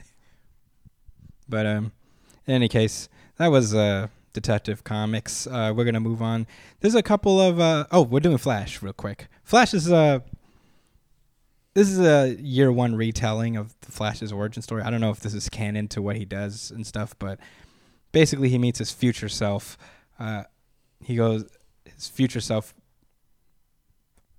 But 1.52 1.66
um, 1.66 1.94
in 2.46 2.54
any 2.54 2.68
case, 2.68 3.10
that 3.38 3.48
was 3.48 3.74
uh, 3.74 4.10
Detective 4.34 4.84
Comics. 4.84 5.48
Uh, 5.48 5.74
we're 5.76 5.84
gonna 5.84 6.00
move 6.00 6.22
on. 6.22 6.46
There's 6.80 6.94
a 6.94 7.02
couple 7.02 7.42
of 7.42 7.60
uh, 7.60 7.88
oh, 7.92 8.04
we're 8.04 8.20
doing 8.20 8.38
Flash 8.38 8.84
real 8.84 8.94
quick. 8.94 9.28
Flash 9.44 9.74
is 9.74 9.92
uh 9.92 10.20
this 11.80 11.90
is 11.90 12.00
a 12.00 12.36
year 12.42 12.74
one 12.74 12.94
retelling 12.94 13.56
of 13.56 13.74
the 13.82 13.92
Flash's 13.94 14.34
origin 14.34 14.62
story. 14.62 14.82
I 14.82 14.90
don't 14.90 15.00
know 15.00 15.12
if 15.12 15.22
this 15.22 15.34
is 15.34 15.48
canon 15.48 15.88
to 15.90 16.02
what 16.02 16.18
he 16.18 16.26
does 16.26 16.72
and 16.72 16.86
stuff, 16.86 17.16
but 17.18 17.40
basically 18.12 18.50
he 18.50 18.58
meets 18.58 18.80
his 18.80 18.92
future 18.92 19.30
self. 19.30 19.78
Uh, 20.20 20.44
he 21.02 21.16
goes, 21.16 21.46
his 21.86 22.10
future 22.10 22.42
self 22.42 22.74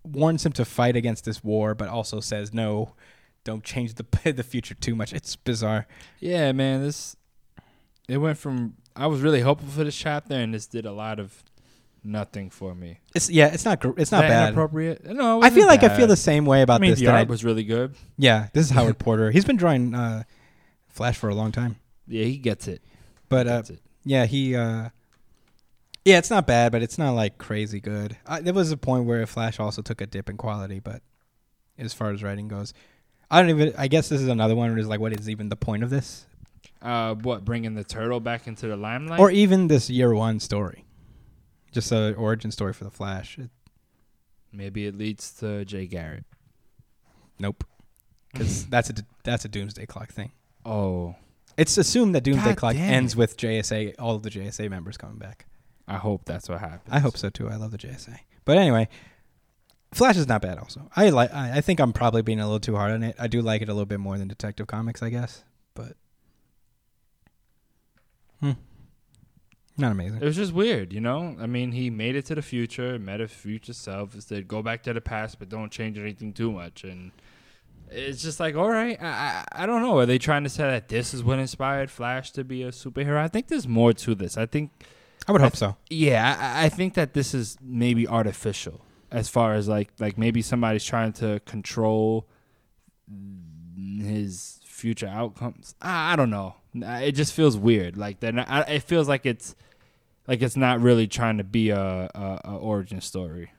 warns 0.05 0.45
him 0.45 0.53
to 0.53 0.67
fight 0.67 0.97
against 0.97 1.25
this 1.25 1.43
war, 1.43 1.75
but 1.75 1.89
also 1.89 2.21
says 2.21 2.53
no, 2.53 2.93
don't 3.43 3.65
change 3.65 3.95
the 3.95 4.05
the 4.33 4.43
future 4.43 4.75
too 4.75 4.95
much. 4.95 5.15
It's 5.15 5.35
bizarre. 5.35 5.87
yeah, 6.19 6.53
man. 6.53 6.83
This 6.83 7.17
it 8.07 8.19
went 8.19 8.37
from 8.37 8.75
I 8.95 9.07
was 9.07 9.23
really 9.23 9.41
hopeful 9.41 9.71
for 9.71 9.85
this 9.85 9.97
chapter, 9.97 10.35
and 10.35 10.53
this 10.53 10.67
did 10.67 10.85
a 10.85 10.93
lot 10.93 11.19
of 11.19 11.43
nothing 12.05 12.51
for 12.51 12.75
me. 12.75 13.01
It's 13.15 13.29
yeah, 13.31 13.47
it's 13.53 13.65
not 13.65 13.81
gr- 13.81 13.99
it's 13.99 14.13
not 14.13 14.23
that 14.23 14.29
bad. 14.29 14.49
Inappropriate? 14.49 15.05
No, 15.05 15.43
I 15.43 15.51
feel 15.51 15.67
like 15.67 15.83
I 15.83 15.97
feel 15.97 16.07
the 16.07 16.17
same 16.17 16.45
way 16.47 16.63
about 16.63 16.81
I 16.81 16.83
mean, 16.83 16.91
this. 16.91 17.01
the 17.01 17.09
art 17.09 17.27
I- 17.27 17.31
was 17.31 17.45
really 17.45 17.65
good. 17.65 17.95
yeah, 18.19 18.49
this 18.53 18.67
is 18.67 18.71
Howard 18.73 18.99
Porter. 19.05 19.31
He's 19.31 19.45
been 19.45 19.57
drawing 19.57 19.95
uh, 19.95 20.23
Flash 20.89 21.17
for 21.17 21.29
a 21.29 21.35
long 21.35 21.53
time, 21.53 21.77
Yeah, 22.07 22.25
he 22.25 22.37
gets 22.39 22.67
it. 22.69 22.83
but 23.29 23.47
He 23.47 23.53
uh, 23.53 23.57
gets 23.59 23.71
it. 23.71 23.81
Yeah, 24.05 24.27
he. 24.27 24.57
uh 24.57 24.89
Yeah, 26.05 26.19
it's 26.19 26.31
not 26.31 26.47
bad, 26.47 26.73
but 26.73 26.83
it's 26.83 26.97
not 26.99 27.13
like 27.13 27.37
crazy 27.39 27.81
good. 27.81 28.17
I, 28.27 28.41
there 28.41 28.55
was 28.55 28.73
a 28.73 28.77
point 28.77 29.05
where 29.05 29.27
Flash 29.27 29.61
also 29.61 29.83
took 29.83 30.01
a 30.01 30.07
dip 30.07 30.29
in 30.31 30.37
quality, 30.37 30.81
but 30.81 31.03
as 31.79 31.93
far 31.95 32.11
as 32.11 32.23
writing 32.23 32.49
goes, 32.49 32.73
I 33.31 33.41
don't 33.41 33.51
even. 33.51 33.75
I 33.79 33.89
guess 33.89 34.09
this 34.09 34.21
is 34.21 34.29
another 34.29 34.57
one 34.57 34.71
where 34.71 34.79
it's 34.79 34.89
like, 34.89 35.01
what 35.01 35.13
is 35.13 35.29
even 35.29 35.49
the 35.51 35.57
point 35.57 35.83
of 35.85 35.91
this, 35.91 36.27
Uh, 36.83 37.15
what 37.15 37.45
bringing 37.45 37.75
the 37.75 37.85
turtle 37.85 38.21
back 38.21 38.47
into 38.47 38.67
the 38.67 38.77
limelight? 38.77 39.21
or 39.21 39.31
even 39.31 39.69
this 39.69 39.89
year 39.91 40.13
one 40.15 40.41
story, 40.41 40.85
just 41.73 41.91
an 41.93 42.15
origin 42.15 42.51
story 42.51 42.73
for 42.73 42.85
the 42.85 42.91
Flash? 42.91 43.39
It, 43.39 43.51
Maybe 44.53 44.87
it 44.87 44.97
leads 44.99 45.31
to 45.35 45.65
Jay 45.65 45.87
Garrick. 45.87 46.25
nope, 47.39 47.63
because 48.33 48.67
that's 48.71 48.91
a 48.91 48.95
that's 49.23 49.45
a 49.45 49.49
Doomsday 49.49 49.87
Clock 49.87 50.11
thing. 50.13 50.33
Oh, 50.67 51.15
It's 51.57 51.79
assumed 51.79 52.15
that 52.17 52.25
Doomsday 52.25 52.51
God 52.51 52.57
Clock 52.57 52.75
damn 52.75 52.93
ends 52.95 53.13
it. 53.15 53.19
with 53.19 53.37
JSA, 53.37 53.95
all 53.99 54.17
of 54.17 54.23
the 54.25 54.31
JSA 54.31 54.69
members 54.69 54.97
coming 54.97 55.19
back. 55.19 55.47
I 55.87 55.97
hope 55.99 56.25
that's 56.25 56.49
what 56.49 56.61
happens. 56.61 56.89
I 56.91 56.99
hope 56.99 57.17
so 57.17 57.31
too. 57.31 57.49
I 57.49 57.57
love 57.57 57.71
the 57.71 57.79
JSA. 57.79 58.19
But 58.45 58.59
anyway, 58.59 58.89
Flash 59.93 60.17
is 60.17 60.27
not 60.29 60.43
bad. 60.43 60.59
Also, 60.59 60.89
I 60.97 61.11
like. 61.11 61.33
I, 61.33 61.59
I 61.59 61.61
think 61.61 61.81
I'm 61.81 61.93
probably 61.93 62.23
being 62.23 62.41
a 62.41 62.45
little 62.45 62.61
too 62.61 62.77
hard 62.77 62.93
on 62.93 63.03
it. 63.03 63.17
I 63.19 63.27
do 63.29 63.43
like 63.43 63.63
it 63.63 63.69
a 63.69 63.73
little 63.73 63.87
bit 63.87 64.01
more 64.01 64.19
than 64.19 64.27
Detective 64.29 64.67
Comics, 64.67 65.03
I 65.03 65.11
guess. 65.11 65.45
But 65.75 65.95
hmm, 68.41 68.53
not 69.81 69.93
amazing. 69.93 70.21
It 70.21 70.25
was 70.25 70.37
just 70.37 70.53
weird, 70.53 70.93
you 70.93 71.01
know. 71.01 71.37
I 71.41 71.47
mean, 71.47 71.73
he 71.73 71.91
made 71.91 72.15
it 72.17 72.27
to 72.27 72.35
the 72.35 72.43
future, 72.43 72.99
met 72.99 73.21
a 73.21 73.29
future 73.29 73.73
self, 73.73 74.21
said, 74.21 74.47
"Go 74.49 74.63
back 74.63 74.83
to 74.85 74.93
the 74.93 75.01
past, 75.01 75.39
but 75.39 75.49
don't 75.49 75.71
change 75.73 75.99
anything 75.99 76.33
too 76.33 76.53
much." 76.53 76.85
And 76.85 77.11
it's 77.91 78.23
just 78.23 78.39
like, 78.39 78.55
all 78.55 78.71
right, 78.71 78.97
I, 79.03 79.07
I 79.07 79.63
I 79.63 79.67
don't 79.67 79.83
know. 79.83 79.99
Are 79.99 80.07
they 80.07 80.19
trying 80.19 80.45
to 80.45 80.51
say 80.51 80.65
that 80.65 80.89
this 80.89 81.13
is 81.13 81.25
what 81.25 81.39
inspired 81.39 81.91
Flash 81.91 82.31
to 82.33 82.45
be 82.45 82.63
a 82.63 82.69
superhero? 82.71 83.17
I 83.19 83.29
think 83.29 83.49
there's 83.49 83.67
more 83.67 83.93
to 83.93 84.15
this. 84.15 84.37
I 84.37 84.47
think, 84.47 84.71
I 85.27 85.33
would 85.33 85.41
hope 85.41 85.57
so. 85.57 85.77
yeah, 85.89 86.37
I, 86.39 86.67
I 86.67 86.69
think 86.69 86.95
that 86.95 87.15
this 87.15 87.35
is 87.35 87.57
maybe 87.61 88.07
artificial 88.07 88.81
as 89.11 89.29
far 89.29 89.55
as 89.55 89.67
like 89.69 89.91
like 89.99 90.17
maybe 90.17 90.43
somebody's 90.43 90.85
trying 90.85 91.13
to 91.15 91.41
control 91.47 92.29
his 94.03 94.61
future 94.65 95.09
outcomes. 95.09 95.75
I, 95.83 96.13
I 96.13 96.17
don't 96.17 96.31
know. 96.31 96.55
It 96.75 97.13
just 97.13 97.33
feels 97.33 97.57
weird. 97.57 97.97
Like 97.97 98.21
that. 98.21 98.35
It 98.69 98.83
feels 98.85 99.09
like 99.09 99.27
it's 99.27 99.57
like 100.31 100.41
it's 100.43 100.57
not 100.57 100.81
really 100.81 101.07
trying 101.09 101.39
to 101.39 101.45
be 101.45 101.71
a, 101.71 101.79
a, 102.15 102.41
a 102.45 102.57
origin 102.57 103.01
story. 103.01 103.51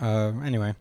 Uh, 0.00 0.32
anyway, 0.44 0.74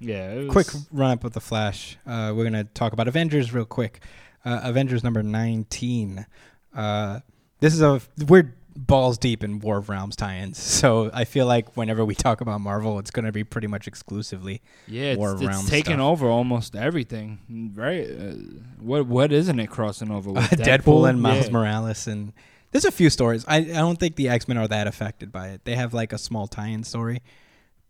Yeah. 0.00 0.34
Was, 0.44 0.48
quick 0.50 0.66
run 0.92 1.10
up 1.12 1.24
with 1.24 1.32
the 1.32 1.40
Flash. 1.40 1.96
Uh, 2.06 2.32
we're 2.36 2.44
gonna 2.44 2.64
talk 2.64 2.92
about 2.92 3.08
Avengers 3.08 3.52
real 3.52 3.64
quick. 3.64 4.00
Uh, 4.44 4.60
Avengers 4.62 5.02
number 5.02 5.22
nineteen. 5.22 6.26
Uh, 6.74 7.20
this 7.60 7.72
is 7.74 7.80
a 7.82 8.00
we're 8.28 8.54
balls 8.74 9.18
deep 9.18 9.44
in 9.44 9.58
War 9.58 9.76
of 9.78 9.88
Realms 9.90 10.16
tie-ins, 10.16 10.58
so 10.80 11.10
I 11.12 11.24
feel 11.24 11.46
like 11.46 11.76
whenever 11.76 12.04
we 12.04 12.14
talk 12.14 12.40
about 12.40 12.60
Marvel, 12.60 12.98
it's 12.98 13.10
gonna 13.10 13.32
be 13.32 13.44
pretty 13.44 13.66
much 13.68 13.86
exclusively 13.86 14.60
Yeah, 14.86 15.14
War 15.16 15.32
it's, 15.32 15.40
Realm 15.42 15.60
it's 15.60 15.68
taking 15.70 15.96
stuff. 15.96 16.06
over 16.06 16.28
almost 16.28 16.74
everything. 16.76 17.72
Right? 17.74 18.06
Uh, 18.10 18.32
what 18.80 19.06
what 19.06 19.32
isn't 19.32 19.58
it 19.60 19.68
crossing 19.70 20.10
over 20.10 20.30
with? 20.32 20.44
Deadpool, 20.50 21.08
and 21.08 21.20
Miles 21.22 21.46
Yeah. 21.46 21.52
Morales, 21.52 22.06
and 22.06 22.32
there's 22.72 22.84
a 22.84 22.90
few 22.90 23.08
stories. 23.10 23.44
I 23.46 23.58
I 23.58 23.62
don't 23.62 23.98
think 24.00 24.16
the 24.16 24.28
X 24.28 24.48
Men 24.48 24.58
are 24.58 24.66
that 24.68 24.86
affected 24.86 25.30
by 25.30 25.48
it. 25.50 25.64
They 25.64 25.76
have 25.76 25.94
like 25.94 26.12
a 26.12 26.18
small 26.18 26.48
tie-in 26.48 26.82
story, 26.84 27.22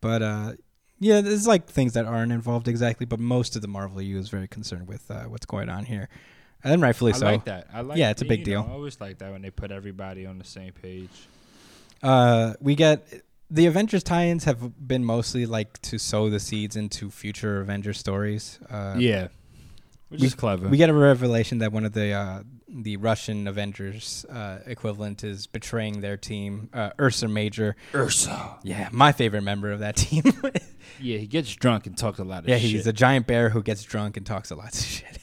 but 0.01 0.23
uh, 0.23 0.53
yeah, 0.99 1.21
there's 1.21 1.47
like 1.47 1.67
things 1.67 1.95
that 1.95 2.05
aren't 2.05 2.33
involved 2.33 2.69
exactly. 2.69 3.07
But 3.07 3.21
most 3.21 3.57
of 3.57 3.63
the 3.63 3.69
Marvel 3.69 4.03
U 4.03 4.19
is 4.19 4.29
very 4.29 4.49
concerned 4.49 4.87
with 4.89 5.11
uh, 5.11 5.25
what's 5.25 5.47
going 5.47 5.69
on 5.71 5.85
here, 5.85 6.09
and 6.63 6.83
rightfully 6.83 7.13
I 7.13 7.17
so. 7.17 7.27
I 7.27 7.31
like 7.33 7.45
that. 7.47 7.69
I 7.73 7.81
like. 7.81 7.97
Yeah, 7.99 8.11
it's 8.11 8.23
a 8.23 8.27
big 8.27 8.47
you 8.47 8.55
know, 8.55 8.63
deal. 8.63 8.71
I 8.71 8.75
always 8.75 9.01
like 9.01 9.19
that 9.19 9.33
when 9.33 9.41
they 9.41 9.51
put 9.51 9.71
everybody 9.71 10.27
on 10.27 10.39
the 10.39 10.45
same 10.45 10.73
page. 10.73 11.11
Uh, 12.03 12.55
we 12.61 12.75
get 12.75 13.23
the 13.51 13.67
Avengers 13.67 14.03
tie-ins 14.03 14.45
have 14.45 14.89
been 14.89 15.05
mostly 15.05 15.47
like 15.47 15.81
to 15.83 15.99
sow 15.99 16.29
the 16.31 16.41
seeds 16.41 16.75
into 16.75 17.11
future 17.11 17.61
Avengers 17.61 17.99
stories. 17.99 18.59
Uh, 18.69 18.97
yeah, 18.99 19.29
which 20.09 20.23
we- 20.23 20.27
is 20.27 20.35
clever. 20.35 20.69
We 20.69 20.77
get 20.77 20.91
a 20.91 20.95
revelation 20.95 21.59
that 21.59 21.73
one 21.73 21.85
of 21.85 21.93
the 21.93 22.13
uh, 22.13 22.43
the 22.75 22.97
Russian 22.97 23.47
Avengers 23.47 24.25
uh, 24.31 24.61
equivalent 24.67 25.23
is 25.25 25.47
betraying 25.47 26.01
their 26.01 26.17
team, 26.17 26.71
uh, 26.73 26.91
Ursa 26.99 27.29
Major. 27.29 27.77
Ursa. 27.95 28.57
Yeah, 28.63 28.89
my 28.93 29.13
favorite 29.13 29.43
member 29.43 29.71
of 29.73 29.81
that 29.81 29.97
team. 30.05 30.23
Yeah, 31.01 31.19
he 31.19 31.27
gets 31.27 31.55
drunk 31.55 31.87
and 31.87 31.97
talks 31.97 32.19
a 32.19 32.25
lot 32.25 32.45
of 32.45 32.49
yeah, 32.49 32.57
shit. 32.59 32.71
he's 32.71 32.87
a 32.87 32.93
giant 32.93 33.27
bear 33.27 33.51
who 33.51 33.63
gets 33.63 33.83
drunk 33.85 34.17
and 34.17 34.25
talks 34.25 34.51
a 34.51 34.55
lot 34.57 34.73
of 34.75 34.81
shit. 34.85 35.19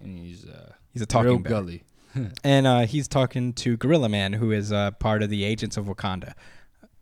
and 0.00 0.18
he's 0.18 0.46
uh, 0.46 0.72
He's 0.92 1.02
a 1.02 1.04
real 1.04 1.06
talking 1.38 1.42
bear. 1.42 1.50
gully. 1.50 1.82
and 2.44 2.66
uh, 2.66 2.80
he's 2.86 3.08
talking 3.08 3.54
to 3.54 3.76
Gorilla 3.78 4.08
Man, 4.08 4.34
who 4.34 4.52
is 4.52 4.70
uh, 4.72 4.90
part 4.92 5.22
of 5.22 5.30
the 5.30 5.44
Agents 5.44 5.76
of 5.76 5.86
Wakanda. 5.86 6.34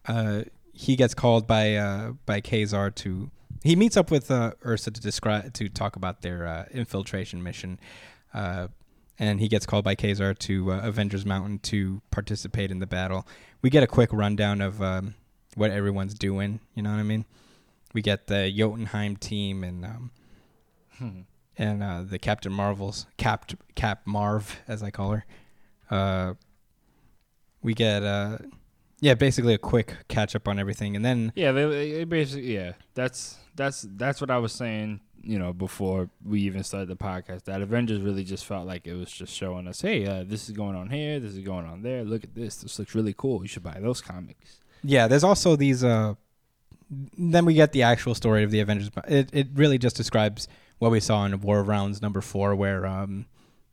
Uh, 0.07 0.43
he 0.73 0.95
gets 0.97 1.15
called 1.15 1.47
by 1.47 1.74
uh, 1.74 2.12
by 2.27 2.41
Ka-Zar 2.41 2.91
to. 2.93 3.31
He 3.62 3.77
meets 3.77 3.97
up 3.97 4.11
with 4.11 4.31
uh, 4.31 4.53
Ursa 4.65 4.91
to 4.93 5.01
describe 5.01 5.53
to 5.55 5.69
talk 5.69 5.97
about 5.97 6.23
their 6.23 6.47
uh, 6.47 6.65
infiltration 6.73 7.43
mission, 7.43 7.78
uh, 8.32 8.69
and 9.21 9.39
he 9.39 9.49
gets 9.49 9.67
called 9.67 9.85
by 9.85 9.95
Ka-Zar 9.95 10.33
to 10.33 10.73
uh, 10.73 10.81
Avengers 10.83 11.27
Mountain 11.27 11.59
to 11.61 12.01
participate 12.11 12.71
in 12.71 12.79
the 12.79 12.87
battle. 12.87 13.29
We 13.61 13.69
get 13.69 13.83
a 13.83 13.87
quick 13.87 14.11
rundown 14.13 14.63
of 14.63 14.83
um, 14.83 15.15
what 15.55 15.71
everyone's 15.71 16.15
doing. 16.15 16.59
You 16.75 16.83
know 16.83 16.91
what 16.91 16.99
I 16.99 17.03
mean? 17.03 17.27
We 17.93 18.01
get 18.01 18.29
the 18.29 18.51
Jotunheim 18.51 19.17
team 19.17 19.63
and 19.63 19.85
um, 19.85 21.27
and 21.59 21.83
uh, 21.83 22.03
the 22.03 22.19
Captain 22.19 22.53
Marvels, 22.53 23.07
Cap 23.19 23.53
Cap 23.75 24.07
Marv 24.07 24.59
as 24.67 24.83
I 24.83 24.91
call 24.91 25.11
her. 25.11 25.27
Uh, 25.91 26.35
we 27.63 27.75
get 27.75 28.03
uh, 28.03 28.39
yeah, 29.01 29.15
basically 29.15 29.53
a 29.53 29.59
quick 29.59 29.97
catch 30.09 30.35
up 30.35 30.49
on 30.49 30.59
everything, 30.59 30.97
and 30.97 31.05
then 31.05 31.33
Yeah, 31.35 31.53
they, 31.53 31.93
they 31.93 32.05
basically 32.05 32.55
yeah. 32.55 32.73
That's 32.95 33.37
that's 33.55 33.87
that's 33.97 34.23
what 34.23 34.31
I 34.31 34.39
was 34.39 34.53
saying. 34.53 35.01
You 35.23 35.39
know, 35.39 35.53
before 35.53 36.09
we 36.25 36.41
even 36.43 36.65
started 36.65 36.89
the 36.89 36.97
podcast, 36.97 37.45
that 37.45 37.61
Avengers 37.61 38.01
really 38.01 38.25
just 38.25 38.47
felt 38.47 38.67
like 38.67 38.87
it 38.87 38.95
was 38.95 39.11
just 39.11 39.35
showing 39.35 39.69
us, 39.69 39.83
hey, 39.83 40.07
uh, 40.07 40.25
this 40.27 40.49
is 40.49 40.57
going 40.57 40.75
on 40.75 40.89
here, 40.89 41.21
this 41.21 41.33
is 41.33 41.41
going 41.41 41.67
on 41.67 41.83
there. 41.83 42.05
Look 42.05 42.25
at 42.25 42.35
this. 42.35 42.57
This 42.57 42.79
looks 42.79 42.95
really 42.95 43.15
cool. 43.17 43.43
You 43.43 43.49
should 43.49 43.63
buy 43.63 43.79
those 43.81 44.01
comics. 44.01 44.61
yeah, 44.83 45.09
there's 45.09 45.25
also 45.25 45.57
these. 45.57 45.85
Uh, 45.85 46.15
then 47.17 47.45
we 47.45 47.55
get 47.55 47.73
the 47.73 47.83
actual 47.83 48.15
story 48.15 48.43
of 48.43 48.51
the 48.51 48.61
Avengers. 48.61 48.91
It 49.07 49.31
it 49.33 49.49
really 49.55 49.79
just 49.79 49.97
describes 49.97 50.49
what 50.79 50.91
we 50.91 51.01
saw 51.01 51.25
in 51.27 51.39
War 51.41 51.61
of 51.61 51.69
Realms 51.69 52.01
number 52.01 52.21
four, 52.21 52.55
where 52.55 52.87
um, 52.87 53.27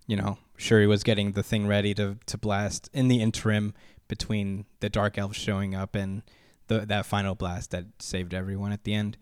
you 0.05 0.15
know, 0.17 0.37
Shuri 0.57 0.85
was 0.87 1.03
getting 1.03 1.31
the 1.31 1.43
thing 1.43 1.65
ready 1.67 1.93
to 1.95 2.17
to 2.25 2.37
blast 2.37 2.89
in 2.93 3.07
the 3.07 3.21
interim 3.21 3.73
between 4.07 4.65
the 4.81 4.89
Dark 4.89 5.17
Elves 5.17 5.37
showing 5.37 5.75
up 5.75 5.95
and 5.95 6.21
the 6.67 6.85
that 6.85 7.05
final 7.05 7.35
blast 7.35 7.71
that 7.71 7.85
saved 7.99 8.33
everyone 8.33 8.71
at 8.71 8.83
the 8.83 8.93
end. 8.93 9.17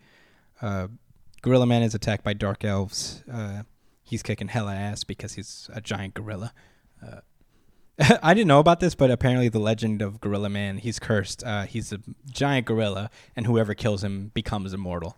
Uh, 0.61 0.88
gorilla 1.45 1.67
Man 1.67 1.84
is 1.84 1.93
attacked 1.93 2.23
by 2.23 2.34
Dark 2.34 2.65
Elves. 2.65 3.23
Uh, 3.31 3.61
he's 4.01 4.23
kicking 4.23 4.47
hella 4.47 4.73
ass 4.73 5.03
because 5.03 5.34
he's 5.34 5.69
a 5.72 5.80
giant 5.80 6.15
gorilla. 6.15 6.51
Uh, 7.05 7.19
I 8.23 8.34
didn't 8.34 8.47
know 8.47 8.59
about 8.59 8.80
this, 8.80 8.95
but 8.95 9.11
apparently 9.11 9.47
the 9.47 9.59
legend 9.59 10.01
of 10.01 10.19
Gorilla 10.19 10.49
Man, 10.49 10.80
he's 10.80 10.97
cursed. 10.97 11.43
Uh, 11.43 11.67
he's 11.67 11.93
a 11.93 11.99
giant 12.31 12.65
gorilla, 12.65 13.11
and 13.35 13.45
whoever 13.45 13.76
kills 13.76 14.03
him 14.03 14.31
becomes 14.34 14.73
immortal. 14.73 15.17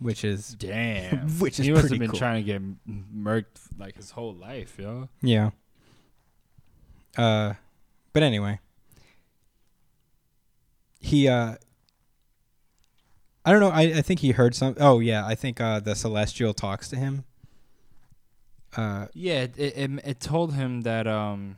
Which 0.00 0.24
is 0.24 0.56
Damn. 0.58 1.28
Which 1.38 1.60
is 1.60 1.66
he 1.66 1.72
must 1.72 1.82
pretty 1.82 1.94
have 1.94 2.00
been 2.00 2.10
cool. 2.10 2.18
trying 2.18 2.44
to 2.44 2.52
get 2.52 2.62
murked 3.16 3.78
like 3.78 3.94
his 3.94 4.10
whole 4.10 4.34
life, 4.34 4.76
yo. 4.76 5.08
Yeah. 5.22 5.50
Uh, 7.16 7.54
but 8.12 8.24
anyway, 8.24 8.58
he 10.98 11.28
uh, 11.28 11.54
I 13.44 13.50
don't 13.52 13.60
know. 13.60 13.70
I 13.70 13.82
I 13.98 14.02
think 14.02 14.20
he 14.20 14.30
heard 14.32 14.54
some. 14.54 14.74
Oh 14.80 15.00
yeah, 15.00 15.26
I 15.26 15.34
think 15.34 15.60
uh 15.60 15.80
the 15.80 15.94
celestial 15.94 16.54
talks 16.54 16.88
to 16.88 16.96
him. 16.96 17.24
Uh, 18.76 19.06
Yeah, 19.14 19.42
it, 19.42 19.56
it 19.58 19.90
it 20.04 20.20
told 20.20 20.54
him 20.54 20.80
that 20.82 21.06
um, 21.06 21.56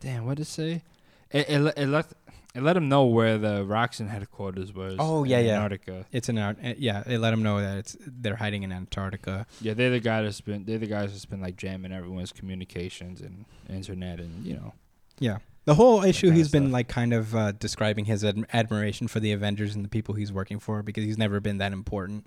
damn, 0.00 0.26
what 0.26 0.36
did 0.36 0.42
it 0.42 0.46
say? 0.50 0.82
It 1.30 1.48
it, 1.48 1.74
it 1.76 1.86
let 1.88 2.06
it 2.54 2.62
let 2.62 2.76
him 2.76 2.88
know 2.88 3.04
where 3.04 3.36
the 3.38 3.64
Roxxon 3.64 4.08
headquarters 4.08 4.72
was. 4.72 4.96
Oh, 4.98 5.24
in 5.24 5.30
yeah, 5.30 5.40
yeah. 5.40 5.54
Antarctica. 5.56 6.06
it's 6.10 6.28
an 6.30 6.38
Ant- 6.38 6.58
uh, 6.64 6.74
yeah. 6.78 7.02
It 7.06 7.18
let 7.18 7.32
him 7.32 7.42
know 7.42 7.60
that 7.60 7.78
it's 7.78 7.96
they're 8.00 8.36
hiding 8.36 8.62
in 8.62 8.72
Antarctica. 8.72 9.46
Yeah, 9.60 9.74
they're 9.74 9.90
the 9.90 10.00
guy 10.00 10.22
that's 10.22 10.40
been 10.40 10.64
they're 10.64 10.78
the 10.78 10.86
guys 10.86 11.12
that's 11.12 11.26
been 11.26 11.40
like 11.42 11.56
jamming 11.56 11.92
everyone's 11.92 12.32
communications 12.32 13.20
and 13.20 13.44
internet 13.68 14.20
and 14.20 14.44
you 14.46 14.54
know. 14.54 14.72
Yeah. 15.18 15.38
The 15.66 15.74
whole 15.74 16.02
issue, 16.04 16.30
he's 16.30 16.48
been 16.48 16.64
stuff. 16.64 16.72
like 16.72 16.88
kind 16.88 17.12
of 17.12 17.34
uh, 17.34 17.52
describing 17.52 18.04
his 18.06 18.24
ad- 18.24 18.46
admiration 18.52 19.08
for 19.08 19.20
the 19.20 19.32
Avengers 19.32 19.74
and 19.74 19.84
the 19.84 19.88
people 19.88 20.14
he's 20.14 20.32
working 20.32 20.58
for 20.60 20.82
because 20.82 21.04
he's 21.04 21.18
never 21.18 21.40
been 21.40 21.58
that 21.58 21.72
important, 21.72 22.26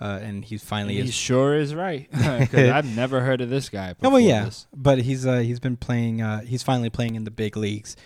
uh, 0.00 0.18
and 0.22 0.44
he's 0.44 0.62
finally 0.62 0.94
he 0.94 1.00
is. 1.00 1.14
sure 1.14 1.56
is 1.56 1.74
right 1.74 2.10
because 2.12 2.68
I've 2.70 2.84
never 2.94 3.20
heard 3.22 3.40
of 3.40 3.48
this 3.50 3.68
guy. 3.70 3.90
Oh 3.90 3.94
Before 3.94 4.10
well, 4.12 4.20
yeah, 4.20 4.44
this. 4.44 4.66
but 4.76 4.98
he's 4.98 5.26
uh, 5.26 5.38
he's 5.38 5.60
been 5.60 5.76
playing. 5.78 6.20
Uh, 6.20 6.42
he's 6.42 6.62
finally 6.62 6.90
playing 6.90 7.14
in 7.14 7.24
the 7.24 7.30
big 7.30 7.56
leagues, 7.56 7.96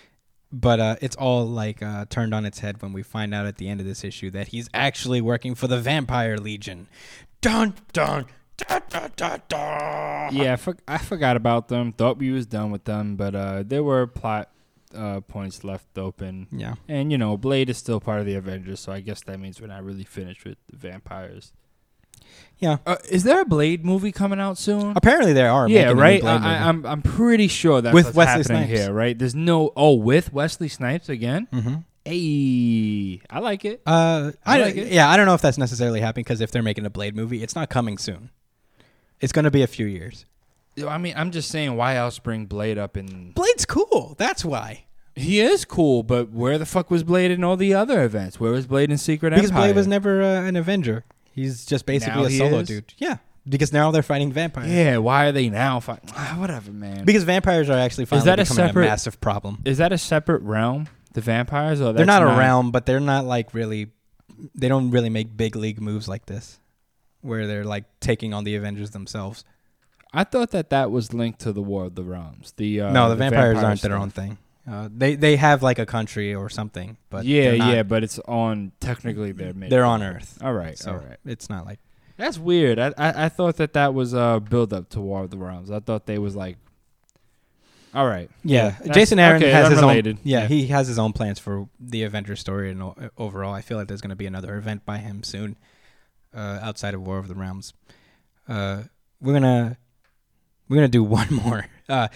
but 0.53 0.79
uh, 0.79 0.97
it's 1.01 1.17
all 1.17 1.45
like 1.45 1.83
uh, 1.83 2.05
turned 2.09 2.33
on 2.33 2.47
its 2.47 2.61
head 2.61 2.81
when 2.81 2.93
we 2.93 3.03
find 3.03 3.35
out 3.35 3.47
at 3.47 3.57
the 3.57 3.69
end 3.69 3.81
of 3.81 3.87
this 3.87 4.05
issue 4.05 4.31
that 4.31 4.49
he's 4.49 4.69
actually 4.73 5.21
working 5.21 5.57
for 5.57 5.67
the 5.67 5.79
Vampire 5.81 6.37
Legion. 6.39 6.87
Dun 7.41 7.75
dun. 7.93 8.27
Da, 8.57 8.81
da, 8.89 9.09
da, 9.17 9.37
da. 9.49 10.31
Yeah, 10.31 10.55
I, 10.55 10.57
for- 10.57 10.77
I 10.89 10.99
forgot 10.99 11.37
about 11.37 11.69
them. 11.69 11.93
Thought 11.93 12.19
we 12.19 12.31
was 12.31 12.45
done 12.47 12.71
with 12.73 12.85
them, 12.85 13.15
but 13.17 13.35
uh, 13.35 13.63
there 13.65 13.85
were 13.85 14.07
plot 14.09 14.51
uh, 14.95 15.21
points 15.21 15.65
left 15.65 15.97
open. 15.99 16.47
Yeah. 16.51 16.75
And 16.89 17.11
you 17.13 17.19
know, 17.19 17.37
Blade 17.37 17.71
is 17.71 17.79
still 17.79 18.01
part 18.01 18.21
of 18.21 18.27
the 18.27 18.35
Avengers, 18.35 18.81
so 18.81 18.93
I 18.93 19.01
guess 19.01 19.23
that 19.25 19.39
means 19.41 19.61
we're 19.61 19.67
not 19.69 19.85
really 19.85 20.05
finished 20.05 20.45
with 20.45 20.59
the 20.71 20.77
vampires. 20.77 21.53
Yeah. 22.59 22.79
Uh, 22.87 22.97
is 23.09 23.23
there 23.25 23.41
a 23.41 23.45
Blade 23.45 23.85
movie 23.85 24.13
coming 24.13 24.41
out 24.41 24.59
soon? 24.59 24.93
Apparently 24.97 25.33
there 25.33 25.51
are. 25.51 25.69
yeah, 25.69 25.87
making 25.87 25.91
a 25.91 25.95
new 25.95 26.01
right. 26.01 26.25
I. 26.25 26.37
I, 26.37 26.69
I'm 26.69 26.85
I'm 26.85 27.03
pretty 27.03 27.49
sure 27.49 27.81
that's 27.81 27.95
With 27.95 28.07
what's 28.07 28.17
Wesley 28.17 28.43
happening 28.55 28.69
Snipes. 28.69 28.81
here, 28.81 28.93
right? 28.93 29.19
There's 29.19 29.35
no 29.35 29.73
oh 29.77 29.95
with 29.95 30.33
Wesley 30.33 30.69
Snipes 30.69 31.09
again. 31.09 31.49
Mm-hmm. 31.53 31.75
Hey, 32.05 33.21
I 33.31 33.39
like 33.41 33.65
it. 33.65 33.83
Uh, 33.87 34.33
I 34.45 34.57
I, 34.57 34.63
like 34.63 34.77
it. 34.77 34.93
yeah, 34.93 35.09
I 35.11 35.17
don't 35.17 35.27
know 35.27 35.35
if 35.35 35.43
that's 35.43 35.59
necessarily 35.59 36.01
happening 36.01 36.25
because 36.25 36.41
if 36.41 36.51
they're 36.51 36.63
making 36.63 36.87
a 36.87 36.91
Blade 36.91 37.15
movie, 37.15 37.43
it's 37.43 37.55
not 37.55 37.69
coming 37.69 37.99
soon. 37.99 38.31
It's 39.21 39.33
going 39.33 39.45
to 39.45 39.51
be 39.51 39.63
a 39.63 39.67
few 39.67 39.87
years. 39.87 40.25
I 40.87 40.99
mean, 40.99 41.15
I'm 41.17 41.31
just 41.31 41.51
saying, 41.51 41.77
why 41.77 41.97
else 41.97 42.19
bring 42.19 42.47
Blade 42.47 42.79
up 42.79 42.97
in? 42.97 43.33
Blade's 43.33 43.65
cool. 43.65 44.15
That's 44.19 44.45
why. 44.45 44.85
He 45.17 45.41
is 45.41 45.65
cool, 45.65 46.05
but 46.05 46.31
where 46.31 46.59
the 46.59 46.67
fuck 46.67 46.91
was 46.91 47.03
Blade 47.03 47.33
in 47.33 47.43
all 47.43 47.57
the 47.57 47.75
other 47.75 48.05
events? 48.05 48.39
Where 48.39 48.53
was 48.53 48.67
Blade 48.69 48.91
in 48.91 48.99
Secret 48.99 49.31
Because 49.35 49.51
Empire? 49.51 49.65
Blade 49.69 49.77
was 49.77 49.87
never 49.89 50.23
uh, 50.23 50.43
an 50.43 50.55
Avenger. 50.55 51.05
He's 51.33 51.67
just 51.67 51.87
basically 51.87 52.21
Now 52.23 52.27
a 52.29 52.31
solo 52.31 52.59
is? 52.61 52.69
dude. 52.69 52.95
Yeah, 52.99 53.17
because 53.49 53.73
now 53.73 53.91
they're 53.91 54.03
fighting 54.05 54.33
vampires. 54.33 54.71
Yeah, 54.71 54.99
why 54.99 55.27
are 55.27 55.33
they 55.33 55.49
now 55.49 55.81
fighting? 55.81 56.11
Ah, 56.15 56.37
whatever, 56.39 56.71
man. 56.71 57.05
Because 57.05 57.25
vampires 57.25 57.69
are 57.69 57.79
actually 57.79 58.05
finally 58.05 58.27
that 58.27 58.39
a 58.39 58.43
becoming 58.43 58.65
a, 58.65 58.69
separate- 58.69 58.87
massive 58.87 59.21
problem. 59.21 59.59
is 59.65 59.79
that 59.79 59.93
a 59.93 59.99
separate 59.99 60.43
realm? 60.43 60.89
The 61.15 61.21
vampires, 61.21 61.81
or 61.81 61.87
they're 61.93 62.07
that's 62.07 62.21
not, 62.21 62.23
around, 62.23 62.71
but 62.71 62.87
they're 62.87 63.01
not 63.01 63.25
like 63.25 63.55
really. 63.55 63.89
They 64.55 64.69
don't 64.69 64.93
really 64.93 65.11
make 65.11 65.37
big 65.37 65.57
league 65.57 65.81
moves 65.81 66.07
like 66.07 66.27
this, 66.27 66.61
where 67.23 67.49
they're 67.49 67.65
like 67.65 67.87
taking 67.99 68.33
on 68.33 68.45
the 68.45 68.55
Avengers 68.55 68.91
themselves. 68.91 69.45
I 70.13 70.25
thought 70.25 70.51
that 70.53 70.71
that 70.71 70.91
was 70.91 71.13
linked 71.13 71.41
to 71.41 71.53
the 71.53 71.63
War 71.63 71.85
of 71.85 71.95
the 71.95 72.03
Realms. 72.03 72.53
The 72.57 72.81
uh, 72.83 72.93
no, 72.93 73.11
the, 73.11 73.17
vampires 73.17 73.55
vampire 73.55 73.69
aren't 73.69 73.83
their 73.83 73.97
own 73.97 74.11
thing. 74.11 74.39
Uh, 74.69 74.89
they 74.95 75.15
they 75.15 75.37
have 75.37 75.63
like 75.63 75.79
a 75.79 75.87
country 75.87 76.35
or 76.35 76.49
something, 76.51 76.97
but 77.11 77.25
yeah, 77.25 77.53
yeah, 77.53 77.83
but 77.83 78.05
it's 78.05 78.19
on 78.21 78.73
technically 78.81 79.33
they're 79.33 79.55
made. 79.55 79.71
they're 79.71 79.85
on 79.85 80.03
Earth. 80.03 80.39
All 80.43 80.53
right, 80.53 80.79
So 80.79 80.93
all 80.93 80.99
right. 80.99 81.17
it's 81.25 81.49
not 81.49 81.65
like 81.65 81.79
That's 82.17 82.39
weird. 82.39 82.79
I, 82.79 82.93
I 82.99 83.25
I 83.25 83.29
thought 83.29 83.57
that 83.57 83.73
that 83.75 83.95
was 83.95 84.13
a 84.13 84.43
build 84.47 84.75
up 84.75 84.91
to 84.91 85.01
War 85.01 85.25
of 85.25 85.31
the 85.31 85.39
Realms. 85.39 85.71
I 85.71 85.81
thought 85.81 86.07
they 86.07 86.19
was 86.19 86.37
like. 86.37 86.59
All 87.95 88.07
right. 88.07 88.31
yeah. 88.45 88.71
that's- 88.71 88.95
Jason 88.95 89.19
Aaron 89.19 89.43
okay, 89.43 89.51
has 89.51 89.71
his 89.71 89.83
own. 89.83 90.19
Yeah, 90.23 90.47
he 90.47 90.67
has 90.67 90.87
his 90.87 90.99
own 90.99 91.15
plans 91.15 91.39
for 91.39 91.71
the 91.81 92.03
Avengers 92.03 92.39
story, 92.39 92.71
and 92.71 92.83
o- 92.83 92.95
overall, 93.17 93.55
I 93.55 93.63
feel 93.63 93.79
like 93.79 93.89
there's 93.89 94.03
going 94.03 94.11
to 94.11 94.17
be 94.17 94.27
another 94.27 94.57
event 94.57 94.85
by 94.85 94.99
him 94.99 95.23
soon, 95.23 95.57
uh, 96.35 96.59
outside 96.61 96.93
of 96.93 97.01
War 97.07 97.17
of 97.17 97.29
the 97.29 97.35
Realms. 97.35 97.73
Uh, 98.47 98.83
we're 99.23 99.33
gonna 99.33 99.79
we're 100.69 100.77
gonna 100.77 100.89
do 100.89 101.03
one 101.21 101.29
more, 101.33 101.67
uh, 101.89 102.09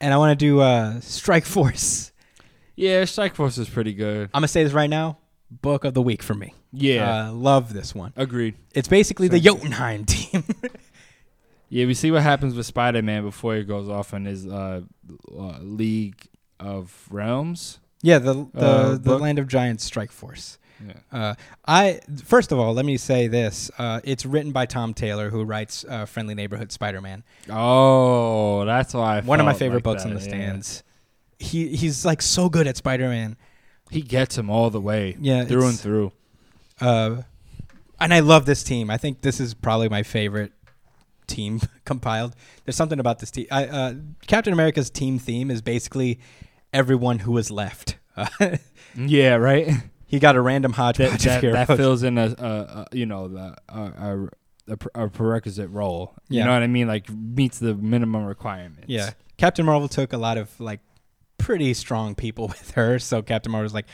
and 0.00 0.12
I 0.14 0.16
want 0.18 0.38
to 0.38 0.44
do 0.46 0.60
uh, 0.60 1.00
Strike 1.00 1.44
Force. 1.44 2.12
Yeah, 2.76 3.04
Strike 3.06 3.34
Force 3.34 3.58
is 3.58 3.68
pretty 3.68 3.92
good. 3.94 4.30
I'm 4.32 4.40
gonna 4.40 4.48
say 4.48 4.62
this 4.64 4.72
right 4.72 4.90
now. 4.90 5.18
Book 5.50 5.84
of 5.84 5.94
the 5.94 6.02
week 6.02 6.22
for 6.22 6.34
me. 6.34 6.54
Yeah, 6.72 7.28
uh, 7.28 7.32
love 7.32 7.72
this 7.72 7.94
one. 7.94 8.12
agreed. 8.16 8.54
It's 8.74 8.88
basically 8.88 9.28
the 9.28 9.40
Same. 9.40 9.54
Jotunheim 9.56 10.04
team. 10.06 10.44
Yeah, 11.70 11.84
we 11.86 11.94
see 11.94 12.10
what 12.10 12.22
happens 12.22 12.54
with 12.54 12.64
Spider 12.66 13.02
Man 13.02 13.22
before 13.24 13.54
he 13.56 13.62
goes 13.64 13.88
off 13.88 14.14
on 14.14 14.24
his 14.24 14.46
uh, 14.46 14.82
uh, 15.30 15.58
League 15.60 16.28
of 16.60 17.06
Realms. 17.10 17.78
yeah, 18.02 18.18
the 18.18 18.34
the, 18.54 18.60
Uh, 18.66 18.96
the? 18.98 19.18
Land 19.18 19.38
of 19.38 19.48
Giants 19.48 19.84
Strike 19.84 20.10
Force. 20.12 20.58
Yeah. 20.86 20.92
Uh, 21.12 21.34
I 21.66 22.00
first 22.24 22.52
of 22.52 22.58
all, 22.58 22.72
let 22.72 22.84
me 22.84 22.96
say 22.96 23.26
this: 23.26 23.70
uh, 23.78 24.00
it's 24.04 24.24
written 24.24 24.52
by 24.52 24.66
Tom 24.66 24.94
Taylor, 24.94 25.30
who 25.30 25.44
writes 25.44 25.84
uh, 25.88 26.06
Friendly 26.06 26.34
Neighborhood 26.34 26.70
Spider-Man, 26.72 27.24
Oh, 27.50 28.64
that's 28.64 28.94
why. 28.94 29.18
I 29.18 29.20
one 29.20 29.40
of 29.40 29.46
my 29.46 29.54
favorite 29.54 29.78
like 29.78 29.84
books 29.84 30.02
that, 30.04 30.10
in 30.10 30.14
the 30.16 30.22
yeah. 30.22 30.28
stands. 30.28 30.82
He 31.38 31.68
he's 31.76 32.04
like 32.04 32.22
so 32.22 32.48
good 32.48 32.66
at 32.66 32.76
Spider-Man. 32.76 33.36
He 33.90 34.02
gets 34.02 34.36
him 34.36 34.50
all 34.50 34.70
the 34.70 34.80
way. 34.80 35.16
Yeah, 35.18 35.44
through 35.44 35.68
and 35.68 35.78
through. 35.78 36.12
Uh, 36.80 37.22
and 38.00 38.14
I 38.14 38.20
love 38.20 38.46
this 38.46 38.62
team. 38.62 38.90
I 38.90 38.96
think 38.98 39.22
this 39.22 39.40
is 39.40 39.54
probably 39.54 39.88
my 39.88 40.02
favorite 40.02 40.52
team 41.26 41.60
compiled. 41.84 42.34
There's 42.64 42.76
something 42.76 43.00
about 43.00 43.18
this 43.18 43.30
team. 43.30 43.46
I, 43.50 43.66
uh, 43.66 43.94
Captain 44.26 44.52
America's 44.52 44.90
team 44.90 45.18
theme 45.18 45.50
is 45.50 45.62
basically 45.62 46.20
everyone 46.72 47.20
who 47.20 47.32
was 47.32 47.50
left. 47.50 47.96
Yeah, 48.96 49.34
right. 49.34 49.70
He 50.08 50.18
got 50.18 50.34
a 50.34 50.40
random 50.40 50.72
that, 50.72 50.76
hodgepodge 50.76 51.22
that, 51.22 51.36
of 51.36 51.42
heroes. 51.42 51.66
that 51.68 51.76
fills 51.76 52.02
in 52.02 52.18
a, 52.18 52.26
a, 52.26 52.46
a 52.92 52.96
you 52.96 53.06
know 53.06 53.28
the 53.28 53.56
a, 53.68 54.28
a, 54.68 54.74
a, 55.04 55.08
prerequisite 55.08 55.70
role. 55.70 56.14
You 56.28 56.38
Yeah. 56.38 56.46
know 56.46 56.54
what 56.54 56.62
I 56.62 56.66
mean? 56.66 56.88
Like 56.88 57.08
meets 57.10 57.58
the 57.60 57.74
minimum 57.74 58.24
requirements. 58.24 58.84
Yeah. 58.88 59.10
Captain 59.36 59.64
Marvel 59.64 59.88
took 59.88 60.12
a 60.12 60.18
lot 60.18 60.36
of 60.36 60.58
like 60.60 60.80
pretty 61.38 61.72
strong 61.74 62.14
people 62.16 62.48
with 62.54 62.72
her, 62.72 62.98
so 62.98 63.22
Captain 63.22 63.52
Marvel's 63.52 63.72
like, 63.74 63.86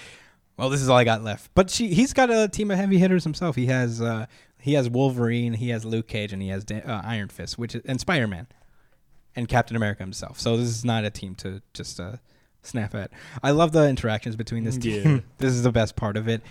well, 0.56 0.70
this 0.70 0.80
is 0.80 0.88
all 0.88 0.96
I 0.96 1.04
got 1.04 1.22
left. 1.22 1.50
But 1.54 1.68
she 1.68 1.88
he's 1.92 2.12
got 2.14 2.30
a 2.30 2.48
team 2.48 2.70
of 2.70 2.78
heavy 2.78 2.98
hitters 2.98 3.24
himself. 3.24 3.56
He 3.56 3.66
has 3.66 4.00
uh 4.00 4.26
he 4.60 4.72
has 4.74 4.88
Wolverine, 4.88 5.52
he 5.54 5.68
has 5.70 5.84
Luke 5.84 6.08
Cage, 6.08 6.32
and 6.32 6.40
he 6.40 6.48
has 6.48 6.64
Da- 6.64 6.80
uh, 6.80 7.02
Iron 7.04 7.28
Fist, 7.28 7.58
which 7.58 7.74
is, 7.74 7.82
and 7.84 8.00
Spider 8.00 8.26
Man. 8.26 8.46
and 9.36 9.46
Captain 9.48 9.76
America 9.76 10.02
himself. 10.02 10.40
So 10.40 10.56
this 10.56 10.68
is 10.68 10.84
not 10.84 11.04
a 11.04 11.10
team 11.10 11.34
to 11.36 11.60
just 11.74 12.00
uh, 12.00 12.16
snap 12.66 12.94
at. 12.94 13.10
I 13.42 13.50
love 13.52 13.72
the 13.72 13.88
interactions 13.88 14.36
between 14.36 14.64
this 14.64 14.78
Yeah. 14.80 15.02
team. 15.02 15.22
this 15.38 15.52
is 15.52 15.62
the 15.62 15.72
best 15.72 15.96
part 15.96 16.16
of 16.16 16.28
it. 16.28 16.42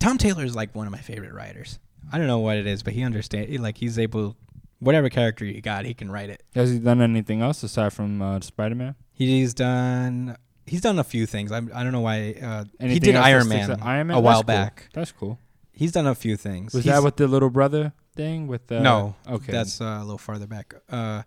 Tom 0.00 0.18
Taylor 0.18 0.44
is 0.44 0.54
like 0.56 0.74
one 0.74 0.86
of 0.86 0.92
my 0.92 0.98
favorite 0.98 1.32
writers. 1.32 1.78
I 2.12 2.18
don't 2.18 2.26
know 2.26 2.40
what 2.40 2.56
it 2.56 2.66
is, 2.66 2.82
but 2.82 2.92
he 2.92 3.02
understands. 3.02 3.56
Like 3.60 3.78
he's 3.78 3.98
able, 3.98 4.36
whatever 4.80 5.08
character 5.08 5.44
you 5.44 5.60
got, 5.60 5.84
he 5.84 5.94
can 5.94 6.10
write 6.10 6.30
it. 6.30 6.42
Has 6.54 6.70
he 6.72 6.78
done 6.78 7.00
anything 7.00 7.40
else 7.42 7.62
aside 7.62 7.92
from 7.92 8.20
uh, 8.20 8.40
Spider 8.40 8.74
Man? 8.74 8.94
He's 9.12 9.54
done. 9.54 10.36
He's 10.66 10.80
done 10.80 10.98
a 10.98 11.04
few 11.04 11.26
things. 11.26 11.52
I'm, 11.52 11.70
I 11.74 11.82
don't 11.82 11.92
know 11.92 12.00
why. 12.00 12.34
Uh, 12.42 12.64
he 12.80 12.98
did 12.98 13.14
Iron 13.16 13.48
Man. 13.48 13.80
Iron 13.82 14.08
Man 14.08 14.16
a 14.16 14.20
while 14.20 14.42
That's 14.42 14.56
cool. 14.58 14.64
back. 14.64 14.88
That's 14.92 15.12
cool. 15.12 15.38
He's 15.72 15.92
done 15.92 16.06
a 16.06 16.14
few 16.14 16.36
things. 16.36 16.74
Was 16.74 16.84
He's- 16.84 16.96
that 16.96 17.04
with 17.04 17.16
the 17.16 17.26
little 17.28 17.50
brother 17.50 17.92
thing? 18.14 18.46
With 18.46 18.66
the 18.66 18.80
No, 18.80 19.14
okay, 19.28 19.52
That's 19.52 19.80
uh, 19.80 19.84
a 19.84 20.00
little 20.00 20.18
farther 20.18 20.46
back. 20.46 20.74
Uh, 20.88 21.22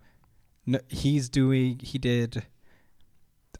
no, 0.66 0.78
he's 0.88 1.28
doing. 1.28 1.78
He 1.82 1.98
did. 1.98 2.44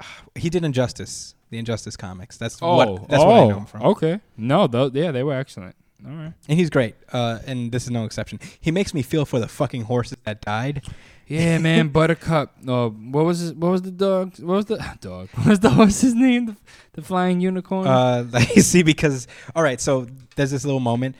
He 0.34 0.50
did 0.50 0.64
Injustice, 0.64 1.34
the 1.50 1.58
Injustice 1.58 1.96
comics. 1.96 2.36
That's 2.36 2.58
oh 2.60 2.76
what. 2.76 3.08
That's 3.08 3.22
oh, 3.22 3.26
what 3.26 3.34
I 3.34 3.48
know 3.48 3.58
him 3.58 3.66
from. 3.66 3.82
Okay, 3.82 4.20
no, 4.36 4.66
tho- 4.66 4.90
yeah, 4.92 5.12
they 5.12 5.22
were 5.22 5.34
excellent. 5.34 5.76
All 6.04 6.12
right. 6.12 6.32
And 6.48 6.58
he's 6.58 6.70
great. 6.70 6.94
Uh, 7.12 7.38
and 7.46 7.72
this 7.72 7.84
is 7.84 7.90
no 7.90 8.04
exception. 8.04 8.38
He 8.60 8.70
makes 8.70 8.92
me 8.92 9.02
feel 9.02 9.24
for 9.24 9.38
the 9.38 9.48
fucking 9.48 9.82
horses 9.82 10.18
that 10.24 10.40
died. 10.40 10.82
Yeah, 11.26 11.58
man, 11.66 11.88
Buttercup. 11.88 12.54
Uh, 12.66 12.88
what 12.88 13.24
was 13.24 13.40
his, 13.40 13.54
what 13.54 13.70
was 13.70 13.82
the 13.82 13.90
dog? 13.90 14.38
What 14.38 14.54
was 14.56 14.64
the 14.66 14.76
dog? 15.00 15.28
What 15.34 15.46
was 15.46 15.60
the 15.60 15.70
horse's 15.80 16.14
name? 16.14 16.46
The, 16.46 16.56
the 16.92 17.02
flying 17.02 17.40
unicorn. 17.40 17.86
Uh, 17.86 18.26
like, 18.30 18.48
see, 18.48 18.82
because 18.82 19.26
all 19.54 19.62
right, 19.62 19.80
so 19.80 20.06
there's 20.36 20.50
this 20.50 20.64
little 20.64 20.80
moment, 20.80 21.16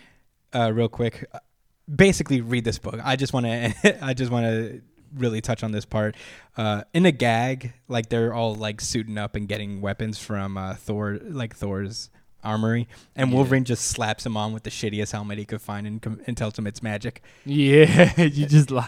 uh, 0.55 0.73
real 0.73 0.89
quick. 0.89 1.25
Uh, 1.33 1.39
Basically, 1.95 2.41
read 2.41 2.65
this 2.65 2.81
book. 2.81 2.99
I 3.05 3.15
just 3.15 3.33
want 3.33 3.47
to. 3.47 4.05
I 4.05 4.13
just 4.13 4.33
want 4.33 4.45
to 4.45 4.83
really 5.15 5.41
touch 5.41 5.63
on 5.63 5.73
this 5.73 5.85
part. 5.85 6.17
Uh, 6.57 6.83
in 6.95 7.07
a 7.07 7.13
gag, 7.13 7.73
like 7.89 8.09
they're 8.09 8.33
all 8.35 8.55
like 8.55 8.81
suiting 8.81 9.19
up 9.19 9.35
and 9.37 9.47
getting 9.49 9.81
weapons 9.81 10.19
from 10.19 10.57
uh, 10.57 10.75
Thor, 10.75 11.19
like 11.23 11.55
Thor's 11.55 12.11
armory, 12.45 12.87
and 13.15 13.31
Yeah. 13.31 13.37
Wolverine 13.37 13.65
just 13.65 13.87
slaps 13.87 14.25
him 14.25 14.37
on 14.37 14.53
with 14.53 14.63
the 14.63 14.71
shittiest 14.71 15.13
helmet 15.13 15.39
he 15.39 15.45
could 15.45 15.61
find 15.61 15.87
and, 15.87 16.01
com- 16.01 16.21
and 16.27 16.37
tells 16.37 16.59
him 16.59 16.67
it's 16.67 16.83
magic. 16.83 17.23
yeah, 17.45 18.21
you 18.23 18.47
just 18.47 18.71
li- 18.71 18.83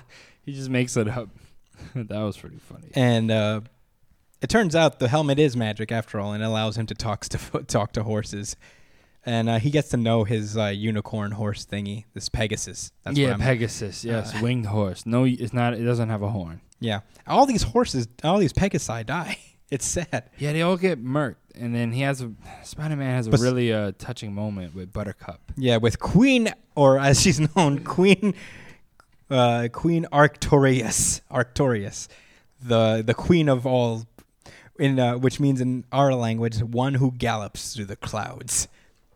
he 0.45 0.53
just 0.55 0.71
makes 0.71 0.97
it 0.97 1.09
up. 1.09 1.29
that 1.95 2.11
was 2.23 2.37
pretty 2.37 2.59
funny. 2.59 2.89
And 2.95 3.31
uh, 3.31 3.61
it 4.41 4.49
turns 4.49 4.75
out 4.77 4.99
the 5.01 5.09
helmet 5.09 5.39
is 5.39 5.57
magic 5.57 5.91
after 5.93 6.21
all, 6.21 6.33
and 6.33 6.43
allows 6.45 6.79
him 6.79 6.87
to 6.87 6.95
talk 6.95 7.23
to 7.27 7.39
talk 7.67 7.93
to 7.95 8.03
horses. 8.05 8.57
And 9.29 9.51
uh, 9.51 9.59
he 9.59 9.69
gets 9.69 9.91
to 9.91 9.99
know 9.99 10.25
his 10.25 10.57
uh, 10.57 10.69
unicorn 10.69 11.33
horse 11.33 11.67
thingy, 11.67 12.05
this 12.15 12.31
Pegasus. 12.31 12.93
That's 13.05 13.19
yeah, 13.19 13.37
Pegasus. 13.37 14.03
Yes, 14.03 14.35
uh, 14.35 14.39
winged 14.43 14.65
horse. 14.65 15.05
No, 15.05 15.25
it's 15.25 15.53
not. 15.53 15.75
It 15.75 15.85
doesn't 15.85 16.09
have 16.09 16.23
a 16.23 16.31
horn. 16.31 16.63
yeah. 16.81 17.01
All 17.27 17.45
these 17.45 17.63
horses, 17.63 18.09
all 18.25 18.39
these 18.39 18.55
Pegasi 18.55 19.05
die. 19.05 19.37
It's 19.71 19.85
sad. 19.85 20.31
Yeah, 20.39 20.55
they 20.55 20.63
all 20.63 20.79
get 20.79 21.05
murked, 21.05 21.35
and 21.55 21.75
then 21.75 21.93
he 21.93 22.01
has 22.01 22.23
a 22.23 22.33
Spider 22.65 22.97
Man 22.97 23.15
has 23.15 23.27
a 23.27 23.31
But 23.31 23.41
really 23.41 23.71
uh, 23.71 23.93
touching 23.99 24.33
moment 24.33 24.75
with 24.75 24.95
Buttercup. 24.95 25.53
Yeah, 25.59 25.77
with 25.77 25.99
Queen, 25.99 26.51
or 26.75 26.99
as 26.99 27.21
she's 27.23 27.39
known, 27.55 27.85
Queen, 27.85 28.33
uh, 29.29 29.69
Queen 29.71 30.07
Arctorius, 30.11 31.21
Arctorius, 31.31 32.09
the 32.63 33.03
the 33.05 33.13
queen 33.13 33.51
of 33.51 33.67
all, 33.67 34.07
in 34.79 34.99
uh, 34.99 35.19
which 35.19 35.39
means 35.39 35.61
in 35.61 35.85
our 35.93 36.15
language, 36.15 36.61
one 36.63 36.95
who 36.95 37.13
gallops 37.13 37.75
through 37.75 37.85
the 37.85 37.97
clouds. 37.97 38.69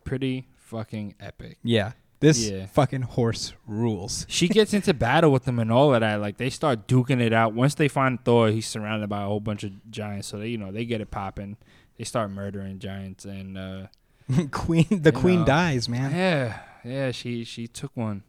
Pretty 0.03 0.47
fucking 0.55 1.15
epic. 1.19 1.57
Yeah, 1.63 1.91
this 2.19 2.49
Yeah. 2.49 2.65
fucking 2.67 3.01
horse 3.03 3.53
rules. 3.67 4.25
She 4.29 4.47
gets 4.47 4.73
into 4.73 4.93
battle 4.93 5.31
with 5.31 5.45
them 5.45 5.59
and 5.59 5.71
all 5.71 5.93
of 5.93 6.01
that. 6.01 6.19
Like 6.21 6.37
they 6.37 6.49
start 6.49 6.87
duking 6.87 7.21
it 7.21 7.33
out. 7.33 7.53
Once 7.53 7.75
they 7.75 7.87
find 7.87 8.23
Thor, 8.23 8.49
he's 8.49 8.67
surrounded 8.67 9.09
by 9.09 9.23
a 9.23 9.25
whole 9.27 9.39
bunch 9.39 9.63
of 9.63 9.71
giants. 9.91 10.27
So 10.27 10.37
they, 10.39 10.47
you 10.47 10.57
know, 10.57 10.71
they 10.71 10.85
get 10.85 11.01
it 11.01 11.11
popping. 11.11 11.57
They 11.97 12.03
start 12.05 12.31
murdering 12.31 12.79
giants, 12.79 13.23
and 13.25 13.57
uh, 13.57 13.87
queen, 14.51 14.87
the 14.89 15.11
You 15.13 15.19
queen 15.19 15.39
know. 15.41 15.45
dies, 15.45 15.87
man. 15.87 16.11
yeah, 16.11 16.59
yeah, 16.83 17.11
she 17.11 17.43
she 17.43 17.67
took 17.67 17.91
one. 17.95 18.23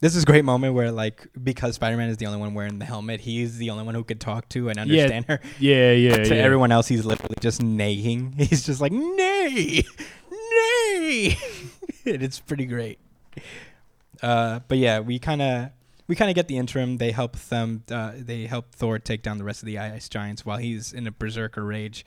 This 0.00 0.14
is 0.14 0.22
a 0.22 0.26
great 0.26 0.44
moment 0.44 0.74
where, 0.74 0.92
like, 0.92 1.26
because 1.42 1.74
Spider-Man 1.74 2.08
is 2.08 2.18
the 2.18 2.26
only 2.26 2.38
one 2.38 2.54
wearing 2.54 2.78
the 2.78 2.84
helmet, 2.84 3.20
he's 3.20 3.58
the 3.58 3.70
only 3.70 3.82
one 3.82 3.96
who 3.96 4.04
could 4.04 4.20
talk 4.20 4.48
to 4.50 4.68
and 4.68 4.76
Yeah, 4.76 4.82
understand 4.82 5.24
her. 5.26 5.40
Yeah, 5.58 5.90
yeah, 5.90 6.14
to 6.22 6.36
everyone 6.36 6.70
else, 6.70 6.86
he's 6.86 7.04
literally 7.04 7.34
just 7.40 7.60
neighing. 7.60 8.32
He's 8.38 8.64
just 8.64 8.80
like, 8.80 8.92
nay, 8.92 9.82
nay. 10.58 11.38
and 12.06 12.22
it's 12.22 12.40
pretty 12.40 12.66
great. 12.66 12.98
Uh, 14.22 14.60
but 14.68 14.78
yeah, 14.78 15.00
we 15.00 15.18
kind 15.18 15.42
of 15.42 15.70
we 16.06 16.16
kind 16.16 16.30
of 16.30 16.34
get 16.34 16.48
the 16.48 16.56
interim. 16.56 16.96
They 16.96 17.12
help 17.12 17.36
them. 17.36 17.84
Uh, 17.90 18.12
they 18.16 18.46
help 18.46 18.74
Thor 18.74 18.98
take 18.98 19.22
down 19.22 19.38
the 19.38 19.44
rest 19.44 19.62
of 19.62 19.66
the 19.66 19.78
ice 19.78 20.08
giants 20.08 20.44
while 20.44 20.58
he's 20.58 20.92
in 20.92 21.06
a 21.06 21.12
berserker 21.12 21.64
rage. 21.64 22.04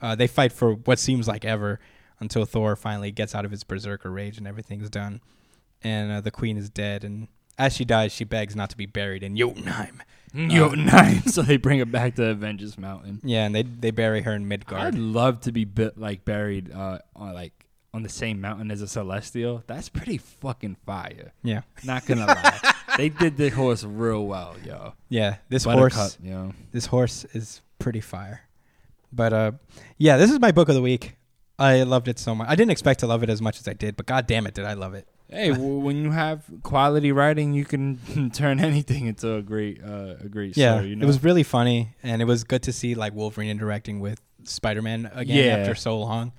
Uh, 0.00 0.14
they 0.14 0.26
fight 0.26 0.52
for 0.52 0.74
what 0.74 0.98
seems 0.98 1.28
like 1.28 1.44
ever 1.44 1.78
until 2.18 2.44
Thor 2.44 2.74
finally 2.76 3.12
gets 3.12 3.34
out 3.34 3.44
of 3.44 3.50
his 3.50 3.62
berserker 3.62 4.10
rage 4.10 4.38
and 4.38 4.46
everything's 4.46 4.90
done. 4.90 5.20
And 5.82 6.10
uh, 6.10 6.20
the 6.20 6.30
queen 6.30 6.56
is 6.56 6.70
dead. 6.70 7.04
And 7.04 7.28
as 7.58 7.74
she 7.74 7.84
dies, 7.84 8.12
she 8.12 8.24
begs 8.24 8.56
not 8.56 8.70
to 8.70 8.76
be 8.76 8.86
buried 8.86 9.22
in 9.22 9.36
Jotunheim. 9.36 10.02
Jotunheim. 10.34 11.22
so 11.26 11.42
they 11.42 11.56
bring 11.56 11.78
her 11.78 11.84
back 11.84 12.14
to 12.16 12.26
Avengers 12.26 12.78
Mountain. 12.78 13.20
Yeah, 13.22 13.44
and 13.44 13.54
they 13.54 13.62
they 13.62 13.90
bury 13.90 14.22
her 14.22 14.32
in 14.32 14.48
Midgard. 14.48 14.80
I'd 14.80 14.94
love 14.94 15.40
to 15.42 15.52
be 15.52 15.64
bit, 15.64 15.98
like 15.98 16.24
buried 16.24 16.72
uh, 16.72 16.98
on 17.14 17.34
like 17.34 17.61
on 17.94 18.02
the 18.02 18.08
same 18.08 18.40
mountain 18.40 18.70
as 18.70 18.80
a 18.82 18.86
celestial. 18.88 19.62
That's 19.66 19.88
pretty 19.88 20.18
fucking 20.18 20.76
fire. 20.86 21.32
Yeah, 21.42 21.62
Not 21.84 22.06
gonna 22.06 22.26
lie, 22.26 22.72
they 22.96 23.08
did 23.10 23.36
the 23.36 23.50
horse 23.50 23.84
real 23.84 24.26
well, 24.26 24.56
yo. 24.64 24.94
yeah. 25.08 25.36
This 25.48 25.64
Buttercup, 25.64 25.92
horse, 25.92 26.18
yo. 26.22 26.54
this 26.72 26.86
horse 26.86 27.24
is 27.34 27.60
pretty 27.78 28.00
fire. 28.00 28.42
But 29.12 29.32
uh, 29.32 29.52
yeah, 29.98 30.16
this 30.16 30.30
is 30.30 30.40
my 30.40 30.52
book 30.52 30.68
of 30.70 30.74
the 30.74 30.80
week. 30.82 31.16
I 31.58 31.82
loved 31.82 32.08
it 32.08 32.18
so 32.18 32.34
much. 32.34 32.48
I 32.48 32.54
didn't 32.54 32.70
expect 32.72 33.00
to 33.00 33.06
love 33.06 33.22
it 33.22 33.28
as 33.30 33.42
much 33.42 33.60
as 33.60 33.68
I 33.68 33.74
did, 33.74 33.96
but 33.96 34.06
god 34.06 34.26
damn 34.26 34.46
it, 34.46 34.54
did 34.54 34.64
I 34.64 34.72
love 34.72 34.94
it. 34.94 35.06
Hey, 35.28 35.48
w- 35.52 35.78
when 35.78 35.96
you 36.02 36.10
have 36.10 36.44
quality 36.62 37.12
writing, 37.12 37.52
you 37.52 37.64
can 37.66 38.30
turn 38.34 38.58
anything 38.58 39.06
into 39.06 39.34
a 39.36 39.42
great, 39.42 39.80
uh, 39.84 40.14
a 40.20 40.28
great 40.28 40.56
Yeah, 40.56 40.76
story. 40.76 40.88
You 40.88 40.96
know? 40.96 41.04
it 41.04 41.06
was 41.06 41.22
really 41.22 41.42
funny, 41.42 41.94
and 42.02 42.22
it 42.22 42.24
was 42.24 42.42
good 42.44 42.62
to 42.64 42.72
see 42.72 42.94
like 42.94 43.14
Wolverine 43.14 43.50
interacting 43.50 44.00
with 44.00 44.20
Spider-Man 44.44 45.10
again 45.14 45.44
Yeah. 45.44 45.56
after 45.58 45.74
so 45.74 45.98
long, 46.00 46.32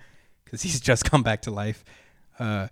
because 0.54 0.62
he's 0.62 0.80
just 0.92 1.04
come 1.10 1.24
back 1.24 1.42
to 1.42 1.52
life. 1.52 1.84
Uh, 2.38 2.68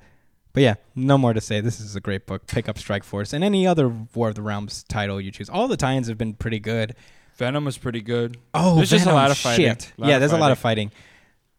but 0.53 0.61
yeah, 0.61 0.75
no 0.95 1.17
more 1.17 1.33
to 1.33 1.41
say. 1.41 1.61
This 1.61 1.79
is 1.79 1.95
a 1.95 1.99
great 1.99 2.27
book. 2.27 2.45
Pick 2.45 2.69
up 2.69 2.77
Strike 2.77 3.03
Force 3.03 3.33
and 3.33 3.43
any 3.43 3.65
other 3.65 3.89
War 4.13 4.29
of 4.29 4.35
the 4.35 4.41
Realms 4.43 4.83
title 4.83 5.19
you 5.19 5.31
choose. 5.31 5.49
All 5.49 5.67
the 5.67 5.77
tie-ins 5.77 6.07
have 6.07 6.17
been 6.17 6.33
pretty 6.35 6.59
good. 6.59 6.95
Venom 7.37 7.65
was 7.65 7.77
pretty 7.77 8.01
good. 8.01 8.37
Oh, 8.53 8.75
There's 8.75 8.89
just 8.91 9.07
a 9.07 9.13
lot 9.13 9.31
of 9.31 9.37
fighting. 9.37 9.65
Shit. 9.65 9.93
Lot 9.97 10.09
yeah, 10.09 10.19
there's 10.19 10.33
a 10.33 10.37
lot 10.37 10.51
of 10.51 10.59
fighting 10.59 10.91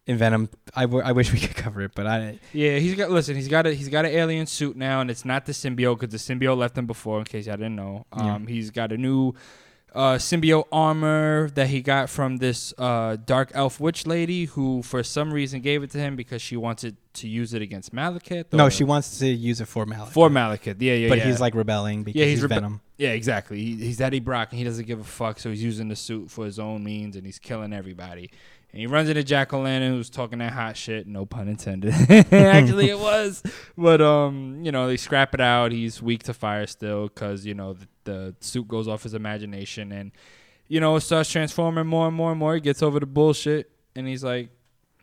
in 0.05 0.17
Venom. 0.17 0.47
I, 0.75 0.83
w- 0.83 1.03
I 1.03 1.11
wish 1.11 1.33
we 1.33 1.39
could 1.39 1.55
cover 1.57 1.81
it, 1.81 1.91
but 1.95 2.05
I 2.07 2.39
Yeah, 2.53 2.77
he's 2.77 2.95
got. 2.95 3.09
Listen, 3.11 3.35
he's 3.35 3.47
got 3.49 3.65
a 3.67 3.73
he's 3.73 3.89
got 3.89 4.05
an 4.05 4.11
alien 4.11 4.45
suit 4.45 4.77
now, 4.77 5.01
and 5.01 5.09
it's 5.11 5.25
not 5.25 5.45
the 5.45 5.51
symbiote 5.51 5.99
because 5.99 6.11
the 6.25 6.33
symbiote 6.35 6.55
left 6.57 6.77
him 6.77 6.85
before. 6.85 7.19
In 7.19 7.25
case 7.25 7.47
I 7.49 7.53
didn't 7.57 7.75
know, 7.75 8.05
Yeah. 8.15 8.35
um, 8.35 8.47
he's 8.47 8.69
got 8.69 8.91
a 8.93 8.97
new 8.97 9.33
uh, 9.93 10.15
symbiote 10.15 10.65
armor 10.71 11.49
that 11.51 11.67
he 11.67 11.81
got 11.81 12.09
from 12.09 12.37
this 12.37 12.73
uh, 12.77 13.17
dark 13.25 13.51
elf 13.53 13.79
witch 13.79 14.05
lady, 14.07 14.45
who 14.45 14.81
for 14.81 15.03
some 15.03 15.33
reason 15.33 15.61
gave 15.61 15.83
it 15.83 15.91
to 15.91 15.97
him 15.99 16.15
because 16.15 16.41
she 16.41 16.57
wanted 16.57 16.97
to 17.13 17.27
use 17.27 17.53
it 17.53 17.61
against 17.61 17.93
Malekith. 17.93 18.45
no, 18.53 18.69
she 18.69 18.83
wants 18.83 19.19
to 19.19 19.27
use 19.27 19.61
it 19.61 19.67
for 19.67 19.85
Malekith. 19.85 20.09
for 20.09 20.29
Malekith. 20.29 20.77
Yeah, 20.79 20.93
yeah, 20.93 21.09
but 21.09 21.19
yeah. 21.19 21.25
he's 21.25 21.39
like 21.39 21.53
rebelling 21.53 22.03
because 22.03 22.19
Yeah, 22.19 22.25
he's 22.25 22.39
he's, 22.41 22.45
rebe- 22.49 22.55
Venom. 22.55 22.81
Yeah, 22.97 23.09
exactly. 23.09 23.59
He, 23.63 23.75
he's 23.75 24.01
Eddie 24.01 24.19
Brock, 24.19 24.49
and 24.51 24.57
he 24.59 24.65
doesn't 24.65 24.85
give 24.87 24.99
a 24.99 25.03
fuck. 25.03 25.39
So 25.39 25.49
he's 25.49 25.63
using 25.63 25.89
the 25.89 25.95
suit 25.95 26.31
for 26.31 26.45
his 26.45 26.57
own 26.59 26.83
means, 26.83 27.15
and 27.15 27.25
he's 27.25 27.39
killing 27.39 27.71
everybody. 27.73 28.31
And 28.71 28.79
he 28.79 28.87
runs 28.87 29.07
into 29.07 29.23
Jack 29.23 29.53
O' 29.53 29.61
Lantern, 29.61 29.91
who's 29.91 30.09
talking 30.09 30.39
that 30.39 30.53
hot 30.53 30.75
shit. 30.75 31.05
No 31.05 31.27
pun 31.27 31.47
intended. 31.47 31.93
Actually, 32.31 32.89
it 32.89 32.97
was. 32.97 33.43
But 33.77 34.01
um, 34.01 34.61
you 34.63 34.71
know, 34.71 34.87
they 34.87 34.97
scrap 34.97 35.35
it 35.35 35.41
out. 35.41 35.71
He's 35.71 36.01
weak 36.01 36.23
to 36.23 36.33
fire 36.33 36.65
still, 36.65 37.03
because 37.03 37.45
you 37.45 37.53
know 37.53 37.73
the, 37.73 37.87
the 38.05 38.35
suit 38.39 38.67
goes 38.67 38.87
off 38.87 39.03
his 39.03 39.13
imagination, 39.13 39.91
and 39.91 40.11
you 40.67 40.79
know 40.79 40.95
it 40.95 41.01
starts 41.01 41.29
transforming 41.31 41.87
more 41.87 42.07
and 42.07 42.15
more 42.15 42.31
and 42.31 42.39
more. 42.39 42.55
He 42.55 42.61
gets 42.61 42.81
over 42.83 42.99
the 42.99 43.05
bullshit, 43.05 43.69
and 43.95 44.07
he's 44.07 44.23
like, 44.23 44.49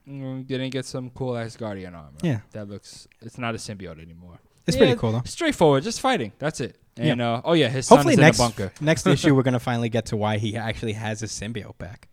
mm, 0.08 0.46
"Didn't 0.46 0.70
get 0.70 0.84
some 0.84 1.10
cool 1.10 1.36
ass 1.36 1.56
Guardian 1.56 1.94
armor. 1.94 2.18
Yeah, 2.22 2.40
That 2.52 2.68
looks. 2.68 3.08
It's 3.20 3.38
not 3.38 3.54
a 3.54 3.58
symbiote 3.58 4.02
anymore." 4.02 4.38
it's 4.66 4.76
Yeah, 4.76 4.84
pretty 4.84 4.96
cool 4.98 5.12
though. 5.12 5.22
Straightforward, 5.24 5.82
just 5.82 6.00
fighting. 6.00 6.32
That's 6.38 6.60
it. 6.60 6.76
Yeah. 6.96 7.12
And 7.12 7.22
uh, 7.22 7.40
oh 7.44 7.54
yeah, 7.54 7.68
his 7.68 7.86
son 7.86 7.98
Hopefully 7.98 8.14
is 8.14 8.20
next 8.20 8.38
in 8.38 8.44
the 8.44 8.48
bunker. 8.50 8.72
next 8.80 9.06
issue 9.14 9.34
we're 9.34 9.42
gonna 9.42 9.58
finally 9.60 9.88
get 9.88 10.06
to 10.06 10.16
why 10.16 10.38
he 10.38 10.56
actually 10.56 10.92
has 10.92 11.20
his 11.20 11.32
symbiote 11.32 11.78
back. 11.78 12.08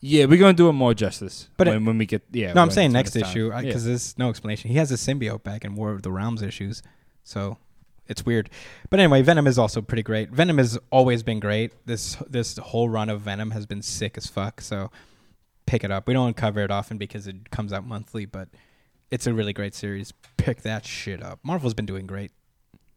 Yeah, 0.00 0.26
we're 0.26 0.38
gonna 0.38 0.52
do 0.52 0.68
it 0.68 0.72
more 0.72 0.92
justice. 0.94 1.48
But 1.56 1.68
when, 1.68 1.84
when 1.84 1.98
we 1.98 2.04
get 2.06 2.22
yeah. 2.32 2.52
no, 2.52 2.60
I'm 2.60 2.70
saying 2.70 2.92
next 2.92 3.16
it's 3.16 3.22
time. 3.22 3.30
issue 3.30 3.50
Yeah. 3.50 3.62
because 3.62 3.84
there's 3.84 4.18
no 4.18 4.28
explanation. 4.28 4.70
He 4.70 4.76
has 4.76 4.90
his 4.90 5.00
symbiote 5.00 5.42
back 5.44 5.64
in 5.64 5.74
War 5.76 5.92
of 5.92 6.02
the 6.02 6.10
Realms 6.10 6.42
issues, 6.42 6.82
so 7.22 7.56
it's 8.06 8.24
weird. 8.26 8.50
But 8.90 9.00
anyway, 9.00 9.22
Venom 9.22 9.46
is 9.46 9.58
also 9.58 9.80
pretty 9.80 10.02
great. 10.02 10.30
Venom 10.30 10.58
has 10.58 10.78
always 10.90 11.22
been 11.22 11.40
great. 11.40 11.72
This 11.86 12.16
this 12.28 12.56
whole 12.58 12.88
run 12.88 13.08
of 13.08 13.22
Venom 13.22 13.52
has 13.52 13.66
been 13.66 13.82
sick 13.82 14.16
as 14.16 14.26
fuck. 14.26 14.60
So 14.60 14.90
pick 15.66 15.84
it 15.84 15.90
up. 15.90 16.06
We 16.06 16.14
don't 16.14 16.36
cover 16.36 16.60
it 16.60 16.70
often 16.70 16.98
because 16.98 17.26
it 17.26 17.50
comes 17.50 17.72
out 17.72 17.86
monthly, 17.86 18.26
but 18.26 18.48
it's 19.10 19.26
a 19.26 19.32
really 19.34 19.52
great 19.52 19.74
series. 19.74 20.12
Pick 20.36 20.62
that 20.62 20.84
shit 20.84 21.22
up. 21.22 21.38
Marvel's 21.42 21.74
been 21.74 21.86
doing 21.86 22.06
great. 22.06 22.32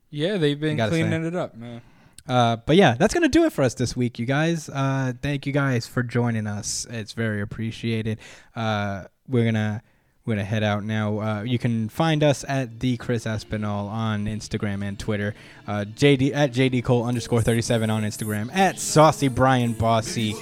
yeah, 0.10 0.38
they've 0.38 0.60
been 0.60 0.78
cleaning 0.90 1.26
it 1.26 1.36
up, 1.36 1.56
man. 1.56 1.82
Uh, 2.28 2.58
but 2.58 2.76
yeah, 2.76 2.94
that's 2.96 3.14
gonna 3.14 3.30
do 3.30 3.46
it 3.46 3.54
for 3.54 3.64
us 3.64 3.74
this 3.74 3.96
week, 3.96 4.20
you 4.20 4.26
guys. 4.26 4.68
Uh, 4.68 5.14
thank 5.22 5.46
you 5.46 5.54
guys 5.54 5.88
for 5.88 6.04
joining 6.04 6.46
us. 6.46 6.86
It's 6.90 7.14
very 7.14 7.40
appreciated. 7.42 8.20
Uh, 8.54 9.06
we're 9.30 9.46
gonna 9.46 9.82
we're 10.28 10.36
gonna 10.36 10.44
head 10.44 10.62
out 10.62 10.84
now. 10.84 11.20
Uh, 11.20 11.42
you 11.44 11.58
can 11.58 11.88
find 11.88 12.22
us 12.22 12.44
at 12.50 12.82
the 12.82 12.98
Chris 12.98 13.24
Espinal 13.24 13.88
on 13.90 14.26
Instagram 14.26 14.86
and 14.86 15.00
Twitter. 15.00 15.34
Uh, 15.66 15.86
JD 15.88 16.36
at 16.36 16.52
JD 16.52 16.84
Cole 16.84 17.06
underscore 17.06 17.42
thirty 17.42 17.62
seven 17.62 17.90
on 17.90 18.04
Instagram. 18.04 18.54
At 18.54 18.78
Saucy 18.78 19.30
Brian 19.30 19.72
Bossy 19.72 20.36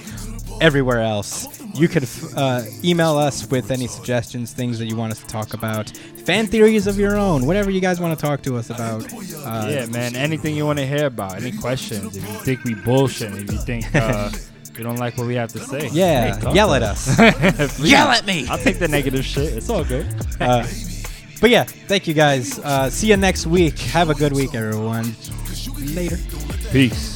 everywhere 0.60 1.00
else. 1.00 1.60
You 1.74 1.86
could 1.86 2.08
uh, 2.36 2.64
email 2.82 3.16
us 3.16 3.48
with 3.48 3.70
any 3.70 3.86
suggestions, 3.86 4.52
things 4.52 4.78
that 4.80 4.86
you 4.86 4.96
want 4.96 5.12
us 5.12 5.20
to 5.20 5.26
talk 5.26 5.54
about, 5.54 5.90
fan 6.24 6.46
theories 6.46 6.86
of 6.86 6.98
your 6.98 7.16
own, 7.16 7.46
whatever 7.46 7.70
you 7.70 7.80
guys 7.80 8.00
want 8.00 8.18
to 8.18 8.26
talk 8.26 8.42
to 8.42 8.56
us 8.56 8.70
about. 8.70 9.04
Uh, 9.12 9.68
yeah, 9.70 9.86
man. 9.86 10.16
Anything 10.16 10.56
you 10.56 10.66
want 10.66 10.80
to 10.80 10.86
hear 10.86 11.06
about? 11.06 11.36
Any 11.36 11.52
questions? 11.52 12.16
If 12.16 12.28
you 12.28 12.38
think 12.40 12.64
we 12.64 12.74
bullshit, 12.74 13.32
if 13.34 13.52
you 13.52 13.58
think 13.58 13.94
uh, 13.94 14.30
you 14.78 14.84
don't 14.84 14.96
like 14.98 15.16
what 15.16 15.26
we 15.26 15.34
have 15.36 15.52
to 15.52 15.58
say, 15.60 15.88
Yeah, 15.92 16.36
hey, 16.38 16.52
yell 16.52 16.74
at 16.74 16.82
us. 16.82 17.18
us. 17.18 17.78
Yell 17.84 18.08
at 18.08 18.26
me. 18.26 18.46
I'll 18.48 18.58
take 18.58 18.78
the 18.78 18.88
negative 18.88 19.24
shit. 19.24 19.52
It's 19.54 19.68
all 19.70 19.84
good. 19.84 20.06
Uh, 20.40 20.66
but 21.40 21.50
yeah, 21.50 21.64
thank 21.64 22.06
you 22.06 22.14
guys. 22.14 22.58
Uh, 22.58 22.88
see 22.90 23.08
you 23.08 23.16
next 23.16 23.46
week. 23.46 23.78
Have 23.78 24.10
a 24.10 24.14
good 24.14 24.32
week, 24.32 24.54
everyone. 24.54 25.14
Later. 25.94 26.18
Peace. 26.72 27.15